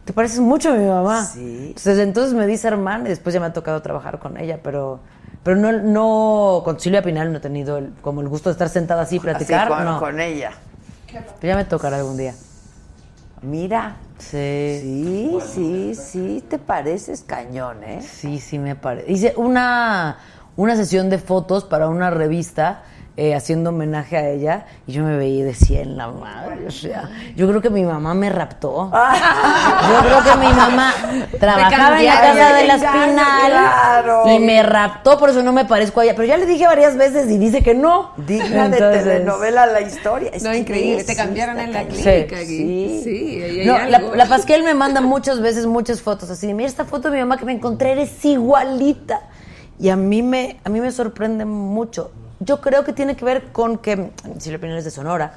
Te 0.06 0.14
pareces 0.14 0.40
mucho 0.40 0.70
a 0.72 0.74
mi 0.76 0.86
mamá. 0.86 1.24
Sí. 1.26 1.66
Entonces, 1.70 2.00
entonces 2.00 2.34
me 2.34 2.46
dice 2.48 2.68
hermana 2.68 3.06
y 3.06 3.10
después 3.10 3.34
ya 3.34 3.40
me 3.42 3.46
ha 3.48 3.54
tocado 3.54 3.82
trabajar 3.82 4.20
con 4.20 4.38
ella, 4.38 4.60
pero 4.64 5.00
pero 5.44 5.58
no, 5.58 5.72
no 5.74 6.62
con 6.64 6.80
Silvia 6.80 7.02
Pinal 7.02 7.30
no 7.32 7.40
he 7.40 7.42
tenido 7.42 7.78
el- 7.78 7.92
como 8.02 8.22
el 8.22 8.30
gusto 8.30 8.48
de 8.50 8.54
estar 8.54 8.70
sentada 8.70 9.02
así 9.02 9.18
y 9.18 9.20
platicar. 9.20 9.68
Así, 9.68 9.74
con, 9.74 9.84
no. 9.86 10.00
con 10.00 10.20
ella. 10.22 10.52
Pero 11.40 11.54
ya 11.54 11.56
me 11.56 11.66
tocará 11.66 11.98
algún 11.98 12.18
día. 12.18 12.34
Mira. 13.42 13.98
Sí. 14.20 14.80
Sí, 14.82 15.38
sí, 15.54 15.96
sí, 15.96 16.44
te 16.48 16.58
pareces 16.58 17.24
cañón, 17.28 17.84
¿eh? 17.84 18.02
Sí, 18.02 18.40
sí 18.40 18.58
me 18.58 18.76
parece. 18.76 19.12
Hice 19.12 19.34
una, 19.36 20.18
una 20.56 20.76
sesión 20.76 21.10
de 21.10 21.18
fotos 21.18 21.66
para 21.66 21.90
una 21.90 22.10
revista 22.10 22.84
eh, 23.16 23.36
haciendo 23.36 23.70
homenaje 23.70 24.18
a 24.18 24.28
ella 24.28 24.66
y 24.88 24.94
yo 24.94 25.04
me 25.04 25.16
veía 25.18 25.40
y 25.40 25.42
decía 25.44 25.82
en 25.82 25.98
la 25.98 26.08
madre, 26.08 26.66
o 26.68 26.72
sea, 26.72 27.12
yo 27.36 27.48
creo 27.48 27.62
que 27.62 27.70
mi 27.70 27.84
mamá 27.84 28.16
me 28.16 28.30
raptó. 28.32 28.92
Yo 28.92 30.00
creo 30.00 30.24
que 30.24 30.40
mi 30.40 30.52
mamá 30.52 30.92
trabajaba 31.40 32.00
en 32.00 32.06
la 32.08 32.22
casa 32.22 32.54
de 32.56 32.68
la 32.68 32.76
espinal 32.76 33.52
claro. 33.52 34.24
y 34.32 34.40
me 34.40 34.64
raptó, 34.64 35.20
por 35.20 35.30
eso 35.30 35.44
no 35.44 35.52
me 35.54 35.66
parezco 35.66 36.00
a 36.00 36.06
ella. 36.06 36.16
Pero 36.16 36.28
ya 36.28 36.38
le 36.38 36.48
dije 36.48 36.66
varias 36.66 36.98
veces 36.98 37.30
y 37.30 37.38
dice 37.38 37.62
que 37.62 37.76
no. 37.76 38.14
Digna 38.18 38.70
de 38.70 38.78
telenovela 38.78 39.68
la 39.68 39.82
historia. 39.82 40.32
Es 40.34 40.42
No, 40.42 40.52
increíble, 40.52 41.02
sí, 41.02 41.06
te 41.06 41.16
cambiaron 41.16 41.60
en 41.60 41.72
la 41.72 41.84
clínica. 41.84 42.38
Sí. 42.40 43.02
Sí, 43.04 43.44
ahí 43.44 43.66
No, 43.66 43.78
la, 43.78 44.00
la 44.00 44.26
Pasquel 44.26 44.64
me 44.64 44.74
manda 44.74 45.02
muchas 45.02 45.40
veces 45.40 45.68
muchas 45.68 46.02
fotos 46.02 46.32
así. 46.32 46.48
de, 46.48 46.56
Mira 46.56 46.68
esta 46.68 46.86
foto 46.86 47.10
de 47.10 47.18
mi 47.18 47.20
mamá 47.22 47.38
que 47.38 47.46
me 47.46 47.52
encontré, 47.54 47.92
eres 47.92 48.26
igualita. 48.26 49.22
Y 49.80 49.90
a 49.90 49.96
mí 49.96 50.24
me, 50.24 50.60
a 50.64 50.70
mí 50.70 50.82
me 50.82 50.92
sorprende 50.92 51.46
mucho. 51.46 52.12
Yo 52.44 52.62
creo 52.62 52.84
que 52.84 52.94
tiene 52.94 53.16
que 53.16 53.24
ver 53.26 53.52
con 53.52 53.78
que, 53.78 54.12
si 54.40 54.50
la 54.52 54.58
opinión 54.58 54.78
es 54.78 54.86
de 54.86 54.92
Sonora, 54.92 55.36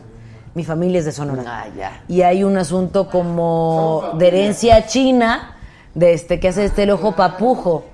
mi 0.55 0.65
familia 0.65 1.01
es 1.01 1.05
de 1.05 1.13
Sonora. 1.13 1.43
Ah, 1.47 1.67
ya. 1.77 2.03
Y 2.09 2.23
hay 2.23 2.43
un 2.43 2.57
asunto 2.57 3.09
como 3.11 4.13
de 4.19 4.29
herencia 4.29 4.87
china, 4.87 5.57
de 5.95 6.15
este 6.15 6.41
que 6.41 6.49
hace 6.49 6.65
este 6.65 6.85
el 6.85 6.91
ojo 6.91 7.15
papujo, 7.15 7.85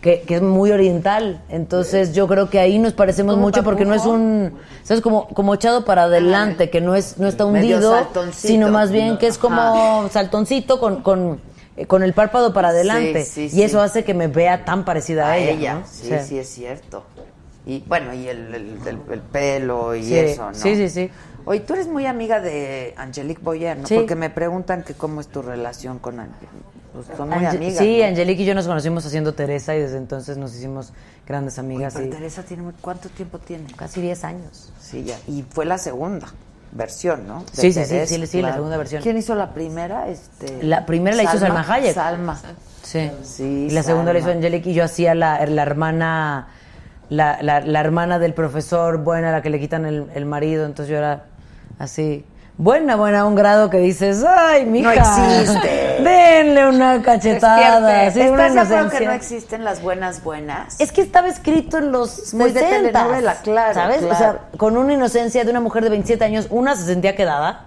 que, 0.00 0.22
que 0.22 0.36
es 0.36 0.42
muy 0.42 0.70
oriental. 0.70 1.42
Entonces 1.48 2.14
yo 2.14 2.28
creo 2.28 2.48
que 2.48 2.60
ahí 2.60 2.78
nos 2.78 2.92
parecemos 2.92 3.34
¿Cómo 3.34 3.46
mucho 3.46 3.64
porque 3.64 3.84
no 3.84 3.92
es 3.94 4.06
un, 4.06 4.54
¿sabes? 4.84 5.02
Como, 5.02 5.26
como 5.28 5.54
echado 5.54 5.84
para 5.84 6.04
adelante, 6.04 6.70
que 6.70 6.80
no 6.80 6.94
es, 6.94 7.18
no 7.18 7.26
está 7.26 7.44
hundido, 7.44 7.92
saltoncito. 7.92 8.48
sino 8.48 8.68
más 8.68 8.92
bien 8.92 9.18
que 9.18 9.26
es 9.26 9.36
como 9.36 10.08
saltoncito 10.10 10.78
con, 10.78 11.02
con, 11.02 11.40
eh, 11.76 11.86
con 11.86 12.04
el 12.04 12.12
párpado 12.12 12.52
para 12.52 12.68
adelante. 12.68 13.24
Sí, 13.24 13.48
sí, 13.48 13.58
y 13.58 13.62
eso 13.64 13.78
sí. 13.78 13.84
hace 13.84 14.04
que 14.04 14.14
me 14.14 14.28
vea 14.28 14.64
tan 14.64 14.84
parecida 14.84 15.26
a, 15.26 15.32
a 15.32 15.38
ella. 15.38 15.50
ella. 15.50 15.74
¿no? 15.74 15.82
Sí, 15.90 16.10
sí, 16.24 16.38
es 16.38 16.48
cierto. 16.48 17.02
Y 17.66 17.80
bueno, 17.86 18.14
y 18.14 18.28
el, 18.28 18.54
el- 18.54 18.78
el- 18.86 19.00
el 19.12 19.20
pelo 19.20 19.94
y 19.94 20.04
Sí, 20.04 20.16
eso, 20.18 20.48
¿no? 20.50 20.54
sí, 20.54 20.76
sí, 20.76 20.88
sí. 20.88 21.10
Oye, 21.44 21.60
tú 21.60 21.74
eres 21.74 21.86
muy 21.88 22.06
amiga 22.06 22.40
de 22.40 22.94
Angelique 22.96 23.40
Boyer, 23.42 23.76
¿no? 23.76 23.86
Sí. 23.86 23.96
Porque 23.96 24.14
me 24.14 24.30
preguntan 24.30 24.82
que 24.82 24.94
cómo 24.94 25.20
es 25.20 25.28
tu 25.28 25.42
relación 25.42 25.98
con 25.98 26.18
Angelique. 26.20 26.46
Pues 26.92 27.06
son 27.16 27.28
muy 27.28 27.38
Ange- 27.38 27.56
amigas. 27.56 27.78
sí, 27.78 27.98
¿no? 28.00 28.06
Angelique 28.06 28.42
y 28.42 28.46
yo 28.46 28.54
nos 28.54 28.66
conocimos 28.66 29.04
haciendo 29.04 29.34
Teresa 29.34 29.76
y 29.76 29.80
desde 29.80 29.98
entonces 29.98 30.38
nos 30.38 30.54
hicimos 30.54 30.92
grandes 31.26 31.58
amigas. 31.58 31.94
Pero 31.94 32.06
y 32.06 32.10
Teresa 32.10 32.42
tiene 32.42 32.62
muy- 32.62 32.72
¿cuánto 32.80 33.08
tiempo 33.10 33.38
tiene? 33.38 33.66
casi 33.76 34.00
10 34.00 34.24
años. 34.24 34.72
Sí, 34.80 35.04
ya. 35.04 35.16
Y 35.28 35.44
fue 35.50 35.66
la 35.66 35.76
segunda 35.78 36.28
versión, 36.72 37.26
¿no? 37.28 37.44
Sí, 37.52 37.72
sí, 37.72 37.84
sí, 37.84 38.06
sí, 38.06 38.26
sí, 38.26 38.42
la 38.42 38.54
segunda 38.54 38.76
versión. 38.76 39.02
¿Quién 39.02 39.16
hizo 39.18 39.34
la 39.34 39.52
primera? 39.54 40.08
Este, 40.08 40.62
La 40.62 40.86
primera 40.86 41.16
la 41.16 41.24
hizo 41.24 41.38
Salma 41.38 41.64
Hayek. 41.70 41.94
Salma. 41.94 42.40
Sí. 42.82 43.10
Sí, 43.22 43.66
y 43.68 43.70
la 43.70 43.82
segunda 43.82 44.12
la 44.12 44.18
hizo. 44.20 44.30
Angelique 44.30 44.70
y 44.70 44.74
yo 44.74 44.84
hacía 44.84 45.14
la, 45.14 45.44
la 45.46 45.62
hermana, 45.62 46.48
la, 47.08 47.38
la, 47.42 47.60
la 47.60 47.80
hermana 47.80 48.18
del 48.18 48.34
profesor 48.34 48.98
buena, 48.98 49.32
la 49.32 49.42
que 49.42 49.50
le 49.50 49.60
quitan 49.60 49.84
el, 49.86 50.06
el 50.14 50.26
marido. 50.26 50.66
Entonces 50.66 50.90
yo 50.90 50.98
era 50.98 51.24
así, 51.78 52.24
buena, 52.58 52.96
buena, 52.96 53.20
a 53.20 53.24
un 53.26 53.34
grado 53.34 53.70
que 53.70 53.78
dices, 53.78 54.24
ay, 54.26 54.64
mija. 54.66 54.94
existe. 54.94 55.96
Denle 56.02 56.68
una 56.68 57.02
cachetada. 57.02 58.10
Sí, 58.10 58.20
¿Estás 58.20 58.54
de 58.54 58.60
acuerdo 58.60 58.90
que 58.98 59.04
no 59.06 59.12
existen 59.12 59.64
las 59.64 59.82
buenas 59.82 60.22
buenas? 60.22 60.80
Es 60.80 60.92
que 60.92 61.00
estaba 61.02 61.28
escrito 61.28 61.78
en 61.78 61.92
los 61.92 62.34
Muy 62.34 62.52
de 62.52 62.60
60s, 62.60 62.68
telenovela, 62.68 63.34
claro, 63.42 63.74
¿Sabes? 63.74 64.02
O 64.02 64.14
sea, 64.14 64.40
con 64.56 64.76
una 64.76 64.92
inocencia 64.94 65.44
de 65.44 65.50
una 65.50 65.60
mujer 65.60 65.84
de 65.84 65.90
27 65.90 66.24
años, 66.24 66.46
una 66.50 66.76
se 66.76 66.84
sentía 66.84 67.14
quedada. 67.16 67.66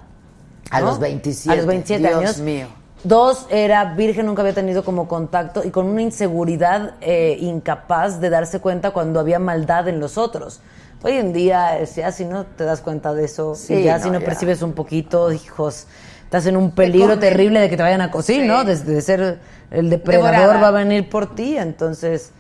A 0.72 0.82
¿no? 0.82 0.88
los 0.88 0.99
27. 0.99 1.52
A 1.52 1.56
los 1.56 1.66
27 1.66 2.07
Dios 2.07 2.20
años. 2.20 2.40
mío. 2.40 2.68
Dos, 3.03 3.47
era 3.49 3.93
virgen, 3.95 4.26
nunca 4.26 4.41
había 4.41 4.53
tenido 4.53 4.84
como 4.84 5.07
contacto 5.07 5.63
y 5.63 5.69
con 5.71 5.85
una 5.85 6.01
inseguridad 6.01 6.95
eh, 7.01 7.38
incapaz 7.39 8.19
de 8.19 8.30
darse 8.30 8.59
cuenta 8.59 8.91
cuando 8.91 9.19
había 9.21 9.39
maldad 9.39 9.88
en 9.88 9.99
los 10.01 10.17
otros. 10.17 10.59
Hoy 11.01 11.13
en 11.13 11.31
día, 11.31 11.81
ya 11.85 12.11
si 12.11 12.26
no 12.26 12.45
te 12.45 12.65
das 12.65 12.81
cuenta 12.81 13.13
de 13.13 13.23
eso, 13.23 13.55
Sí, 13.55 13.73
y 13.76 13.84
ya 13.84 13.99
no, 13.99 14.03
si 14.03 14.09
no 14.11 14.19
ya. 14.19 14.26
percibes 14.26 14.61
un 14.61 14.73
poquito, 14.73 15.31
hijos, 15.31 15.88
estás 16.26 16.45
en 16.45 16.57
un 16.57 16.71
peligro 16.71 17.17
terrible 17.19 17.61
de 17.61 17.69
que 17.69 17.77
te 17.77 17.84
vayan 17.84 18.01
a 18.01 18.11
cocinar, 18.11 18.41
Sí. 18.41 18.47
¿no? 18.49 18.63
Desde 18.65 18.93
de 18.95 19.01
ser 19.01 19.39
el 19.71 19.89
depredador 19.89 20.31
Devorada. 20.34 20.61
va 20.61 20.67
a 20.67 20.84
venir 20.84 21.09
por 21.09 21.34
ti, 21.35 21.57
entonces, 21.57 22.34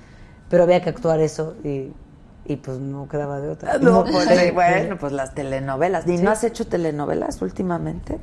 pero 0.49 0.63
había 0.63 0.81
que 0.81 0.89
actuar 0.89 1.21
eso 1.21 1.55
y, 1.63 1.93
y 2.45 2.55
pues 2.57 2.79
no 2.79 3.07
quedaba 3.07 3.39
de 3.39 3.47
otra. 3.47 3.77
No, 3.77 4.05
Y 4.05 4.11
pues, 4.51 4.53
bueno, 4.53 4.97
pues 4.99 5.13
las 5.13 5.33
telenovelas. 5.33 6.05
¿Y 6.05 6.17
no 6.17 6.29
has 6.31 6.43
hecho 6.43 6.67
telenovelas 6.67 7.41
últimamente? 7.41 8.19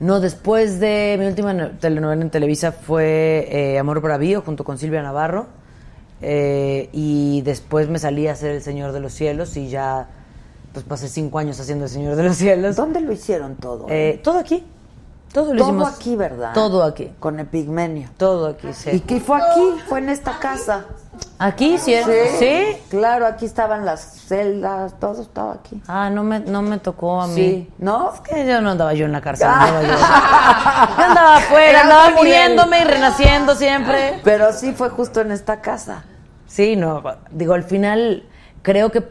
No, 0.00 0.18
después 0.20 0.80
de 0.80 1.16
mi 1.18 1.26
última 1.26 1.52
no- 1.52 1.70
telenovela 1.78 2.22
en 2.22 2.30
Televisa 2.30 2.72
fue 2.72 3.46
eh, 3.50 3.78
Amor 3.78 4.00
Bravío 4.00 4.40
junto 4.42 4.64
con 4.64 4.78
Silvia 4.78 5.02
Navarro. 5.02 5.46
eh, 6.22 6.88
y 6.92 7.40
después 7.42 7.88
me 7.88 7.98
salí 7.98 8.26
a 8.26 8.32
hacer 8.32 8.50
El 8.50 8.62
Señor 8.62 8.92
de 8.92 9.00
los 9.00 9.12
Cielos 9.12 9.56
y 9.56 9.68
ya 9.68 10.08
pues 10.72 10.84
pasé 10.84 11.08
cinco 11.08 11.38
años 11.38 11.58
haciendo 11.60 11.84
El 11.86 11.90
Señor 11.90 12.16
de 12.16 12.22
los 12.24 12.36
Cielos. 12.36 12.76
¿Dónde 12.76 13.00
lo 13.00 13.12
hicieron 13.12 13.56
todo? 13.56 13.86
Eh, 13.88 14.20
todo 14.22 14.38
aquí. 14.38 14.64
Todo 15.32 15.54
lo 15.54 15.64
todo 15.64 15.86
aquí, 15.86 16.16
¿verdad? 16.16 16.52
Todo 16.54 16.82
aquí. 16.82 17.12
Con 17.20 17.38
Epigmenio. 17.38 18.08
Todo 18.16 18.48
aquí, 18.48 18.68
sí. 18.72 18.90
¿Y 18.94 19.00
qué 19.00 19.20
fue 19.20 19.36
aquí? 19.38 19.80
Fue 19.88 20.00
en 20.00 20.08
esta 20.08 20.38
casa. 20.40 20.86
¿Aquí? 21.38 21.78
¿Sí? 21.78 21.94
¿Sí? 22.38 22.76
Claro, 22.90 23.26
aquí 23.26 23.46
estaban 23.46 23.86
las 23.86 24.00
celdas, 24.28 24.98
todo 25.00 25.22
estaba 25.22 25.54
aquí. 25.54 25.80
Ah, 25.88 26.10
no 26.10 26.22
me, 26.22 26.40
no 26.40 26.60
me 26.60 26.76
tocó 26.78 27.20
a 27.22 27.26
mí. 27.28 27.34
Sí, 27.34 27.70
¿no? 27.78 28.12
Es 28.12 28.20
que 28.20 28.46
yo 28.46 28.60
no 28.60 28.72
andaba 28.72 28.92
yo 28.92 29.06
en 29.06 29.12
la 29.12 29.22
cárcel, 29.22 29.48
andaba 29.48 29.82
yo. 29.82 29.88
Yo 30.98 31.04
andaba 31.04 31.36
afuera, 31.36 31.70
Era 31.70 31.80
andaba 31.82 32.02
nivel. 32.08 32.18
muriéndome 32.18 32.80
y 32.80 32.84
renaciendo 32.84 33.54
siempre. 33.54 34.20
Pero 34.22 34.52
sí 34.52 34.72
fue 34.72 34.90
justo 34.90 35.20
en 35.22 35.32
esta 35.32 35.60
casa. 35.62 36.04
Sí, 36.46 36.76
no, 36.76 37.02
digo, 37.30 37.54
al 37.54 37.64
final 37.64 38.24
creo 38.62 38.90
que, 38.90 39.02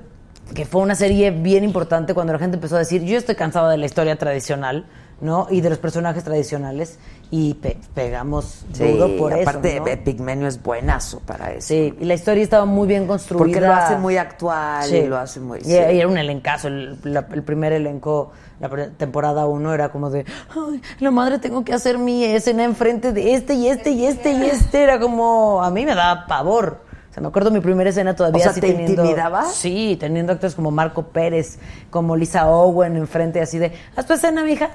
que 0.54 0.66
fue 0.66 0.82
una 0.82 0.94
serie 0.96 1.32
bien 1.32 1.64
importante 1.64 2.14
cuando 2.14 2.34
la 2.34 2.40
gente 2.40 2.58
empezó 2.58 2.76
a 2.76 2.80
decir, 2.80 3.04
yo 3.04 3.18
estoy 3.18 3.36
cansado 3.36 3.70
de 3.70 3.78
la 3.78 3.86
historia 3.86 4.18
tradicional, 4.18 4.86
¿no? 5.22 5.48
Y 5.50 5.62
de 5.62 5.70
los 5.70 5.78
personajes 5.80 6.24
tradicionales 6.24 6.98
y 7.32 7.54
pe- 7.56 7.78
pegamos 7.94 8.66
duro 8.78 9.16
por 9.18 9.34
eso, 9.34 9.42
aparte 9.50 9.80
¿no? 9.80 9.88
Epigmenio 9.88 10.48
es 10.48 10.62
buenazo 10.64 11.20
para 11.20 11.52
eso. 11.54 11.68
Sí, 11.68 11.94
y 12.00 12.06
la 12.06 12.14
historia 12.16 12.42
estaba 12.42 12.66
muy 12.66 12.88
bien 12.88 13.06
construida. 13.06 13.40
Porque 13.46 13.62
lo 13.62 13.74
hace 13.74 13.98
muy 13.98 14.18
actual 14.18 14.86
Sí. 14.90 14.98
y 14.98 15.08
lo 15.08 15.18
hace 15.18 15.40
muy... 15.40 15.60
Y, 15.60 15.64
sí. 15.66 15.72
y 15.74 15.76
era 16.00 16.08
un 16.08 16.18
elencazo. 16.18 16.70
El, 16.70 16.98
la- 17.04 17.28
el 17.32 17.44
primer 17.44 17.72
elenco, 17.74 18.32
la 18.60 18.70
temporada 18.98 19.46
uno, 19.46 19.74
era 19.74 19.90
como 19.92 20.10
de, 20.10 20.26
ay, 20.56 20.82
la 21.00 21.12
madre 21.12 21.38
tengo 21.40 21.64
que 21.64 21.74
hacer 21.74 21.98
mi 21.98 22.24
escena 22.24 22.64
enfrente 22.64 23.12
de 23.14 23.34
este 23.36 23.54
y 23.54 23.68
este 23.68 23.92
y 23.92 24.06
este 24.06 24.32
y 24.32 24.44
este. 24.46 24.82
Era 24.84 25.00
como, 25.00 25.62
a 25.64 25.70
mí 25.70 25.86
me 25.86 25.94
daba 25.96 26.26
pavor. 26.26 26.82
O 27.10 27.14
sea, 27.14 27.22
me 27.22 27.28
acuerdo 27.30 27.50
mi 27.52 27.60
primera 27.60 27.90
escena 27.90 28.16
todavía 28.16 28.38
O 28.38 28.42
sea, 28.44 28.52
así 28.52 28.62
¿te 28.62 28.68
teniendo. 28.68 29.02
intimidaba? 29.04 29.46
Sí, 29.46 29.98
teniendo 30.00 30.32
actores 30.34 30.54
como 30.56 30.70
Marco 30.72 31.04
Pérez, 31.08 31.58
como 31.90 32.16
Lisa 32.16 32.48
Owen 32.50 32.98
enfrente, 32.98 33.42
así 33.42 33.58
de, 33.58 33.72
haz 33.96 34.06
tu 34.06 34.14
escena, 34.14 34.44
mija. 34.44 34.70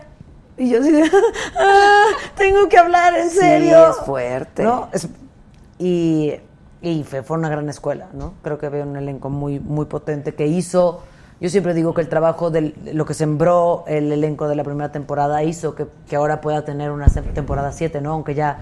Y 0.57 0.69
yo 0.71 0.81
así 0.81 0.91
de, 0.93 1.03
"Ah, 1.59 2.05
tengo 2.37 2.69
que 2.69 2.79
hablar 2.79 3.15
en 3.17 3.31
Sí, 3.31 3.39
serio. 3.39 3.91
es 3.91 3.97
fuerte. 4.07 4.63
¿No? 4.63 4.89
Es- 4.93 5.09
y, 5.79 6.33
y 6.83 7.03
fue, 7.05 7.23
fue 7.23 7.37
una 7.37 7.49
gran 7.49 7.69
escuela, 7.69 8.07
¿no? 8.13 8.35
Creo 8.43 8.59
que 8.59 8.67
había 8.67 8.85
un 8.85 8.97
elenco 8.97 9.31
muy, 9.31 9.59
muy 9.59 9.87
potente 9.87 10.35
que 10.35 10.47
hizo. 10.47 11.03
Yo 11.41 11.51
siempre 11.51 11.75
digo 11.75 11.93
que 11.95 12.01
el 12.01 12.09
trabajo 12.09 12.51
de 12.51 12.75
lo 12.93 13.05
que 13.05 13.15
sembró 13.15 13.85
el 13.89 14.13
elenco 14.13 14.47
de 14.49 14.55
la 14.55 14.63
primera 14.63 14.93
temporada 14.93 15.43
hizo 15.43 15.75
que, 15.75 15.87
que 16.09 16.15
ahora 16.17 16.41
pueda 16.41 16.65
tener 16.65 16.91
una 16.93 17.07
temporada 17.09 17.73
7, 17.73 18.01
¿no? 18.01 18.13
Aunque 18.13 18.35
ya 18.35 18.59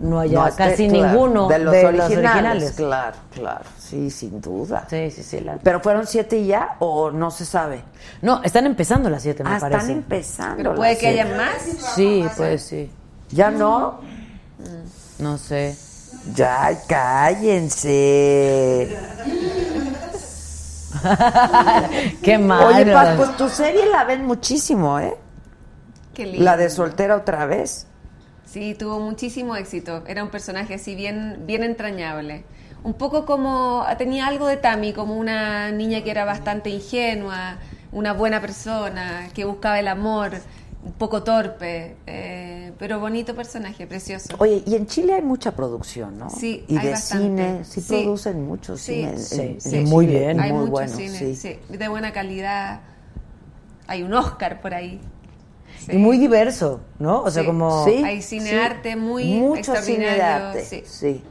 no 0.00 0.20
haya 0.20 0.38
No, 0.40 0.46
este, 0.46 0.62
casi 0.64 0.88
claro, 0.88 1.06
ninguno 1.12 1.48
de 1.48 1.58
los, 1.58 1.74
originales, 1.74 2.10
originales. 2.10 2.72
Claro, 2.72 3.16
claro. 3.32 3.64
Sí, 3.78 4.10
sin 4.10 4.40
duda. 4.40 4.86
Sí, 4.90 5.10
sí, 5.10 5.22
sí. 5.22 5.40
la- 5.40 5.56
¿Pero 5.56 5.80
fueron 5.80 6.06
siete 6.06 6.38
y 6.38 6.46
ya 6.46 6.76
o 6.80 7.10
no 7.10 7.30
se 7.30 7.44
sabe? 7.44 7.82
No, 8.22 8.42
están 8.42 8.66
empezando 8.66 9.08
las 9.10 9.22
7, 9.22 9.44
me 9.44 9.50
Ah, 9.50 9.58
parece. 9.60 9.80
están 9.80 9.96
empezando. 9.96 10.56
Pero 10.56 10.74
puede 10.74 10.92
las 10.92 11.00
que 11.00 11.08
haya 11.08 11.24
siete. 11.24 11.38
más. 11.38 11.62
Sí, 11.94 12.24
pues 12.36 12.62
sí. 12.62 12.90
¿Ya 13.30 13.50
no? 13.50 14.00
No 15.18 15.38
sé. 15.38 15.76
Ya, 16.34 16.70
cállense. 16.88 18.88
Qué 22.22 22.38
mal. 22.38 22.64
Oye, 22.66 22.92
Paz, 22.92 23.14
pues 23.16 23.36
tu 23.36 23.48
serie 23.48 23.86
la 23.86 24.04
ven 24.04 24.24
muchísimo, 24.24 24.98
¿eh? 24.98 25.16
Qué 26.14 26.26
lindo. 26.26 26.44
La 26.44 26.56
de 26.56 26.70
soltera 26.70 27.16
otra 27.16 27.46
vez. 27.46 27.86
Sí, 28.54 28.76
tuvo 28.76 29.00
muchísimo 29.00 29.56
éxito. 29.56 30.04
Era 30.06 30.22
un 30.22 30.30
personaje 30.30 30.74
así 30.74 30.94
bien, 30.94 31.42
bien 31.44 31.64
entrañable. 31.64 32.44
Un 32.84 32.94
poco 32.94 33.26
como 33.26 33.84
tenía 33.98 34.28
algo 34.28 34.46
de 34.46 34.56
Tammy, 34.56 34.92
como 34.92 35.16
una 35.16 35.72
niña 35.72 36.04
que 36.04 36.12
era 36.12 36.24
bastante 36.24 36.70
ingenua, 36.70 37.56
una 37.90 38.12
buena 38.12 38.40
persona, 38.40 39.28
que 39.34 39.44
buscaba 39.44 39.80
el 39.80 39.88
amor, 39.88 40.30
un 40.84 40.92
poco 40.92 41.24
torpe, 41.24 41.96
eh, 42.06 42.70
pero 42.78 43.00
bonito 43.00 43.34
personaje, 43.34 43.88
precioso. 43.88 44.36
Oye, 44.38 44.62
y 44.64 44.76
en 44.76 44.86
Chile 44.86 45.14
hay 45.14 45.22
mucha 45.22 45.50
producción, 45.56 46.16
¿no? 46.16 46.30
Sí, 46.30 46.64
y 46.68 46.76
hay 46.76 46.84
de 46.86 46.90
bastante. 46.92 47.24
cine, 47.24 47.64
sí, 47.64 47.80
Sí. 47.80 47.86
producen 47.88 48.46
mucho 48.46 48.76
Sí, 48.76 48.94
cine. 48.94 49.08
en- 49.14 49.18
sí, 49.18 49.40
en 49.40 49.60
sí, 49.60 49.70
Chile. 49.70 49.84
muy 49.86 50.06
bien. 50.06 50.38
Hay 50.38 50.52
muy 50.52 50.60
mucho 50.60 50.70
bueno, 50.70 50.96
cine, 50.96 51.18
sí. 51.18 51.34
sí, 51.34 51.58
de 51.76 51.88
buena 51.88 52.12
calidad. 52.12 52.82
Hay 53.88 54.04
un 54.04 54.14
Oscar 54.14 54.60
por 54.60 54.74
ahí. 54.74 55.00
Sí. 55.86 55.92
Y 55.92 55.98
muy 55.98 56.18
diverso, 56.18 56.80
¿no? 56.98 57.22
O 57.22 57.30
sea, 57.30 57.42
Sí. 57.42 57.46
como... 57.46 57.84
Sí, 57.84 58.02
Hay 58.04 58.22
cine 58.22 58.50
sí. 58.50 58.56
arte 58.56 58.96
muy 58.96 59.24
Mucho 59.34 59.74
cine 59.76 60.04
de 60.06 60.10
extraordinario, 60.10 60.46
arte. 60.48 60.64
sí. 60.64 60.82
Sí. 60.86 61.24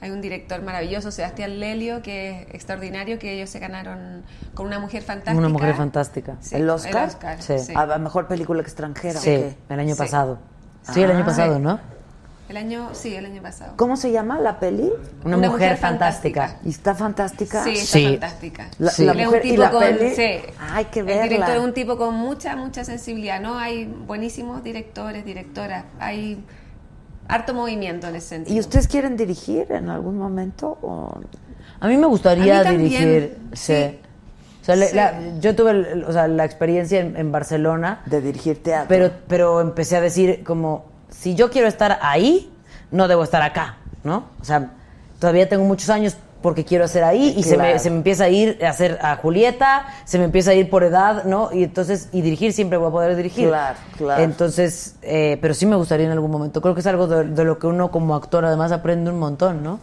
Hay 0.00 0.10
un 0.10 0.20
director 0.20 0.62
maravilloso, 0.62 1.10
Sebastián 1.10 1.58
Lelio, 1.58 2.02
que 2.02 2.42
es 2.42 2.54
extraordinario, 2.54 3.18
que 3.18 3.32
ellos 3.32 3.50
se 3.50 3.58
ganaron 3.58 4.22
con 4.54 4.66
una 4.66 4.78
mujer 4.78 5.02
fantástica. 5.02 5.36
Una 5.36 5.48
mujer 5.48 5.74
fantástica. 5.74 6.36
Sí, 6.40 6.54
¿El 6.54 6.70
Oscar? 6.70 7.02
El 7.02 7.08
Oscar, 7.08 7.42
Sí. 7.42 7.58
sí. 7.58 7.72
A 7.74 7.84
la 7.84 7.98
mejor 7.98 8.28
película 8.28 8.62
extranjera. 8.62 9.18
¿o 9.18 9.22
Sí, 9.22 9.56
el 9.68 9.80
año 9.80 9.94
Sí. 9.94 9.98
pasado. 9.98 10.38
Sí, 10.92 11.02
el 11.02 11.10
año 11.10 11.22
Ah. 11.22 11.26
pasado, 11.26 11.58
¿no? 11.58 11.80
El 12.48 12.56
año, 12.56 12.88
sí, 12.92 13.14
el 13.14 13.26
año 13.26 13.42
pasado. 13.42 13.74
¿Cómo 13.76 13.96
se 13.96 14.10
llama 14.10 14.38
la 14.40 14.58
peli? 14.58 14.90
Una, 15.24 15.36
Una 15.36 15.48
mujer, 15.48 15.50
mujer 15.50 15.76
fantástica. 15.76 16.40
fantástica. 16.40 16.66
¿Y 16.68 16.70
está 16.70 16.94
fantástica? 16.94 17.64
Sí, 17.64 17.70
está 17.72 17.84
Sí. 17.98 18.04
fantástica. 18.04 18.68
La- 18.78 18.90
Sí. 18.90 19.04
la 19.04 19.12
mujer 19.14 19.44
y 19.46 19.56
la 19.56 19.70
con, 19.70 19.80
peli. 19.80 20.14
sí. 20.14 20.38
Hay 20.72 20.86
que 20.86 21.00
El 21.00 21.06
director 21.06 21.30
verla. 21.40 21.54
es 21.56 21.60
un 21.60 21.74
tipo 21.74 21.96
con 21.98 22.14
mucha, 22.14 22.56
mucha 22.56 22.84
sensibilidad, 22.84 23.40
¿no? 23.40 23.58
Hay 23.58 23.84
buenísimos 23.84 24.62
directores, 24.64 25.24
directoras, 25.26 25.84
hay 26.00 26.42
harto 27.28 27.52
movimiento 27.52 28.08
en 28.08 28.16
ese 28.16 28.28
sentido. 28.28 28.56
¿Y 28.56 28.60
ustedes 28.60 28.88
quieren 28.88 29.16
dirigir 29.18 29.70
en 29.70 29.90
algún 29.90 30.16
momento? 30.16 30.78
O... 30.80 31.20
A 31.80 31.86
mí 31.86 31.96
me 31.98 32.06
gustaría 32.06 32.60
A 32.60 32.64
mí 32.64 32.64
también, 32.64 32.88
dirigir. 33.08 33.38
Sí. 33.52 33.74
sí. 33.74 33.98
O 34.62 34.64
sea, 34.64 34.76
le- 34.76 34.88
Sí. 34.88 34.96
la- 34.96 35.38
yo 35.40 35.54
tuve 35.54 35.70
el- 35.72 36.04
o 36.04 36.12
sea, 36.12 36.28
la 36.28 36.44
experiencia 36.46 37.00
en, 37.00 37.16
en 37.16 37.30
Barcelona, 37.30 38.00
De 38.06 38.20
dirigir 38.22 38.62
teatro. 38.62 38.86
pero, 38.88 39.10
pero 39.28 39.60
empecé 39.60 39.96
a 39.96 40.00
decir 40.00 40.42
como, 40.44 40.86
si 41.10 41.34
yo 41.34 41.50
quiero 41.50 41.68
estar 41.68 41.98
ahí, 42.02 42.50
no 42.90 43.08
debo 43.08 43.22
estar 43.22 43.42
acá, 43.42 43.76
¿no? 44.04 44.24
O 44.40 44.44
sea, 44.44 44.70
todavía 45.18 45.48
tengo 45.48 45.64
muchos 45.64 45.90
años 45.90 46.16
porque 46.42 46.64
quiero 46.64 46.84
hacer 46.84 47.02
ahí 47.02 47.34
y 47.36 47.42
se, 47.42 47.56
me, 47.56 47.78
se 47.78 47.90
me 47.90 47.96
empieza 47.96 48.24
a 48.24 48.28
ir 48.28 48.64
a 48.64 48.68
hacer 48.68 48.98
a 49.02 49.16
Julieta, 49.16 49.86
se 50.04 50.18
me 50.18 50.24
empieza 50.24 50.52
a 50.52 50.54
ir 50.54 50.70
por 50.70 50.84
edad, 50.84 51.24
¿no? 51.24 51.50
Y 51.52 51.64
entonces, 51.64 52.08
y 52.12 52.20
dirigir 52.20 52.52
siempre 52.52 52.78
voy 52.78 52.88
a 52.88 52.92
poder 52.92 53.16
dirigir. 53.16 53.48
Claro, 53.48 53.78
claro. 53.96 54.22
Entonces, 54.22 54.94
eh, 55.02 55.38
pero 55.40 55.54
sí 55.54 55.66
me 55.66 55.74
gustaría 55.74 56.06
en 56.06 56.12
algún 56.12 56.30
momento. 56.30 56.60
Creo 56.60 56.74
que 56.74 56.80
es 56.80 56.86
algo 56.86 57.08
de, 57.08 57.24
de 57.24 57.44
lo 57.44 57.58
que 57.58 57.66
uno 57.66 57.90
como 57.90 58.14
actor 58.14 58.44
además 58.44 58.70
aprende 58.70 59.10
un 59.10 59.18
montón, 59.18 59.64
¿no? 59.64 59.80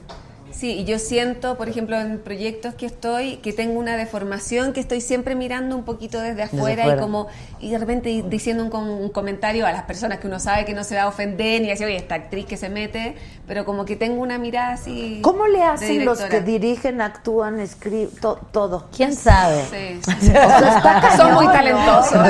Sí, 0.57 0.71
y 0.71 0.85
yo 0.85 0.99
siento, 0.99 1.57
por 1.57 1.67
ejemplo, 1.67 1.99
en 1.99 2.17
proyectos 2.19 2.75
que 2.75 2.85
estoy, 2.85 3.37
que 3.37 3.51
tengo 3.51 3.77
una 3.77 3.97
deformación, 3.97 4.71
que 4.71 4.79
estoy 4.79 5.01
siempre 5.01 5.35
mirando 5.35 5.75
un 5.75 5.83
poquito 5.83 6.21
desde 6.21 6.43
afuera, 6.43 6.83
afuera. 6.83 6.97
y 6.97 6.99
como 7.01 7.27
y 7.59 7.71
de 7.71 7.77
repente 7.77 8.07
di- 8.07 8.21
diciendo 8.21 8.63
un, 8.63 8.73
un 8.73 9.09
comentario 9.09 9.65
a 9.67 9.73
las 9.73 9.83
personas 9.83 10.19
que 10.19 10.27
uno 10.27 10.39
sabe 10.39 10.63
que 10.63 10.73
no 10.73 10.85
se 10.85 10.95
va 10.95 11.01
a 11.03 11.07
ofender 11.09 11.61
ni 11.61 11.67
decir, 11.67 11.85
oye, 11.87 11.97
esta 11.97 12.15
actriz 12.15 12.45
que 12.45 12.55
se 12.55 12.69
mete, 12.69 13.15
pero 13.45 13.65
como 13.65 13.83
que 13.83 13.97
tengo 13.97 14.21
una 14.21 14.37
mirada 14.37 14.73
así. 14.75 15.19
¿Cómo 15.21 15.45
le 15.47 15.61
hacen 15.61 16.05
los 16.05 16.21
que 16.21 16.39
dirigen, 16.39 17.01
actúan, 17.01 17.59
escriben, 17.59 18.09
to- 18.21 18.39
todo? 18.53 18.87
¿Quién 18.95 19.13
sabe? 19.13 19.61
Sí, 19.69 19.99
O 20.09 20.21
sea, 20.21 20.77
está 20.77 21.01
cañón, 21.01 21.17
Son 21.17 21.33
muy 21.33 21.45
¿no? 21.47 21.51
talentosos. 21.51 22.27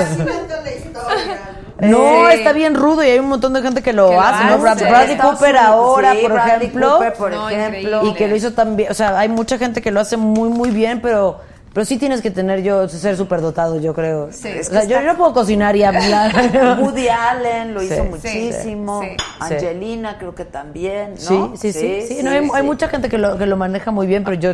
Historia. 0.83 1.39
No, 1.79 2.27
Sí. 2.29 2.37
está 2.37 2.53
bien 2.53 2.73
rudo 2.75 3.03
y 3.03 3.07
hay 3.09 3.19
un 3.19 3.27
montón 3.27 3.51
de 3.53 3.61
gente 3.61 3.81
que 3.83 3.91
lo 3.91 4.07
Que 4.09 4.15
lo 4.15 4.21
hace, 4.21 4.43
¿no? 4.45 4.53
hace. 4.53 4.61
Brad- 4.85 4.89
Bradley 4.89 5.11
Estados 5.15 5.35
Cooper 5.39 5.57
ahora, 5.57 6.13
sí, 6.13 6.19
por 6.21 6.31
Bradley 6.33 6.55
ejemplo. 6.67 6.91
Cooper, 6.93 7.13
por 7.13 7.31
No, 7.31 7.49
ejemplo. 7.49 8.05
Y 8.07 8.13
que 8.13 8.27
lo 8.27 8.35
hizo 8.35 8.53
también, 8.53 8.91
o 8.91 8.93
sea, 8.93 9.19
hay 9.19 9.27
mucha 9.29 9.57
gente 9.57 9.81
que 9.81 9.91
lo 9.91 9.99
hace 9.99 10.15
muy, 10.15 10.47
muy 10.47 10.69
bien, 10.69 11.01
pero, 11.01 11.41
pero 11.73 11.83
sí 11.83 11.97
tienes 11.97 12.21
que 12.21 12.31
tener 12.31 12.63
yo, 12.63 12.87
ser 12.87 13.17
súper 13.17 13.41
dotado, 13.41 13.77
yo 13.81 13.93
creo. 13.93 14.29
Sí. 14.31 14.47
o 14.47 14.51
Es 14.51 14.67
sea, 14.67 14.81
que 14.83 14.87
yo 14.87 15.01
no 15.01 15.17
puedo 15.17 15.33
cocinar 15.33 15.75
y 15.75 15.83
hablar. 15.83 16.31
Woody 16.81 17.09
Allen 17.09 17.73
lo 17.73 17.81
Sí. 17.81 17.87
hizo 17.87 17.95
Sí, 17.95 18.01
muchísimo. 18.09 19.01
sí, 19.01 19.09
sí. 19.17 19.25
Angelina 19.41 20.17
creo 20.17 20.33
que 20.33 20.45
también, 20.45 21.15
¿no? 21.29 21.57
Sí, 21.57 21.73
sí, 21.73 21.73
sí. 21.73 22.01
sí, 22.07 22.23
no, 22.23 22.31
hay, 22.31 22.49
hay 22.53 22.63
mucha 22.63 22.87
gente 22.87 23.09
que 23.09 23.17
lo, 23.17 23.37
que 23.37 23.45
lo 23.47 23.57
maneja 23.57 23.91
muy 23.91 24.07
bien, 24.07 24.23
pero 24.23 24.37
yo 24.37 24.53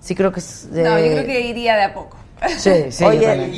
sí 0.00 0.16
creo 0.16 0.32
que 0.32 0.40
es... 0.40 0.66
No, 0.72 0.98
yo 0.98 1.06
creo 1.12 1.26
que 1.26 1.40
iría 1.42 1.76
de 1.76 1.84
a 1.84 1.94
poco. 1.94 2.16
Sí, 2.58 2.86
sí. 2.90 3.04
Oye. 3.04 3.52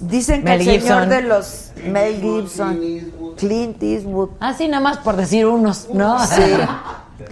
Dicen 0.00 0.42
que 0.42 0.50
Mel 0.50 0.68
el 0.68 0.80
señor 0.82 1.06
de 1.06 1.22
los 1.22 1.72
Mel 1.84 2.20
Gibson, 2.20 2.80
Clint 3.36 3.82
Eastwood. 3.82 4.30
Ah, 4.40 4.54
sí, 4.54 4.68
nada 4.68 4.82
más 4.82 4.98
por 4.98 5.16
decir 5.16 5.46
unos, 5.46 5.88
¿no? 5.92 6.18
Sí. 6.26 6.42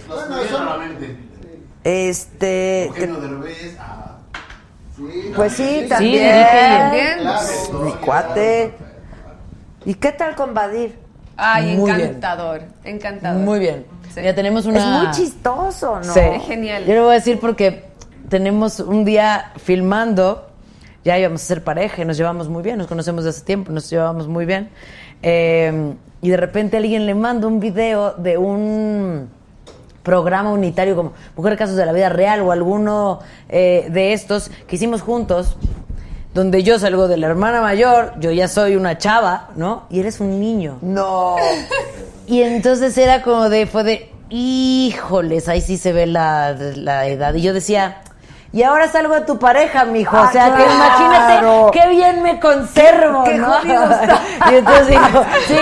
Bueno, 0.07 0.37
este, 1.83 2.91
Derbez. 2.97 3.77
Ah, 3.79 4.17
sí, 4.95 5.31
pues 5.35 5.53
sí, 5.53 5.85
también. 5.87 5.87
también. 5.87 6.33
dirige 6.33 6.79
También. 6.79 7.19
Claro. 7.19 7.85
Mi 7.85 7.91
cuate. 7.93 8.73
¿Y 9.85 9.93
qué 9.93 10.11
tal 10.11 10.35
con 10.35 10.55
Badir? 10.55 10.97
Ay, 11.37 11.77
Muy 11.77 11.91
bien. 11.91 12.07
encantador, 12.07 12.61
encantador. 12.83 13.41
Muy 13.41 13.59
bien. 13.59 13.85
Sí. 14.13 14.21
Ya 14.23 14.33
tenemos 14.33 14.65
una... 14.65 14.79
Es 14.79 15.03
muy 15.03 15.11
chistoso, 15.13 15.97
¿no? 15.97 16.13
Sí. 16.13 16.19
Es 16.19 16.43
genial. 16.43 16.85
Yo 16.85 16.95
lo 16.95 17.03
voy 17.03 17.11
a 17.11 17.15
decir 17.15 17.39
porque 17.39 17.83
tenemos 18.29 18.79
un 18.79 19.05
día 19.05 19.51
filmando, 19.57 20.49
ya 21.05 21.19
íbamos 21.19 21.43
a 21.43 21.45
ser 21.45 21.63
pareja 21.63 22.01
y 22.01 22.05
nos 22.05 22.17
llevamos 22.17 22.49
muy 22.49 22.63
bien, 22.63 22.79
nos 22.79 22.87
conocemos 22.87 23.23
desde 23.23 23.37
hace 23.37 23.45
tiempo, 23.45 23.71
nos 23.71 23.89
llevamos 23.89 24.27
muy 24.27 24.45
bien. 24.45 24.69
Eh, 25.21 25.93
y 26.21 26.29
de 26.29 26.37
repente 26.37 26.77
alguien 26.77 27.05
le 27.05 27.13
manda 27.13 27.47
un 27.47 27.59
video 27.59 28.13
de 28.13 28.39
un 28.39 29.29
programa 30.01 30.51
unitario 30.51 30.95
como 30.95 31.13
Mujer 31.35 31.57
Casos 31.57 31.75
de 31.75 31.85
la 31.85 31.91
Vida 31.93 32.09
Real 32.09 32.41
o 32.41 32.51
alguno 32.51 33.19
eh, 33.49 33.87
de 33.91 34.13
estos 34.13 34.49
que 34.67 34.77
hicimos 34.77 35.03
juntos, 35.03 35.55
donde 36.33 36.63
yo 36.63 36.79
salgo 36.79 37.07
de 37.07 37.17
la 37.17 37.27
hermana 37.27 37.61
mayor, 37.61 38.13
yo 38.19 38.31
ya 38.31 38.47
soy 38.47 38.75
una 38.75 38.97
chava, 38.97 39.51
¿no? 39.55 39.83
Y 39.91 39.99
eres 39.99 40.19
un 40.19 40.39
niño. 40.39 40.79
No. 40.81 41.35
Y 42.27 42.41
entonces 42.41 42.97
era 42.97 43.21
como 43.21 43.49
de, 43.49 43.67
fue 43.67 43.83
de, 43.83 44.11
híjoles, 44.31 45.47
ahí 45.47 45.61
sí 45.61 45.77
se 45.77 45.93
ve 45.93 46.07
la, 46.07 46.53
la 46.53 47.05
edad. 47.05 47.35
Y 47.35 47.43
yo 47.43 47.53
decía, 47.53 48.01
y 48.55 48.63
ahora 48.63 48.87
salgo 48.87 49.13
de 49.13 49.21
tu 49.21 49.37
pareja, 49.37 49.83
mijo. 49.83 50.15
Ah, 50.15 50.27
o 50.29 50.31
sea, 50.31 50.55
que 50.55 50.63
imagínate 50.63 51.71
qué 51.73 51.89
bien 51.89 52.23
me 52.23 52.39
conservo, 52.39 53.25
Qué 53.25 53.33
¿no? 53.33 53.53
está. 53.57 54.21
Y 54.49 54.55
entonces 54.55 54.87
digo, 54.87 55.25
sí, 55.45 55.57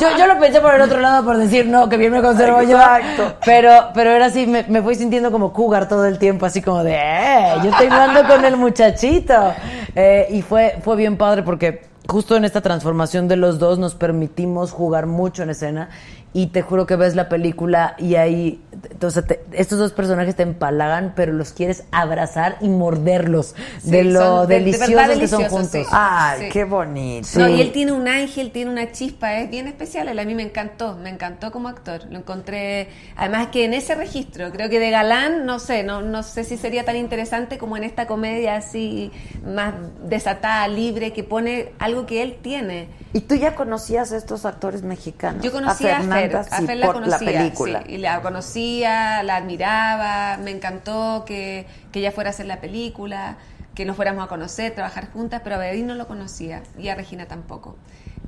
yo, 0.00 0.08
yo 0.18 0.26
lo 0.26 0.40
pensé 0.40 0.60
por 0.60 0.74
el 0.74 0.80
otro 0.80 0.98
lado 0.98 1.24
por 1.24 1.36
decir, 1.36 1.66
no, 1.66 1.88
que 1.88 1.96
bien 1.96 2.10
me 2.10 2.20
conservo 2.20 2.60
Exacto. 2.60 3.28
yo. 3.28 3.34
Pero, 3.44 3.90
pero 3.94 4.10
era 4.10 4.26
así, 4.26 4.48
me, 4.48 4.64
me 4.64 4.82
fui 4.82 4.96
sintiendo 4.96 5.30
como 5.30 5.52
cougar 5.52 5.86
todo 5.86 6.04
el 6.04 6.18
tiempo, 6.18 6.44
así 6.44 6.60
como 6.60 6.82
de, 6.82 6.96
eh, 6.96 7.54
yo 7.62 7.70
estoy 7.70 7.86
hablando 7.86 8.26
con 8.26 8.44
el 8.44 8.56
muchachito. 8.56 9.54
Eh, 9.94 10.26
y 10.30 10.42
fue, 10.42 10.80
fue 10.82 10.96
bien 10.96 11.16
padre 11.16 11.44
porque 11.44 11.84
justo 12.08 12.34
en 12.34 12.44
esta 12.44 12.60
transformación 12.60 13.28
de 13.28 13.36
los 13.36 13.60
dos 13.60 13.78
nos 13.78 13.94
permitimos 13.94 14.72
jugar 14.72 15.06
mucho 15.06 15.44
en 15.44 15.50
escena 15.50 15.90
y 16.34 16.46
te 16.46 16.62
juro 16.62 16.86
que 16.86 16.96
ves 16.96 17.14
la 17.14 17.28
película 17.28 17.94
y 17.98 18.14
ahí, 18.14 18.62
o 19.02 19.10
sea, 19.10 19.22
te- 19.22 19.44
estos 19.52 19.78
dos 19.78 19.92
personajes 19.92 20.34
te 20.34 20.42
empalagan, 20.42 21.12
pero 21.14 21.32
los 21.34 21.52
quieres 21.52 21.84
abrazar 21.92 22.56
y 22.60 22.68
morderlos 22.68 23.54
de 23.82 24.02
Sí, 24.02 24.08
lo 24.10 24.20
son 24.20 24.48
de- 24.48 24.54
de 24.54 24.60
deliciosos 24.60 25.18
que 25.18 25.28
son 25.28 25.44
juntos. 25.44 25.70
sí. 25.70 25.82
Ay, 25.92 26.40
Sí. 26.40 26.48
qué 26.50 26.64
bonito. 26.64 27.28
No, 27.38 27.48
y 27.48 27.60
él 27.60 27.70
tiene 27.72 27.92
un 27.92 28.08
ángel, 28.08 28.50
tiene 28.50 28.70
una 28.70 28.92
chispa, 28.92 29.34
es 29.40 29.50
bien 29.50 29.66
especial. 29.66 30.08
Él 30.08 30.18
a 30.18 30.24
mí 30.24 30.34
me 30.34 30.42
encantó, 30.42 30.96
me 30.96 31.10
encantó 31.10 31.52
como 31.52 31.68
actor. 31.68 32.02
Lo 32.10 32.18
encontré, 32.18 32.88
además 33.16 33.48
que 33.48 33.64
en 33.66 33.74
ese 33.74 33.94
registro, 33.94 34.50
creo 34.52 34.70
que 34.70 34.78
de 34.80 34.90
galán, 34.90 35.44
no 35.44 35.58
sé, 35.58 35.82
no, 35.82 36.00
no 36.00 36.22
sé 36.22 36.44
si 36.44 36.56
sería 36.56 36.84
tan 36.84 36.96
interesante 36.96 37.58
como 37.58 37.76
en 37.76 37.84
esta 37.84 38.06
comedia 38.06 38.56
así 38.56 39.12
más 39.46 39.74
desatada, 40.04 40.66
libre, 40.68 41.12
que 41.12 41.24
pone 41.24 41.72
algo 41.78 42.06
que 42.06 42.22
él 42.22 42.38
tiene. 42.40 42.88
¿Y 43.12 43.20
tú 43.20 43.34
ya 43.34 43.54
conocías 43.54 44.12
a 44.12 44.16
estos 44.16 44.46
actores 44.46 44.82
mexicanos? 44.82 45.42
Yo 45.44 45.52
conocía 45.52 45.98
a, 45.98 46.21
Fer, 46.30 46.36
a 46.36 46.62
Fer 46.62 46.76
la 46.76 46.86
por 46.86 46.94
conocía, 46.96 47.32
la 47.32 47.38
película. 47.38 47.82
sí, 47.86 47.94
y 47.94 47.98
la 47.98 48.22
conocía, 48.22 49.22
la 49.22 49.36
admiraba, 49.36 50.38
me 50.38 50.50
encantó 50.50 51.24
que, 51.26 51.66
que 51.90 52.00
ella 52.00 52.12
fuera 52.12 52.30
a 52.30 52.32
hacer 52.32 52.46
la 52.46 52.60
película, 52.60 53.36
que 53.74 53.84
nos 53.84 53.96
fuéramos 53.96 54.24
a 54.24 54.28
conocer, 54.28 54.74
trabajar 54.74 55.10
juntas, 55.12 55.40
pero 55.42 55.56
a 55.56 55.58
Bedín 55.58 55.86
no 55.86 55.94
lo 55.94 56.06
conocía 56.06 56.62
y 56.78 56.88
a 56.88 56.94
Regina 56.94 57.26
tampoco. 57.26 57.76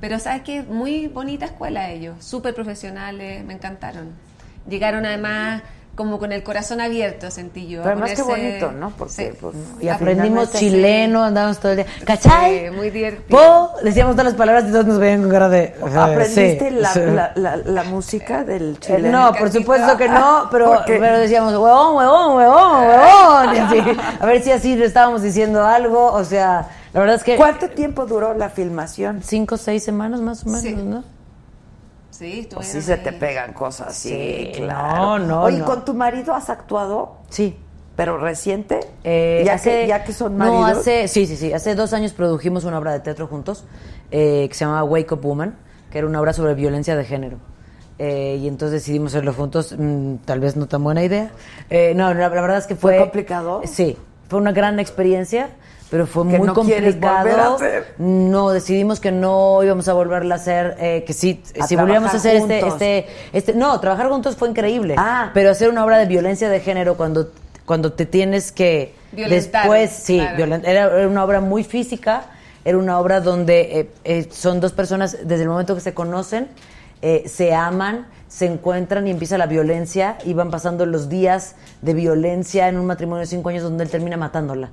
Pero 0.01 0.19
sabes 0.19 0.41
que 0.41 0.63
muy 0.63 1.07
bonita 1.07 1.45
escuela 1.45 1.89
ellos, 1.89 2.23
súper 2.23 2.53
profesionales, 2.53 3.43
me 3.45 3.53
encantaron. 3.53 4.13
Llegaron 4.67 5.05
además 5.05 5.61
como 5.95 6.19
con 6.19 6.31
el 6.31 6.43
corazón 6.43 6.81
abierto, 6.81 7.31
sentí 7.31 7.67
yo. 7.67 7.81
Pero 7.81 7.93
además 7.93 8.11
qué 8.15 8.21
bonito, 8.21 8.71
¿no? 8.71 8.91
Porque 8.91 9.13
Sí. 9.13 9.29
pues, 9.39 9.55
Y 9.81 9.87
aprendimos 9.87 10.49
finalmente 10.49 10.57
chileno, 10.59 11.23
andábamos 11.23 11.59
todo 11.59 11.71
el 11.71 11.77
día. 11.77 11.85
¿Cachai? 12.05 12.65
Sí, 12.65 12.71
muy 12.75 12.89
divertido. 12.89 13.39
Po, 13.39 13.71
decíamos 13.83 14.13
todas 14.15 14.25
las 14.25 14.33
palabras 14.35 14.65
y 14.67 14.71
todos 14.71 14.85
nos 14.85 14.99
veían 14.99 15.21
con 15.21 15.31
cara 15.31 15.49
de. 15.49 15.67
sí. 15.77 15.83
o 15.83 15.89
sea, 15.89 16.03
¿Aprendiste 16.05 16.69
sí, 16.69 16.75
la, 16.75 16.89
sí. 16.93 16.99
la, 17.05 17.31
la, 17.35 17.57
la 17.57 17.83
música 17.85 18.43
del 18.43 18.73
Eh, 18.73 18.77
chileno? 18.79 19.31
No, 19.31 19.33
por 19.33 19.51
supuesto 19.51 19.95
que 19.97 20.09
no, 20.09 20.47
pero, 20.51 20.81
pero 20.85 21.17
decíamos, 21.19 21.53
huevón, 21.53 21.95
huevón, 21.95 22.35
huevón, 22.37 22.87
huevón. 22.87 23.49
así. 23.57 23.81
a 24.19 24.25
ver 24.25 24.41
si 24.43 24.51
así 24.51 24.75
le 24.75 24.85
estábamos 24.85 25.21
diciendo 25.21 25.63
algo. 25.65 26.11
O 26.11 26.23
sea, 26.23 26.67
la 26.93 26.99
verdad 26.99 27.15
es 27.15 27.23
que. 27.23 27.35
¿Cuánto 27.37 27.69
tiempo 27.69 28.05
duró 28.05 28.33
la 28.33 28.49
filmación? 28.49 29.21
Cinco 29.23 29.55
o 29.55 29.57
seis 29.57 29.83
semanas 29.83 30.19
más 30.21 30.43
o 30.43 30.47
menos, 30.47 30.61
Sí. 30.61 30.75
¿no? 30.75 31.03
Sí, 32.17 32.25
estuvieron 32.41 32.55
Pues 32.55 32.67
sí 32.67 32.81
se 32.81 32.97
te 32.97 33.11
pegan 33.11 33.53
cosas 33.53 33.95
Sí, 33.95 34.51
claro. 34.55 35.19
no, 35.19 35.19
no, 35.19 35.43
Oye, 35.43 35.59
no. 35.59 35.65
¿con 35.65 35.83
tu 35.85 35.93
marido 35.93 36.33
has 36.33 36.49
actuado? 36.49 37.17
Sí. 37.29 37.57
¿Pero 37.95 38.17
reciente? 38.17 38.79
Eh, 39.03 39.43
ya, 39.45 39.53
hace- 39.53 39.69
que, 39.81 39.87
ya 39.87 40.03
que 40.03 40.11
son 40.13 40.37
maridos. 40.37 40.59
No, 40.59 40.65
hace, 40.65 41.07
sí, 41.07 41.25
sí, 41.25 41.37
sí. 41.37 41.53
Hace 41.53 41.75
dos 41.75 41.93
años 41.93 42.13
produjimos 42.13 42.63
una 42.65 42.77
obra 42.77 42.91
de 42.93 42.99
teatro 42.99 43.27
juntos 43.27 43.63
eh, 44.11 44.47
que 44.49 44.53
se 44.53 44.65
llamaba 44.65 44.83
Wake 44.83 45.13
Up 45.13 45.21
Woman, 45.21 45.55
que 45.91 45.97
era 45.99 46.07
una 46.07 46.19
obra 46.19 46.33
sobre 46.33 46.53
violencia 46.55 46.95
de 46.95 47.05
género. 47.05 47.37
Eh, 47.97 48.37
y 48.41 48.47
entonces 48.49 48.81
decidimos 48.81 49.13
hacerlo 49.13 49.33
juntos, 49.33 49.73
mm, 49.77 50.15
tal 50.25 50.41
vez 50.41 50.57
no 50.57 50.67
tan 50.67 50.83
buena 50.83 51.03
idea. 51.03 51.31
Eh, 51.69 51.93
no, 51.95 52.13
la, 52.13 52.27
la 52.27 52.41
verdad 52.41 52.57
es 52.57 52.67
que 52.67 52.75
fue... 52.75 52.95
¿Fue 52.95 53.03
complicado? 53.03 53.61
Sí, 53.65 53.97
fue 54.27 54.39
una 54.39 54.51
gran 54.51 54.79
experiencia, 54.81 55.49
pero 55.89 56.07
fue 56.07 56.23
muy 56.23 56.39
no 56.39 56.53
complicado. 56.53 57.57
No, 57.97 58.49
decidimos 58.49 58.99
que 58.99 59.11
no 59.11 59.63
íbamos 59.63 59.87
a 59.87 59.93
volverla 59.93 60.35
a 60.35 60.37
hacer, 60.37 60.75
eh, 60.79 61.03
que 61.05 61.13
sí, 61.13 61.41
A 61.59 61.67
si 61.67 61.75
volviéramos 61.75 62.13
a 62.13 62.17
hacer 62.17 62.35
este, 62.37 62.67
este, 62.67 63.07
este, 63.33 63.53
no, 63.53 63.79
trabajar 63.79 64.09
juntos 64.09 64.35
fue 64.35 64.49
increíble, 64.49 64.95
Ah. 64.97 65.31
pero 65.33 65.51
hacer 65.51 65.69
una 65.69 65.85
obra 65.85 65.97
de 65.97 66.05
violencia 66.05 66.49
de 66.49 66.59
género 66.59 66.95
cuando, 66.97 67.29
cuando 67.65 67.93
te 67.93 68.05
tienes 68.05 68.51
que 68.51 68.93
Violentar, 69.11 69.63
después, 69.63 69.91
sí, 69.91 70.17
claro. 70.35 70.55
era 70.65 71.07
una 71.07 71.23
obra 71.23 71.39
muy 71.39 71.63
física, 71.63 72.25
era 72.65 72.79
una 72.79 72.99
obra 72.99 73.21
donde 73.21 73.79
eh, 73.79 73.89
eh, 74.03 74.27
son 74.31 74.59
dos 74.59 74.73
personas 74.73 75.19
desde 75.23 75.43
el 75.43 75.49
momento 75.49 75.75
que 75.75 75.81
se 75.81 75.93
conocen, 75.93 76.47
eh, 77.03 77.23
se 77.27 77.53
aman, 77.53 78.07
se 78.27 78.45
encuentran 78.45 79.07
y 79.07 79.11
empieza 79.11 79.37
la 79.37 79.47
violencia 79.47 80.17
y 80.25 80.33
van 80.33 80.51
pasando 80.51 80.85
los 80.85 81.09
días 81.09 81.55
de 81.81 81.93
violencia 81.93 82.67
en 82.67 82.77
un 82.77 82.85
matrimonio 82.85 83.21
de 83.21 83.27
cinco 83.27 83.49
años 83.49 83.63
donde 83.63 83.83
él 83.83 83.89
termina 83.89 84.17
matándola. 84.17 84.69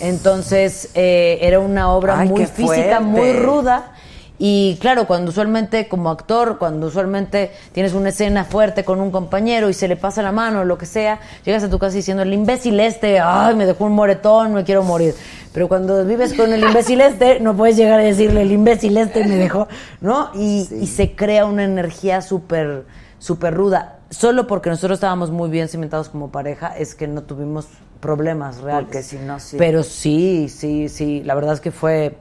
Entonces 0.00 0.90
eh, 0.94 1.38
era 1.40 1.60
una 1.60 1.92
obra 1.92 2.18
Ay, 2.18 2.28
muy 2.28 2.46
física, 2.46 3.00
muy 3.00 3.32
ruda. 3.32 3.92
Y 4.38 4.76
claro, 4.80 5.06
cuando 5.06 5.30
usualmente 5.30 5.88
como 5.88 6.10
actor, 6.10 6.58
cuando 6.58 6.88
usualmente 6.88 7.52
tienes 7.72 7.92
una 7.92 8.08
escena 8.08 8.44
fuerte 8.44 8.84
con 8.84 9.00
un 9.00 9.10
compañero 9.10 9.70
y 9.70 9.74
se 9.74 9.86
le 9.86 9.96
pasa 9.96 10.22
la 10.22 10.32
mano 10.32 10.60
o 10.60 10.64
lo 10.64 10.78
que 10.78 10.86
sea, 10.86 11.20
llegas 11.44 11.62
a 11.62 11.70
tu 11.70 11.78
casa 11.78 11.96
diciendo, 11.96 12.22
el 12.22 12.32
imbécil 12.32 12.80
este, 12.80 13.20
ay, 13.20 13.54
me 13.54 13.66
dejó 13.66 13.84
un 13.84 13.92
moretón, 13.92 14.54
me 14.54 14.64
quiero 14.64 14.82
morir. 14.82 15.14
Pero 15.52 15.68
cuando 15.68 16.04
vives 16.04 16.34
con 16.34 16.52
el 16.52 16.64
imbécil 16.64 17.00
este, 17.02 17.38
no 17.40 17.54
puedes 17.54 17.76
llegar 17.76 18.00
a 18.00 18.02
decirle, 18.02 18.42
el 18.42 18.52
imbécil 18.52 18.96
este 18.96 19.24
me 19.24 19.36
dejó, 19.36 19.68
¿no? 20.00 20.30
Y, 20.34 20.66
y 20.80 20.86
se 20.86 21.14
crea 21.14 21.44
una 21.44 21.64
energía 21.64 22.20
súper, 22.22 22.84
súper 23.18 23.54
ruda. 23.54 23.98
Solo 24.10 24.46
porque 24.46 24.70
nosotros 24.70 24.96
estábamos 24.96 25.30
muy 25.30 25.50
bien 25.50 25.68
cimentados 25.68 26.08
como 26.08 26.30
pareja, 26.30 26.76
es 26.76 26.94
que 26.94 27.06
no 27.06 27.22
tuvimos 27.22 27.66
problemas 28.00 28.60
reales. 28.60 28.86
Porque 28.86 29.02
si 29.02 29.16
no, 29.16 29.38
sí. 29.38 29.56
Pero 29.56 29.82
sí, 29.82 30.48
sí, 30.48 30.88
sí, 30.88 31.22
la 31.24 31.34
verdad 31.34 31.54
es 31.54 31.60
que 31.60 31.70
fue, 31.70 32.18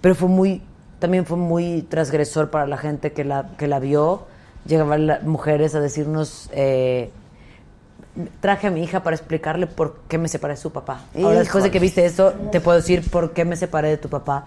pero 0.00 0.14
fue 0.14 0.28
muy, 0.28 0.62
también 1.00 1.26
fue 1.26 1.36
muy 1.36 1.82
transgresor 1.82 2.50
para 2.50 2.66
la 2.66 2.76
gente 2.76 3.12
que 3.12 3.24
la, 3.24 3.50
que 3.58 3.66
la 3.66 3.80
vio. 3.80 4.26
Llegaban 4.66 5.06
las 5.06 5.22
mujeres 5.24 5.74
a 5.74 5.80
decirnos, 5.80 6.50
eh, 6.52 7.10
traje 8.40 8.66
a 8.66 8.70
mi 8.70 8.82
hija 8.82 9.02
para 9.02 9.16
explicarle 9.16 9.66
por 9.66 10.00
qué 10.08 10.18
me 10.18 10.28
separé 10.28 10.54
de 10.54 10.60
su 10.60 10.70
papá. 10.72 11.04
Ahora, 11.16 11.38
después 11.40 11.64
de 11.64 11.70
que 11.70 11.78
Híjole. 11.78 11.86
viste 11.86 12.04
eso, 12.04 12.32
te 12.52 12.60
puedo 12.60 12.76
decir 12.76 13.08
por 13.10 13.32
qué 13.32 13.44
me 13.44 13.56
separé 13.56 13.88
de 13.88 13.96
tu 13.96 14.08
papá. 14.08 14.46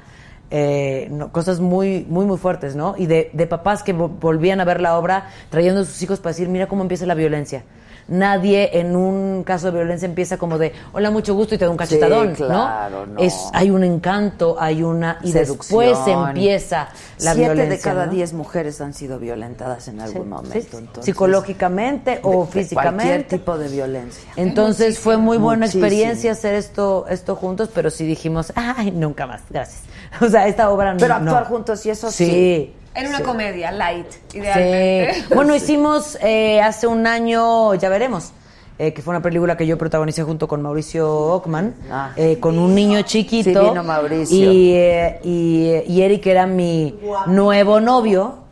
Eh, 0.52 1.08
no, 1.10 1.32
cosas 1.32 1.60
muy, 1.60 2.06
muy, 2.08 2.26
muy 2.26 2.38
fuertes, 2.38 2.76
¿no? 2.76 2.94
Y 2.98 3.08
de, 3.08 3.32
de 3.34 3.48
papás 3.48 3.82
que 3.82 3.96
vo- 3.96 4.08
volvían 4.20 4.60
a 4.60 4.66
ver 4.66 4.82
la 4.82 4.98
obra 5.00 5.30
trayendo 5.50 5.82
a 5.82 5.86
sus 5.86 6.00
hijos 6.04 6.20
para 6.20 6.32
decir, 6.34 6.48
mira 6.48 6.68
cómo 6.68 6.84
empieza 6.84 7.06
la 7.08 7.16
violencia. 7.16 7.64
Nadie 8.08 8.78
en 8.80 8.96
un 8.96 9.44
caso 9.44 9.68
de 9.72 9.78
violencia 9.80 10.06
empieza 10.06 10.38
como 10.38 10.58
de, 10.58 10.74
hola, 10.92 11.10
mucho 11.12 11.34
gusto 11.36 11.56
y 11.56 11.58
te 11.58 11.66
doy 11.66 11.72
un 11.72 11.78
cachetadón, 11.78 12.36
claro, 12.36 13.06
¿no? 13.06 13.14
no. 13.14 13.20
Es, 13.20 13.46
hay 13.54 13.70
un 13.72 13.84
encanto, 13.84 14.58
hay 14.60 14.84
una... 14.84 15.20
Y 15.24 15.32
Seducción. 15.32 15.80
después 15.86 16.08
empieza 16.08 16.90
la 17.20 17.34
Siete 17.34 17.54
violencia. 17.54 17.76
de 17.76 17.80
cada 17.82 18.06
¿no? 18.08 18.12
diez 18.12 18.34
mujeres 18.34 18.82
han 18.82 18.94
sido 18.94 19.20
violentadas 19.20 19.88
en 19.88 20.02
algún 20.02 20.24
Sí, 20.24 20.30
momento. 20.30 20.54
sí, 20.54 20.68
entonces, 20.78 21.06
psicológicamente 21.06 22.20
o 22.24 22.46
de- 22.46 22.52
físicamente. 22.52 23.04
Cualquier 23.06 23.28
tipo 23.40 23.58
de 23.58 23.68
violencia. 23.70 24.32
Entonces 24.36 25.00
fue 25.00 25.18
muy 25.18 25.38
buena 25.38 25.66
Muchísimo. 25.66 25.86
experiencia 25.86 26.32
hacer 26.34 26.56
esto, 26.56 27.06
esto 27.10 27.36
juntos, 27.36 27.70
pero 27.74 27.90
sí 27.90 28.06
dijimos, 28.06 28.52
ay, 28.56 28.92
nunca 28.92 29.28
más, 29.28 29.42
gracias. 29.50 29.82
O 30.22 30.28
sea, 30.30 30.48
esta 30.48 30.70
obra 30.70 30.96
Pero 31.00 31.20
no. 31.20 31.32
actuar 31.32 31.46
juntos 31.46 31.84
y 31.86 31.90
eso 31.90 32.12
sí. 32.12 32.74
Sí. 32.96 33.02
En 33.02 33.08
una 33.08 33.22
comedia 33.22 33.72
light, 33.72 34.08
Sí. 34.28 34.38
idealmente. 34.38 35.24
Bueno, 35.36 35.56
hicimos 35.56 36.18
eh, 36.22 36.62
hace 36.62 36.86
un 36.88 37.08
año, 37.08 37.74
ya 37.76 37.90
veremos, 37.90 38.32
eh, 38.78 38.94
que 38.94 39.02
fue 39.02 39.12
una 39.12 39.22
película 39.22 39.58
que 39.58 39.66
yo 39.66 39.78
protagonicé 39.78 40.24
junto 40.24 40.48
con 40.48 40.62
Mauricio 40.62 41.10
Ockman, 41.12 41.74
Ah. 41.92 42.12
eh, 42.16 42.40
con 42.40 42.58
un 42.60 42.74
niño 42.76 43.02
chiquito. 43.04 43.62
Sí, 43.62 43.68
vino 43.70 43.84
Mauricio. 43.84 44.52
Y, 44.52 44.74
eh, 44.76 45.20
y, 45.24 45.72
y 45.88 46.02
Eric 46.02 46.26
era 46.28 46.46
mi 46.48 46.98
nuevo 47.28 47.80
novio. 47.80 48.43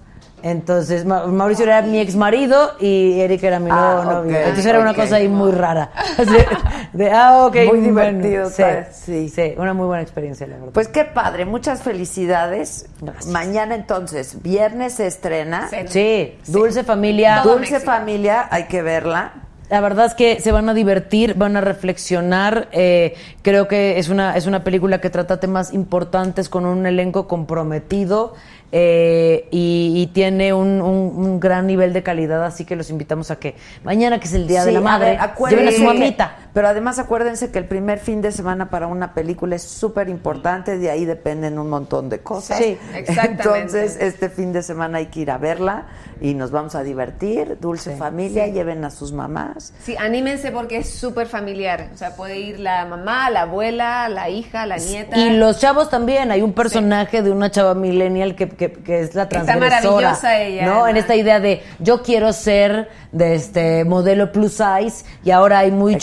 Entonces, 0.43 1.05
Ma- 1.05 1.27
Mauricio 1.27 1.65
era 1.65 1.81
mi 1.81 1.99
ex 1.99 2.15
marido 2.15 2.71
y 2.79 3.19
Eric 3.19 3.43
era 3.43 3.59
mi 3.59 3.69
Ah, 3.71 4.01
nuevo 4.03 4.11
novio. 4.21 4.37
Entonces 4.37 4.65
era 4.65 4.79
una 4.79 4.93
cosa 4.93 5.17
ahí 5.17 5.27
muy 5.27 5.51
rara. 5.51 5.91
De, 6.93 7.11
ah, 7.11 7.45
ok. 7.45 7.55
Muy 7.55 7.65
bueno, 7.65 8.19
divertido, 8.19 8.49
sí, 8.49 8.55
¿sabes? 8.55 8.87
Sí. 9.05 9.29
sí, 9.29 9.53
una 9.57 9.73
muy 9.73 9.85
buena 9.87 10.01
experiencia, 10.03 10.45
la 10.47 10.55
verdad. 10.57 10.71
Pues 10.73 10.87
qué 10.87 11.05
padre, 11.05 11.45
muchas 11.45 11.81
felicidades. 11.83 12.87
Gracias. 12.99 13.27
Mañana 13.27 13.75
entonces, 13.75 14.41
viernes 14.41 14.93
se 14.93 15.07
estrena. 15.07 15.69
Sí. 15.69 15.77
sí, 15.87 16.37
Dulce 16.51 16.83
Familia. 16.83 17.41
Todo 17.43 17.55
Dulce 17.57 17.73
México. 17.73 17.91
Familia, 17.91 18.47
hay 18.49 18.65
que 18.65 18.81
verla. 18.81 19.33
La 19.69 19.79
verdad 19.79 20.05
es 20.07 20.15
que 20.15 20.41
se 20.41 20.51
van 20.51 20.67
a 20.67 20.73
divertir, 20.73 21.35
van 21.35 21.55
a 21.55 21.61
reflexionar. 21.61 22.67
eh, 22.73 23.13
creo 23.41 23.69
que 23.69 23.99
es 23.99 24.09
una, 24.09 24.35
es 24.35 24.45
una 24.45 24.65
película 24.65 24.99
que 24.99 25.09
trata 25.09 25.39
temas 25.39 25.73
importantes 25.73 26.49
con 26.49 26.65
un 26.65 26.85
elenco 26.85 27.25
comprometido 27.29 28.33
eh, 28.71 29.47
y, 29.51 29.93
y 29.95 30.07
tiene 30.07 30.53
un, 30.53 30.81
un- 30.81 31.13
un 31.25 31.39
gran 31.39 31.67
nivel 31.67 31.93
de 31.93 32.03
calidad. 32.03 32.45
Así 32.45 32.65
que 32.65 32.75
los 32.75 32.89
invitamos 32.89 33.31
a 33.31 33.37
que 33.37 33.55
mañana, 33.83 34.19
que 34.19 34.27
es 34.27 34.33
el 34.33 34.47
Día 34.47 34.63
de 34.65 34.71
la 34.71 34.79
a 34.79 34.81
Madre, 34.81 35.11
ver, 35.11 35.19
acuérdense 35.21 35.65
lleven 35.71 35.73
a 35.73 35.77
su 35.77 35.93
que- 35.93 35.99
mamita. 35.99 36.35
pero 36.53 36.67
además 36.67 36.99
acuérdense 36.99 37.51
que 37.51 37.59
el 37.59 37.65
primer 37.65 37.99
fin 37.99 38.21
de 38.21 38.31
semana 38.31 38.69
para 38.69 38.87
una 38.87 39.13
película 39.13 39.55
es 39.55 39.63
súper 39.63 40.09
importante, 40.09 40.77
de 40.77 40.89
ahí 40.89 41.05
dependen 41.05 41.59
un 41.59 41.69
montón 41.69 42.09
de 42.09 42.19
cosas. 42.19 42.57
Sí, 42.57 42.77
exactamente. 42.95 43.41
Entonces, 43.61 43.97
este 43.99 44.29
fin 44.29 44.53
de 44.53 44.63
semana 44.63 44.99
hay 44.99 45.07
que 45.07 45.21
ir 45.21 45.31
a 45.31 45.37
verla 45.37 45.87
y 46.21 46.33
nos 46.33 46.51
vamos 46.51 46.75
a 46.75 46.83
divertir. 46.83 47.57
Dulce 47.59 47.95
familia, 47.97 48.47
lleven 48.47 48.85
a 48.85 48.91
sus 48.91 49.11
mamás. 49.11 49.73
Sí, 49.83 49.95
anímense 49.97 50.51
porque 50.51 50.77
es 50.77 50.89
súper 50.89 51.27
familiar. 51.27 51.89
O 51.93 51.97
sea, 51.97 52.15
puede 52.15 52.39
ir 52.39 52.59
la 52.59 52.85
mamá, 52.85 53.29
la 53.29 53.41
abuela, 53.41 54.07
la 54.09 54.29
hija, 54.29 54.65
la 54.65 54.77
nieta. 54.77 55.17
Y 55.17 55.31
los 55.37 55.59
chavos 55.59 55.89
también, 55.89 56.31
hay 56.31 56.41
un 56.41 56.53
personaje 56.53 57.21
de 57.21 57.31
una 57.31 57.49
chava 57.51 57.73
millennial 57.73 58.35
que, 58.35 58.47
que- 58.69 58.71
que 58.83 58.99
es 59.01 59.15
la 59.15 59.23
Está 59.23 59.43
transgresora. 59.43 59.81
maravillosa 59.81 60.39
ella, 60.41 60.65
¿no? 60.65 60.87
En 60.87 60.97
esta 60.97 61.15
idea 61.15 61.39
de 61.39 61.63
yo 61.79 62.01
quiero 62.03 62.31
ser 62.33 62.89
de 63.11 63.35
este 63.35 63.83
modelo 63.83 64.31
plus 64.31 64.53
size 64.53 65.03
y 65.23 65.31
ahora 65.31 65.59
hay 65.59 65.71
muy 65.71 65.97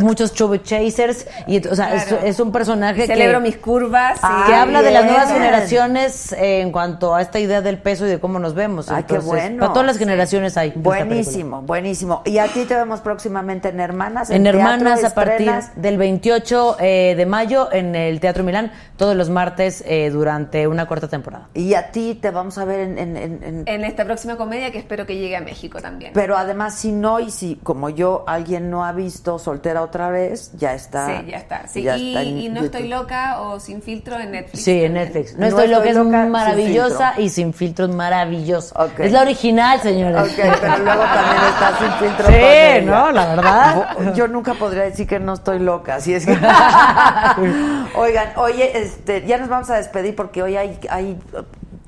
muchos 0.00 0.34
chubby 0.34 0.58
chasers 0.62 1.26
y 1.46 1.66
o 1.66 1.74
sea, 1.74 1.88
Claro. 1.90 2.18
es, 2.22 2.34
es 2.34 2.40
un 2.40 2.52
personaje 2.52 3.06
Celebro 3.06 3.38
que 3.38 3.44
mis 3.44 3.56
curvas. 3.56 4.18
sí. 4.20 4.26
Que 4.46 4.54
habla 4.54 4.82
de 4.82 4.90
las 4.90 5.04
nuevas 5.04 5.32
generaciones 5.32 6.32
eh, 6.32 6.60
en 6.60 6.72
cuanto 6.72 7.14
a 7.14 7.22
esta 7.22 7.38
idea 7.38 7.60
del 7.62 7.78
peso 7.78 8.06
y 8.06 8.08
de 8.10 8.18
cómo 8.18 8.38
nos 8.38 8.54
vemos. 8.54 8.90
Ay, 8.90 9.04
qué 9.04 9.18
bueno. 9.18 9.60
Para 9.60 9.72
todas 9.72 9.86
las 9.86 9.98
generaciones 9.98 10.56
hay. 10.56 10.68
esta 10.68 10.80
película. 10.82 11.04
Buenísimo, 11.04 11.62
buenísimo. 11.62 12.22
Y 12.24 12.38
a 12.38 12.46
ti 12.48 12.64
te 12.64 12.74
vemos 12.74 13.00
próximamente 13.00 13.68
en 13.68 13.80
Hermanas. 13.80 14.30
En 14.30 14.46
Hermanas 14.46 15.04
a 15.04 15.14
partir 15.14 15.52
del 15.76 15.96
28 15.98 16.76
eh, 16.80 17.14
de 17.16 17.26
mayo 17.26 17.68
en 17.72 17.94
el 17.94 18.20
Teatro 18.20 18.44
Milán, 18.44 18.72
todos 18.96 19.16
los 19.16 19.30
martes 19.30 19.82
eh, 19.86 20.10
durante 20.10 20.66
una 20.66 20.86
cuarta 20.86 21.08
temporada. 21.08 21.48
Y 21.54 21.74
a 21.74 21.90
ti 21.92 21.99
te 22.20 22.30
vamos 22.30 22.58
a 22.58 22.64
ver 22.64 22.80
en- 22.80 22.98
en- 22.98 23.16
en- 23.16 23.42
en 23.44 23.62
En 23.66 23.84
esta 23.84 24.04
próxima 24.04 24.36
comedia 24.36 24.70
que 24.70 24.78
espero 24.78 25.06
que 25.06 25.16
llegue 25.16 25.36
a 25.36 25.40
México 25.40 25.80
también. 25.80 26.12
Pero 26.14 26.36
además, 26.36 26.74
si 26.74 26.92
no, 26.92 27.20
y 27.20 27.30
si 27.30 27.56
como 27.62 27.88
yo, 27.90 28.24
alguien 28.26 28.70
no 28.70 28.84
ha 28.84 28.92
visto 28.92 29.38
Soltera 29.38 29.82
otra 29.82 30.10
vez, 30.10 30.52
ya 30.56 30.74
está. 30.74 31.06
sí, 31.06 31.26
ya 31.30 31.36
está. 31.38 31.68
Sí, 31.68 31.82
ya 31.82 31.96
y, 31.96 32.08
está 32.08 32.22
en 32.22 32.38
y 32.38 32.48
No 32.48 32.54
YouTube. 32.62 32.64
Estoy 32.76 32.88
Loca 32.88 33.40
o 33.42 33.60
Sin 33.60 33.82
Filtro 33.82 34.18
en 34.18 34.32
Netflix. 34.32 34.62
Sí, 34.64 34.84
en. 34.84 34.94
Netflix. 34.94 35.32
No, 35.34 35.40
No 35.40 35.46
estoy 35.46 35.64
estoy 35.64 35.76
loca, 35.76 35.90
es 35.90 35.96
loca, 35.96 36.26
maravillosa 36.26 37.14
y 37.18 37.28
sin 37.28 37.52
filtro 37.54 37.84
es 37.86 37.94
maravilloso. 37.94 38.74
Ok. 38.76 39.00
Es 39.00 39.12
la 39.12 39.22
original, 39.22 39.80
señores. 39.80 40.20
Ok, 40.22 40.38
pero 40.60 40.78
luego 40.78 41.02
también 41.02 41.42
está 41.52 41.78
sin 41.78 41.92
filtro. 42.08 42.26
Sí. 42.26 42.84
¿no? 42.86 43.12
La 43.12 43.26
verdad. 43.34 44.14
Yo 44.14 44.28
nunca 44.28 44.54
podría 44.54 44.82
decir 44.84 45.06
que 45.06 45.20
no 45.20 45.34
estoy 45.34 45.58
loca, 45.58 45.96
así 45.96 46.14
es 46.14 46.26
que. 46.26 46.32
Oigan, 47.94 48.28
oye, 48.36 48.78
este, 48.78 49.26
ya 49.26 49.38
nos 49.38 49.48
vamos 49.48 49.70
a 49.70 49.76
despedir 49.76 50.14
porque 50.16 50.42
hoy 50.42 50.56
hay, 50.56 50.78
hay 50.90 51.18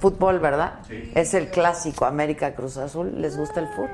fútbol, 0.02 0.40
¿verdad? 0.40 0.80
Es 1.14 1.32
el 1.32 1.48
clásico 1.48 2.04
América 2.06 2.54
Cruz 2.54 2.76
Azul. 2.76 3.20
¿Les 3.22 3.36
gusta 3.36 3.60
el 3.60 3.68
fútbol? 3.68 3.90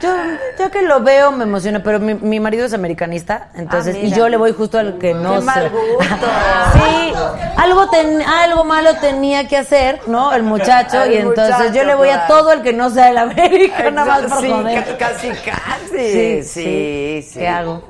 Yo, 0.00 0.14
yo 0.58 0.70
que 0.70 0.82
lo 0.82 1.00
veo 1.02 1.30
me 1.32 1.44
emociona, 1.44 1.82
pero 1.82 2.00
mi, 2.00 2.14
mi 2.14 2.40
marido 2.40 2.66
es 2.66 2.74
americanista, 2.74 3.48
entonces, 3.54 3.94
Ah, 3.94 3.98
y 4.00 4.04
mira. 4.04 4.16
yo 4.16 4.28
le 4.28 4.36
voy 4.36 4.52
justo 4.52 4.78
al 4.78 4.98
que 4.98 5.14
no 5.14 5.34
Qué 5.34 5.38
sé. 5.40 5.44
mal 5.46 5.70
gusto. 5.70 6.26
sí, 6.74 7.12
algo, 7.56 7.88
ten- 7.90 8.22
algo 8.22 8.64
malo 8.64 8.90
tenía 9.00 9.46
que 9.48 9.56
hacer, 9.56 10.00
¿no? 10.06 10.32
El 10.32 10.42
muchacho, 10.42 11.02
El 11.04 11.12
y 11.12 11.16
entonces 11.18 11.56
muchacho, 11.56 11.74
yo 11.74 11.84
le 11.84 11.94
voy 11.94 12.08
a 12.08 12.26
claro. 12.26 12.34
todo 12.34 12.52
el 12.52 12.62
que 12.62 12.72
no 12.72 12.90
sea 12.90 13.08
el 13.10 13.18
América, 13.18 13.90
nada 13.90 14.20
más 14.20 14.32
por 14.32 14.40
Sí, 14.42 14.50
joder. 14.50 14.96
casi, 14.98 15.28
casi. 15.28 15.88
Sí, 15.90 16.42
Sí, 16.42 16.42
sí. 16.42 17.28
sí. 17.30 17.38
¿Qué 17.38 17.48
hago? 17.48 17.82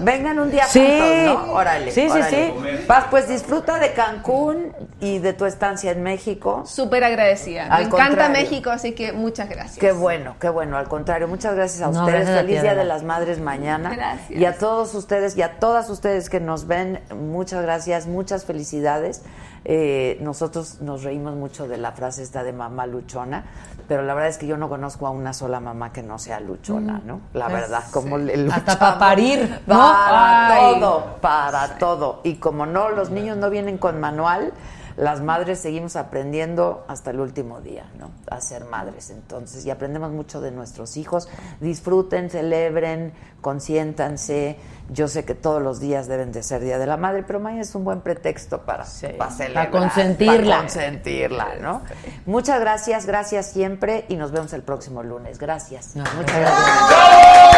Vengan 0.00 0.38
un 0.38 0.50
día 0.52 0.64
Sí. 0.66 0.78
juntos, 0.80 1.44
¿no? 1.48 1.52
Órale. 1.54 1.90
Sí, 1.90 2.02
sí, 2.02 2.08
órale. 2.18 2.30
sí. 2.54 2.84
Vas, 2.86 3.06
pues 3.10 3.28
disfruta 3.28 3.80
de 3.80 3.92
Cancún 3.94 4.72
y 5.00 5.18
de 5.18 5.32
tu 5.32 5.44
estancia 5.44 5.90
en 5.90 6.04
México. 6.04 6.62
súper 6.66 7.02
agradecida. 7.02 7.64
Al 7.64 7.68
Me 7.70 7.86
encanta 7.86 8.06
contrario. 8.06 8.32
México, 8.40 8.70
así 8.70 8.92
que 8.92 9.12
muchas 9.12 9.48
gracias. 9.48 9.78
Qué 9.78 9.90
bueno, 9.90 10.36
qué 10.40 10.48
bueno. 10.50 10.76
Al 10.78 10.86
contrario, 10.88 11.26
muchas 11.26 11.47
gracias 11.54 11.82
a 11.82 11.90
No, 11.90 12.00
ustedes. 12.00 12.20
gracias 12.20 12.36
a 12.36 12.40
Feliz 12.40 12.56
ti, 12.56 12.62
Día 12.62 12.74
de 12.74 12.84
las 12.84 13.02
Madres 13.04 13.40
mañana. 13.40 13.90
Gracias. 13.90 14.30
Y 14.30 14.44
a 14.44 14.56
todos 14.58 14.94
ustedes 14.94 15.36
y 15.36 15.42
a 15.42 15.58
todas 15.58 15.88
ustedes 15.90 16.28
que 16.30 16.40
nos 16.40 16.66
ven, 16.66 17.00
muchas 17.14 17.62
gracias, 17.62 18.06
muchas 18.06 18.44
felicidades. 18.44 19.22
Eh, 19.64 20.18
nosotros 20.22 20.80
nos 20.80 21.02
reímos 21.02 21.34
mucho 21.34 21.66
de 21.68 21.76
la 21.76 21.92
frase 21.92 22.22
esta 22.22 22.42
de 22.44 22.52
mamá 22.52 22.86
luchona, 22.86 23.44
pero 23.88 24.02
la 24.02 24.14
verdad 24.14 24.30
es 24.30 24.38
que 24.38 24.46
yo 24.46 24.56
no 24.56 24.68
conozco 24.68 25.06
a 25.06 25.10
una 25.10 25.32
sola 25.32 25.60
mamá 25.60 25.92
que 25.92 26.02
no 26.02 26.18
sea 26.18 26.40
luchona, 26.40 27.02
¿no? 27.04 27.20
La 27.34 27.48
Pues, 27.48 27.62
verdad, 27.62 27.82
como 27.90 28.18
sí. 28.18 28.24
le 28.24 28.32
Hasta 28.34 28.42
luchamos 28.58 28.76
pa' 28.76 28.98
parir, 28.98 29.60
¿no? 29.66 29.76
Para 29.76 30.46
Ay. 30.48 30.74
todo, 30.80 31.16
para 31.20 31.78
todo. 31.78 32.20
Y 32.22 32.36
como 32.36 32.66
no, 32.66 32.88
los 32.90 33.10
niños 33.10 33.36
no 33.36 33.50
vienen 33.50 33.78
con 33.78 33.98
manual, 34.00 34.52
las 34.98 35.20
madres 35.20 35.60
seguimos 35.60 35.94
aprendiendo 35.94 36.84
hasta 36.88 37.10
el 37.10 37.20
último 37.20 37.60
día, 37.60 37.84
¿no? 37.98 38.10
A 38.30 38.40
ser 38.40 38.64
madres. 38.64 39.10
Entonces, 39.10 39.64
y 39.64 39.70
aprendemos 39.70 40.10
mucho 40.10 40.40
de 40.40 40.50
nuestros 40.50 40.96
hijos. 40.96 41.28
Disfruten, 41.60 42.30
celebren, 42.30 43.12
consiéntanse. 43.40 44.56
Yo 44.90 45.06
sé 45.06 45.24
que 45.24 45.34
todos 45.34 45.62
los 45.62 45.78
días 45.78 46.08
deben 46.08 46.32
de 46.32 46.42
ser 46.42 46.62
Día 46.62 46.78
de 46.78 46.86
la 46.86 46.96
Madre, 46.96 47.22
pero 47.22 47.38
mañana 47.38 47.62
es 47.62 47.74
un 47.76 47.84
buen 47.84 48.00
pretexto 48.00 48.62
para, 48.62 48.84
para 49.16 49.30
celebrar. 49.30 49.70
consentirla. 49.70 50.56
Para 50.56 50.58
consentirla, 50.62 51.48
¿no? 51.60 51.82
Muchas 52.26 52.58
gracias, 52.58 53.06
gracias 53.06 53.46
siempre 53.46 54.04
y 54.08 54.16
nos 54.16 54.32
vemos 54.32 54.52
el 54.52 54.62
próximo 54.62 55.04
lunes. 55.04 55.38
Gracias. 55.38 55.94
Muchas 55.94 56.40
gracias. 56.40 57.57